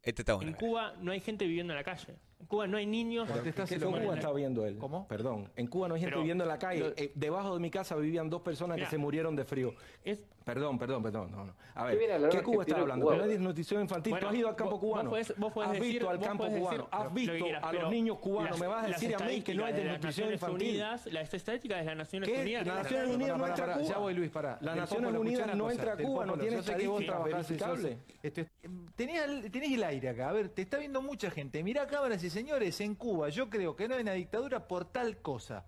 Este 0.00 0.22
está 0.22 0.32
bueno. 0.32 0.52
En 0.52 0.56
Cuba 0.56 0.94
no 0.96 1.12
hay 1.12 1.20
gente 1.20 1.44
viviendo 1.44 1.74
en 1.74 1.76
la 1.76 1.84
calle. 1.84 2.18
En 2.42 2.48
Cuba 2.48 2.66
no 2.66 2.76
hay 2.76 2.86
niños. 2.86 3.28
Contestáselo 3.30 3.66
que 3.66 3.74
se 3.78 3.86
Cuba 3.86 3.90
mueren. 4.00 4.18
está 4.18 4.32
viendo 4.32 4.66
él. 4.66 4.76
¿Cómo? 4.76 5.06
Perdón. 5.06 5.48
En 5.54 5.68
Cuba 5.68 5.86
no 5.86 5.94
hay 5.94 6.00
gente 6.00 6.10
Pero 6.10 6.22
viviendo 6.22 6.42
en 6.42 6.48
la 6.48 6.58
calle. 6.58 6.80
lo- 6.80 6.88
Eh, 6.96 7.12
debajo 7.14 7.54
de 7.54 7.60
mi 7.60 7.70
casa 7.70 7.94
vivían 7.94 8.28
dos 8.28 8.42
personas 8.42 8.74
Mira. 8.76 8.88
que 8.88 8.90
se 8.90 8.98
murieron 8.98 9.36
de 9.36 9.44
frío. 9.44 9.74
Es- 10.04 10.24
Perdón, 10.44 10.76
perdón, 10.76 11.04
perdón. 11.04 11.30
No, 11.30 11.44
no. 11.44 11.54
A 11.76 11.86
¿Qué 11.86 11.94
ver, 11.96 12.28
¿qué 12.30 12.42
Cuba 12.42 12.64
está 12.64 12.80
hablando? 12.80 13.04
Cuba, 13.06 13.12
Pero 13.14 13.22
hay 13.22 13.28
weón? 13.28 13.40
desnutrición 13.42 13.82
infantil. 13.82 14.10
Bueno, 14.10 14.26
¿Tú 14.26 14.32
has 14.32 14.38
ido 14.40 14.48
al 14.48 14.56
campo 14.56 14.72
vos 14.72 14.80
cubano? 14.80 15.10
podés- 15.12 15.34
vos 15.36 15.52
podés 15.52 15.68
¿Has 15.70 15.74
decir- 15.76 15.92
visto 15.92 16.10
al 16.10 16.18
vos 16.18 16.26
campo 16.26 16.44
decir 16.46 16.58
cubano? 16.60 16.88
¿Has 16.90 17.04
lo 17.04 17.10
visto 17.12 17.32
quieras, 17.44 17.62
a 17.62 17.70
pero 17.70 17.82
los 17.82 17.90
niños 17.92 18.18
cubanos? 18.18 18.50
las- 18.50 18.60
¿Me 18.60 18.66
vas 18.66 18.84
a 18.84 18.88
decir 18.88 19.14
a 19.14 19.18
mí 19.20 19.40
que 19.42 19.54
no 19.54 19.64
hay 19.64 19.70
estadísticas 19.70 19.76
de 19.76 19.82
desnutrición 19.84 20.32
infantil? 20.32 20.68
Unidas, 20.68 21.06
las 21.12 21.34
estadísticas 21.34 21.78
de 21.78 21.84
las 21.84 21.96
Naciones 21.96 22.28
¿Qué? 22.28 22.40
Unidas. 22.40 22.66
Las 22.66 22.76
Naciones 22.82 23.14
Unidas 23.14 23.38
no 23.38 23.46
entra 23.46 23.64
a 23.64 23.74
Cuba. 23.78 23.86
Ya 23.88 23.98
voy, 23.98 24.14
Luis, 24.14 24.30
para. 24.30 24.58
Las 24.60 24.76
Naciones 24.76 25.14
Unidas 25.14 25.44
una 25.44 25.54
no 25.54 25.70
entra 25.70 25.92
a 25.92 25.96
Cuba, 25.96 26.26
no 26.26 26.34
tiene 26.36 26.56
yo 26.56 26.62
sé 26.64 26.74
que 26.74 26.88
vos 26.88 27.00
estadística 27.02 27.12
trabajás 27.30 27.50
en 27.52 27.56
verificable. 27.58 27.98
Este, 28.24 28.48
tenés, 28.96 29.22
el- 29.22 29.50
tenés 29.52 29.72
el 29.72 29.84
aire 29.84 30.08
acá, 30.08 30.28
a 30.28 30.32
ver, 30.32 30.48
te 30.48 30.62
está 30.62 30.78
viendo 30.78 31.00
mucha 31.02 31.30
gente. 31.30 31.62
Mirá 31.62 31.86
cámaras 31.86 32.20
y 32.24 32.30
señores, 32.32 32.80
en 32.80 32.94
Cuba 32.94 33.28
yo 33.28 33.48
creo 33.48 33.76
que 33.76 33.86
no 33.88 33.94
hay 33.94 34.02
una 34.02 34.12
dictadura 34.12 34.66
por 34.66 34.84
tal 34.86 35.18
cosa. 35.18 35.64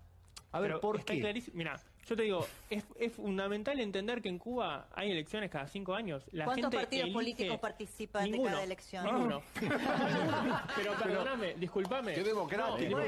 A 0.51 0.59
ver, 0.59 0.71
Pero 0.71 0.81
¿por 0.81 0.97
está 0.99 1.13
qué? 1.13 1.19
clarísimo. 1.21 1.57
Mira, 1.57 1.79
yo 2.05 2.15
te 2.15 2.23
digo, 2.23 2.45
es, 2.69 2.83
es 2.97 3.11
fundamental 3.13 3.79
entender 3.79 4.21
que 4.21 4.29
en 4.29 4.37
Cuba 4.39 4.87
hay 4.93 5.11
elecciones 5.11 5.49
cada 5.49 5.67
cinco 5.67 5.93
años. 5.95 6.23
La 6.31 6.45
¿Cuántos 6.45 6.65
gente 6.65 6.77
partidos 6.77 7.05
elige- 7.07 7.13
políticos 7.13 7.57
participan 7.59 8.23
de 8.25 8.31
Ninguno. 8.31 8.51
cada 8.51 8.63
elección? 8.63 9.05
Ninguno. 9.05 9.41
Pero 10.75 10.93
perdóname, 11.01 11.53
discúlpame. 11.55 12.13
Qué 12.13 12.23
democrático. 12.23 12.99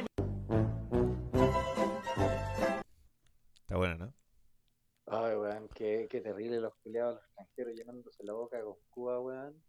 Está 3.61 3.75
bueno, 3.77 3.95
¿no? 3.97 4.13
Ay, 5.09 5.35
weón, 5.35 5.69
qué, 5.73 6.07
qué 6.09 6.19
terrible 6.19 6.59
los 6.59 6.73
culiados 6.83 7.15
los 7.15 7.23
extranjeros 7.23 7.73
llenándose 7.75 8.23
la 8.25 8.33
boca 8.33 8.61
con 8.61 8.75
Cuba, 8.89 9.21
weón. 9.21 9.63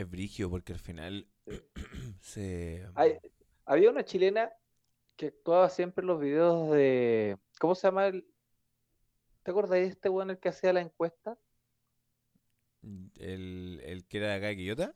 Es 0.00 0.10
brigio 0.10 0.48
porque 0.48 0.72
al 0.72 0.78
final 0.78 1.26
se. 2.22 2.86
Hay- 2.94 3.18
había 3.66 3.90
una 3.90 4.02
chilena 4.02 4.50
que 5.16 5.26
actuaba 5.26 5.68
siempre 5.68 6.00
en 6.02 6.06
los 6.06 6.18
videos 6.18 6.70
de. 6.70 7.36
¿Cómo 7.58 7.74
se 7.74 7.86
llama 7.86 8.06
el.? 8.06 8.26
¿Te 9.42 9.50
acuerdas 9.50 9.72
de 9.72 9.84
este 9.84 10.08
weón 10.08 10.30
el 10.30 10.38
que 10.38 10.48
hacía 10.48 10.72
la 10.72 10.80
encuesta? 10.80 11.36
El, 13.18 13.82
el 13.84 14.06
que 14.06 14.16
era 14.18 14.28
de 14.28 14.34
acá 14.36 14.46
de 14.46 14.56
Quillota. 14.56 14.94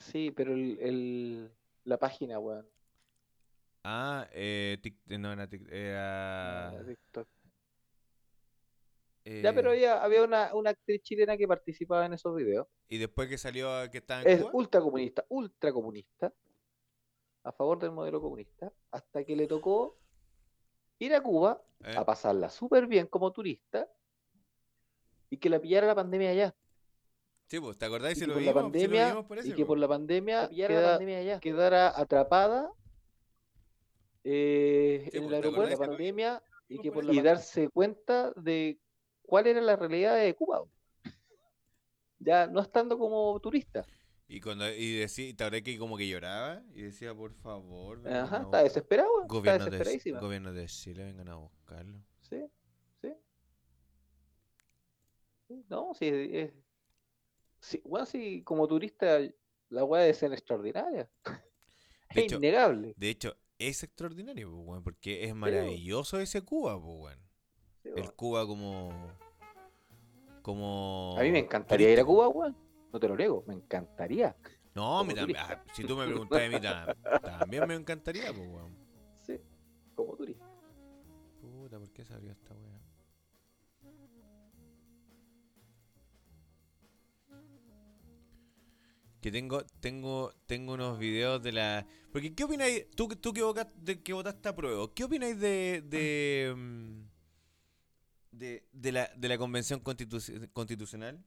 Sí, 0.00 0.32
pero 0.32 0.52
el, 0.52 0.78
el- 0.80 1.50
la 1.84 1.96
página, 1.96 2.40
weón. 2.40 2.66
Ah, 3.84 4.26
eh, 4.32 4.78
tic- 4.82 4.98
no, 5.18 5.32
era 5.32 5.48
tic- 5.48 5.70
era, 5.70 6.72
TikTok. 6.84 7.28
Eh, 9.30 9.42
Ya, 9.42 9.52
pero 9.52 9.70
había, 9.70 10.02
había 10.02 10.22
una, 10.24 10.54
una 10.54 10.70
actriz 10.70 11.02
chilena 11.02 11.36
que 11.36 11.46
participaba 11.46 12.06
en 12.06 12.14
esos 12.14 12.34
videos. 12.34 12.66
Y 12.88 12.98
después 12.98 13.28
que 13.28 13.36
salió 13.38 13.68
que 13.90 13.98
estaba 13.98 14.22
en 14.22 14.28
Es 14.28 14.40
Cuba. 14.40 14.50
ultra 14.54 14.80
comunista, 14.80 15.24
ultra 15.28 15.72
comunista. 15.72 16.32
A 17.44 17.52
favor 17.52 17.78
del 17.78 17.92
modelo 17.92 18.20
comunista. 18.20 18.72
Hasta 18.90 19.24
que 19.24 19.36
le 19.36 19.46
tocó 19.46 19.98
ir 20.98 21.14
a 21.14 21.22
Cuba 21.22 21.62
¿eh? 21.84 21.94
a 21.96 22.04
pasarla 22.04 22.48
súper 22.50 22.86
bien 22.86 23.06
como 23.06 23.30
turista. 23.32 23.88
Y 25.30 25.36
que 25.36 25.48
la 25.50 25.60
pillara 25.60 25.86
la 25.86 25.94
pandemia 25.94 26.30
allá. 26.30 26.54
Sí, 27.46 27.60
pues, 27.60 27.78
¿te 27.78 27.84
acordás 27.86 28.12
Y 28.12 28.14
si 28.16 28.20
que 28.22 28.26
lo 28.28 28.34
por 28.34 28.42
la 28.42 28.52
vimos? 28.52 28.54
Si 28.54 28.66
lo 28.66 28.72
pandemia, 28.72 29.08
vimos 29.08 29.26
por 29.26 29.36
y 29.38 29.40
ese, 29.40 29.54
que 29.54 29.62
po. 29.62 29.68
por 29.68 29.78
la 29.78 29.88
pandemia, 29.88 30.48
pillara 30.48 30.74
la 30.74 30.80
queda- 30.80 30.90
pandemia 30.92 31.18
allá. 31.18 31.40
quedara 31.40 32.00
atrapada 32.00 32.72
eh, 34.24 35.08
Sí, 35.10 35.16
en 35.18 35.24
pues, 35.24 35.34
el 35.36 35.42
¿te 35.42 35.48
acordás 35.48 35.64
aeropuerto 35.70 35.80
la 35.82 35.88
pandemia 35.88 36.42
y, 36.68 36.78
que 36.80 36.92
por 36.92 37.04
y 37.12 37.20
darse 37.22 37.68
cuenta 37.70 38.32
de 38.36 38.78
cuál 39.28 39.46
era 39.46 39.60
la 39.60 39.76
realidad 39.76 40.16
de 40.16 40.34
Cuba. 40.34 40.64
Ya 42.20 42.48
no 42.48 42.60
estando 42.60 42.98
como 42.98 43.38
turista. 43.38 43.86
Y 44.26 44.40
cuando 44.40 44.68
y 44.68 44.96
decía, 44.96 45.34
¿te 45.36 45.44
acordás 45.44 45.62
que 45.62 45.78
como 45.78 45.96
que 45.96 46.08
lloraba? 46.08 46.62
Y 46.74 46.82
decía, 46.82 47.14
por 47.14 47.32
favor. 47.32 48.06
Ajá, 48.08 48.42
está 48.42 48.62
desesperado, 48.64 49.08
está 49.22 49.34
Gobierno 49.34 49.70
de, 49.70 50.18
gobierno 50.20 50.52
de 50.52 50.66
Chile, 50.66 51.04
vengan 51.04 51.28
a 51.28 51.36
buscarlo. 51.36 52.02
Sí, 52.28 52.44
sí. 53.00 53.14
No, 55.68 55.94
sí, 55.94 56.08
es, 56.08 56.52
sí, 57.60 57.80
bueno, 57.84 58.04
sí, 58.04 58.42
como 58.42 58.66
turista 58.66 59.20
La 59.68 59.84
weá 59.84 60.02
de 60.02 60.12
ser 60.12 60.32
extraordinaria. 60.32 61.08
De 61.24 61.24
Es 62.10 62.24
hecho, 62.24 62.36
innegable. 62.36 62.96
de 62.96 63.10
hecho, 63.10 63.36
es 63.58 63.82
extraordinario, 63.82 64.50
pues, 64.66 64.82
porque 64.82 65.24
es 65.24 65.34
maravilloso 65.34 66.18
ese 66.18 66.42
Cuba, 66.42 66.80
pues, 66.80 66.96
weón. 66.98 67.27
Sí, 67.94 68.00
El. 68.00 68.12
Cuba 68.12 68.46
como. 68.46 68.92
Como. 70.42 71.14
A 71.18 71.22
mí 71.22 71.30
me 71.30 71.40
encantaría 71.40 71.92
ir 71.92 72.00
a. 72.00 72.04
Cuba, 72.04 72.28
weón. 72.28 72.56
No 72.92 72.98
te 73.00 73.08
lo 73.08 73.16
niego, 73.16 73.44
me 73.46 73.54
encantaría. 73.54 74.34
No, 74.74 74.98
a 75.00 75.04
mí 75.04 75.08
como 75.10 75.16
también. 75.20 75.38
turista. 75.38 75.64
ah, 75.66 75.72
Si 75.74 75.84
tú 75.84 75.96
me 75.96 76.06
preguntas 76.06 76.40
a 76.40 76.48
mí 76.48 76.54
tam- 76.56 77.20
también 77.20 77.66
me 77.68 77.74
encantaría, 77.74 78.32
pues, 78.32 78.48
weón. 78.48 78.76
Sí, 79.22 79.40
como 79.94 80.16
turista. 80.16 80.44
Puta, 81.40 81.78
¿por 81.78 81.90
qué 81.90 82.04
se 82.04 82.14
abrió 82.14 82.32
esta 82.32 82.54
weá? 82.54 82.78
Que 89.20 89.32
tengo, 89.32 89.64
tengo, 89.80 90.32
tengo 90.46 90.74
unos 90.74 90.98
videos 90.98 91.42
de 91.42 91.52
la. 91.52 91.86
Porque, 92.12 92.34
¿qué 92.34 92.44
opináis? 92.44 92.88
Tú, 92.94 93.08
que- 93.08 93.16
tú 93.16 93.32
que, 93.32 93.42
votaste 94.12 94.48
a 94.48 94.54
prueba, 94.54 94.86
¿qué 94.94 95.04
opináis 95.04 95.38
de. 95.40 95.82
de. 95.84 97.07
De, 98.38 98.64
de 98.72 98.92
la, 98.92 99.10
de 99.16 99.28
la 99.28 99.38
convención 99.38 99.82
constitu- 99.82 100.50
constitucional? 100.52 101.22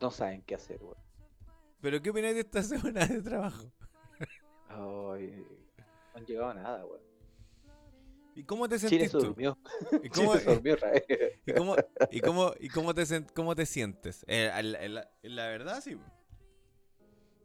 No 0.00 0.10
saben 0.10 0.42
qué 0.42 0.54
hacer, 0.54 0.82
weón. 0.82 0.96
¿Pero 1.80 2.00
qué 2.02 2.10
opináis 2.10 2.34
de 2.34 2.40
esta 2.40 2.62
semana 2.62 3.06
de 3.06 3.22
trabajo? 3.22 3.72
Ay, 4.68 5.46
no 6.12 6.18
han 6.18 6.26
llegado 6.26 6.50
a 6.50 6.54
nada, 6.54 6.84
weón. 6.84 7.00
¿Y 8.34 8.44
cómo 8.44 8.68
te 8.68 8.76
Chile 8.78 9.08
sentís 9.08 9.12
se 9.12 9.18
durmió. 9.18 9.56
¿Y 10.02 10.10
Chile 10.10 10.26
cómo, 10.26 10.36
se 10.38 10.44
durmió. 10.54 10.76
¿Y 11.46 11.52
cómo, 11.52 11.76
y 12.10 12.20
cómo, 12.20 12.52
y 12.60 12.68
cómo, 12.68 12.94
te, 12.94 13.24
cómo 13.34 13.54
te 13.54 13.64
sientes? 13.64 14.24
Eh, 14.28 14.50
la, 14.62 15.10
en 15.22 15.36
la 15.36 15.46
verdad, 15.46 15.80
sí. 15.80 15.96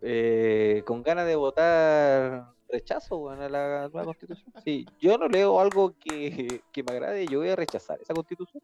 Eh, 0.01 0.83
con 0.85 1.03
ganas 1.03 1.27
de 1.27 1.35
votar 1.35 2.53
rechazo 2.72 3.18
weón, 3.18 3.41
a 3.41 3.49
la 3.49 3.89
nueva 3.89 4.06
constitución. 4.06 4.53
Sí, 4.64 4.85
yo 4.99 5.18
no 5.18 5.27
leo 5.27 5.60
algo 5.60 5.93
que, 5.99 6.61
que 6.72 6.84
me 6.84 6.91
agrade, 6.93 7.26
yo 7.27 7.39
voy 7.39 7.49
a 7.49 7.56
rechazar 7.56 7.99
esa 8.02 8.14
constitución. 8.14 8.61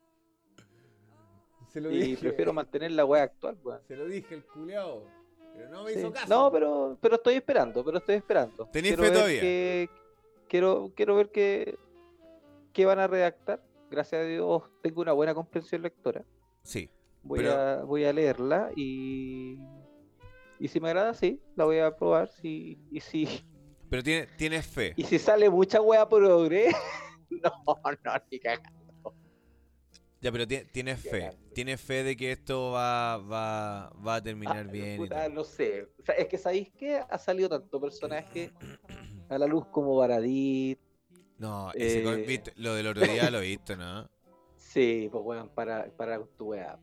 Se 1.70 1.82
lo 1.82 1.92
Y 1.92 2.16
prefiero 2.16 2.54
mantener 2.54 2.92
la 2.92 3.06
weá 3.06 3.24
actual, 3.24 3.58
weón. 3.64 3.82
Se 3.88 3.96
lo 3.96 4.06
dije, 4.06 4.34
el 4.36 4.44
culeado. 4.46 5.04
Pero 5.56 5.70
no 5.70 5.84
me 5.84 5.94
Sí. 5.94 6.00
hizo 6.00 6.12
caso. 6.12 6.28
No, 6.30 6.52
pero, 6.52 6.98
pero 7.02 7.16
estoy 7.16 7.36
esperando, 7.36 7.84
pero 7.84 7.98
estoy 7.98 8.16
esperando. 8.16 8.68
¿Tenés 8.72 8.94
Quiero 8.96 9.04
fe 9.04 9.12
todavía? 9.12 9.42
qué- 9.42 9.90
quiero, 10.48 10.92
quiero 10.96 11.16
ver 11.16 11.30
qué, 11.32 11.78
qué 12.74 12.86
van 12.86 13.00
a 13.00 13.08
redactar. 13.08 13.62
Gracias 13.90 14.22
a 14.22 14.26
Dios 14.26 14.64
tengo 14.82 15.02
una 15.02 15.14
buena 15.14 15.34
comprensión 15.34 15.82
lectora. 15.82 16.24
Sí. 16.64 16.90
Voy, 17.24 17.40
Pero- 17.40 17.54
a, 17.54 17.84
voy 17.84 18.06
a 18.06 18.14
leerla 18.14 18.72
y, 18.76 19.58
y 20.60 20.68
si 20.68 20.80
me 20.80 20.90
agrada, 20.90 21.14
sí, 21.14 21.42
la 21.56 21.66
voy 21.66 21.80
a 21.80 21.96
probar. 21.96 22.30
Si, 22.30 22.78
y, 22.92 23.00
si, 23.02 23.28
Pero 23.90 24.04
tiene, 24.04 24.28
tienes 24.38 24.66
fe. 24.66 24.94
y 24.96 25.04
si 25.04 25.18
sale 25.20 25.50
mucha 25.50 25.82
wea 25.82 26.08
progre, 26.08 26.72
no, 27.30 27.52
no, 28.04 28.12
ni 28.32 28.40
cagando. 28.40 29.14
Ya, 30.20 30.32
pero 30.32 30.48
ti- 30.48 30.66
tienes 30.74 31.00
fe. 31.00 31.32
Tienes 31.54 31.80
fe 31.80 32.04
de 32.04 32.18
que 32.18 32.32
esto 32.32 32.72
va, 32.72 33.18
va, 33.18 33.90
va 34.06 34.16
a 34.16 34.22
terminar 34.24 34.68
bien. 34.68 34.90
y 34.90 34.94
Ah, 34.94 34.98
Puta, 34.98 35.16
tal. 35.16 35.34
no 35.36 35.44
sé. 35.44 35.88
O 36.00 36.04
sea, 36.04 36.16
es 36.16 36.28
que 36.28 36.38
sabéis 36.38 36.72
que 36.72 36.98
ha 36.98 37.18
salido 37.20 37.48
tanto 37.50 37.80
personaje 37.80 38.52
a 39.30 39.38
la 39.38 39.46
luz 39.46 39.66
como 39.68 39.96
Baradit. 39.96 40.80
No, 41.38 41.72
ese 41.74 42.04
eh, 42.04 42.26
viste, 42.26 42.52
lo 42.56 42.74
del 42.74 42.88
otro 42.88 43.06
día 43.06 43.30
lo 43.30 43.40
viste, 43.42 43.76
¿no? 43.78 44.10
Sí, 44.58 45.08
pues 45.12 45.24
weón, 45.26 45.50
para, 45.50 45.86
para 45.96 46.20
tu 46.38 46.48
wea. 46.48 46.78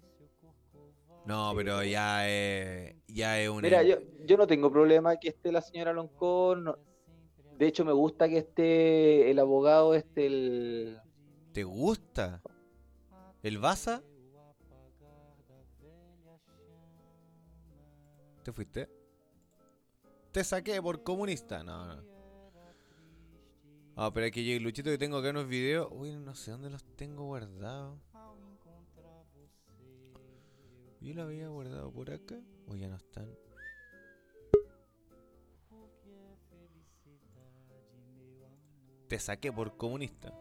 No, 1.27 1.53
pero 1.55 1.83
ya 1.85 2.29
es, 2.29 2.95
ya 3.07 3.39
es 3.41 3.49
una... 3.49 3.61
Mira, 3.63 3.83
yo, 3.83 3.99
yo 4.25 4.37
no 4.37 4.47
tengo 4.47 4.71
problema 4.71 5.17
que 5.17 5.29
esté 5.29 5.53
la 5.53 5.61
señora 5.61 5.93
Loncón. 5.93 6.65
no- 6.65 6.79
De 7.59 7.67
hecho, 7.69 7.85
me 7.85 7.93
gusta 7.93 8.29
que 8.29 8.39
esté 8.39 9.31
el 9.31 9.39
abogado, 9.39 9.95
este, 9.95 10.27
el. 10.27 11.01
¿Te 11.53 11.63
gusta? 11.65 12.43
¿El 13.43 13.59
Baza? 13.59 14.03
¿Te 18.43 18.53
fuiste? 18.53 18.91
Te 20.33 20.43
saqué 20.43 20.83
por 20.83 21.03
comunista. 21.03 21.63
No, 21.63 21.87
no. 21.87 22.03
Ah, 23.97 24.11
pero 24.13 24.25
hay 24.25 24.33
que 24.33 24.59
Luchito 24.59 24.91
que 24.91 24.99
tengo 24.99 25.19
acá 25.19 25.31
unos 25.31 25.47
videos. 25.47 25.89
Uy, 25.93 26.17
no 26.17 26.35
sé 26.35 26.51
dónde 26.51 26.69
los 26.69 26.85
tengo 26.97 27.25
guardados. 27.27 27.99
Yo 31.01 31.15
los 31.15 31.25
había 31.27 31.49
guardado 31.49 31.93
por 31.93 32.11
acá. 32.11 32.41
O 32.67 32.75
ya 32.75 32.89
no 32.89 32.97
están. 32.97 33.29
Te 39.15 39.21
saqué 39.21 39.53
por 39.53 39.77
comunista. 39.77 40.33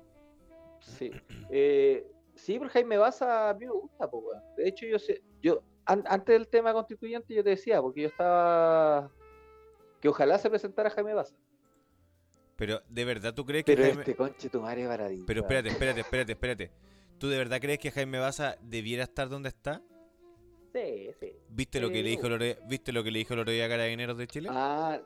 Sí. 0.79 1.11
Eh, 1.51 2.11
sí, 2.33 2.57
por 2.57 2.69
Jaime 2.69 2.97
Baza 2.97 3.51
a 3.51 3.53
mí 3.53 3.67
me 3.67 3.71
gusta, 3.71 4.09
pues, 4.09 4.23
weón. 4.25 4.41
De 4.57 4.67
hecho, 4.67 4.87
yo 4.87 4.97
sé. 4.97 5.21
Yo, 5.43 5.61
an- 5.85 6.03
antes 6.07 6.33
del 6.33 6.47
tema 6.47 6.73
constituyente, 6.73 7.35
yo 7.35 7.43
te 7.43 7.51
decía, 7.51 7.79
porque 7.83 8.01
yo 8.01 8.07
estaba. 8.07 9.11
Que 10.01 10.09
ojalá 10.09 10.39
se 10.39 10.49
presentara 10.49 10.89
Jaime 10.89 11.13
Baza. 11.13 11.35
Pero, 12.55 12.81
¿de 12.89 13.05
verdad 13.05 13.31
tú 13.35 13.45
crees 13.45 13.63
que 13.63 13.73
Pero 13.75 13.83
Jaime... 13.85 14.01
este 14.01 14.15
conche 14.15 14.49
tu 14.49 14.59
madre 14.59 14.87
Baradit. 14.87 15.23
Pero 15.27 15.41
weón. 15.41 15.51
espérate, 15.51 15.69
espérate, 15.69 16.01
espérate, 16.01 16.31
espérate. 16.31 16.71
¿Tú 17.19 17.29
de 17.29 17.37
verdad 17.37 17.61
crees 17.61 17.77
que 17.77 17.91
Jaime 17.91 18.17
Baza 18.17 18.57
debiera 18.59 19.03
estar 19.03 19.29
donde 19.29 19.49
está? 19.49 19.83
Sí, 20.73 21.11
sí. 21.19 21.31
¿Viste 21.47 21.79
lo 21.79 21.89
que 21.89 21.97
Sí, 21.97 22.03
le 22.03 22.09
dijo 22.09 22.27
día- 22.39 22.57
¿Viste 22.67 22.91
lo 22.91 23.03
que 23.03 23.11
le 23.11 23.19
dijo 23.19 23.35
el 23.35 23.41
otro 23.41 23.53
día 23.53 23.65
a 23.65 23.69
Carabineros 23.69 24.17
de 24.17 24.25
Chile? 24.25 24.49
Ah, 24.51 24.99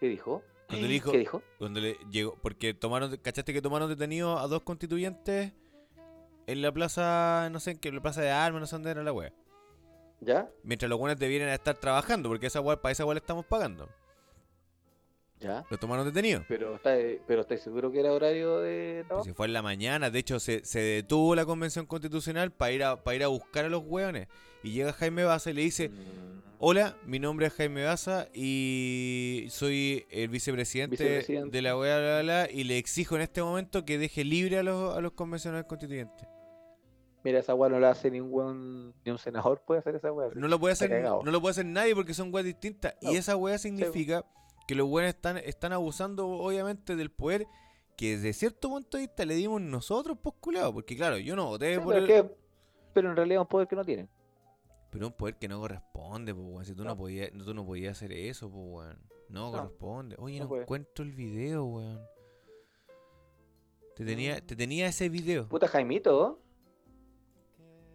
¿qué 0.00 0.08
dijo? 0.08 0.42
Cuando 0.68 0.86
le 0.86 0.92
dijo, 0.92 1.12
¿Qué 1.12 1.18
dijo? 1.18 1.42
Cuando 1.58 1.80
le 1.80 1.96
llegó, 2.10 2.36
porque 2.42 2.74
tomaron, 2.74 3.16
¿cachaste 3.18 3.52
que 3.52 3.62
tomaron 3.62 3.88
detenidos 3.88 4.40
a 4.40 4.46
dos 4.48 4.62
constituyentes 4.62 5.52
en 6.46 6.62
la 6.62 6.72
plaza, 6.72 7.48
no 7.52 7.60
sé 7.60 7.72
en 7.72 7.78
qué, 7.78 7.92
la 7.92 8.00
plaza 8.00 8.20
de 8.20 8.30
armas, 8.30 8.60
no 8.60 8.66
sé 8.66 8.74
dónde 8.76 8.90
era 8.90 9.02
la 9.02 9.12
wea? 9.12 9.32
¿Ya? 10.20 10.48
Mientras 10.64 10.88
los 10.88 10.98
buenos 10.98 11.18
debieran 11.18 11.48
estar 11.50 11.76
trabajando, 11.76 12.28
porque 12.28 12.46
esa 12.46 12.60
wea, 12.60 12.80
para 12.80 12.92
esa 12.92 13.04
wea 13.04 13.14
le 13.14 13.20
estamos 13.20 13.44
pagando. 13.46 13.88
¿Ya? 15.38 15.64
Los 15.70 15.78
tomaron 15.78 16.06
detenidos. 16.06 16.44
Pero 16.48 16.76
está, 16.76 16.96
pero 17.26 17.42
estáis 17.42 17.60
seguro 17.60 17.92
que 17.92 18.00
era 18.00 18.10
horario 18.12 18.58
de 18.60 18.94
Pues 19.00 19.06
trabajo? 19.06 19.24
si 19.24 19.32
fue 19.34 19.46
en 19.46 19.52
la 19.52 19.60
mañana, 19.62 20.08
de 20.10 20.18
hecho 20.18 20.40
se, 20.40 20.64
se 20.64 20.80
detuvo 20.80 21.34
la 21.34 21.44
convención 21.44 21.84
constitucional 21.84 22.50
para 22.52 22.72
ir 22.72 22.82
a, 22.82 23.04
para 23.04 23.16
ir 23.16 23.22
a 23.22 23.28
buscar 23.28 23.66
a 23.66 23.68
los 23.68 23.82
hueones. 23.84 24.28
Y 24.62 24.70
llega 24.72 24.94
Jaime 24.94 25.24
Baza 25.24 25.50
y 25.50 25.52
le 25.52 25.60
dice, 25.62 25.90
Mm, 25.90 26.45
hola, 26.58 26.96
mi 27.04 27.18
nombre 27.18 27.46
es 27.46 27.52
Jaime 27.54 27.84
Baza 27.84 28.28
y 28.34 29.46
soy 29.50 30.06
el 30.10 30.28
vicepresidente, 30.28 30.92
Vicepresidente. 30.96 31.50
de 31.56 31.62
la 31.62 31.74
bla, 31.74 32.48
y 32.50 32.64
le 32.64 32.78
exijo 32.78 33.16
en 33.16 33.22
este 33.22 33.42
momento 33.42 33.84
que 33.84 33.98
deje 33.98 34.24
libre 34.24 34.58
a 34.58 34.62
los, 34.62 34.96
a 34.96 35.00
los 35.00 35.12
convencionales 35.12 35.66
constituyentes. 35.66 36.26
Mira, 37.24 37.40
esa 37.40 37.54
weá 37.54 37.68
no 37.68 37.80
la 37.80 37.90
hace 37.90 38.10
ningún, 38.10 38.94
ni 39.04 39.10
un 39.10 39.18
senador 39.18 39.60
puede 39.66 39.80
hacer 39.80 39.96
esa 39.96 40.12
weá. 40.12 40.28
No 40.34 40.46
lo 40.46 40.60
puede 40.60 40.72
hacer, 40.74 41.02
no 41.02 41.22
lo 41.24 41.40
puede 41.40 41.50
hacer 41.52 41.66
nadie 41.66 41.94
porque 41.94 42.14
son 42.14 42.32
weas 42.32 42.46
distintas. 42.46 42.94
No. 43.02 43.12
Y 43.12 43.16
esa 43.16 43.36
wea 43.36 43.58
significa 43.58 44.24
que 44.68 44.76
los 44.76 44.88
weones 44.88 45.14
están, 45.16 45.36
están 45.38 45.72
abusando 45.72 46.28
obviamente 46.28 46.94
del 46.94 47.10
poder 47.10 47.46
que 47.96 48.16
desde 48.16 48.32
cierto 48.32 48.68
punto 48.68 48.96
de 48.96 49.04
vista 49.04 49.24
le 49.24 49.34
dimos 49.34 49.60
nosotros, 49.60 50.18
pues 50.22 50.36
culiao, 50.38 50.72
Porque 50.72 50.96
claro, 50.96 51.18
yo 51.18 51.34
no 51.34 51.46
voté 51.46 51.74
Sí, 51.76 51.80
por 51.80 51.94
pero, 51.94 52.06
el... 52.06 52.06
que- 52.06 52.34
pero 52.92 53.10
en 53.10 53.16
realidad 53.16 53.40
es 53.40 53.42
un 53.42 53.48
poder 53.48 53.66
que 53.68 53.76
no 53.76 53.84
tienen. 53.84 54.08
Pero 54.90 55.08
un 55.08 55.12
poder 55.12 55.36
que 55.36 55.48
no 55.48 55.60
corresponde, 55.60 56.34
pues, 56.34 56.46
weón. 56.46 56.64
Si 56.64 56.74
tú 56.74 56.84
no, 56.84 56.90
No. 56.90 56.96
podías, 56.96 57.30
tú 57.32 57.52
no 57.54 57.66
podías 57.66 57.96
hacer 57.96 58.12
eso, 58.12 58.50
pues, 58.50 58.64
weón. 58.64 58.98
No, 59.28 59.50
No. 59.50 59.58
corresponde. 59.58 60.16
Oye, 60.18 60.38
No 60.40 60.48
no, 60.48 60.60
encuentro 60.62 61.04
el 61.04 61.12
video, 61.12 61.64
weón. 61.64 62.00
Te 63.96 64.04
tenía, 64.04 64.40
te 64.44 64.54
tenía 64.56 64.86
ese 64.88 65.08
video. 65.08 65.48
Puta 65.48 65.68
Jaimito, 65.68 66.40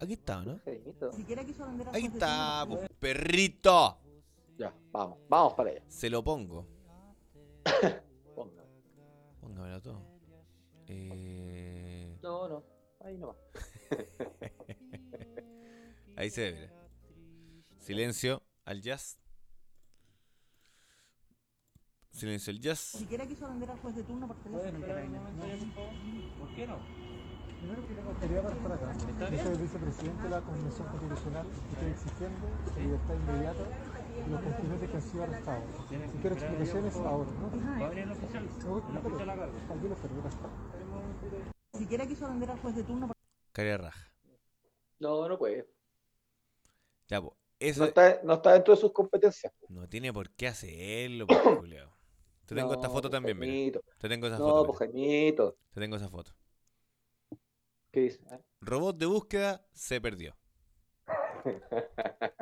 Aquí 0.00 0.14
está, 0.14 0.42
¿no? 0.42 0.58
Jaimito. 0.64 1.12
Siquiera 1.12 1.44
quiso 1.44 1.64
vender 1.64 1.86
Ahí 1.92 2.06
está, 2.06 2.64
pues, 2.68 2.88
perrito. 2.98 3.98
Ya, 4.58 4.74
vamos, 4.90 5.18
vamos 5.28 5.54
para 5.54 5.70
allá. 5.70 5.82
Se 5.88 6.10
lo 6.10 6.22
pongo. 6.24 6.66
Ponga. 8.34 8.64
Póngamelo 9.40 9.80
todo. 9.80 10.02
Eh... 10.88 12.18
No, 12.20 12.48
no, 12.48 12.64
ahí 13.00 13.16
no 13.16 13.28
va. 13.28 13.36
Ahí 16.16 16.30
se 16.30 16.50
ve, 16.52 16.60
mira. 16.60 16.81
Silencio 17.82 18.44
al 18.64 18.80
jazz. 18.80 19.18
Silencio 22.12 22.52
al 22.52 22.60
jazz. 22.60 22.78
Siquiera 22.78 23.26
quiso 23.26 23.48
vender 23.48 23.68
al 23.70 23.78
juez 23.80 23.96
de 23.96 24.04
turno 24.04 24.28
por 24.28 24.36
teléfono. 24.36 24.86
¿Por 26.38 26.54
qué 26.54 26.66
no? 26.68 26.78
Primero 27.58 27.88
que 27.88 27.94
le 27.94 28.02
gustaría 28.02 28.42
para 28.42 28.74
acá. 28.76 28.92
Yo 29.30 29.42
soy 29.42 29.52
el 29.52 29.58
vicepresidente 29.58 30.22
de 30.22 30.30
la 30.30 30.40
Convención 30.42 30.88
Constitucional 30.88 31.46
estoy 31.72 31.90
exigiendo 31.90 32.48
libertad 32.78 33.14
inmediata 33.14 33.64
de 33.64 34.30
los 34.30 34.42
constituyentes 34.42 34.90
que 34.90 34.96
han 34.96 35.02
sido 35.02 35.22
arrestados. 35.24 35.74
Si 35.88 36.18
quiero 36.18 36.36
explicaciones 36.36 36.96
ahora, 36.96 37.30
¿no? 37.32 37.80
Va 37.80 37.86
a 37.86 37.88
venir 37.88 38.04
el 38.04 38.12
oficial. 38.12 38.44
Me 38.44 38.64
voy 38.64 38.82
El 38.90 38.96
oficial 38.98 39.30
a 39.30 39.36
cargo. 39.36 39.58
Tranquilo, 39.66 39.96
pero 40.00 40.22
gracias. 40.22 40.42
Siquiera 41.72 42.06
quiso 42.06 42.28
vender 42.28 42.50
al 42.50 42.60
juez 42.60 42.76
de 42.76 42.84
turno 42.84 43.10
de 43.54 43.76
raja. 43.76 44.12
No, 45.00 45.28
no 45.28 45.36
puede. 45.36 45.68
Ya, 47.08 47.20
po. 47.20 47.41
Eso 47.68 47.80
no, 47.80 47.86
está, 47.86 48.20
no 48.22 48.34
está 48.34 48.52
dentro 48.52 48.74
de 48.74 48.80
sus 48.80 48.92
competencias. 48.92 49.52
no 49.68 49.88
tiene 49.88 50.12
por 50.12 50.30
qué 50.30 50.48
hacerlo, 50.48 51.26
pues. 51.26 51.38
Te 52.46 52.56
tengo 52.56 52.74
esta 52.74 52.90
foto 52.90 53.08
también, 53.08 53.38
mira. 53.38 53.80
Te 53.98 54.08
tengo 54.08 54.26
esa 54.26 54.38
No, 54.38 54.48
foto. 54.48 54.72
pues. 54.72 54.90
Te 54.90 55.80
tengo 55.80 55.96
esa 55.96 56.08
foto. 56.08 56.32
¿Qué 57.90 58.00
dice? 58.00 58.20
Robot 58.60 58.96
de 58.98 59.06
búsqueda 59.06 59.64
se 59.72 60.00
perdió. 60.00 60.36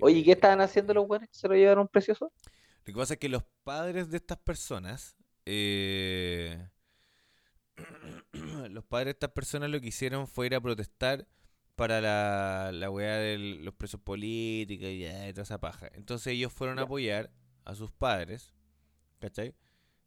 Oye, 0.00 0.24
¿qué 0.24 0.32
estaban 0.32 0.60
haciendo 0.60 0.94
los 0.94 1.06
buenos 1.06 1.28
que 1.28 1.34
se 1.34 1.48
lo 1.48 1.54
llevaron 1.54 1.88
precioso? 1.88 2.32
Lo 2.46 2.84
que 2.84 2.92
pasa 2.92 3.14
es 3.14 3.20
que 3.20 3.28
los 3.28 3.44
padres 3.64 4.10
de 4.10 4.16
estas 4.16 4.38
personas, 4.38 5.16
eh, 5.46 6.68
los 8.70 8.84
padres 8.84 9.06
de 9.06 9.10
estas 9.12 9.30
personas 9.30 9.70
lo 9.70 9.80
que 9.80 9.88
hicieron 9.88 10.26
fue 10.26 10.46
ir 10.46 10.54
a 10.54 10.60
protestar 10.60 11.26
para 11.76 12.00
la, 12.00 12.72
la 12.72 12.90
weá 12.90 13.16
de 13.16 13.38
los 13.38 13.74
presos 13.74 14.00
políticos 14.00 14.88
y 14.88 15.06
y 15.06 15.32
toda 15.32 15.42
esa 15.42 15.60
paja. 15.60 15.88
Entonces 15.94 16.34
ellos 16.34 16.52
fueron 16.52 16.78
a 16.78 16.82
apoyar 16.82 17.30
a 17.64 17.74
sus 17.74 17.90
padres, 17.90 18.52
¿cachai? 19.18 19.54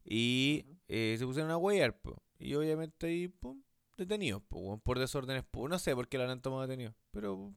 Y 0.05 0.65
eh, 0.87 1.15
se 1.17 1.25
pusieron 1.25 1.51
a 1.51 1.57
huear, 1.57 1.99
po. 1.99 2.21
Y 2.37 2.53
obviamente 2.55 3.07
ahí, 3.07 3.27
pum, 3.27 3.63
detenidos, 3.97 4.41
po, 4.43 4.77
por 4.79 4.99
desórdenes, 4.99 5.43
po. 5.43 5.67
No 5.67 5.79
sé 5.79 5.95
por 5.95 6.07
qué 6.07 6.17
lo 6.17 6.29
han 6.29 6.41
tomado 6.41 6.61
detenido, 6.63 6.93
pero 7.11 7.53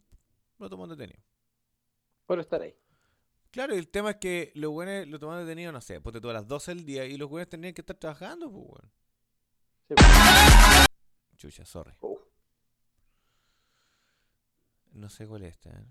lo 0.58 0.70
toman 0.70 0.88
detenido. 0.90 1.20
Por 2.24 2.40
estar 2.40 2.62
ahí. 2.62 2.74
Claro, 3.50 3.74
y 3.74 3.78
el 3.78 3.88
tema 3.88 4.10
es 4.10 4.16
que 4.16 4.52
los 4.54 4.70
buenos 4.70 5.06
lo 5.08 5.18
toman 5.18 5.44
detenido, 5.44 5.72
no 5.72 5.80
sé, 5.80 6.00
ponte 6.00 6.26
a 6.26 6.32
las 6.32 6.46
12 6.46 6.74
del 6.74 6.84
día 6.84 7.04
y 7.06 7.16
los 7.16 7.28
buenos 7.28 7.48
tenían 7.48 7.72
que 7.74 7.80
estar 7.80 7.96
trabajando, 7.96 8.50
pues, 8.50 8.90
Chucha, 11.36 11.64
sorry. 11.64 11.92
No 14.92 15.08
sé 15.08 15.26
cuál 15.26 15.42
es 15.44 15.52
esta. 15.54 15.70
¿eh? 15.70 15.84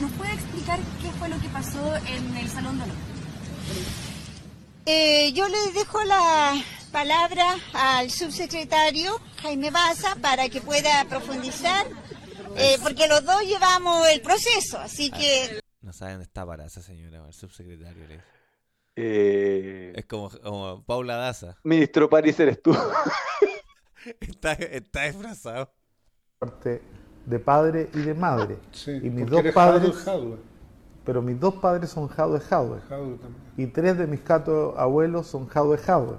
¿Nos 0.00 0.12
puede 0.12 0.32
explicar 0.32 0.78
qué 1.00 1.10
fue 1.12 1.28
lo 1.28 1.38
que 1.40 1.48
pasó 1.48 1.96
en 1.96 2.36
el 2.36 2.48
Salón 2.48 2.78
de 2.78 2.84
Honor? 2.84 2.96
Eh, 4.86 5.32
yo 5.32 5.48
le 5.48 5.72
dejo 5.72 6.02
la 6.04 6.54
palabra 6.90 7.56
al 7.72 8.10
subsecretario 8.10 9.20
Jaime 9.40 9.70
Baza 9.70 10.16
para 10.16 10.48
que 10.48 10.60
pueda 10.60 11.04
profundizar, 11.04 11.86
eh, 12.56 12.76
porque 12.82 13.08
los 13.08 13.24
dos 13.24 13.42
llevamos 13.42 14.08
el 14.08 14.22
proceso, 14.22 14.78
así 14.78 15.10
que 15.10 15.60
No 15.80 15.92
saben 15.92 16.14
dónde 16.14 16.24
está 16.24 16.46
para 16.46 16.66
esa 16.66 16.82
señora, 16.82 17.24
el 17.26 17.32
subsecretario. 17.32 18.06
le 18.08 18.14
dice. 18.14 18.41
Eh, 18.96 19.92
Es 19.96 20.04
como, 20.06 20.30
como 20.42 20.82
Paula 20.84 21.16
Daza. 21.16 21.56
Ministro 21.64 22.08
París 22.10 22.38
eres 22.40 22.60
tú. 22.62 22.74
Está, 24.20 24.52
está 24.54 25.04
disfrazado. 25.04 25.70
parte 26.40 26.82
de 27.24 27.38
padre 27.38 27.88
y 27.94 27.98
de 28.00 28.14
madre. 28.14 28.58
y 29.00 29.08
mis 29.10 29.26
dos 29.30 29.42
padres. 29.54 29.94
Jadwe, 29.94 30.02
Jadwe. 30.04 30.36
Pero 31.04 31.22
mis 31.22 31.38
dos 31.38 31.54
padres 31.54 31.90
son 31.90 32.08
Jadwe 32.08 32.40
Jadwe. 32.40 32.80
Jadwe 32.88 33.16
también. 33.18 33.42
Y 33.56 33.66
tres 33.68 33.96
de 33.98 34.08
mis 34.08 34.18
cuatro 34.20 34.74
abuelos 34.76 35.28
son 35.28 35.46
Jadwe 35.46 35.78
Jadwe. 35.78 36.16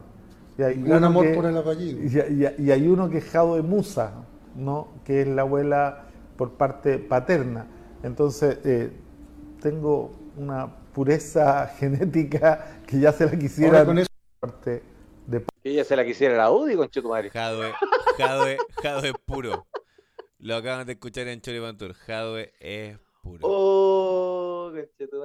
Y 0.57 0.61
hay 0.63 0.77
Un 0.77 0.83
gran 0.85 1.03
amor 1.03 1.25
que- 1.25 1.33
por 1.33 1.45
el 1.45 1.57
apellido. 1.57 1.99
Y, 2.01 2.33
y- 2.43 2.67
y 2.67 2.71
hay 2.71 2.87
uno 2.87 3.09
que 3.09 3.17
es 3.17 3.25
Jadwe 3.29 3.61
Musa, 3.61 4.13
¿no? 4.55 4.87
que 5.03 5.21
es 5.23 5.27
la 5.27 5.41
abuela 5.41 6.05
por 6.37 6.53
parte 6.53 6.99
paterna. 6.99 7.67
Entonces, 8.01 8.59
eh, 8.63 8.91
tengo 9.61 10.11
una 10.37 10.69
pureza 10.93 11.67
genética 11.79 12.81
que 12.87 12.99
ya 12.99 13.11
se 13.11 13.25
la 13.25 13.37
quisiera. 13.37 13.85
Con 13.85 13.97
eso- 13.99 14.07
parte 14.39 14.83
de 15.27 15.43
Que 15.61 15.69
ella 15.71 15.83
se 15.85 15.95
la 15.95 16.03
quisiera 16.05 16.35
la 16.37 16.51
UDI, 16.51 16.75
con 16.75 16.89
tu 16.89 17.07
madre. 17.09 17.29
Jadwe, 17.29 17.73
Jadwe, 18.17 18.57
Jadwe 18.81 19.13
puro. 19.25 19.67
Lo 20.39 20.55
acaban 20.57 20.85
de 20.85 20.93
escuchar 20.93 21.27
en 21.29 21.39
Choripantur. 21.41 21.93
Jadwe 21.93 22.53
es 22.59 22.99
puro. 23.21 23.39
Oh, 23.43 24.71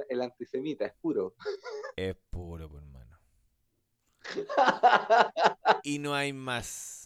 el 0.09 0.21
antisemita 0.21 0.85
es 0.85 0.93
puro. 1.01 1.35
Es 1.95 2.15
puro, 2.29 2.65
hermano. 2.65 3.17
Y 5.83 5.99
no 5.99 6.13
hay 6.15 6.33
más. 6.33 6.98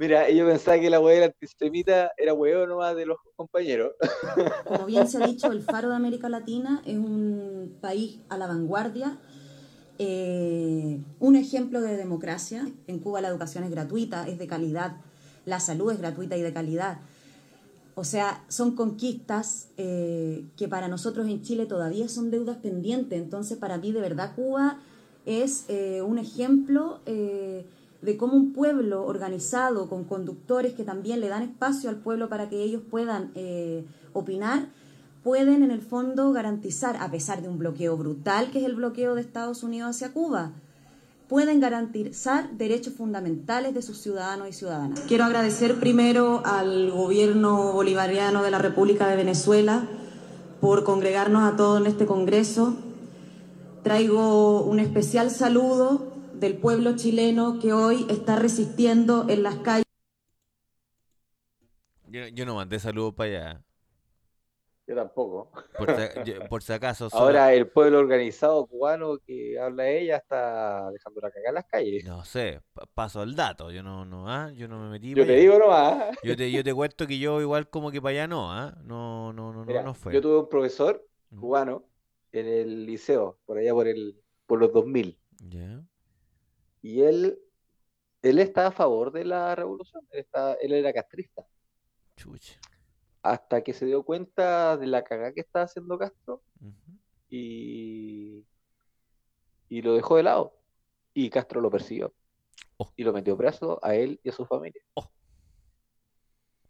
Mira, 0.00 0.30
yo 0.30 0.46
pensaba 0.46 0.80
que 0.80 0.88
la 0.88 0.98
weá 0.98 1.16
del 1.16 1.24
antisemita 1.24 2.12
era 2.16 2.32
weón 2.32 2.70
nomás 2.70 2.96
de 2.96 3.04
los 3.04 3.18
compañeros. 3.36 3.92
Como 4.66 4.86
bien 4.86 5.06
se 5.06 5.22
ha 5.22 5.26
dicho, 5.26 5.52
el 5.52 5.60
Faro 5.60 5.90
de 5.90 5.94
América 5.94 6.30
Latina 6.30 6.80
es 6.86 6.96
un 6.96 7.76
país 7.82 8.18
a 8.30 8.38
la 8.38 8.46
vanguardia, 8.46 9.18
eh, 9.98 11.02
un 11.18 11.36
ejemplo 11.36 11.82
de 11.82 11.98
democracia. 11.98 12.66
En 12.86 12.98
Cuba 12.98 13.20
la 13.20 13.28
educación 13.28 13.62
es 13.64 13.70
gratuita, 13.70 14.26
es 14.26 14.38
de 14.38 14.46
calidad, 14.46 14.96
la 15.44 15.60
salud 15.60 15.92
es 15.92 15.98
gratuita 15.98 16.34
y 16.38 16.40
de 16.40 16.54
calidad. 16.54 17.00
O 17.94 18.04
sea, 18.04 18.42
son 18.48 18.74
conquistas 18.74 19.68
eh, 19.76 20.46
que 20.56 20.66
para 20.66 20.88
nosotros 20.88 21.28
en 21.28 21.42
Chile 21.42 21.66
todavía 21.66 22.08
son 22.08 22.30
deudas 22.30 22.56
pendientes. 22.56 23.20
Entonces, 23.20 23.58
para 23.58 23.76
mí, 23.76 23.92
de 23.92 24.00
verdad, 24.00 24.34
Cuba 24.34 24.78
es 25.26 25.66
eh, 25.68 26.00
un 26.00 26.16
ejemplo 26.16 27.00
de 28.02 28.16
cómo 28.16 28.34
un 28.34 28.52
pueblo 28.52 29.04
organizado, 29.04 29.88
con 29.88 30.04
conductores 30.04 30.74
que 30.74 30.84
también 30.84 31.20
le 31.20 31.28
dan 31.28 31.42
espacio 31.42 31.90
al 31.90 31.96
pueblo 31.96 32.28
para 32.28 32.48
que 32.48 32.62
ellos 32.62 32.82
puedan 32.90 33.30
eh, 33.34 33.84
opinar, 34.12 34.68
pueden 35.22 35.62
en 35.62 35.70
el 35.70 35.82
fondo 35.82 36.32
garantizar, 36.32 36.96
a 36.96 37.10
pesar 37.10 37.42
de 37.42 37.48
un 37.48 37.58
bloqueo 37.58 37.96
brutal 37.96 38.50
que 38.50 38.60
es 38.60 38.64
el 38.64 38.74
bloqueo 38.74 39.14
de 39.14 39.20
Estados 39.20 39.62
Unidos 39.62 39.90
hacia 39.90 40.12
Cuba, 40.12 40.52
pueden 41.28 41.60
garantizar 41.60 42.50
derechos 42.52 42.94
fundamentales 42.94 43.74
de 43.74 43.82
sus 43.82 43.98
ciudadanos 43.98 44.48
y 44.48 44.52
ciudadanas. 44.52 45.00
Quiero 45.06 45.24
agradecer 45.24 45.78
primero 45.78 46.42
al 46.44 46.90
gobierno 46.90 47.72
bolivariano 47.72 48.42
de 48.42 48.50
la 48.50 48.58
República 48.58 49.06
de 49.08 49.16
Venezuela 49.16 49.86
por 50.60 50.84
congregarnos 50.84 51.42
a 51.42 51.56
todos 51.56 51.80
en 51.80 51.86
este 51.86 52.06
Congreso. 52.06 52.74
Traigo 53.84 54.62
un 54.62 54.80
especial 54.80 55.30
saludo 55.30 56.09
del 56.40 56.56
pueblo 56.56 56.96
chileno 56.96 57.58
que 57.60 57.72
hoy 57.72 58.06
está 58.08 58.36
resistiendo 58.36 59.26
en 59.28 59.42
las 59.42 59.56
calles. 59.56 59.84
Yo, 62.08 62.26
yo 62.28 62.44
no 62.46 62.56
mandé 62.56 62.78
saludos 62.80 63.14
para 63.14 63.30
allá. 63.30 63.62
Yo 64.86 64.96
tampoco. 64.96 65.52
Por 65.78 65.86
si, 65.94 66.02
yo- 66.24 66.48
por 66.48 66.62
si 66.62 66.72
acaso. 66.72 67.08
solo- 67.08 67.24
Ahora 67.26 67.52
el 67.54 67.68
pueblo 67.68 68.00
organizado 68.00 68.66
cubano 68.66 69.18
que 69.18 69.56
habla 69.58 69.88
ella 69.88 70.16
está 70.16 70.90
dejándola 70.90 71.30
cagar 71.30 71.48
en 71.50 71.54
las 71.54 71.66
calles. 71.66 72.04
No 72.04 72.24
sé, 72.24 72.60
pa- 72.72 72.86
paso 72.92 73.22
el 73.22 73.36
dato. 73.36 73.70
Yo 73.70 73.82
no, 73.84 74.04
no, 74.04 74.28
ah, 74.28 74.50
yo 74.52 74.66
no 74.66 74.80
me 74.80 74.90
metí. 74.90 75.10
Yo 75.10 75.24
te 75.24 75.32
allá. 75.32 75.40
digo 75.40 75.58
nomás. 75.58 76.16
Yo 76.24 76.36
te, 76.36 76.50
yo 76.50 76.64
te 76.64 76.74
cuento 76.74 77.06
que 77.06 77.18
yo 77.20 77.40
igual 77.40 77.68
como 77.70 77.92
que 77.92 78.02
para 78.02 78.10
allá 78.12 78.26
no, 78.26 78.52
ah. 78.52 78.76
No, 78.82 79.32
no, 79.32 79.52
no, 79.52 79.60
no, 79.60 79.64
Mira, 79.64 79.82
no 79.84 79.94
fue. 79.94 80.12
Yo 80.14 80.20
tuve 80.20 80.38
un 80.40 80.48
profesor 80.48 81.06
cubano 81.38 81.84
en 82.32 82.46
el 82.48 82.86
liceo, 82.86 83.38
por 83.46 83.58
allá 83.58 83.72
por 83.72 83.86
el 83.86 84.16
por 84.46 84.58
los 84.58 84.72
2000. 84.72 85.16
Ya. 85.48 85.84
Y 86.82 87.02
él 87.02 87.38
él 88.22 88.38
está 88.38 88.66
a 88.66 88.70
favor 88.70 89.12
de 89.12 89.24
la 89.24 89.54
revolución, 89.54 90.06
él, 90.10 90.20
está, 90.20 90.54
él 90.54 90.72
era 90.72 90.92
castrista. 90.92 91.46
Chucha. 92.16 92.58
Hasta 93.22 93.62
que 93.62 93.72
se 93.72 93.86
dio 93.86 94.02
cuenta 94.02 94.76
de 94.76 94.86
la 94.86 95.02
cagada 95.04 95.32
que 95.32 95.40
estaba 95.40 95.64
haciendo 95.64 95.98
Castro 95.98 96.42
y, 97.28 98.44
y 99.68 99.82
lo 99.82 99.94
dejó 99.94 100.16
de 100.16 100.22
lado. 100.22 100.56
Y 101.14 101.30
Castro 101.30 101.60
lo 101.60 101.70
persiguió. 101.70 102.12
Y 102.96 103.04
lo 103.04 103.12
metió 103.12 103.36
preso 103.36 103.78
a 103.82 103.94
él 103.94 104.20
y 104.22 104.30
a 104.30 104.32
su 104.32 104.46
familia. 104.46 104.82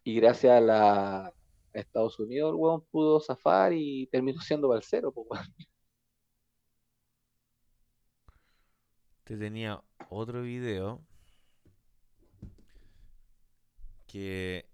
Y 0.03 0.17
gracias 0.17 0.57
a, 0.57 0.61
la, 0.61 1.27
a 1.27 1.33
Estados 1.73 2.19
Unidos 2.19 2.51
el 2.51 2.57
weón 2.57 2.81
pudo 2.91 3.21
zafar 3.21 3.73
y 3.73 4.07
terminó 4.09 4.41
siendo 4.41 4.69
balsero. 4.69 5.13
pues, 5.13 5.41
Te 9.31 9.37
tenía 9.37 9.81
otro 10.09 10.43
video 10.43 11.01
que 14.09 14.67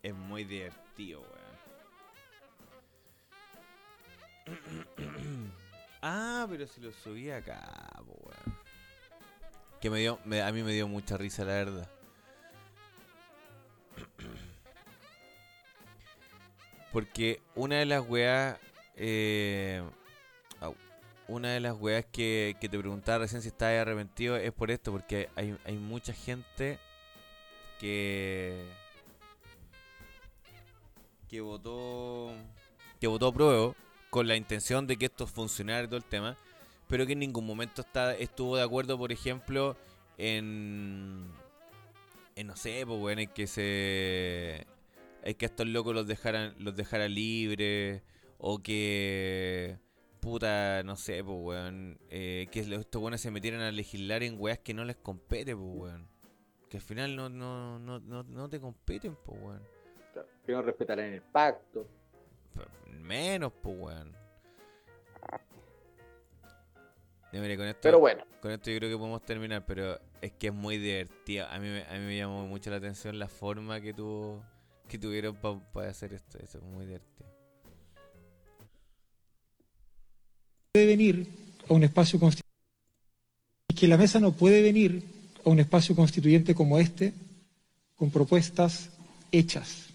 es 0.00 0.14
muy 0.14 0.44
divertido, 0.44 1.24
weón. 4.46 5.52
ah, 6.02 6.46
pero 6.48 6.68
si 6.68 6.80
lo 6.80 6.92
subí 6.92 7.32
acá, 7.32 8.00
weón. 8.06 8.56
Que 9.80 9.90
me 9.90 9.98
dio, 9.98 10.20
a 10.22 10.52
mí 10.52 10.62
me 10.62 10.72
dio 10.72 10.86
mucha 10.86 11.16
risa, 11.16 11.44
la 11.44 11.54
verdad. 11.54 11.90
Porque 16.92 17.42
una 17.56 17.80
de 17.80 17.86
las 17.86 18.08
weas. 18.08 18.56
eh, 18.94 19.82
una 21.30 21.52
de 21.52 21.60
las 21.60 21.80
weas 21.80 22.04
que, 22.10 22.56
que 22.60 22.68
te 22.68 22.78
preguntaba 22.78 23.18
recién 23.18 23.40
si 23.40 23.48
estabas 23.48 23.76
arrepentido 23.76 24.36
es 24.36 24.52
por 24.52 24.70
esto, 24.70 24.90
porque 24.92 25.28
hay, 25.36 25.56
hay 25.64 25.76
mucha 25.76 26.12
gente 26.12 26.78
que. 27.78 28.64
que 31.28 31.40
votó. 31.40 32.32
que 33.00 33.06
votó 33.06 33.32
prueba 33.32 33.74
con 34.10 34.26
la 34.26 34.36
intención 34.36 34.86
de 34.86 34.96
que 34.96 35.06
esto 35.06 35.26
funcionara 35.26 35.84
y 35.84 35.86
todo 35.86 35.96
el 35.96 36.04
tema, 36.04 36.36
pero 36.88 37.06
que 37.06 37.12
en 37.12 37.20
ningún 37.20 37.46
momento 37.46 37.82
está, 37.82 38.14
estuvo 38.16 38.56
de 38.56 38.64
acuerdo, 38.64 38.98
por 38.98 39.12
ejemplo, 39.12 39.76
en. 40.18 41.30
eh, 42.34 42.44
no 42.44 42.56
sé, 42.56 42.82
pues, 42.86 43.00
weón, 43.00 43.18
hay 43.18 43.28
que 43.28 43.46
se. 43.46 44.66
Hay 45.24 45.34
que 45.34 45.44
a 45.44 45.48
estos 45.48 45.66
locos 45.68 45.94
los 45.94 46.06
dejaran, 46.06 46.54
los 46.58 46.74
dejara 46.74 47.08
libres. 47.08 48.02
O 48.38 48.58
que. 48.58 49.78
Puta, 50.20 50.82
no 50.84 50.96
sé, 50.96 51.24
pues, 51.24 51.38
weón. 51.40 51.98
eh, 52.10 52.46
que 52.52 52.60
estos 52.60 53.00
weones 53.02 53.20
se 53.22 53.30
metieran 53.30 53.60
a 53.62 53.70
legislar 53.72 54.22
en 54.22 54.36
weas 54.38 54.58
que 54.58 54.74
no 54.74 54.84
les 54.84 54.96
compete, 54.96 55.56
pues, 55.56 55.68
weón. 55.74 56.08
Que 56.68 56.76
al 56.76 56.82
final 56.82 57.16
no, 57.16 57.28
no, 57.28 57.78
no, 57.78 57.98
no, 58.00 58.22
no 58.22 58.48
te 58.48 58.60
competen, 58.60 59.16
pues, 59.24 59.40
weón. 59.42 59.62
Que 60.44 60.52
no 60.52 60.62
respetarán 60.62 61.06
el 61.14 61.22
pacto. 61.22 61.86
Menos, 62.86 63.52
pues, 63.62 63.76
weón. 63.78 64.14
Mire, 67.32 67.56
con 67.56 67.66
esto, 67.66 67.80
Pero 67.82 68.00
bueno. 68.00 68.24
Con 68.42 68.50
esto 68.50 68.70
yo 68.70 68.78
creo 68.78 68.90
que 68.90 68.96
podemos 68.98 69.22
terminar, 69.22 69.64
pero 69.64 69.98
es 70.20 70.32
que 70.32 70.48
es 70.48 70.52
muy 70.52 70.78
divertido. 70.78 71.46
A 71.46 71.58
mí, 71.60 71.68
me- 71.68 71.84
a 71.84 71.92
mí 71.92 72.00
me 72.06 72.16
llamó 72.16 72.44
mucho 72.46 72.70
la 72.70 72.76
atención 72.76 73.18
la 73.18 73.28
forma 73.28 73.80
que 73.80 73.94
tuvo 73.94 74.42
que 74.88 74.98
tuvieron 74.98 75.36
para 75.36 75.88
hacer 75.88 76.12
esto. 76.12 76.38
Eso 76.38 76.58
es 76.58 76.64
muy 76.64 76.84
divertido. 76.86 77.30
Puede 80.72 80.86
venir 80.86 81.26
a 81.68 81.74
un 81.74 81.82
espacio 81.82 82.20
constituyente 82.20 82.48
y 83.70 83.74
que 83.74 83.88
la 83.88 83.96
mesa 83.96 84.20
no 84.20 84.30
puede 84.30 84.62
venir 84.62 85.02
a 85.44 85.50
un 85.50 85.58
espacio 85.58 85.96
constituyente 85.96 86.54
como 86.54 86.78
este 86.78 87.12
con 87.96 88.10
propuestas 88.10 88.90
hechas. 89.32 89.88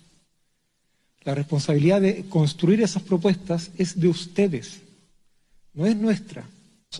La 1.23 1.33
responsabilidad 1.33 2.01
de 2.01 2.25
construir 2.27 2.81
esas 2.81 3.03
propuestas 3.03 3.71
es 3.77 3.97
de 3.97 4.09
ustedes, 4.09 4.81
no 5.73 5.85
es 5.85 5.95
nuestra. 5.95 6.43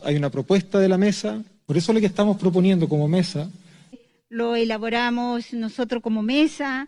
Hay 0.03 0.15
una 0.15 0.29
propuesta 0.29 0.79
de 0.79 0.87
la 0.87 0.97
mesa, 0.97 1.43
por 1.65 1.75
eso 1.75 1.91
lo 1.91 1.99
que 1.99 2.05
estamos 2.05 2.37
proponiendo 2.37 2.87
como 2.87 3.09
mesa 3.09 3.49
Lo 4.29 4.55
elaboramos 4.55 5.53
nosotros 5.53 6.01
como 6.01 6.21
mesa. 6.21 6.87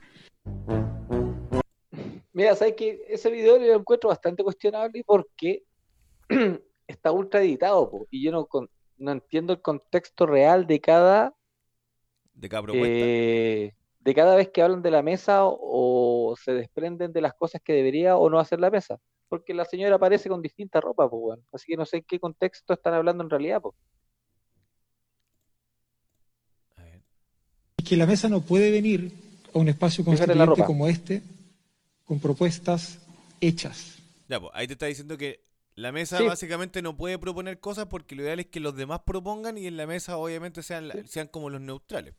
Mira, 2.31 2.55
¿sabes 2.55 2.75
que 2.75 3.01
Ese 3.09 3.29
video 3.29 3.59
lo 3.59 3.79
encuentro 3.79 4.07
bastante 4.07 4.41
cuestionable 4.41 5.03
porque 5.05 5.63
está 6.87 7.11
ultra 7.11 7.41
editado, 7.41 7.89
po, 7.89 8.07
y 8.09 8.23
yo 8.23 8.31
no, 8.31 8.45
con- 8.45 8.69
no 8.97 9.11
entiendo 9.11 9.53
el 9.53 9.61
contexto 9.61 10.25
real 10.25 10.65
de 10.67 10.79
cada 10.79 11.35
De 12.33 12.49
cada 12.49 12.63
propuesta. 12.63 12.95
eh, 12.97 13.73
de 13.99 14.13
cada 14.15 14.35
vez 14.35 14.49
que 14.49 14.61
hablan 14.61 14.81
de 14.81 14.91
la 14.91 15.01
mesa 15.01 15.45
o, 15.45 16.31
o 16.31 16.35
se 16.37 16.53
desprenden 16.53 17.11
de 17.11 17.21
las 17.21 17.33
cosas 17.33 17.61
que 17.61 17.73
debería 17.73 18.15
o 18.17 18.29
no 18.29 18.39
hacer 18.39 18.59
la 18.59 18.69
mesa. 18.71 18.97
Porque 19.27 19.53
la 19.53 19.65
señora 19.65 19.95
aparece 19.97 20.29
con 20.29 20.41
distinta 20.41 20.79
ropa, 20.79 21.09
pues, 21.09 21.21
weón. 21.21 21.45
Así 21.51 21.65
que 21.67 21.75
no 21.77 21.85
sé 21.85 21.97
en 21.97 22.03
qué 22.07 22.17
contexto 22.19 22.73
están 22.73 22.93
hablando 22.93 23.23
en 23.23 23.29
realidad, 23.29 23.61
pues. 23.61 23.75
y 27.77 27.83
que 27.83 27.95
la 27.97 28.05
mesa 28.05 28.27
no 28.29 28.41
puede 28.41 28.71
venir 28.71 29.11
a 29.53 29.59
un 29.59 29.67
espacio 29.69 30.03
constituyente 30.03 30.63
como 30.65 30.87
este 30.87 31.21
con 32.05 32.19
propuestas 32.19 32.99
hechas. 33.41 33.97
Ya, 34.29 34.39
pues, 34.39 34.51
ahí 34.55 34.67
te 34.67 34.73
está 34.73 34.85
diciendo 34.87 35.17
que 35.17 35.41
la 35.77 35.91
mesa 35.93 36.17
Sí. 36.17 36.25
básicamente 36.25 36.81
no 36.81 36.97
puede 36.97 37.17
proponer 37.19 37.59
cosas 37.59 37.85
porque 37.85 38.15
lo 38.15 38.23
ideal 38.23 38.39
es 38.41 38.47
que 38.47 38.59
los 38.59 38.75
demás 38.75 39.01
propongan 39.05 39.57
y 39.57 39.67
en 39.67 39.77
la 39.77 39.87
mesa 39.87 40.17
obviamente 40.17 40.61
sean, 40.63 40.87
la- 40.89 40.95
sean 41.07 41.27
como 41.27 41.49
los 41.49 41.61
neutrales. 41.61 42.13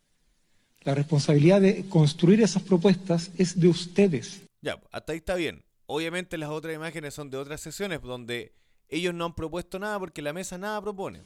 La 0.83 0.95
responsabilidad 0.95 1.61
de 1.61 1.87
construir 1.89 2.41
esas 2.41 2.63
propuestas 2.63 3.31
es 3.37 3.59
de 3.61 3.69
ustedes. 3.69 4.43
Ya, 4.63 4.77
pues, 4.79 4.89
hasta 4.93 5.13
ahí 5.13 5.19
está 5.19 5.35
bien. 5.35 5.63
Obviamente 5.87 6.39
las 6.39 6.51
otras 6.51 6.75
imágenes 6.75 7.15
son 7.15 7.31
de 7.31 7.37
otras 7.37 7.61
sesiones 7.61 8.01
donde 8.01 8.53
ellos 8.89 9.13
no 9.13 9.25
han 9.27 9.35
propuesto 9.35 9.79
nada 9.79 9.99
porque 9.99 10.23
la 10.23 10.33
mesa 10.33 10.57
nada 10.57 10.81
propone. 10.81 11.23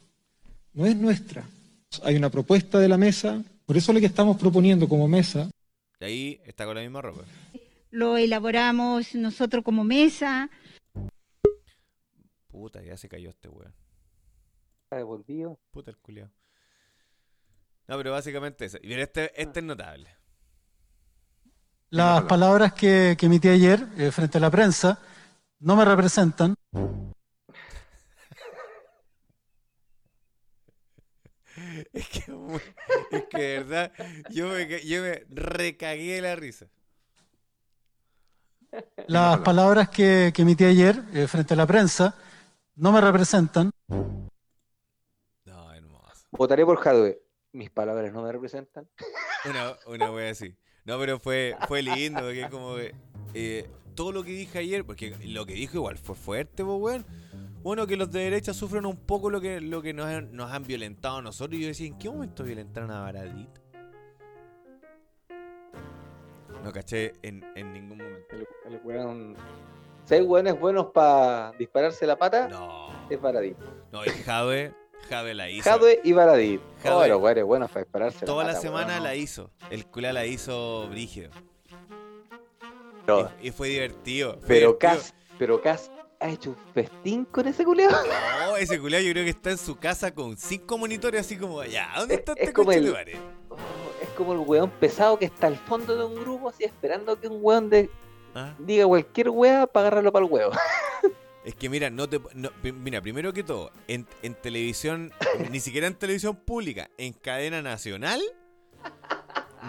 No 0.72 0.86
es 0.86 0.96
nuestra. 0.96 1.44
Hay 2.02 2.16
una 2.16 2.30
propuesta 2.30 2.78
de 2.78 2.88
la 2.88 2.96
mesa, 2.96 3.42
por 3.66 3.76
eso 3.76 3.92
lo 3.92 4.00
que 4.00 4.06
estamos 4.06 4.38
proponiendo 4.38 4.88
como 4.88 5.06
mesa 5.06 5.50
Y 6.00 6.04
ahí 6.04 6.40
está 6.46 6.64
con 6.64 6.74
la 6.74 6.80
misma 6.80 7.02
ropa. 7.02 7.22
Lo 7.90 8.16
elaboramos 8.16 9.14
nosotros 9.14 9.62
como 9.62 9.84
mesa. 9.84 10.48
Puta, 12.52 12.82
ya 12.82 12.98
se 12.98 13.08
cayó 13.08 13.30
este 13.30 13.48
weón. 13.48 13.74
Devolvido. 14.90 15.58
Puta 15.70 15.90
el 15.90 15.96
culiao. 15.96 16.30
No, 17.88 17.96
pero 17.96 18.12
básicamente 18.12 18.66
eso. 18.66 18.76
Y 18.82 18.88
mira, 18.88 19.02
este, 19.02 19.32
este 19.40 19.60
es 19.60 19.64
notable. 19.64 20.14
Las 21.88 22.24
palabras 22.24 22.74
que, 22.74 23.16
que 23.18 23.26
emití 23.26 23.48
ayer 23.48 23.88
eh, 23.96 24.10
frente 24.12 24.36
a 24.36 24.40
la 24.42 24.50
prensa 24.50 25.00
no 25.60 25.76
me 25.76 25.84
representan. 25.84 26.54
Es 31.92 32.08
que, 32.08 32.24
es 33.10 33.24
que 33.30 33.38
de 33.38 33.58
verdad, 33.58 33.92
yo 34.30 34.48
me, 34.48 34.84
yo 34.84 35.02
me 35.02 35.24
recagué 35.28 36.14
de 36.14 36.22
la 36.22 36.36
risa. 36.36 36.66
Las 39.06 39.40
palabras 39.40 39.90
que, 39.90 40.32
que 40.34 40.42
emití 40.42 40.64
ayer 40.64 41.02
eh, 41.12 41.26
frente 41.28 41.54
a 41.54 41.56
la 41.56 41.66
prensa 41.66 42.14
no 42.76 42.92
me 42.92 43.00
representan. 43.00 43.70
Votaré 46.32 46.64
por 46.64 46.78
Jadwe. 46.78 47.22
Mis 47.52 47.70
palabras 47.70 48.12
no 48.12 48.22
me 48.22 48.32
representan. 48.32 48.88
Una, 49.44 49.76
una 49.86 50.10
wea 50.10 50.30
así. 50.30 50.56
No, 50.84 50.98
pero 50.98 51.20
fue, 51.20 51.54
fue 51.68 51.82
lindo, 51.82 52.20
porque 52.20 52.48
como 52.50 52.76
que, 52.76 52.94
eh, 53.34 53.70
todo 53.94 54.10
lo 54.12 54.24
que 54.24 54.32
dije 54.32 54.58
ayer, 54.58 54.84
porque 54.84 55.14
lo 55.26 55.44
que 55.44 55.52
dijo 55.52 55.76
igual 55.76 55.98
fue 55.98 56.16
fuerte, 56.16 56.64
pues 56.64 56.80
weón. 56.80 57.06
Bueno, 57.62 57.86
que 57.86 57.96
los 57.96 58.10
de 58.10 58.20
derecha 58.20 58.52
sufren 58.54 58.86
un 58.86 58.96
poco 58.96 59.30
lo 59.30 59.40
que, 59.40 59.60
lo 59.60 59.82
que 59.82 59.92
nos, 59.92 60.06
han, 60.06 60.34
nos 60.34 60.50
han 60.50 60.64
violentado 60.64 61.18
a 61.18 61.22
nosotros. 61.22 61.58
Y 61.58 61.62
yo 61.62 61.68
decía, 61.68 61.86
¿en 61.86 61.98
qué 61.98 62.08
momento 62.08 62.42
violentaron 62.42 62.90
a 62.90 63.00
Baradit? 63.00 63.50
No 66.64 66.72
caché 66.72 67.12
en, 67.22 67.44
en 67.54 67.72
ningún 67.72 67.98
momento. 67.98 68.34
El, 68.34 68.48
el 68.72 68.80
weón. 68.82 69.36
Si 70.04 70.14
hay 70.14 70.22
weones 70.22 70.58
buenos 70.58 70.86
para 70.86 71.52
dispararse 71.58 72.06
la 72.06 72.16
pata, 72.16 72.48
es 73.08 73.20
Baradit. 73.20 73.56
No, 73.92 74.04
y 74.04 74.08
Jade, 74.10 74.72
Jade 75.08 75.34
la 75.34 75.48
hizo. 75.50 75.68
Jadwe 75.70 76.00
y 76.02 76.12
Baradit. 76.12 76.60
Jadwe. 76.82 77.04
Oh, 77.04 77.08
los 77.08 77.20
weones 77.22 77.44
buenos 77.44 77.70
para 77.70 77.84
dispararse 77.84 78.26
Toda 78.26 78.44
la 78.44 78.48
la 78.48 78.54
pata, 78.54 78.62
semana 78.62 78.92
weón. 78.94 79.02
la 79.04 79.14
hizo. 79.14 79.50
El 79.70 79.86
culá 79.86 80.12
la 80.12 80.26
hizo 80.26 80.88
brígido. 80.88 81.30
Pero, 83.06 83.30
Y, 83.40 83.48
y 83.48 83.50
fue 83.50 83.68
divertido. 83.68 84.34
fue 84.38 84.40
pero. 84.48 84.78
Cas, 84.78 85.14
pero 85.38 85.60
Cas 85.60 85.90
ha 86.20 86.28
hecho 86.30 86.50
un 86.50 86.56
festín 86.72 87.24
con 87.24 87.46
ese 87.48 87.64
culeo. 87.64 87.90
No, 87.90 88.56
ese 88.56 88.78
culá 88.80 89.00
yo 89.00 89.10
creo 89.12 89.24
que 89.24 89.30
está 89.30 89.50
en 89.50 89.58
su 89.58 89.76
casa 89.76 90.12
con 90.14 90.36
cinco 90.36 90.78
monitores 90.78 91.20
así 91.22 91.36
como, 91.36 91.64
ya, 91.64 91.90
¿dónde 91.96 92.14
está 92.14 92.32
es 92.32 92.40
este 92.40 92.52
como 92.52 92.70
el- 92.72 92.78
conchetumare? 92.92 93.12
Es 94.02 94.08
como 94.16 94.32
el 94.34 94.38
weón 94.40 94.70
pesado 94.70 95.18
que 95.18 95.24
está 95.26 95.46
al 95.48 95.56
fondo 95.56 95.96
de 95.96 96.04
un 96.04 96.14
grupo 96.20 96.48
así 96.48 96.64
esperando 96.64 97.18
que 97.20 97.26
un 97.28 97.38
weón 97.42 97.70
de, 97.70 97.90
Ah. 98.34 98.54
diga 98.58 98.86
cualquier 98.86 99.28
wea 99.30 99.66
para 99.66 99.88
agarrarlo 99.88 100.12
para 100.12 100.24
el 100.26 100.32
huevo. 100.32 100.52
Es 101.44 101.56
que 101.56 101.68
mira, 101.68 101.90
no 101.90 102.08
te 102.08 102.20
no, 102.34 102.50
mira, 102.62 103.00
primero 103.02 103.32
que 103.32 103.42
todo, 103.42 103.72
en, 103.88 104.06
en 104.22 104.34
televisión, 104.34 105.10
ni 105.50 105.58
siquiera 105.58 105.88
en 105.88 105.96
televisión 105.96 106.36
pública, 106.36 106.88
en 106.98 107.12
cadena 107.12 107.60
nacional, 107.60 108.22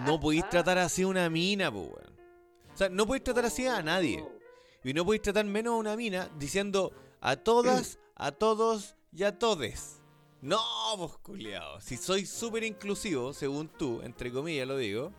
no 0.06 0.20
podéis 0.20 0.48
tratar 0.48 0.78
así 0.78 1.02
a 1.02 1.08
una 1.08 1.28
mina, 1.28 1.72
pues 1.72 1.86
weón. 1.86 2.14
O 2.72 2.76
sea, 2.76 2.88
no 2.88 3.06
podéis 3.06 3.24
tratar 3.24 3.46
así 3.46 3.66
a 3.66 3.82
nadie. 3.82 4.24
Y 4.84 4.92
no 4.92 5.04
podéis 5.04 5.22
tratar 5.22 5.44
menos 5.46 5.72
a 5.72 5.76
una 5.76 5.96
mina 5.96 6.30
diciendo 6.38 6.92
a 7.20 7.36
todas, 7.36 7.98
a 8.14 8.32
todos 8.32 8.94
y 9.12 9.24
a 9.24 9.38
todes. 9.38 10.00
No, 10.42 10.60
vos 10.96 11.18
culiao. 11.18 11.80
Si 11.80 11.96
soy 11.96 12.26
súper 12.26 12.64
inclusivo, 12.64 13.32
según 13.32 13.68
tú, 13.68 14.00
entre 14.02 14.30
comillas 14.30 14.68
lo 14.68 14.76
digo, 14.76 15.12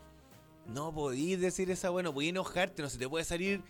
no 0.68 0.94
podéis 0.94 1.40
decir 1.40 1.70
esa 1.72 1.90
bueno, 1.90 2.14
podéis 2.14 2.32
enojarte, 2.32 2.82
no 2.82 2.90
se 2.90 2.98
te 2.98 3.08
puede 3.10 3.24
salir 3.26 3.62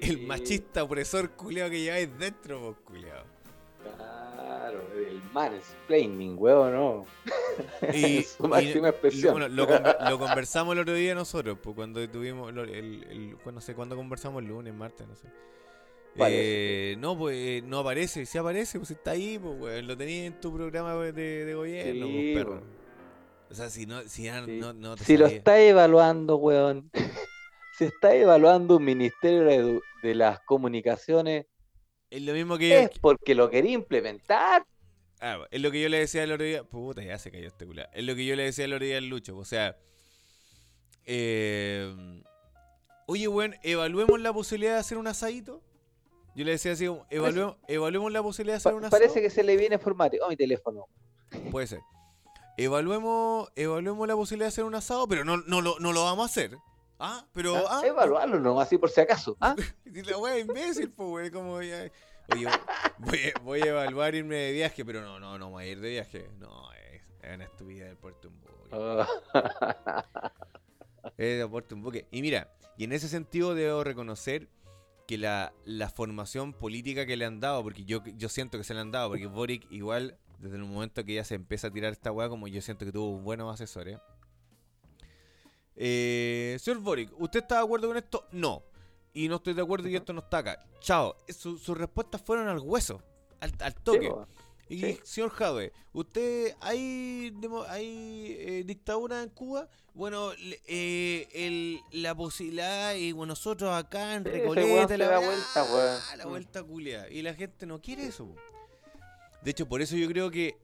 el 0.00 0.26
machista 0.26 0.82
opresor 0.82 1.30
culiao 1.32 1.70
que 1.70 1.80
lleváis 1.82 2.08
dentro, 2.18 2.60
vos 2.60 2.76
culiao. 2.84 3.24
Claro, 3.96 4.80
el 4.96 5.20
mansplaining, 5.32 6.36
huevo, 6.38 6.70
no. 6.70 7.06
Y, 7.94 8.22
Su 8.24 8.48
máxima 8.48 8.88
y- 8.88 8.90
expresión. 8.90 9.32
bueno, 9.34 9.48
lo, 9.48 9.66
conver- 9.68 10.10
lo 10.10 10.18
conversamos 10.18 10.72
el 10.74 10.80
otro 10.80 10.94
día 10.94 11.14
nosotros, 11.14 11.58
pues 11.62 11.76
cuando 11.76 12.08
tuvimos, 12.08 12.50
el, 12.50 12.58
el- 12.58 13.36
cuando- 13.42 13.52
no 13.52 13.60
sé 13.60 13.74
cuándo 13.74 13.94
conversamos, 13.96 14.42
el 14.42 14.48
lunes, 14.48 14.72
martes, 14.74 15.06
no 15.06 15.14
sé. 15.14 15.28
Eh, 16.16 16.94
no, 16.98 17.18
pues 17.18 17.36
eh, 17.36 17.62
no 17.66 17.80
aparece, 17.80 18.24
si 18.24 18.38
aparece, 18.38 18.78
pues 18.78 18.92
está 18.92 19.10
ahí, 19.12 19.36
pues 19.38 19.60
weón, 19.60 19.86
lo 19.86 19.96
tenías 19.96 20.26
en 20.32 20.40
tu 20.40 20.54
programa 20.54 20.94
de, 20.94 21.12
de 21.44 21.54
gobierno, 21.54 22.06
Sí, 22.06 22.32
pues, 22.34 22.44
perro. 22.44 22.62
O 23.54 23.56
sea, 23.56 23.70
si 23.70 23.86
no, 23.86 24.02
si 24.08 24.24
ya 24.24 24.40
no, 24.40 24.72
no 24.72 24.96
te 24.96 25.04
Si 25.04 25.16
lo 25.16 25.26
está 25.26 25.60
evaluando, 25.60 26.36
weón. 26.36 26.90
Si 27.78 27.84
está 27.84 28.14
evaluando 28.14 28.76
un 28.76 28.84
ministerio 28.84 29.42
de, 29.42 29.80
de 30.02 30.14
las 30.14 30.38
comunicaciones, 30.40 31.46
Es 32.08 32.22
lo 32.22 32.32
mismo 32.32 32.56
que 32.56 32.68
yo, 32.68 32.76
es 32.76 32.98
porque 33.00 33.34
lo 33.34 33.50
quería 33.50 33.72
implementar. 33.72 34.64
Ah, 35.20 35.44
es 35.50 35.60
lo 35.60 35.72
que 35.72 35.80
yo 35.80 35.88
le 35.88 35.98
decía 35.98 36.22
el 36.22 36.30
otro 36.30 36.44
día. 36.44 36.62
Puta, 36.62 37.02
ya 37.02 37.18
se 37.18 37.32
cayó 37.32 37.48
este 37.48 37.66
culo. 37.66 37.82
Es 37.92 38.04
lo 38.04 38.14
que 38.14 38.26
yo 38.26 38.36
le 38.36 38.44
decía 38.44 38.64
el 38.64 38.74
otro 38.74 38.86
día 38.86 38.98
al 38.98 39.08
Lucho. 39.08 39.36
O 39.36 39.44
sea, 39.44 39.76
eh, 41.04 42.22
oye, 43.06 43.26
weón, 43.26 43.56
evaluemos 43.62 44.20
la 44.20 44.32
posibilidad 44.32 44.74
de 44.74 44.78
hacer 44.78 44.98
un 44.98 45.08
asadito. 45.08 45.60
Yo 46.36 46.44
le 46.44 46.52
decía 46.52 46.72
así, 46.72 46.88
evaluemos, 47.10 47.56
evaluemos 47.68 48.12
la 48.12 48.22
posibilidad 48.22 48.54
de 48.54 48.58
hacer 48.58 48.74
un 48.74 48.84
asado. 48.84 49.00
parece 49.00 49.20
que 49.20 49.30
se 49.30 49.44
le 49.44 49.56
viene 49.56 49.78
formato. 49.78 50.16
Oh, 50.22 50.28
mi 50.28 50.36
teléfono. 50.36 50.86
Puede 51.50 51.68
ser. 51.68 51.80
Evaluemos, 52.56 53.50
evaluemos 53.56 54.06
la 54.08 54.14
posibilidad 54.14 54.46
de 54.46 54.48
hacer 54.48 54.64
un 54.64 54.74
asado, 54.74 55.06
pero 55.08 55.24
no, 55.24 55.38
no, 55.38 55.60
lo, 55.60 55.78
no 55.80 55.92
lo 55.92 56.04
vamos 56.04 56.22
a 56.24 56.26
hacer. 56.26 56.56
Ah, 56.98 57.26
pero. 57.32 57.56
Ah, 57.68 57.80
ah, 57.82 57.86
Evaluarlo, 57.86 58.38
no, 58.40 58.60
así 58.60 58.78
por 58.78 58.90
si 58.90 59.00
acaso. 59.00 59.36
¿ah? 59.40 59.54
La 59.84 60.18
wea 60.18 60.38
imbécil, 60.38 60.90
pues, 60.90 61.08
wey, 61.10 61.30
como 61.30 61.60
ya. 61.62 61.90
Oye, 62.32 62.46
voy, 62.98 63.18
a- 63.18 63.40
voy 63.42 63.60
a 63.62 63.66
evaluar 63.66 64.14
irme 64.14 64.36
de 64.36 64.52
viaje, 64.52 64.84
pero 64.84 65.02
no, 65.02 65.18
no, 65.20 65.38
no 65.38 65.50
voy 65.50 65.64
a 65.64 65.66
ir 65.68 65.80
de 65.80 65.90
viaje. 65.90 66.30
No, 66.38 66.72
es, 66.72 67.02
es 67.22 67.34
una 67.34 67.44
estupidez 67.44 67.88
del 67.88 67.96
puerto 67.96 68.28
un 68.28 68.40
buque. 68.40 68.54
Es 71.18 71.38
de 71.38 71.46
puerto 71.46 71.74
un 71.74 71.82
buque. 71.82 72.06
Y 72.10 72.22
mira, 72.22 72.50
y 72.78 72.84
en 72.84 72.92
ese 72.92 73.08
sentido 73.08 73.54
debo 73.54 73.84
reconocer 73.84 74.48
que 75.06 75.18
la, 75.18 75.52
la 75.64 75.90
formación 75.90 76.54
política 76.54 77.04
que 77.04 77.16
le 77.16 77.26
han 77.26 77.40
dado, 77.40 77.62
porque 77.62 77.84
yo, 77.84 78.02
yo 78.16 78.28
siento 78.30 78.56
que 78.56 78.64
se 78.64 78.72
le 78.72 78.80
han 78.80 78.90
dado, 78.90 79.10
porque 79.10 79.26
Boric 79.26 79.70
igual, 79.70 80.16
desde 80.38 80.56
el 80.56 80.64
momento 80.64 81.04
que 81.04 81.14
ya 81.14 81.24
se 81.24 81.34
empieza 81.34 81.68
a 81.68 81.70
tirar 81.70 81.92
esta 81.92 82.12
weá, 82.12 82.28
como 82.28 82.46
yo 82.48 82.60
siento 82.62 82.84
que 82.84 82.92
tuvo 82.92 83.18
buenos 83.18 83.52
asesores. 83.52 83.98
Eh, 85.76 86.56
señor 86.60 86.80
Boric, 86.80 87.10
¿usted 87.20 87.40
está 87.40 87.56
de 87.56 87.64
acuerdo 87.64 87.88
con 87.88 87.96
esto? 87.96 88.26
No. 88.32 88.62
Y 89.12 89.28
no 89.28 89.36
estoy 89.36 89.54
de 89.54 89.62
acuerdo 89.62 89.88
y 89.88 89.96
esto 89.96 90.12
no 90.12 90.20
está 90.20 90.38
acá. 90.38 90.64
Chao. 90.80 91.16
Su- 91.28 91.58
sus 91.58 91.76
respuestas 91.76 92.20
fueron 92.22 92.48
al 92.48 92.58
hueso, 92.60 93.00
al, 93.40 93.52
al 93.60 93.74
toque. 93.74 94.10
y 94.68 94.80
Sí. 94.80 94.98
señor 95.04 95.30
Jadwe, 95.30 95.72
¿usted 95.92 96.54
hay, 96.60 97.32
hay 97.68 98.36
eh, 98.38 98.62
dictadura 98.64 99.22
en 99.22 99.28
Cuba? 99.30 99.68
Bueno, 99.94 100.32
eh, 100.66 101.28
el, 101.32 101.80
la 101.92 102.14
posibilidad, 102.14 102.94
y 102.94 103.12
bueno, 103.12 103.32
nosotros 103.32 103.72
acá 103.74 104.14
en 104.14 104.24
Recoleta, 104.24 104.96
la, 104.96 105.06
da 105.08 105.18
vuelta, 105.18 106.16
la 106.16 106.26
Mm. 106.26 106.28
vuelta 106.28 106.62
culia. 106.64 107.08
Y 107.10 107.22
la 107.22 107.34
gente 107.34 107.66
no 107.66 107.80
quiere 107.80 108.06
eso. 108.06 108.26
po. 108.26 108.34
De 109.44 109.50
hecho, 109.50 109.68
por 109.68 109.82
eso 109.82 109.96
yo 109.96 110.08
creo 110.08 110.30
que, 110.30 110.56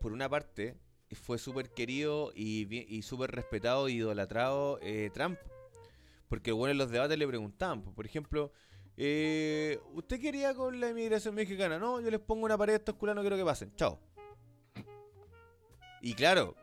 por 0.00 0.12
una 0.12 0.28
parte, 0.28 0.74
fue 1.14 1.38
súper 1.38 1.70
querido 1.70 2.32
y, 2.34 2.66
y 2.94 3.02
súper 3.02 3.30
respetado 3.30 3.88
e 3.88 3.92
idolatrado 3.92 4.78
eh, 4.82 5.10
Trump. 5.12 5.38
Porque 6.28 6.50
bueno, 6.50 6.72
en 6.72 6.78
los 6.78 6.90
debates 6.90 7.18
le 7.18 7.28
preguntaban, 7.28 7.82
pues, 7.82 7.94
por 7.94 8.06
ejemplo, 8.06 8.52
eh, 8.96 9.78
¿usted 9.92 10.18
quería 10.18 10.54
con 10.54 10.80
la 10.80 10.88
inmigración 10.88 11.34
mexicana? 11.34 11.78
No, 11.78 12.00
yo 12.00 12.10
les 12.10 12.20
pongo 12.20 12.46
una 12.46 12.56
pared 12.56 12.72
a 12.72 12.76
estos 12.76 12.94
culas, 12.94 13.14
no 13.14 13.20
quiero 13.20 13.36
que 13.36 13.44
pasen. 13.44 13.74
Chao. 13.76 14.00
Y 16.00 16.14
claro, 16.14 16.56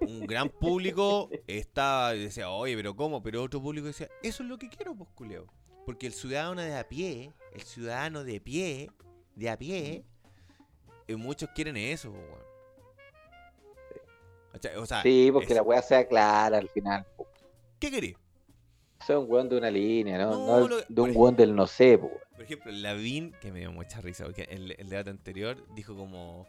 un, 0.00 0.24
gran 0.24 0.48
público 0.48 1.28
estaba 1.46 2.14
y 2.14 2.24
decía, 2.24 2.48
oye, 2.48 2.76
pero 2.76 2.94
¿cómo? 2.94 3.22
Pero 3.22 3.42
otro 3.42 3.60
público 3.60 3.88
decía, 3.88 4.08
eso 4.22 4.44
es 4.44 4.48
lo 4.48 4.56
que 4.56 4.68
quiero, 4.68 4.94
pues, 4.94 5.10
culeo. 5.14 5.46
Porque 5.84 6.06
el 6.06 6.12
ciudadano 6.12 6.62
de 6.62 6.76
a 6.76 6.88
pie, 6.88 7.32
el 7.52 7.62
ciudadano 7.62 8.22
de 8.22 8.40
pie, 8.40 8.90
de 9.34 9.50
a 9.50 9.58
pie, 9.58 10.04
eh, 11.08 11.16
muchos 11.16 11.48
quieren 11.54 11.76
eso, 11.76 12.10
weón. 12.10 12.48
¿Cachai? 14.52 14.76
O 14.76 14.86
sea, 14.86 15.02
Sí, 15.02 15.30
porque 15.32 15.54
la 15.54 15.62
weá 15.62 15.82
sea 15.82 16.06
clara 16.06 16.58
al 16.58 16.68
final. 16.68 17.06
¿qué 17.78 17.90
querés? 17.90 18.14
Sea 19.06 19.18
un 19.18 19.30
weón 19.30 19.48
de 19.48 19.56
una 19.58 19.70
línea, 19.70 20.18
¿no? 20.18 20.30
No, 20.32 20.60
No, 20.60 20.68
lo- 20.68 20.80
de 20.88 21.00
un 21.00 21.12
weón 21.14 21.36
del 21.36 21.54
no 21.54 21.66
sé, 21.66 21.98
po. 21.98 22.10
Por 22.32 22.42
ejemplo, 22.42 22.72
Lavín, 22.72 23.32
que 23.40 23.52
me 23.52 23.60
dio 23.60 23.72
mucha 23.72 24.00
risa, 24.00 24.24
porque 24.24 24.42
el, 24.50 24.72
el 24.78 24.88
debate 24.88 25.10
anterior 25.10 25.56
dijo 25.74 25.96
como, 25.96 26.46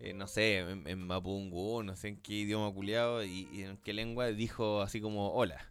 eh, 0.00 0.12
no 0.12 0.26
sé, 0.26 0.58
en, 0.58 0.86
en 0.86 1.06
Mapungu, 1.06 1.82
no 1.82 1.94
sé 1.96 2.08
en 2.08 2.16
qué 2.22 2.32
idioma 2.34 2.72
culiado 2.72 3.22
y, 3.24 3.48
y 3.52 3.62
en 3.62 3.76
qué 3.78 3.92
lengua, 3.92 4.26
dijo 4.28 4.80
así 4.82 5.00
como 5.00 5.32
hola. 5.32 5.58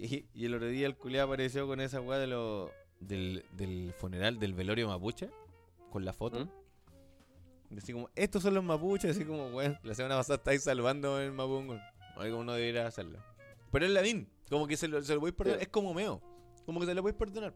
Y, 0.00 0.26
y 0.32 0.44
el 0.46 0.54
otro 0.54 0.68
día 0.68 0.86
el 0.86 0.94
culiado 0.96 1.26
apareció 1.26 1.66
con 1.66 1.80
esa 1.80 2.00
weá 2.00 2.20
de 2.20 2.28
lo, 2.28 2.70
del, 3.00 3.44
del 3.56 3.92
funeral 3.98 4.38
del 4.38 4.54
velorio 4.54 4.86
mapuche, 4.86 5.28
con 5.90 6.04
la 6.04 6.12
foto. 6.12 6.42
Y 6.42 6.48
Así 7.76 7.92
como, 7.92 8.08
estos 8.14 8.42
son 8.42 8.54
los 8.54 8.64
mapuches, 8.64 9.10
así 9.16 9.24
como, 9.24 9.48
weón, 9.48 9.78
la 9.82 9.94
semana 9.94 10.16
pasada 10.16 10.36
estáis 10.36 10.62
salvando 10.64 11.20
en 11.20 11.34
Mapungu. 11.34 11.78
Oye, 12.16 12.30
como 12.30 12.44
no 12.44 12.52
debería 12.54 12.86
hacerlo. 12.86 13.18
Pero 13.70 13.84
es 13.84 13.90
Lavín, 13.90 14.28
como 14.48 14.66
que 14.66 14.76
se 14.76 14.88
lo, 14.88 15.02
se 15.02 15.12
lo 15.14 15.20
podéis 15.20 15.36
perdonar, 15.36 15.58
Sí. 15.60 15.64
es 15.64 15.68
como 15.68 15.92
meo, 15.92 16.22
como 16.64 16.80
que 16.80 16.86
se 16.86 16.94
lo 16.94 17.02
podéis 17.02 17.18
perdonar. 17.18 17.54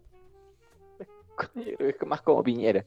Yo 1.54 1.62
creo 1.64 1.76
que 1.78 1.96
es 2.00 2.06
más 2.06 2.20
como 2.20 2.42
Piñera. 2.42 2.84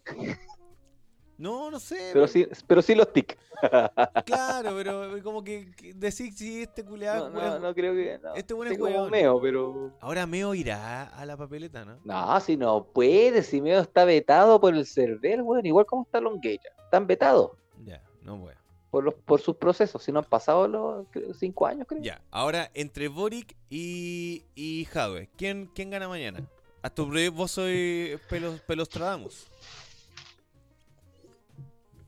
No, 1.38 1.70
no 1.70 1.80
sé. 1.80 2.12
Pero 2.14 2.28
sí, 2.28 2.48
pero 2.68 2.82
sí 2.82 2.96
los 2.96 3.12
tic. 3.12 3.38
Claro, 4.26 4.72
pero 4.76 5.24
como 5.24 5.44
que, 5.44 5.72
que 5.76 5.94
decir 5.94 6.34
si 6.34 6.62
este 6.64 6.84
culeado. 6.84 7.30
No, 7.30 7.42
no, 7.42 7.60
no 7.60 7.74
creo 7.74 7.94
que. 7.94 8.20
No. 8.22 8.36
Este 8.36 8.54
bueno 8.54 8.70
Sí, 8.72 8.76
es 8.76 8.82
como. 8.82 9.10
Meo, 9.10 9.42
pero. 9.42 9.94
Ahora 10.02 10.26
Meo 10.26 10.54
irá 10.54 11.08
a 11.08 11.26
la 11.26 11.36
papeleta, 11.38 11.84
¿no? 11.86 12.00
No, 12.04 12.40
si 12.42 12.58
no 12.58 12.86
puede, 12.86 13.44
si 13.44 13.62
Meo 13.62 13.82
está 13.82 14.06
vetado 14.06 14.60
por 14.60 14.74
el 14.76 14.86
CERVEL, 14.86 15.42
weón, 15.42 15.66
igual 15.66 15.86
como 15.86 16.04
está 16.04 16.20
Longueira. 16.22 16.70
Están 16.84 17.08
vetados 17.08 17.52
Ya, 17.84 18.02
no 18.22 18.38
voy. 18.38 18.54
por 18.92 19.04
los 19.04 19.14
por 19.14 19.42
sus 19.42 19.56
procesos. 19.56 20.04
Si 20.04 20.12
no 20.12 20.20
han 20.20 20.26
pasado 20.26 20.68
los 20.68 21.08
creo, 21.10 21.34
cinco 21.34 21.66
años, 21.66 21.86
creo. 21.88 22.02
Ya, 22.02 22.22
ahora 22.32 22.70
entre 22.74 23.08
Boric 23.08 23.56
y, 23.70 24.46
y 24.56 24.86
Jadwe, 24.86 25.30
¿quién, 25.38 25.70
¿quién 25.74 25.90
gana 25.90 26.08
mañana? 26.08 26.48
A 26.82 26.90
tu 26.92 27.10
vos 27.34 27.50
soy 27.52 28.20
pelos, 28.30 28.62
pelostradamus. 28.62 29.48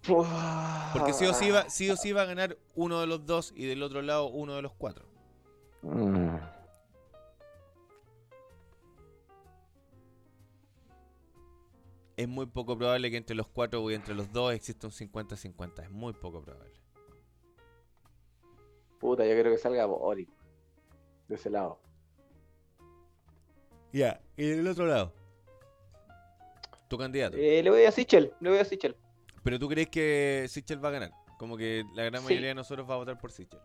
Porque 0.07 1.13
sí 1.13 1.25
o, 1.25 1.33
sí 1.33 1.51
va, 1.51 1.69
sí 1.69 1.89
o 1.89 1.97
sí 1.97 2.11
va 2.11 2.21
a 2.23 2.25
ganar 2.25 2.57
uno 2.75 2.99
de 3.01 3.07
los 3.07 3.25
dos 3.25 3.53
y 3.55 3.65
del 3.65 3.83
otro 3.83 4.01
lado 4.01 4.27
uno 4.27 4.55
de 4.55 4.61
los 4.61 4.73
cuatro. 4.73 5.05
Mm. 5.81 6.37
Es 12.15 12.27
muy 12.27 12.47
poco 12.47 12.75
probable 12.75 13.11
que 13.11 13.17
entre 13.17 13.35
los 13.35 13.47
cuatro 13.47 13.83
o 13.83 13.91
entre 13.91 14.15
los 14.15 14.31
dos 14.31 14.51
exista 14.53 14.87
un 14.87 14.93
50-50. 14.93 15.83
Es 15.83 15.91
muy 15.91 16.13
poco 16.13 16.41
probable. 16.41 16.73
Puta, 18.99 19.23
yo 19.23 19.39
creo 19.39 19.51
que 19.51 19.59
salga 19.59 19.85
Boric. 19.85 20.29
De 21.27 21.35
ese 21.35 21.51
lado. 21.51 21.79
Ya, 23.93 24.19
y 24.35 24.47
del 24.49 24.67
otro 24.67 24.87
lado. 24.87 25.13
Tu 26.87 26.97
candidato. 26.97 27.37
Eh, 27.37 27.61
le 27.61 27.69
voy 27.69 27.83
a 27.83 27.91
Sichel, 27.91 28.33
le 28.39 28.49
voy 28.49 28.59
a 28.59 28.65
Sichel. 28.65 28.95
Pero 29.47 29.59
tú 29.59 29.69
crees 29.69 29.87
que 29.87 30.45
Sichel 30.49 30.83
va 30.83 30.89
a 30.89 30.91
ganar. 30.91 31.11
Como 31.39 31.55
que 31.55 31.85
la 31.95 32.03
gran 32.03 32.21
Sí. 32.21 32.27
mayoría 32.27 32.49
de 32.49 32.55
nosotros 32.55 32.85
va 32.89 32.95
a 32.95 32.97
votar 32.97 33.17
por 33.17 33.31
Sichel. 33.31 33.61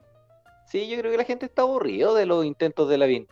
Sí, 0.69 0.89
yo 0.89 0.97
creo 0.97 1.11
que 1.11 1.19
la 1.19 1.25
gente 1.25 1.47
está 1.47 1.63
aburrido 1.63 2.15
de 2.15 2.25
los 2.25 2.45
intentos 2.45 2.89
de 2.89 2.99
Lavín. 2.99 3.27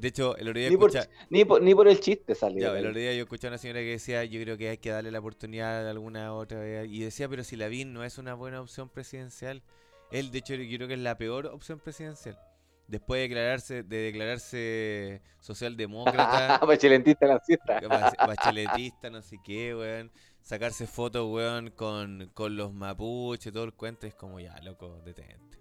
De 0.00 0.06
hecho, 0.08 0.36
el 0.36 0.48
otro 0.48 0.60
día 0.60 0.70
Ni 0.70 0.76
por, 0.76 0.94
escucha- 0.94 1.10
ni, 1.30 1.44
por, 1.44 1.60
ni 1.62 1.74
por 1.74 1.88
el 1.88 1.98
chiste 1.98 2.36
sale. 2.36 2.60
Ya, 2.60 2.68
el 2.78 2.86
otro 2.86 3.00
día 3.00 3.12
yo 3.12 3.22
escuché 3.24 3.48
a 3.48 3.50
una 3.50 3.58
señora 3.58 3.80
que 3.80 3.86
decía, 3.90 4.24
yo 4.24 4.40
creo 4.40 4.56
que 4.56 4.68
hay 4.68 4.78
que 4.78 4.90
darle 4.90 5.10
la 5.10 5.18
oportunidad 5.18 5.84
a 5.84 5.90
alguna 5.90 6.32
otra 6.32 6.60
vez. 6.60 6.88
Y 6.88 7.00
decía, 7.00 7.28
pero 7.28 7.42
si 7.42 7.56
Lavín 7.56 7.92
no 7.92 8.04
es 8.04 8.16
una 8.18 8.34
buena 8.34 8.60
opción 8.60 8.88
presidencial. 8.88 9.64
Él, 10.12 10.30
de 10.30 10.38
hecho, 10.38 10.54
yo 10.54 10.76
creo 10.76 10.86
que 10.86 10.94
es 10.94 11.00
la 11.00 11.18
peor 11.18 11.46
opción 11.46 11.80
presidencial. 11.80 12.38
Después 12.86 13.18
de 13.18 13.22
declararse, 13.22 13.82
de 13.82 13.96
declararse 13.98 15.22
socialdemócrata, 15.40 16.58
Bachelentista 16.66 17.26
en 17.26 17.32
la 17.32 17.40
siesta. 17.40 17.80
bacheletista, 18.26 19.10
no 19.10 19.22
sé 19.22 19.38
qué, 19.44 19.74
weón. 19.74 20.10
Sacarse 20.42 20.86
fotos, 20.86 21.28
weón, 21.30 21.70
con, 21.70 22.30
con 22.34 22.56
los 22.56 22.72
mapuches, 22.72 23.52
todo 23.52 23.64
el 23.64 23.74
cuento. 23.74 24.06
Es 24.06 24.14
como, 24.14 24.40
ya, 24.40 24.58
loco, 24.62 25.00
detente. 25.04 25.58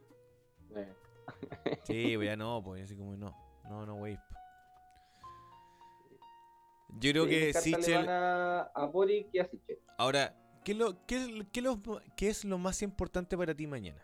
Eh. 0.75 0.93
Sí, 1.83 2.15
pues 2.15 2.27
ya 2.27 2.35
no, 2.37 2.61
pues 2.63 2.83
así 2.85 2.95
como 2.95 3.15
no, 3.15 3.35
no, 3.69 3.85
no, 3.85 3.95
wey. 3.95 4.17
Yo 6.99 7.11
creo 7.11 7.23
Sí, 7.25 7.29
que 7.29 7.53
Sichel. 7.53 8.07
a, 8.09 8.89
Boric 8.91 9.27
y 9.31 9.39
a 9.39 9.45
Sichel. 9.45 9.79
Ahora, 9.97 10.35
¿qué 10.63 10.71
es, 10.71 10.77
lo, 10.77 11.05
qué, 11.05 11.45
qué 11.51 11.61
lo, 11.61 11.79
qué 12.17 12.29
es 12.29 12.43
lo 12.45 12.57
más 12.57 12.81
importante 12.81 13.37
para 13.37 13.53
ti 13.53 13.67
mañana? 13.67 14.03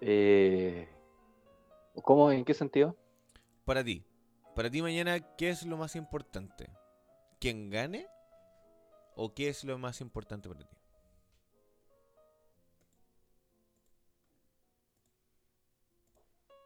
Eh, 0.00 0.88
¿Cómo? 2.02 2.30
¿En 2.30 2.44
qué 2.44 2.54
sentido? 2.54 2.96
Para 3.64 3.82
ti. 3.82 4.04
Para 4.54 4.70
ti 4.70 4.82
mañana, 4.82 5.18
¿qué 5.36 5.50
es 5.50 5.64
lo 5.66 5.76
más 5.76 5.96
importante? 5.96 6.70
¿Quién 7.44 7.68
gane? 7.68 8.06
¿O 9.16 9.34
qué 9.34 9.50
es 9.50 9.64
lo 9.64 9.76
más 9.76 10.00
importante 10.00 10.48
para 10.48 10.66
ti? 10.66 10.78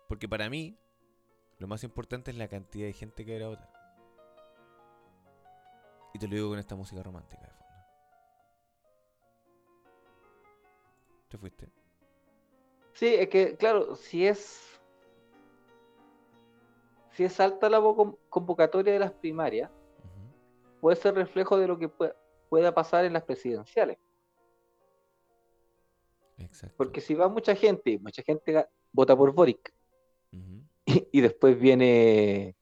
Porque 0.09 0.29
para 0.29 0.49
mí, 0.49 0.79
lo 1.59 1.67
más 1.67 1.83
importante 1.83 2.31
es 2.31 2.37
la 2.37 2.47
cantidad 2.47 2.87
de 2.87 2.93
gente 2.93 3.25
que 3.25 3.33
va 3.33 3.35
a 3.35 3.39
ir 3.39 3.45
a 3.45 3.49
votar. 3.49 3.73
Y 6.15 6.21
te 6.21 6.29
lo 6.29 6.37
digo 6.37 6.51
con 6.51 6.61
esta 6.61 6.77
música 6.77 7.03
romántica 7.03 7.43
de 7.43 7.51
fondo. 7.55 7.75
¿Te 11.27 11.39
fuiste? 11.39 11.73
Sí, 12.93 13.17
es 13.17 13.29
que, 13.29 13.57
claro, 13.57 13.97
si 13.97 14.29
es. 14.29 14.81
Si 17.11 17.25
es 17.25 17.41
alta 17.41 17.69
la 17.69 17.81
vo- 17.81 18.17
convocatoria 18.29 18.93
de 18.93 19.01
las 19.01 19.11
primarias, 19.11 19.73
puede 20.81 20.97
ser 20.97 21.15
reflejo 21.15 21.59
de 21.59 21.67
lo 21.69 21.79
que 21.79 21.89
pue- 21.89 22.15
pueda 22.49 22.75
pasar 22.75 23.05
en 23.05 23.13
las 23.13 23.25
presidenciales. 23.25 23.99
Exacto. 26.39 26.75
Porque 26.77 27.01
si 27.01 27.15
va 27.15 27.29
mucha 27.29 27.55
gente, 27.55 27.99
mucha 27.99 28.23
gente 28.23 28.67
vota 28.93 29.17
por 29.17 29.33
Boric, 29.33 29.73
y, 30.87 31.09
y 31.13 31.21
después 31.21 31.59
viene 31.59 32.55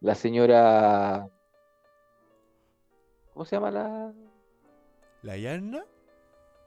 la 0.00 0.14
señora. 0.14 1.28
¿Cómo 3.32 3.44
se 3.44 3.56
llama 3.56 3.70
la.? 3.70 4.12
¿La 5.22 5.36
Yarna? 5.36 5.84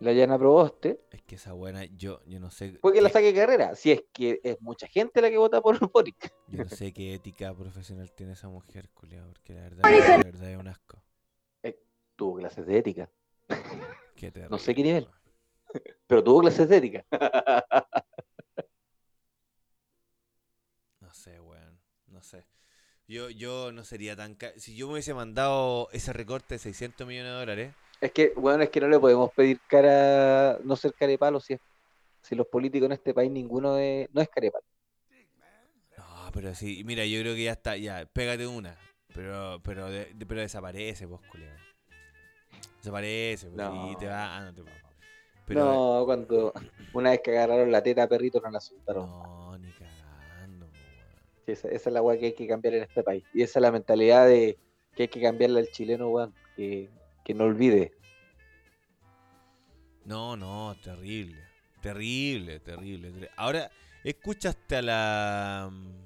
La 0.02 0.14
Yana 0.14 0.38
Proboste, 0.38 1.00
Es 1.12 1.22
que 1.22 1.36
esa 1.36 1.54
buena, 1.54 1.86
yo, 1.86 2.22
yo 2.26 2.40
no 2.40 2.50
sé. 2.52 2.72
puede 2.82 2.96
que 2.96 3.02
la 3.02 3.10
saque 3.10 3.34
carrera. 3.34 3.76
Si 3.76 3.92
es 3.92 4.04
que 4.12 4.40
es 4.44 4.60
mucha 4.62 4.88
gente 4.88 5.22
la 5.22 5.30
que 5.30 5.38
vota 5.38 5.62
por 5.62 5.78
Boric. 5.92 6.34
Yo 6.48 6.64
no 6.64 6.70
sé 6.70 6.92
qué 6.92 7.14
ética 7.14 7.54
profesional 7.56 8.12
tiene 8.12 8.34
esa 8.34 8.50
mujer, 8.50 8.90
culiao, 8.90 9.28
porque 9.30 9.54
la 9.54 9.62
verdad, 9.62 9.84
la 9.86 10.24
verdad 10.24 10.52
es 10.52 10.58
un 10.58 10.68
asco. 10.68 11.04
Tuvo 12.16 12.36
clases 12.36 12.68
de 12.68 12.78
ética. 12.78 13.10
Qué 14.16 14.32
terrible. 14.32 14.50
No 14.52 14.58
sé 14.60 14.76
qué 14.76 14.84
nivel. 14.84 15.08
Pero 16.08 16.24
tuvo 16.24 16.42
clases 16.42 16.68
de 16.70 16.78
ética. 16.78 17.06
No 21.00 21.14
sé, 21.14 21.40
weón. 21.40 21.80
No 22.08 22.22
sé. 22.22 22.46
Yo, 23.08 23.30
yo 23.30 23.72
no 23.72 23.84
sería 23.84 24.16
tan... 24.16 24.36
ca- 24.36 24.54
Si 24.58 24.76
yo 24.76 24.88
me 24.88 24.94
hubiese 24.94 25.14
mandado 25.14 25.90
ese 25.92 26.14
recorte 26.14 26.56
de 26.56 26.60
600 26.60 27.08
millones 27.08 27.32
de 27.32 27.38
dólares, 27.40 27.76
Es 28.02 28.12
que, 28.12 28.34
bueno, 28.36 28.64
es 28.64 28.70
que 28.70 28.82
no 28.82 28.88
le 28.88 29.00
podemos 29.00 29.32
pedir 29.32 29.60
cara, 29.68 30.58
no 30.64 30.76
ser 30.76 30.94
carepalo 30.94 31.40
si, 31.40 31.54
es- 31.54 31.62
si 32.24 32.36
los 32.36 32.48
políticos 32.48 32.88
en 32.88 32.94
este 32.94 33.14
país 33.14 33.32
ninguno 33.32 33.76
de, 33.76 34.10
no 34.12 34.22
es 34.22 34.28
carepalo. 34.30 34.66
no, 35.98 36.32
pero 36.34 36.56
sí, 36.56 36.84
mira, 36.84 37.06
yo 37.06 37.20
creo 37.22 37.36
que 37.36 37.44
ya 37.44 37.52
está, 37.52 37.78
ya, 37.78 38.06
pégate 38.12 38.48
una. 38.48 38.76
Pero, 39.14 39.60
pero, 39.64 39.88
pero 40.28 40.42
desaparece, 40.42 41.06
vos, 41.06 41.22
culiao. 41.30 41.54
Desaparece, 42.78 43.48
pues, 43.48 43.58
No. 43.58 43.92
y 43.92 43.96
te 43.98 44.08
va... 44.08 44.38
ah, 44.38 44.46
no 44.46 44.54
te- 44.54 44.64
Pero, 45.46 45.66
no, 45.66 46.06
cuando 46.06 46.54
una 46.94 47.12
vez 47.12 47.20
que 47.24 47.32
agarraron 47.32 47.72
la 47.72 47.84
teta 47.84 48.04
a 48.04 48.08
perrito 48.08 48.40
no 48.42 48.50
la 48.50 48.60
soltaron. 48.62 49.06
No, 49.08 49.58
ni 49.60 49.70
cagando, 49.74 50.66
weón. 50.66 50.76
Sí, 51.46 51.52
esa, 51.52 51.68
esa 51.68 51.90
es 51.90 51.94
la 51.94 52.02
weá 52.02 52.18
que 52.18 52.28
hay 52.28 52.34
que 52.34 52.48
cambiar 52.48 52.76
en 52.76 52.84
este 52.84 53.04
país. 53.04 53.24
Y 53.34 53.42
esa 53.44 53.60
es 53.60 53.62
la 53.62 53.72
mentalidad 53.72 54.28
de 54.28 54.58
que 54.96 55.04
hay 55.04 55.10
que 55.10 55.22
cambiarle 55.22 55.60
al 55.60 55.68
chileno, 55.70 56.10
weón. 56.10 56.34
Que, 56.56 56.90
que 57.32 57.38
no 57.38 57.46
olvide. 57.46 57.94
No, 60.06 60.36
no, 60.36 60.76
terrible. 60.84 61.38
Terrible, 61.82 62.60
terrible. 62.60 63.12
terri- 63.12 63.30
Ahora, 63.38 63.72
¿escuchaste 64.04 64.76
a 64.78 64.82
la... 64.82 65.70
mm, 65.72 66.02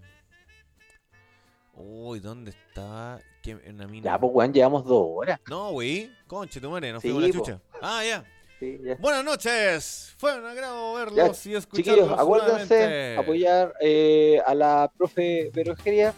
Uy, 1.77 2.19
¿dónde 2.19 2.52
estaba? 2.52 3.19
¿Qué- 3.41 3.52
en 3.65 3.76
una 3.76 3.88
mina? 3.88 4.11
Ya, 4.11 4.19
pues, 4.19 4.31
weón, 4.34 4.53
llevamos 4.53 4.85
dos 4.85 5.06
horas. 5.10 5.39
No, 5.49 5.72
güey. 5.72 6.10
Conche, 6.27 6.61
tu 6.61 6.69
madre, 6.69 6.91
nos 6.93 7.02
Sí, 7.02 7.10
la 7.11 7.30
chucha. 7.31 7.60
Ah, 7.81 8.03
ya. 8.06 8.23
Sí, 8.60 8.80
ya. 8.84 8.95
Buenas 8.95 9.26
noches. 9.26 10.14
Fue 10.18 10.38
un 10.39 10.45
agrado 10.45 10.97
Ya, 10.97 11.06
verlos 11.06 11.45
y 11.45 11.56
escucharlos 11.56 11.95
chiquillos, 12.06 12.19
acuérdense 12.19 12.76
nuevamente. 12.77 13.18
apoyar 13.18 13.73
eh, 13.81 14.39
a 14.45 14.53
la 14.56 14.91
profe 14.97 15.49
Verogeria. 15.53 16.14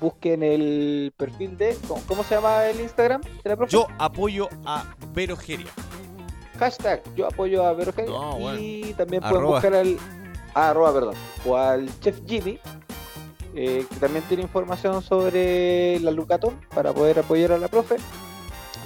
Busquen 0.00 0.42
el 0.42 1.12
perfil 1.16 1.56
de. 1.56 1.76
¿cómo, 1.88 2.02
cómo 2.06 2.24
se 2.24 2.34
llama 2.34 2.66
el 2.66 2.80
Instagram 2.80 3.20
de 3.22 3.50
la 3.50 3.56
profe? 3.56 3.72
Yo 3.72 3.86
apoyo 3.98 4.48
a 4.64 4.84
Vero 5.14 5.36
Geria. 5.36 5.70
Hashtag 6.58 7.02
yo 7.16 7.26
apoyo 7.26 7.64
a 7.66 7.72
Verogeria. 7.72 8.10
No, 8.10 8.38
bueno. 8.38 8.58
Y 8.60 8.94
también 8.96 9.20
pueden 9.22 9.38
Arroba. 9.38 9.52
buscar 9.54 9.74
al. 9.74 9.96
ah, 10.54 10.70
arroba, 10.70 10.92
perdón. 10.94 11.14
O 11.44 11.56
al 11.56 11.88
Chef 12.00 12.20
Jimmy. 12.26 12.58
eh, 13.56 13.84
que 13.90 13.96
también 13.96 14.24
tiene 14.28 14.42
información 14.44 15.02
sobre 15.02 15.98
la 16.00 16.10
Lucatón 16.12 16.60
para 16.74 16.92
poder 16.92 17.18
apoyar 17.18 17.52
a 17.52 17.58
la 17.58 17.66
profe. 17.68 17.96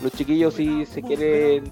Los 0.03 0.13
chiquillos, 0.13 0.55
si 0.55 0.87
se 0.87 1.03
quieren 1.03 1.71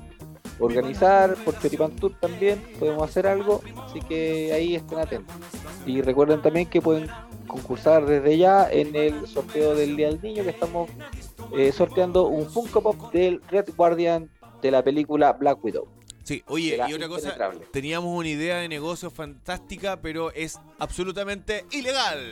organizar 0.59 1.35
por 1.45 1.59
Choripan 1.61 1.93
Tour 1.97 2.13
también, 2.21 2.63
podemos 2.79 3.03
hacer 3.09 3.27
algo. 3.27 3.63
Así 3.87 4.01
que 4.01 4.53
ahí 4.53 4.75
estén 4.77 4.99
atentos. 4.99 5.35
Y 5.87 6.03
recuerden 6.03 6.43
también 6.43 6.67
que 6.69 6.83
pueden 6.83 7.09
concursar 7.47 8.05
desde 8.07 8.37
ya 8.39 8.69
en 8.71 8.95
el 8.95 9.27
sorteo 9.27 9.75
del 9.75 9.97
Día 9.97 10.09
del 10.09 10.21
Niño, 10.23 10.43
que 10.45 10.51
estamos 10.51 10.91
eh, 11.57 11.73
sorteando 11.73 12.27
un 12.27 12.49
Funko 12.51 12.81
Pop 12.83 13.13
del 13.13 13.41
Red 13.49 13.71
Guardian 13.77 14.29
de 14.63 14.71
la 14.71 14.83
película 14.83 15.33
Black 15.33 15.63
Widow. 15.65 15.89
Sí, 16.25 16.43
oye, 16.49 16.77
y 16.89 16.93
otra 16.93 17.07
cosa, 17.07 17.37
teníamos 17.71 18.11
una 18.19 18.29
idea 18.29 18.57
de 18.57 18.69
negocio 18.69 19.13
fantástica, 19.13 20.01
pero 20.01 20.33
es 20.33 20.59
absolutamente 20.81 21.65
ilegal. 21.71 22.31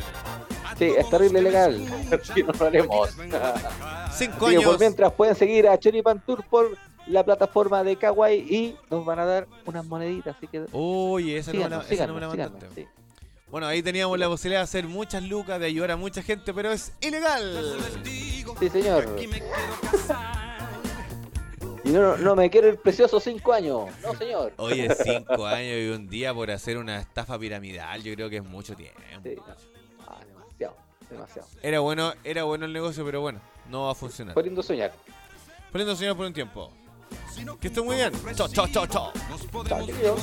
Sí, 0.77 0.87
es 0.97 1.09
terrible 1.09 1.41
legal. 1.43 1.81
Si 2.35 2.43
no 2.43 2.53
lo 2.59 2.67
haremos. 2.67 3.11
Cinco 3.11 3.37
Así 3.37 4.27
que 4.27 4.33
por 4.37 4.49
años. 4.49 4.81
mientras 4.81 5.13
pueden 5.13 5.37
seguir 5.37 5.69
a 5.69 5.79
Choripan 5.79 6.21
Tour 6.27 6.43
por 6.51 6.77
la 7.07 7.23
plataforma 7.25 7.85
de 7.85 7.95
Kawaii 7.95 8.39
y 8.41 8.77
nos 8.91 9.05
van 9.05 9.21
a 9.21 9.25
dar 9.27 9.47
unas 9.65 9.85
moneditas. 9.87 10.37
Así 10.37 10.49
que 10.49 10.65
Oye, 10.73 11.37
esa, 11.39 11.53
no 11.53 11.59
me 11.61 11.69
la, 11.69 11.83
síganos, 11.83 11.91
esa 11.93 12.07
no 12.09 12.15
me 12.15 12.21
la 12.21 12.31
síganos, 12.33 12.53
mandaste. 12.53 12.75
síganos, 12.75 12.95
sí. 12.97 13.04
Bueno, 13.55 13.69
ahí 13.69 13.85
teníamos 13.85 14.19
la 14.19 14.27
posibilidad 14.27 14.63
de 14.63 14.65
hacer 14.65 14.89
muchas 14.89 15.23
lucas, 15.23 15.61
de 15.61 15.67
ayudar 15.67 15.93
a 15.93 15.97
mucha 15.97 16.23
gente, 16.23 16.53
pero 16.53 16.73
es 16.73 16.93
ilegal. 17.01 17.79
Sí, 18.59 18.69
señor. 18.69 19.07
Y 21.85 21.91
no, 21.91 22.17
no 22.17 22.35
me 22.35 22.51
quiero 22.51 22.69
el 22.69 22.79
precioso 22.79 23.21
5 23.21 23.53
años. 23.53 23.91
No, 24.03 24.13
señor. 24.17 24.55
Oye, 24.57 24.93
cinco 24.97 25.47
años 25.47 25.77
y 25.79 25.89
un 25.91 26.09
día 26.09 26.35
por 26.35 26.51
hacer 26.51 26.79
una 26.79 26.99
estafa 26.99 27.39
piramidal, 27.39 28.03
yo 28.03 28.13
creo 28.17 28.29
que 28.29 28.39
es 28.39 28.45
mucho 28.45 28.75
tiempo. 28.75 29.01
Sí. 29.23 29.37
Ah, 30.01 30.19
demasiado, 30.27 30.77
demasiado. 31.09 31.49
Era 31.63 31.79
bueno, 31.79 32.13
era 32.25 32.43
bueno 32.43 32.65
el 32.65 32.73
negocio, 32.73 33.05
pero 33.05 33.21
bueno, 33.21 33.41
no 33.71 33.85
va 33.85 33.93
a 33.93 33.95
funcionar. 33.95 34.37
Lindo 34.37 34.65
soñar. 34.65 34.93
Poniendo 35.71 35.95
señor 35.95 36.17
por 36.17 36.27
un 36.27 36.33
tiempo. 36.33 36.73
Que 37.61 37.69
esté 37.69 37.81
muy 37.81 37.95
bien. 37.95 38.11
Chao, 38.35 38.49
chao, 38.49 38.67
chao, 38.67 38.85
chao. 38.89 39.13
Chao. 39.13 39.65
Chao, 39.69 39.87
chiquillos. 39.87 40.21